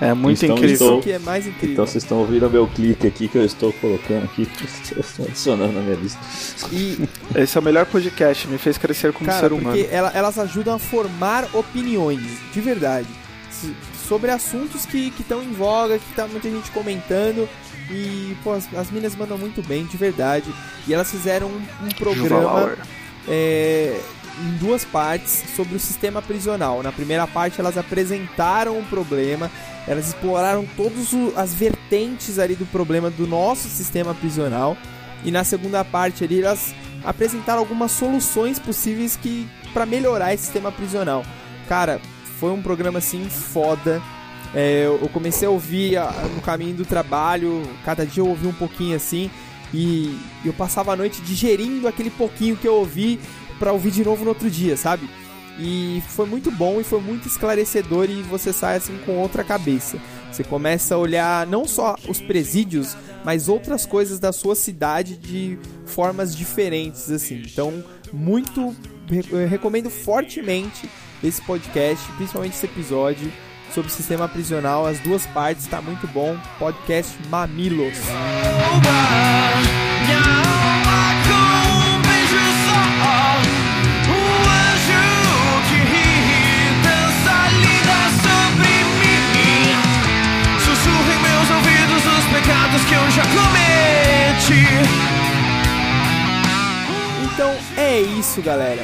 É 0.00 0.12
muito 0.12 0.44
Então, 0.44 0.56
incrível. 0.56 0.74
estou- 0.74 0.94
Isso 0.98 1.02
que 1.04 1.12
é 1.12 1.18
mais 1.18 1.46
incrível. 1.46 1.72
Então 1.72 1.86
vocês 1.86 2.04
estão 2.04 2.18
ouvindo 2.18 2.46
o 2.46 2.50
meu 2.50 2.66
clique 2.66 3.06
aqui 3.06 3.28
que 3.28 3.36
eu 3.38 3.44
estou 3.44 3.72
colocando 3.74 4.24
aqui, 4.24 4.42
estou 4.98 5.24
adicionando 5.26 5.72
na 5.72 5.80
minha 5.80 5.96
lista. 5.96 6.18
E, 6.72 7.08
Esse 7.34 7.56
é 7.56 7.60
o 7.60 7.64
melhor 7.64 7.86
podcast, 7.86 8.46
me 8.48 8.58
fez 8.58 8.76
crescer 8.76 9.12
como 9.12 9.26
cara, 9.26 9.40
ser 9.40 9.52
humano. 9.52 9.76
porque 9.76 9.88
ela- 9.94 10.12
elas 10.14 10.38
ajudam 10.38 10.74
a 10.74 10.78
formar 10.78 11.48
opiniões, 11.54 12.20
de 12.52 12.60
verdade, 12.60 13.08
sobre 14.06 14.30
assuntos 14.30 14.84
que 14.86 15.12
estão 15.18 15.42
em 15.42 15.52
voga, 15.52 15.98
que 15.98 16.14
tá 16.14 16.26
muita 16.26 16.50
gente 16.50 16.70
comentando. 16.70 17.48
E, 17.90 18.36
pô, 18.42 18.52
as, 18.52 18.68
as 18.76 18.90
minas 18.90 19.14
mandam 19.16 19.38
muito 19.38 19.62
bem, 19.66 19.84
de 19.86 19.96
verdade. 19.96 20.52
E 20.88 20.92
elas 20.92 21.10
fizeram 21.10 21.46
um, 21.48 21.86
um 21.86 21.88
programa 21.96 22.76
é, 23.28 23.98
em 24.38 24.56
duas 24.58 24.84
partes 24.84 25.42
sobre 25.54 25.76
o 25.76 25.80
sistema 25.80 26.20
prisional. 26.20 26.82
Na 26.82 26.92
primeira 26.92 27.26
parte, 27.26 27.60
elas 27.60 27.76
apresentaram 27.78 28.78
o 28.78 28.84
problema, 28.84 29.50
elas 29.86 30.08
exploraram 30.08 30.66
todas 30.76 31.08
as 31.36 31.54
vertentes 31.54 32.38
ali 32.38 32.54
do 32.54 32.66
problema 32.66 33.10
do 33.10 33.26
nosso 33.26 33.68
sistema 33.68 34.14
prisional. 34.14 34.76
E 35.24 35.30
na 35.30 35.44
segunda 35.44 35.84
parte 35.84 36.24
ali, 36.24 36.42
elas 36.42 36.74
apresentaram 37.04 37.60
algumas 37.60 37.92
soluções 37.92 38.58
possíveis 38.58 39.16
que 39.16 39.48
para 39.72 39.86
melhorar 39.86 40.34
esse 40.34 40.44
sistema 40.44 40.70
prisional. 40.72 41.24
Cara, 41.68 42.00
foi 42.38 42.50
um 42.50 42.60
programa 42.62 42.98
assim 42.98 43.28
foda. 43.28 44.02
É, 44.54 44.84
eu 44.86 45.08
comecei 45.12 45.46
a 45.46 45.50
ouvir 45.50 45.96
a- 45.96 46.12
no 46.34 46.40
caminho 46.40 46.74
do 46.74 46.84
trabalho, 46.84 47.62
cada 47.84 48.06
dia 48.06 48.22
eu 48.22 48.28
ouvi 48.28 48.46
um 48.46 48.52
pouquinho 48.52 48.96
assim, 48.96 49.30
e 49.74 50.18
eu 50.44 50.52
passava 50.52 50.92
a 50.92 50.96
noite 50.96 51.20
digerindo 51.20 51.86
aquele 51.88 52.10
pouquinho 52.10 52.56
que 52.56 52.66
eu 52.66 52.74
ouvi 52.76 53.18
pra 53.58 53.72
ouvir 53.72 53.90
de 53.90 54.04
novo 54.04 54.24
no 54.24 54.30
outro 54.30 54.50
dia, 54.50 54.76
sabe? 54.76 55.08
E 55.58 56.02
foi 56.08 56.26
muito 56.26 56.50
bom 56.50 56.80
e 56.80 56.84
foi 56.84 57.00
muito 57.00 57.26
esclarecedor 57.26 58.10
e 58.10 58.22
você 58.22 58.52
sai 58.52 58.76
assim 58.76 58.98
com 59.06 59.16
outra 59.18 59.42
cabeça. 59.42 59.98
Você 60.30 60.44
começa 60.44 60.94
a 60.94 60.98
olhar 60.98 61.46
não 61.46 61.66
só 61.66 61.96
os 62.08 62.20
presídios, 62.20 62.94
mas 63.24 63.48
outras 63.48 63.86
coisas 63.86 64.18
da 64.18 64.32
sua 64.32 64.54
cidade 64.54 65.16
de 65.16 65.58
formas 65.86 66.36
diferentes 66.36 67.10
assim. 67.10 67.42
Então, 67.46 67.82
muito 68.12 68.76
eu 69.30 69.48
recomendo 69.48 69.88
fortemente 69.88 70.90
esse 71.22 71.40
podcast, 71.42 72.06
principalmente 72.12 72.54
esse 72.54 72.66
episódio 72.66 73.32
sobre 73.72 73.90
o 73.90 73.94
sistema 73.94 74.28
prisional, 74.28 74.86
as 74.86 74.98
duas 75.00 75.26
partes, 75.26 75.66
tá 75.66 75.80
muito 75.80 76.06
bom. 76.08 76.36
Podcast 76.58 77.16
Mamilos. 77.28 77.98
Cometi. 93.22 94.66
Então 97.24 97.54
é 97.76 98.00
isso, 98.00 98.40
galera. 98.42 98.82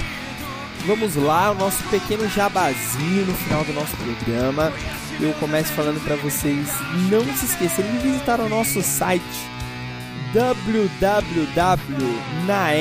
Vamos 0.86 1.14
lá, 1.16 1.50
o 1.52 1.54
nosso 1.54 1.82
pequeno 1.84 2.28
jabazinho 2.28 3.26
no 3.26 3.34
final 3.34 3.62
do 3.64 3.72
nosso 3.72 3.96
programa. 3.96 4.72
Eu 5.20 5.32
começo 5.34 5.72
falando 5.74 6.02
para 6.04 6.16
vocês 6.16 6.68
não 7.10 7.22
se 7.36 7.44
esquecerem 7.46 7.92
de 7.92 7.98
visitar 7.98 8.40
o 8.40 8.48
nosso 8.48 8.82
site 8.82 9.22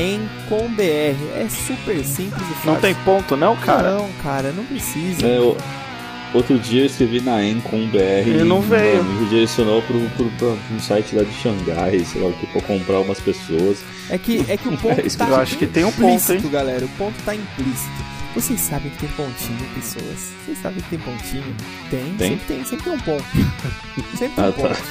www.naem.com.br. 0.01 0.81
É 1.35 1.47
super 1.49 2.03
simples 2.05 2.41
e 2.49 2.53
fácil. 2.55 2.71
Não 2.71 2.75
tem 2.79 2.95
ponto, 2.95 3.35
não, 3.35 3.55
cara? 3.57 3.91
Não, 3.95 4.09
cara, 4.23 4.51
não 4.51 4.63
precisa. 4.65 5.25
É, 5.27 5.37
eu- 5.37 5.57
outro 6.33 6.57
dia 6.59 6.81
eu 6.81 6.85
escrevi 6.85 7.19
na 7.21 7.43
EN 7.43 7.59
com 7.61 7.85
BR 7.87 7.97
Ele 8.27 8.43
não 8.43 8.61
veio. 8.61 9.03
Me 9.03 9.23
redirecionou 9.25 9.81
pro, 9.83 9.99
pro, 10.11 10.29
pro, 10.31 10.57
um 10.73 10.79
site 10.79 11.15
lá 11.15 11.23
de 11.23 11.33
Xangai, 11.33 11.99
sei 12.05 12.21
lá 12.21 12.29
o 12.29 12.33
que, 12.33 12.47
pra 12.47 12.61
comprar 12.61 12.99
umas 12.99 13.19
pessoas. 13.19 13.79
É 14.09 14.17
que, 14.17 14.43
é 14.47 14.57
que 14.57 14.67
o 14.67 14.75
ponto 14.77 14.99
É 14.99 15.03
tá 15.09 15.27
eu 15.27 15.35
acho 15.35 15.57
que 15.57 15.67
tem 15.67 15.83
um 15.85 15.91
ponto, 15.91 16.03
implícito, 16.03 16.45
hein? 16.45 16.51
galera. 16.51 16.85
O 16.85 16.89
ponto 16.89 17.15
tá 17.23 17.35
implícito. 17.35 17.89
Vocês 18.33 18.61
sabem 18.61 18.89
que 18.91 18.99
tem 18.99 19.09
pontinho, 19.09 19.59
pessoas. 19.75 20.31
Vocês 20.45 20.57
sabem 20.61 20.81
que 20.81 20.89
tem 20.89 20.99
pontinho? 20.99 21.55
Tem, 21.89 22.13
Tem? 22.17 22.29
sempre 22.29 22.45
tem, 22.47 22.63
sempre 22.65 22.83
tem 22.85 22.93
um 22.93 22.99
ponto. 22.99 23.25
sempre 24.17 24.35
tem 24.35 24.45
um 24.45 24.47
Ah, 24.47 24.51
tá. 24.51 24.69
ponto. 24.69 24.81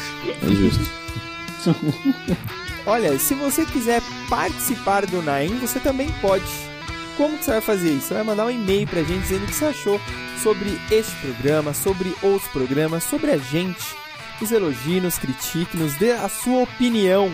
É 0.42 0.54
justo. 0.54 0.90
Olha, 2.86 3.18
se 3.18 3.34
você 3.34 3.64
quiser 3.64 4.02
participar 4.28 5.06
do 5.06 5.22
Naim, 5.22 5.58
você 5.58 5.78
também 5.80 6.08
pode. 6.20 6.44
Como 7.20 7.36
que 7.36 7.44
você 7.44 7.50
vai 7.50 7.60
fazer 7.60 7.90
isso? 7.90 8.06
Você 8.08 8.14
vai 8.14 8.22
mandar 8.22 8.46
um 8.46 8.50
e-mail 8.50 8.86
pra 8.86 9.02
gente 9.02 9.20
dizendo 9.20 9.44
o 9.44 9.46
que 9.46 9.54
você 9.54 9.66
achou 9.66 10.00
sobre 10.42 10.80
este 10.90 11.12
programa, 11.16 11.74
sobre 11.74 12.14
outros 12.22 12.50
programas, 12.50 13.04
sobre 13.04 13.30
a 13.30 13.36
gente. 13.36 13.84
Nos 14.40 14.50
elogie, 14.52 15.00
nos 15.02 15.18
critique, 15.18 15.76
nos 15.76 15.92
dê 15.96 16.12
a 16.12 16.30
sua 16.30 16.62
opinião. 16.62 17.30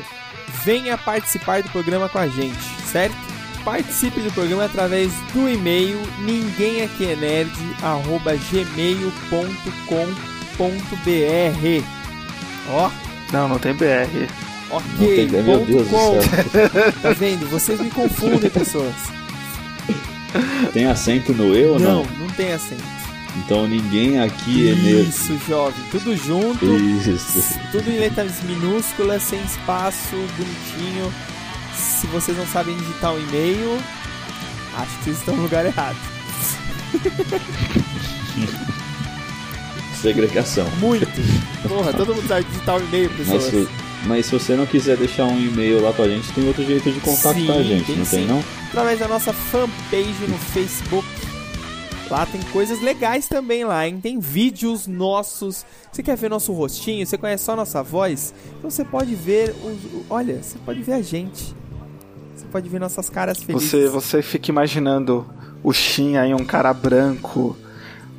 Venha 0.64 0.98
participar 0.98 1.62
do 1.62 1.70
programa 1.70 2.08
com 2.08 2.18
a 2.18 2.26
gente, 2.26 2.58
certo? 2.90 3.14
Participe 3.64 4.18
do 4.20 4.32
programa 4.32 4.64
através 4.64 5.12
do 5.32 5.48
e-mail 5.48 6.00
ninguém 6.20 6.82
aqui 6.82 7.04
é 7.06 7.14
nerd, 7.14 7.50
arroba 7.80 8.32
gmail.com.br. 10.56 11.84
Ó, 12.70 12.90
Não, 13.32 13.48
não 13.48 13.58
tem 13.58 13.72
BR. 13.74 14.28
Ok, 14.70 14.86
Não 14.98 15.06
tem- 15.06 15.26
meu 15.44 15.58
ponto 15.60 15.66
Deus 15.66 15.86
do 15.88 15.90
com. 15.94 16.20
céu. 16.20 16.92
Tá 17.02 17.12
vendo? 17.12 17.48
Vocês 17.48 17.80
me 17.80 17.90
confundem, 17.90 18.50
pessoas. 18.50 18.94
Tem 20.72 20.86
acento 20.86 21.32
no 21.32 21.54
E 21.56 21.64
ou 21.64 21.78
Não, 21.78 22.04
não? 22.04 22.16
não 22.18 22.26
tem 22.28 22.52
acento. 22.52 22.82
Então 23.36 23.66
ninguém 23.68 24.18
aqui 24.20 24.70
é 24.70 24.74
nerd. 24.74 25.08
Isso, 25.08 25.38
jovem. 25.46 25.84
Tudo 25.90 26.16
junto. 26.16 26.64
Isso. 26.64 27.58
Tudo 27.70 27.90
em 27.90 27.98
letras 27.98 28.42
minúsculas, 28.42 29.22
sem 29.22 29.42
espaço, 29.42 30.16
bonitinho. 30.36 31.12
Se 31.74 32.06
vocês 32.06 32.36
não 32.36 32.46
sabem 32.46 32.76
digitar 32.76 33.12
um 33.12 33.18
e-mail, 33.18 33.78
acho 34.78 34.98
que 34.98 35.04
vocês 35.04 35.18
estão 35.18 35.36
no 35.36 35.42
lugar 35.42 35.66
errado. 35.66 35.96
segregação. 40.00 40.68
Muito. 40.78 41.06
Porra, 41.68 41.92
todo 41.92 42.14
mundo 42.14 42.26
sabe 42.28 42.44
digitar 42.44 42.76
um 42.76 42.80
e-mail, 42.84 43.10
pessoas. 43.10 43.42
Mas 43.42 43.52
se, 43.52 43.68
mas 44.06 44.26
se 44.26 44.32
você 44.32 44.54
não 44.54 44.66
quiser 44.66 44.96
deixar 44.96 45.24
um 45.24 45.38
e-mail 45.38 45.82
lá 45.82 45.92
pra 45.92 46.08
gente, 46.08 46.32
tem 46.32 46.46
outro 46.46 46.64
jeito 46.64 46.90
de 46.90 47.00
contactar 47.00 47.34
Sim, 47.34 47.50
a 47.50 47.62
gente, 47.62 47.86
tem 47.86 47.96
não 47.96 48.04
sim. 48.04 48.16
tem 48.16 48.26
não? 48.26 48.42
Através 48.68 48.98
da 48.98 49.08
nossa 49.08 49.32
fanpage 49.32 50.26
no 50.28 50.38
Facebook. 50.38 51.06
Lá 52.08 52.24
tem 52.24 52.40
coisas 52.52 52.80
legais 52.80 53.26
também 53.26 53.64
lá, 53.64 53.86
hein? 53.86 53.98
Tem 54.00 54.20
vídeos 54.20 54.86
nossos. 54.86 55.66
Você 55.90 56.04
quer 56.04 56.16
ver 56.16 56.30
nosso 56.30 56.52
rostinho? 56.52 57.04
Você 57.04 57.18
conhece 57.18 57.44
só 57.44 57.56
nossa 57.56 57.82
voz? 57.82 58.32
Então 58.58 58.70
você 58.70 58.84
pode 58.84 59.14
ver 59.14 59.50
os. 59.64 60.04
Olha, 60.08 60.40
você 60.40 60.56
pode 60.64 60.82
ver 60.82 60.92
a 60.92 61.02
gente. 61.02 61.54
Você 62.34 62.46
pode 62.46 62.68
ver 62.68 62.78
nossas 62.78 63.10
caras 63.10 63.42
felizes. 63.42 63.70
Você, 63.70 63.88
você 63.88 64.22
fica 64.22 64.50
imaginando 64.50 65.26
o 65.64 65.72
Shin 65.72 66.16
aí, 66.16 66.32
um 66.32 66.44
cara 66.44 66.72
branco, 66.72 67.56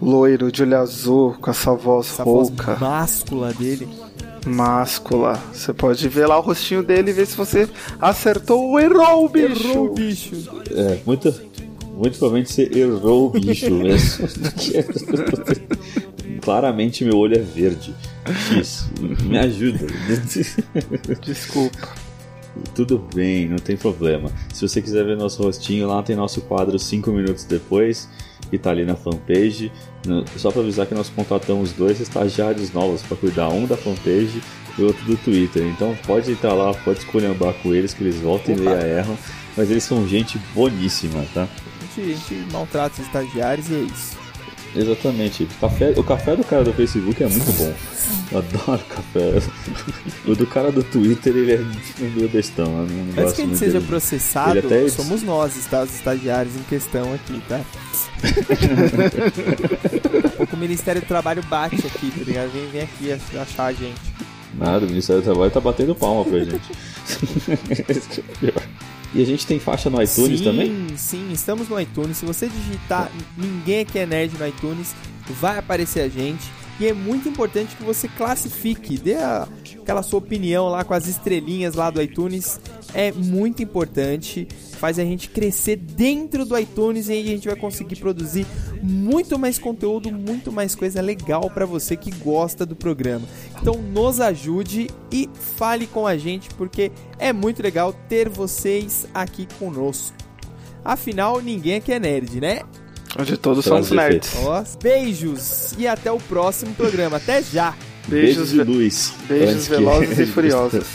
loiro, 0.01 0.51
de 0.51 0.63
olho 0.63 0.77
azul, 0.77 1.37
com 1.39 1.49
essa 1.49 1.73
voz 1.73 2.07
Essa 2.07 2.25
voz 2.25 2.49
rouca, 2.49 2.75
máscula 2.75 3.53
dele. 3.53 3.87
Máscula. 4.45 5.41
Você 5.53 5.73
pode 5.73 6.07
ver 6.09 6.27
lá 6.27 6.37
o 6.37 6.41
rostinho 6.41 6.83
dele 6.83 7.11
e 7.11 7.13
ver 7.13 7.25
se 7.25 7.35
você 7.35 7.67
acertou 7.99 8.63
ou 8.63 8.79
errou 8.79 9.25
o 9.25 9.29
bicho. 9.29 9.67
Errou 9.67 9.87
o 9.87 9.93
bicho. 9.93 10.35
É, 10.71 10.99
muito, 11.05 11.33
muito 11.95 12.17
provavelmente 12.17 12.51
você 12.51 12.69
errou 12.73 13.27
o 13.27 13.29
bicho 13.29 13.73
mesmo. 13.73 14.27
Claramente 16.41 17.03
meu 17.03 17.17
olho 17.17 17.37
é 17.37 17.41
verde. 17.41 17.93
X, 18.49 18.89
me 19.23 19.37
ajuda. 19.37 19.85
Desculpa. 21.21 21.89
Tudo 22.73 23.03
bem, 23.13 23.47
não 23.47 23.57
tem 23.57 23.77
problema. 23.77 24.31
Se 24.53 24.67
você 24.67 24.81
quiser 24.81 25.05
ver 25.05 25.17
nosso 25.17 25.43
rostinho, 25.43 25.87
lá 25.87 26.01
tem 26.01 26.15
nosso 26.15 26.41
quadro 26.41 26.79
5 26.79 27.11
minutos 27.11 27.43
depois, 27.43 28.09
que 28.49 28.57
tá 28.57 28.71
ali 28.71 28.85
na 28.85 28.95
fanpage. 28.95 29.71
No- 30.05 30.23
Só 30.37 30.51
pra 30.51 30.61
avisar 30.61 30.85
que 30.87 30.93
nós 30.95 31.09
contratamos 31.09 31.71
dois 31.73 31.99
estagiários 31.99 32.71
novos 32.73 33.01
para 33.01 33.17
cuidar, 33.17 33.49
um 33.49 33.65
da 33.65 33.75
fanpage 33.77 34.41
e 34.77 34.81
outro 34.83 35.03
do 35.05 35.17
Twitter. 35.17 35.63
Então 35.63 35.97
pode 36.05 36.31
entrar 36.31 36.53
lá, 36.53 36.73
pode 36.73 36.99
escolhambar 36.99 37.53
com 37.55 37.73
eles, 37.73 37.93
que 37.93 38.03
eles 38.03 38.15
voltam 38.19 38.55
e 38.55 38.61
Opa. 38.61 38.69
meia 38.69 38.83
erram. 38.99 39.17
Mas 39.55 39.71
eles 39.71 39.83
são 39.83 40.07
gente 40.07 40.37
boníssima, 40.53 41.25
tá? 41.33 41.47
A 41.47 42.01
gente, 42.01 42.11
a 42.11 42.15
gente 42.15 42.51
maltrata 42.53 43.01
os 43.01 43.07
estagiários 43.07 43.69
e 43.69 43.73
é 43.75 43.79
isso. 43.79 44.17
Exatamente. 44.75 45.43
O 45.43 45.47
café, 45.59 45.93
o 45.97 46.03
café 46.03 46.35
do 46.35 46.43
cara 46.43 46.63
do 46.63 46.73
Facebook 46.73 47.23
é 47.23 47.27
muito 47.27 47.51
bom. 47.53 47.73
Eu 48.31 48.37
adoro 48.39 48.81
café. 48.89 49.41
O 50.25 50.35
do 50.35 50.45
cara 50.45 50.71
do 50.71 50.83
Twitter, 50.83 51.35
ele 51.35 51.53
é 51.53 51.65
meio 51.99 52.29
bestão. 52.29 52.65
Eu 52.65 52.87
não 52.87 53.03
Antes 53.11 53.15
que 53.15 53.21
a 53.21 53.27
gente 53.27 53.45
muito 53.47 53.57
seja 53.57 53.71
dele. 53.73 53.85
processado, 53.87 54.57
Ele 54.57 54.67
até- 54.67 54.89
somos 54.89 55.23
nós, 55.23 55.53
tá? 55.69 55.83
Os 55.83 55.95
estagiários 55.95 56.55
em 56.55 56.63
questão 56.63 57.13
aqui, 57.13 57.41
tá? 57.47 57.61
o 60.53 60.57
Ministério 60.57 61.01
do 61.01 61.07
Trabalho 61.07 61.41
bate 61.43 61.75
aqui, 61.87 62.11
tá 62.11 62.23
ligado? 62.25 62.49
Vem, 62.51 62.67
vem 62.69 62.81
aqui 62.81 63.11
ach- 63.13 63.37
achar 63.41 63.65
a 63.67 63.73
gente. 63.73 63.99
Nada, 64.57 64.85
o 64.85 64.89
Ministério 64.89 65.21
do 65.21 65.25
Trabalho 65.25 65.51
tá 65.51 65.59
batendo 65.59 65.93
palma 65.95 66.23
pra 66.25 66.39
gente. 66.39 66.61
Esse 67.89 68.09
que 68.09 68.21
é 68.21 68.23
o 68.23 68.37
pior. 68.51 68.63
E 69.13 69.21
a 69.21 69.25
gente 69.25 69.45
tem 69.47 69.59
faixa 69.59 69.89
no 69.89 70.01
iTunes 70.01 70.39
sim, 70.39 70.43
também? 70.43 70.87
Sim, 70.97 71.31
estamos 71.31 71.69
no 71.69 71.79
iTunes. 71.79 72.17
Se 72.17 72.25
você 72.25 72.47
digitar 72.47 73.11
Ninguém 73.37 73.81
Aqui 73.81 73.99
é 73.99 74.05
Nerd 74.05 74.37
no 74.37 74.47
iTunes, 74.47 74.93
vai 75.39 75.57
aparecer 75.57 76.01
a 76.01 76.09
gente. 76.09 76.49
E 76.79 76.85
é 76.85 76.93
muito 76.93 77.27
importante 77.27 77.75
que 77.75 77.83
você 77.83 78.07
classifique, 78.07 78.97
dê 78.97 79.15
a- 79.15 79.47
aquela 79.87 80.03
sua 80.03 80.19
opinião 80.19 80.67
lá 80.67 80.83
com 80.83 80.93
as 80.93 81.07
estrelinhas 81.07 81.73
lá 81.73 81.89
do 81.89 82.01
iTunes. 82.01 82.59
É 82.93 83.09
muito 83.13 83.63
importante, 83.63 84.45
faz 84.77 84.99
a 84.99 85.03
gente 85.03 85.29
crescer 85.29 85.77
dentro 85.77 86.45
do 86.45 86.57
iTunes 86.57 87.07
e 87.07 87.13
aí 87.13 87.23
a 87.23 87.31
gente 87.31 87.47
vai 87.47 87.55
conseguir 87.55 87.95
produzir 87.95 88.45
muito 88.83 89.39
mais 89.39 89.57
conteúdo, 89.57 90.11
muito 90.11 90.51
mais 90.51 90.75
coisa 90.75 91.01
legal 91.01 91.49
para 91.49 91.65
você 91.65 91.95
que 91.95 92.11
gosta 92.11 92.65
do 92.65 92.75
programa. 92.75 93.25
Então 93.61 93.75
nos 93.75 94.19
ajude 94.19 94.89
e 95.09 95.29
fale 95.55 95.87
com 95.87 96.05
a 96.05 96.17
gente 96.17 96.49
porque 96.55 96.91
é 97.17 97.31
muito 97.31 97.63
legal 97.63 97.93
ter 98.09 98.27
vocês 98.27 99.07
aqui 99.13 99.47
conosco. 99.57 100.17
Afinal, 100.83 101.39
ninguém 101.39 101.75
aqui 101.75 101.93
é 101.93 101.99
nerd, 101.99 102.41
né? 102.41 102.59
Onde 103.17 103.37
todos 103.37 103.63
somos 103.63 103.89
nerds. 103.89 104.33
Ó, 104.43 104.63
beijos 104.83 105.73
e 105.77 105.87
até 105.87 106.11
o 106.11 106.17
próximo 106.17 106.75
programa. 106.75 107.17
Até 107.17 107.41
já! 107.41 107.73
Beijos, 108.07 108.49
de 108.51 108.63
luz. 108.63 109.13
beijos 109.27 109.67
velozes 109.67 110.17
e 110.19 110.25
furiosos. 110.33 110.85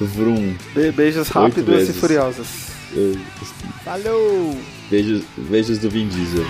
Vrum. 0.00 0.54
Be- 0.74 0.92
beijos 0.92 1.28
rápidos 1.28 1.68
e 1.68 1.76
vezes. 1.78 1.96
furiosas. 1.96 2.46
Falou! 3.84 4.56
Beijos, 4.90 5.22
beijos 5.36 5.78
do 5.78 5.90
Vin 5.90 6.08
Diesel. 6.08 6.44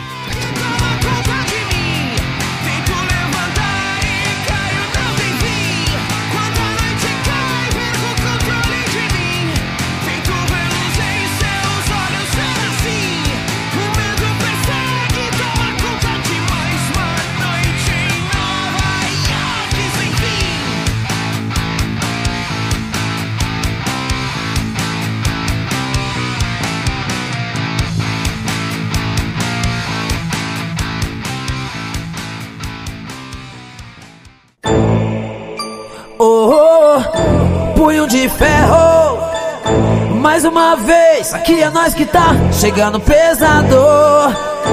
Vez, 40.77 41.33
aqui 41.33 41.63
é 41.63 41.71
nós 41.71 41.95
que 41.95 42.05
tá 42.05 42.35
chegando 42.53 43.01
pesado. 43.01 43.77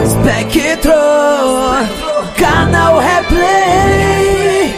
Spectro, 0.06 0.92
canal 2.38 3.00
replay. 3.00 4.76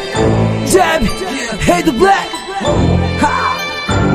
Jab, 0.68 1.06
rei 1.60 1.84
do 1.84 1.92
black. 1.94 2.30
Ha. 3.22 3.58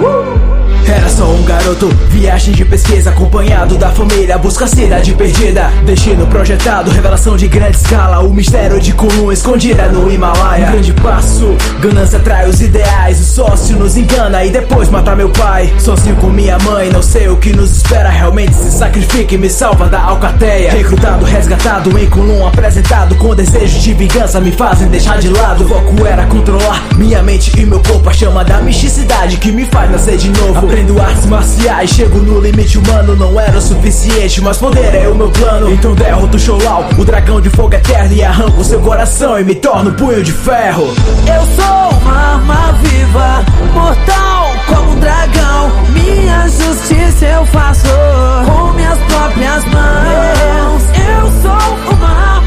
Uh. 0.00 0.90
Era 0.90 1.08
só 1.08 1.24
garoto, 1.52 1.88
viagem 2.08 2.54
de 2.54 2.64
pesquisa 2.64 3.10
acompanhado 3.10 3.76
da 3.76 3.90
família, 3.90 4.38
busca 4.38 4.64
a 4.64 4.68
cidade 4.68 5.12
perdida. 5.12 5.70
Destino 5.84 6.26
projetado, 6.26 6.90
revelação 6.90 7.36
de 7.36 7.46
grande 7.46 7.76
escala, 7.76 8.20
o 8.20 8.32
mistério 8.32 8.80
de 8.80 8.94
Kulum 8.94 9.30
escondida 9.30 9.86
no 9.88 10.10
Himalaia. 10.10 10.68
Um 10.68 10.72
grande 10.72 10.92
passo, 10.94 11.54
ganância 11.80 12.18
atrai 12.18 12.48
os 12.48 12.62
ideais, 12.62 13.20
o 13.20 13.24
sócio 13.24 13.76
nos 13.76 13.98
engana 13.98 14.42
e 14.44 14.50
depois 14.50 14.88
mata 14.88 15.14
meu 15.14 15.28
pai. 15.28 15.70
Sozinho 15.78 16.16
com 16.16 16.28
minha 16.28 16.58
mãe, 16.60 16.90
não 16.90 17.02
sei 17.02 17.28
o 17.28 17.36
que 17.36 17.52
nos 17.52 17.76
espera, 17.76 18.08
realmente 18.08 18.54
se 18.54 18.70
sacrifica 18.70 19.34
e 19.34 19.38
me 19.38 19.50
salva 19.50 19.88
da 19.88 20.00
alcateia. 20.00 20.72
Recrutado, 20.72 21.26
resgatado 21.26 21.98
em 21.98 22.08
Kulum, 22.08 22.46
apresentado 22.46 23.14
com 23.16 23.34
desejo 23.34 23.78
de 23.78 23.92
vingança, 23.92 24.40
me 24.40 24.52
fazem 24.52 24.88
deixar 24.88 25.18
de 25.18 25.28
lado. 25.28 25.64
O 25.64 25.68
foco 25.68 26.06
era 26.06 26.24
controlar 26.26 26.82
minha 26.96 27.22
mente 27.22 27.52
e 27.60 27.66
meu 27.66 27.80
corpo, 27.80 28.08
a 28.08 28.12
chama 28.12 28.42
da 28.42 28.62
misticidade 28.62 29.36
que 29.36 29.52
me 29.52 29.66
faz 29.66 29.90
nascer 29.90 30.16
de 30.16 30.30
novo. 30.30 30.58
Aprendo 30.58 31.00
artes 31.00 31.26
marciais, 31.26 31.41
chego 31.86 32.18
no 32.18 32.40
limite 32.40 32.78
humano, 32.78 33.14
não 33.16 33.38
era 33.38 33.58
o 33.58 33.60
suficiente, 33.60 34.40
mas 34.40 34.56
poder 34.56 34.94
é 34.94 35.08
o 35.08 35.14
meu 35.14 35.30
plano. 35.30 35.70
Então 35.70 35.94
derroto 35.94 36.36
o 36.36 36.40
Sholau, 36.40 36.84
o 36.98 37.04
dragão 37.04 37.40
de 37.40 37.50
fogo 37.50 37.74
eterno, 37.74 38.14
e 38.14 38.22
arranco 38.22 38.64
seu 38.64 38.80
coração 38.80 39.38
e 39.38 39.44
me 39.44 39.54
torno 39.54 39.92
punho 39.92 40.22
de 40.22 40.32
ferro. 40.32 40.84
Eu 41.26 41.46
sou 41.54 41.98
uma 42.00 42.16
arma 42.16 42.72
viva, 42.82 43.44
mortal 43.74 44.54
como 44.66 44.92
um 44.92 45.00
dragão. 45.00 45.70
Minha 45.90 46.48
justiça 46.48 47.26
eu 47.26 47.46
faço 47.46 47.88
com 48.46 48.72
minhas 48.72 48.98
próprias 49.00 49.64
mãos. 49.66 50.82
Eu 50.94 51.42
sou 51.42 51.94
uma 51.94 52.08
arma 52.08 52.41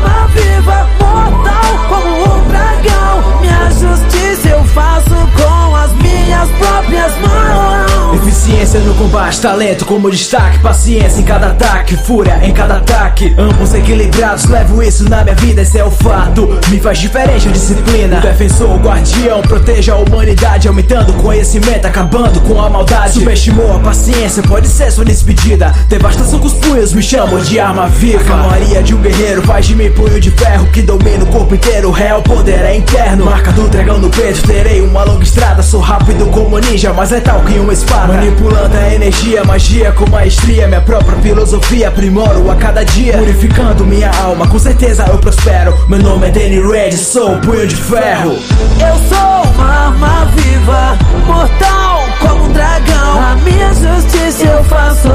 el 8.76 8.95
no 9.06 9.12
combate, 9.12 9.40
talento 9.40 9.86
como 9.86 10.10
destaque, 10.10 10.60
paciência 10.60 11.20
em 11.20 11.24
cada 11.24 11.48
ataque, 11.48 11.96
fúria 11.96 12.40
em 12.42 12.52
cada 12.52 12.78
ataque. 12.78 13.34
Ambos 13.38 13.74
equilibrados, 13.74 14.46
levo 14.46 14.82
isso 14.82 15.08
na 15.08 15.24
minha 15.24 15.36
vida, 15.36 15.62
esse 15.62 15.78
é 15.78 15.84
o 15.84 15.92
fato. 15.92 16.60
Me 16.70 16.80
faz 16.80 16.98
diferente 16.98 17.48
a 17.48 17.52
disciplina. 17.52 18.20
Defensor, 18.20 18.78
guardião, 18.80 19.42
proteja 19.44 19.94
a 19.94 19.98
humanidade, 19.98 20.68
aumentando 20.68 21.12
o 21.12 21.22
conhecimento, 21.22 21.86
acabando 21.86 22.42
com 22.42 22.60
a 22.60 22.70
maldade. 22.70 23.14
Subestimou 23.14 23.76
a 23.76 23.80
paciência, 23.80 24.42
pode 24.44 24.68
ser 24.68 24.92
sua 24.92 25.06
despedida. 25.06 25.74
Devastação 25.88 26.40
com 26.40 26.48
os 26.48 26.54
punhos, 26.54 26.94
me 26.94 27.04
chamam 27.04 27.40
de 27.40 27.60
arma 27.60 27.88
viva. 27.88 28.22
A 28.22 28.24
calmaria 28.24 28.82
de 28.82 28.96
um 28.96 29.02
guerreiro 29.02 29.42
faz 29.44 29.68
de 29.68 29.76
mim 29.76 29.92
punho 29.92 30.20
de 30.20 30.32
ferro 30.32 30.68
que 30.72 30.82
domina 30.82 31.24
o 31.24 31.28
corpo 31.28 31.54
inteiro. 31.54 31.92
Real 31.92 32.22
poder 32.22 32.62
é 32.62 32.76
interno. 32.76 33.26
Marca 33.26 33.52
do 33.52 33.68
dragão 33.70 34.00
no 34.00 34.10
peito, 34.10 34.42
terei 34.48 34.82
uma 34.82 35.04
longa 35.04 35.24
estrada. 35.24 35.62
Sou 35.62 35.80
rápido 35.80 36.26
como 36.32 36.58
ninja, 36.58 36.92
mais 36.94 37.12
letal 37.12 37.42
que 37.42 37.60
uma 37.60 37.74
espada. 37.74 38.14
Manipulando 38.14 38.76
a 38.76 38.95
energia, 38.96 39.44
magia 39.44 39.92
com 39.92 40.10
maestria. 40.10 40.68
Minha 40.68 40.82
própria 40.82 41.18
filosofia, 41.20 41.90
aprimoro 41.90 42.50
a 42.50 42.56
cada 42.56 42.84
dia 42.84 43.18
Purificando 43.18 43.86
minha 43.86 44.10
alma, 44.24 44.48
com 44.48 44.58
certeza 44.58 45.06
eu 45.08 45.18
prospero. 45.18 45.78
Meu 45.88 46.00
nome 46.00 46.28
é 46.28 46.32
Danny 46.32 46.62
Red, 46.62 46.94
sou 46.94 47.32
um 47.32 47.42
punho 47.42 47.68
de 47.68 47.76
ferro. 47.76 48.32
Eu 48.32 48.96
sou 49.10 49.54
uma 49.54 49.66
arma 49.66 50.26
viva, 50.36 50.98
mortal 51.26 52.06
como 52.20 52.46
um 52.46 52.54
dragão. 52.54 53.22
A 53.22 53.36
minha 53.44 53.74
justiça 53.74 54.44
eu 54.46 54.64
faço 54.64 55.10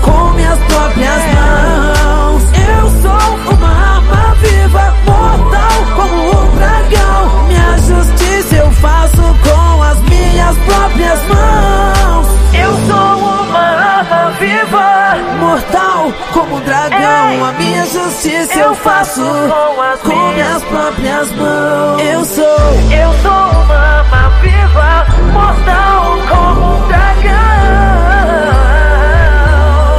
com 0.00 0.30
minhas 0.34 0.58
próprias 0.60 1.22
mãos. 1.34 2.42
Eu 2.54 2.90
sou 3.02 3.56
uma 3.56 3.68
arma 3.68 4.36
viva, 4.40 4.94
mortal 5.06 5.96
como 5.96 6.42
um 6.42 6.56
dragão. 6.56 7.46
Minha 7.48 7.78
justiça 7.78 8.56
eu 8.56 8.70
faço 8.72 9.16
com 9.16 9.82
as 9.82 9.98
minhas 10.02 10.56
próprias 10.58 11.18
mãos 11.28 12.01
Eu 12.72 12.78
sou 12.86 13.18
uma 13.18 13.58
arma 13.58 14.30
viva, 14.40 15.16
mortal 15.38 16.10
como 16.32 16.56
um 16.56 16.60
dragão 16.60 17.44
A 17.44 17.52
minha 17.58 17.84
justiça 17.84 18.58
eu 18.58 18.74
faço 18.76 19.20
com 20.02 20.32
minhas 20.32 20.64
próprias 20.64 21.32
mãos. 21.32 22.02
Eu 22.02 22.24
sou, 22.24 22.44
eu 22.44 23.12
sou 23.20 23.30
uma 23.30 23.74
arma 23.74 24.30
viva, 24.40 25.06
mortal 25.34 26.16
como 26.30 26.76
um 26.76 26.88
dragão. 26.88 27.32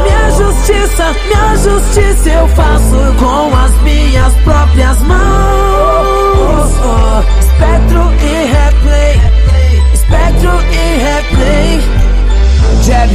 Minha 0.02 0.32
justiça, 0.32 1.16
minha 1.28 1.58
justiça 1.58 2.30
eu 2.30 2.48
faço 2.48 3.14
com 3.20 3.56
as 3.56 3.72
minhas 3.84 4.34
próprias 4.38 5.00
mãos. 5.04 6.72
Espectro 7.40 8.12
e 8.20 8.46
replay, 8.46 9.22
espectro 9.94 10.52
e 10.72 10.98
replay 10.98 12.13
Jab, 12.86 13.10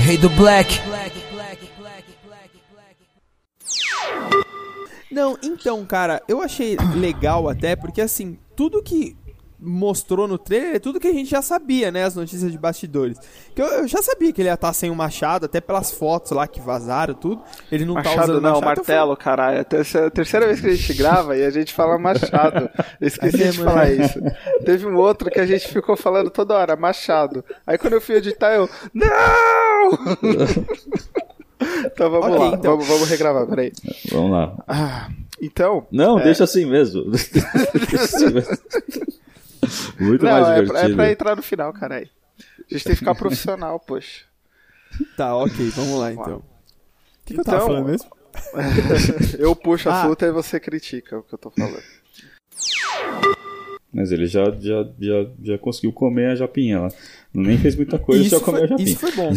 rei 0.00 0.18
do 0.18 0.28
black. 0.30 0.80
Não, 5.10 5.38
então, 5.42 5.84
cara, 5.84 6.22
eu 6.26 6.40
achei 6.40 6.76
legal 6.96 7.48
até, 7.48 7.76
porque 7.76 8.00
assim, 8.00 8.38
tudo 8.56 8.82
que 8.82 9.16
mostrou 9.62 10.26
no 10.26 10.36
trailer 10.36 10.74
é 10.74 10.78
tudo 10.78 10.98
que 10.98 11.06
a 11.06 11.12
gente 11.12 11.30
já 11.30 11.40
sabia, 11.40 11.92
né? 11.92 12.04
As 12.04 12.16
notícias 12.16 12.50
de 12.50 12.58
bastidores. 12.58 13.18
Que 13.54 13.62
eu, 13.62 13.66
eu 13.66 13.88
já 13.88 14.02
sabia 14.02 14.32
que 14.32 14.42
ele 14.42 14.48
ia 14.48 14.54
estar 14.54 14.72
sem 14.72 14.90
o 14.90 14.94
machado, 14.94 15.46
até 15.46 15.60
pelas 15.60 15.92
fotos 15.92 16.32
lá 16.32 16.48
que 16.48 16.60
vazaram, 16.60 17.14
tudo. 17.14 17.42
Ele 17.70 17.84
não 17.84 17.94
machado 17.94 18.16
tá 18.16 18.22
usando 18.24 18.40
não, 18.40 18.50
machado. 18.60 18.64
martelo, 18.66 19.16
caralho. 19.16 19.58
É 19.58 19.60
a 19.60 19.64
terceira, 19.64 20.10
terceira 20.10 20.46
vez 20.46 20.60
que 20.60 20.66
a 20.66 20.74
gente 20.74 20.94
grava 20.94 21.36
e 21.36 21.44
a 21.44 21.50
gente 21.50 21.72
fala 21.72 21.96
machado. 21.98 22.68
Eu 23.00 23.06
esqueci 23.06 23.42
É 23.44 23.50
de 23.50 23.58
falar 23.58 23.90
isso. 23.90 24.20
Teve 24.64 24.86
um 24.86 24.96
outro 24.96 25.30
que 25.30 25.38
a 25.38 25.46
gente 25.46 25.68
ficou 25.68 25.96
falando 25.96 26.30
toda 26.30 26.54
hora, 26.54 26.74
machado. 26.74 27.44
Aí 27.66 27.78
quando 27.78 27.94
eu 27.94 28.00
fui 28.00 28.16
editar, 28.16 28.52
eu. 28.52 28.68
Não! 28.92 29.90
então 31.86 32.10
vamos 32.10 32.26
Ok, 32.26 32.38
lá, 32.38 32.46
então. 32.48 32.72
Vamos, 32.72 32.86
vamos 32.88 33.08
regravar, 33.08 33.46
peraí. 33.46 33.72
Vamos 34.10 34.32
lá. 34.32 34.54
Ah, 34.66 35.08
então. 35.40 35.86
Não, 35.90 36.18
é, 36.18 36.24
deixa 36.24 36.44
assim 36.44 36.66
mesmo. 36.66 37.04
Deixa 37.10 38.04
assim 38.04 38.32
mesmo. 38.32 38.58
Muito 40.00 40.24
Não, 40.24 40.32
mais 40.32 40.46
é 40.48 40.54
pra, 40.54 40.62
divertido. 40.64 40.92
é 40.92 40.94
pra 40.96 41.12
entrar 41.12 41.36
no 41.36 41.42
final, 41.42 41.72
caralho. 41.72 42.08
A 42.38 42.74
gente 42.74 42.84
tem 42.84 42.92
que 42.92 42.98
ficar 42.98 43.14
profissional, 43.14 43.78
poxa. 43.80 44.24
Tá, 45.16 45.34
ok, 45.34 45.68
vamos 45.70 45.98
lá 45.98 46.12
então. 46.12 46.36
O 46.38 46.42
que, 47.24 47.34
que 47.34 47.40
eu 47.40 47.44
tava 47.44 47.56
Então, 47.58 47.66
falando 47.68 47.86
mesmo? 47.86 48.10
eu 49.38 49.56
puxo 49.56 49.88
a 49.88 50.00
Ah. 50.00 50.04
fruta 50.04 50.26
e 50.26 50.32
você 50.32 50.60
critica 50.60 51.18
o 51.18 51.22
que 51.22 51.32
eu 51.34 51.38
tô 51.38 51.50
falando. 51.50 51.82
Mas 53.90 54.10
ele 54.12 54.26
já, 54.26 54.44
já, 54.58 54.84
já, 55.00 55.26
já 55.42 55.58
conseguiu 55.58 55.92
comer 55.92 56.30
a 56.30 56.34
japinha 56.34 56.80
lá. 56.80 56.88
Nem 57.32 57.56
fez 57.58 57.74
muita 57.76 57.98
coisa, 57.98 58.22
Isso 58.22 58.38
já 58.38 58.40
comeu 58.44 58.60
foi- 58.60 58.64
a 58.66 58.68
japinha. 58.70 58.88
isso 58.88 58.98
foi 58.98 59.12
bom. 59.12 59.32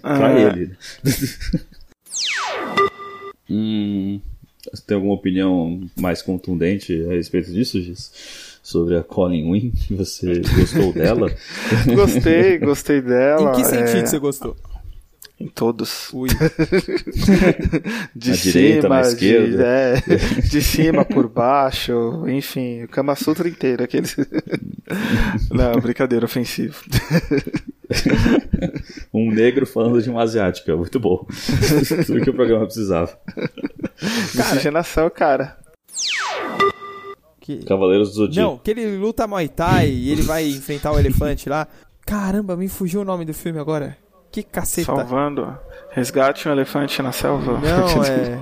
pra 0.00 0.26
Ah. 0.28 0.38
ele. 0.58 0.76
hum, 3.50 4.20
você 4.72 4.82
tem 4.86 4.94
alguma 4.96 5.14
opinião 5.14 5.80
mais 5.96 6.22
contundente 6.22 7.04
a 7.06 7.10
respeito 7.12 7.52
disso, 7.52 7.80
Giz? 7.80 8.51
Sobre 8.62 8.96
a 8.96 9.02
Colin 9.02 9.50
Wynn? 9.50 9.72
Você 9.96 10.40
gostou 10.40 10.92
dela? 10.92 11.30
Gostei, 11.94 12.58
gostei 12.58 13.00
dela. 13.02 13.50
Em 13.50 13.54
que 13.56 13.64
sentido 13.64 13.98
é, 13.98 14.06
você 14.06 14.18
gostou? 14.18 14.56
Em 15.40 15.48
todos. 15.48 16.12
Ui. 16.12 16.28
de 18.14 18.30
Na 18.30 18.36
cima, 18.36 18.52
direita, 18.52 18.88
na 18.88 19.00
de, 19.02 19.08
esquerda. 19.08 19.64
é, 19.64 19.94
de 20.48 20.62
cima, 20.62 21.04
por 21.04 21.28
baixo, 21.28 22.24
enfim, 22.28 22.84
o 22.84 22.88
Kama 22.88 23.16
Sutra 23.16 23.48
inteiro. 23.48 23.82
Aqueles... 23.82 24.14
Não, 25.50 25.72
brincadeira, 25.80 26.24
ofensivo. 26.24 26.84
um 29.12 29.32
negro 29.32 29.66
falando 29.66 30.00
de 30.00 30.08
uma 30.08 30.22
asiática, 30.22 30.76
muito 30.76 31.00
bom. 31.00 31.26
Tudo 32.06 32.20
que 32.20 32.30
o 32.30 32.34
programa 32.34 32.64
precisava. 32.66 33.18
Miscigenação, 34.32 35.10
cara. 35.10 35.61
Que... 37.42 37.56
Cavaleiros 37.64 38.10
do 38.10 38.14
Zodíaco. 38.14 38.50
Não, 38.50 38.58
que 38.58 38.70
ele 38.70 38.96
luta 38.96 39.26
Muay 39.26 39.48
Thai 39.48 39.88
e 39.88 40.10
ele 40.10 40.22
vai 40.22 40.48
enfrentar 40.48 40.92
o 40.92 40.98
elefante 40.98 41.48
lá. 41.48 41.66
Caramba, 42.06 42.56
me 42.56 42.68
fugiu 42.68 43.00
o 43.00 43.04
nome 43.04 43.24
do 43.24 43.34
filme 43.34 43.58
agora. 43.58 43.98
Que 44.30 44.44
caceta. 44.44 44.94
Salvando. 44.94 45.58
Resgate 45.90 46.48
um 46.48 46.52
elefante 46.52 47.02
na 47.02 47.10
selva. 47.10 47.60
Não, 47.60 48.04
é. 48.06 48.40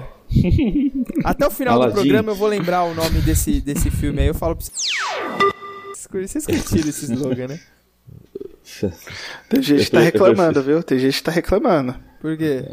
Até 1.25 1.47
o 1.47 1.51
final 1.51 1.77
Aladdin. 1.77 1.95
do 1.95 2.01
programa 2.01 2.33
eu 2.33 2.37
vou 2.37 2.47
lembrar 2.47 2.85
o 2.85 2.95
nome 2.95 3.21
desse, 3.23 3.63
desse 3.63 3.91
filme 3.91 4.21
aí. 4.21 4.29
Eu 4.29 4.35
falo 4.35 4.55
pra 4.55 4.67
vocês. 4.67 4.91
Vocês 6.13 6.45
curtiram 6.45 6.89
esse 6.89 7.13
slogan, 7.13 7.49
né? 7.49 7.61
Tem 9.49 9.63
gente 9.63 9.85
que 9.87 9.91
tá 9.91 10.01
reclamando, 10.01 10.63
viu? 10.63 10.83
Tem 10.83 10.99
gente 10.99 11.17
que 11.17 11.23
tá 11.23 11.33
reclamando. 11.33 11.95
Por 12.21 12.37
quê? 12.37 12.65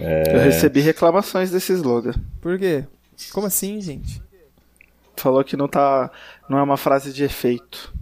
É. 0.00 0.34
Eu 0.34 0.40
recebi 0.40 0.80
reclamações 0.80 1.52
desse 1.52 1.72
slogan. 1.72 2.14
Por 2.40 2.58
quê? 2.58 2.84
Como 3.32 3.46
assim, 3.46 3.80
gente? 3.80 4.20
Falou 5.18 5.42
que 5.44 5.56
não 5.56 5.68
tá. 5.68 6.10
Não 6.48 6.58
é 6.58 6.62
uma 6.62 6.76
frase 6.76 7.12
de 7.12 7.24
efeito. 7.24 7.92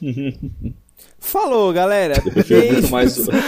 Falou, 1.18 1.72
galera. 1.72 2.14
Eu 2.24 2.32
prefiro 2.32 2.72
muito 2.72 2.90
mais 2.90 3.18
o. 3.18 3.30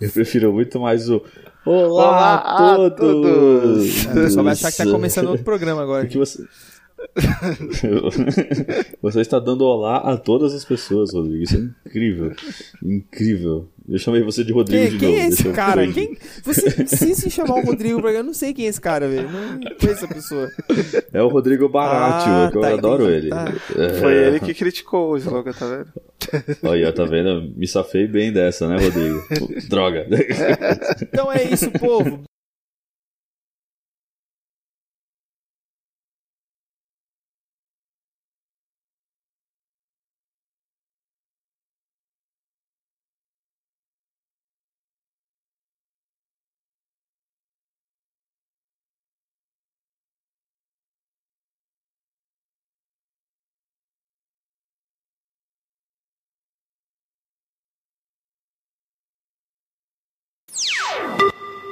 Eu 0.00 0.10
prefiro 0.10 0.52
muito 0.52 0.78
mais 0.78 1.08
o. 1.10 1.22
Olá, 1.64 2.08
Olá 2.08 2.34
a 2.36 2.72
a 2.72 2.90
todos! 2.90 2.98
todos! 2.98 4.06
É, 4.06 4.14
pessoal 4.14 4.44
vai 4.44 4.52
achar 4.52 4.70
que 4.70 4.78
tá 4.78 4.86
começando 4.86 5.28
outro 5.28 5.44
programa 5.44 5.82
agora. 5.82 6.04
Porque 6.04 6.16
você... 6.16 6.42
você 9.02 9.20
está 9.20 9.38
dando 9.38 9.64
olá 9.64 9.98
a 9.98 10.16
todas 10.16 10.54
as 10.54 10.64
pessoas, 10.64 11.12
Rodrigo. 11.12 11.42
Isso 11.42 11.56
é 11.56 11.60
incrível. 11.86 12.32
Incrível. 12.82 13.68
Eu 13.88 13.98
chamei 13.98 14.22
você 14.22 14.44
de 14.44 14.52
Rodrigo 14.52 14.82
Quem, 14.82 14.90
de 14.90 14.98
quem 14.98 15.08
novo. 15.08 15.20
é 15.20 15.26
esse 15.28 15.48
cara? 15.50 15.86
Quem, 15.90 16.16
você 16.44 16.82
insiste 16.82 17.26
em 17.26 17.30
chamar 17.30 17.54
o 17.54 17.62
Rodrigo 17.64 18.00
pra 18.02 18.12
eu 18.12 18.22
não 18.22 18.34
sei 18.34 18.52
quem 18.52 18.66
é 18.66 18.68
esse 18.68 18.80
cara, 18.80 19.08
velho. 19.08 19.30
Não 19.30 19.58
conheço 19.60 20.04
essa 20.04 20.08
pessoa. 20.08 20.50
É 21.12 21.22
o 21.22 21.28
Rodrigo 21.28 21.68
Baratio, 21.70 22.30
Ah, 22.32 22.48
que 22.50 22.58
eu 22.58 22.60
tá, 22.60 22.68
adoro 22.74 23.04
entendi. 23.04 23.16
ele. 23.16 23.30
Tá. 23.30 23.52
É. 23.78 23.88
Foi 24.00 24.12
ele 24.14 24.40
que 24.40 24.52
criticou 24.52 25.12
o 25.12 25.16
slogan, 25.16 25.52
tá 25.52 25.66
vendo? 25.66 26.58
Olha, 26.62 26.92
tá 26.92 27.04
vendo? 27.04 27.50
Me 27.56 27.66
safei 27.66 28.06
bem 28.06 28.30
dessa, 28.30 28.68
né, 28.68 28.76
Rodrigo? 28.78 29.24
Droga. 29.70 30.06
Então 31.02 31.32
é 31.32 31.44
isso, 31.44 31.70
povo. 31.70 32.20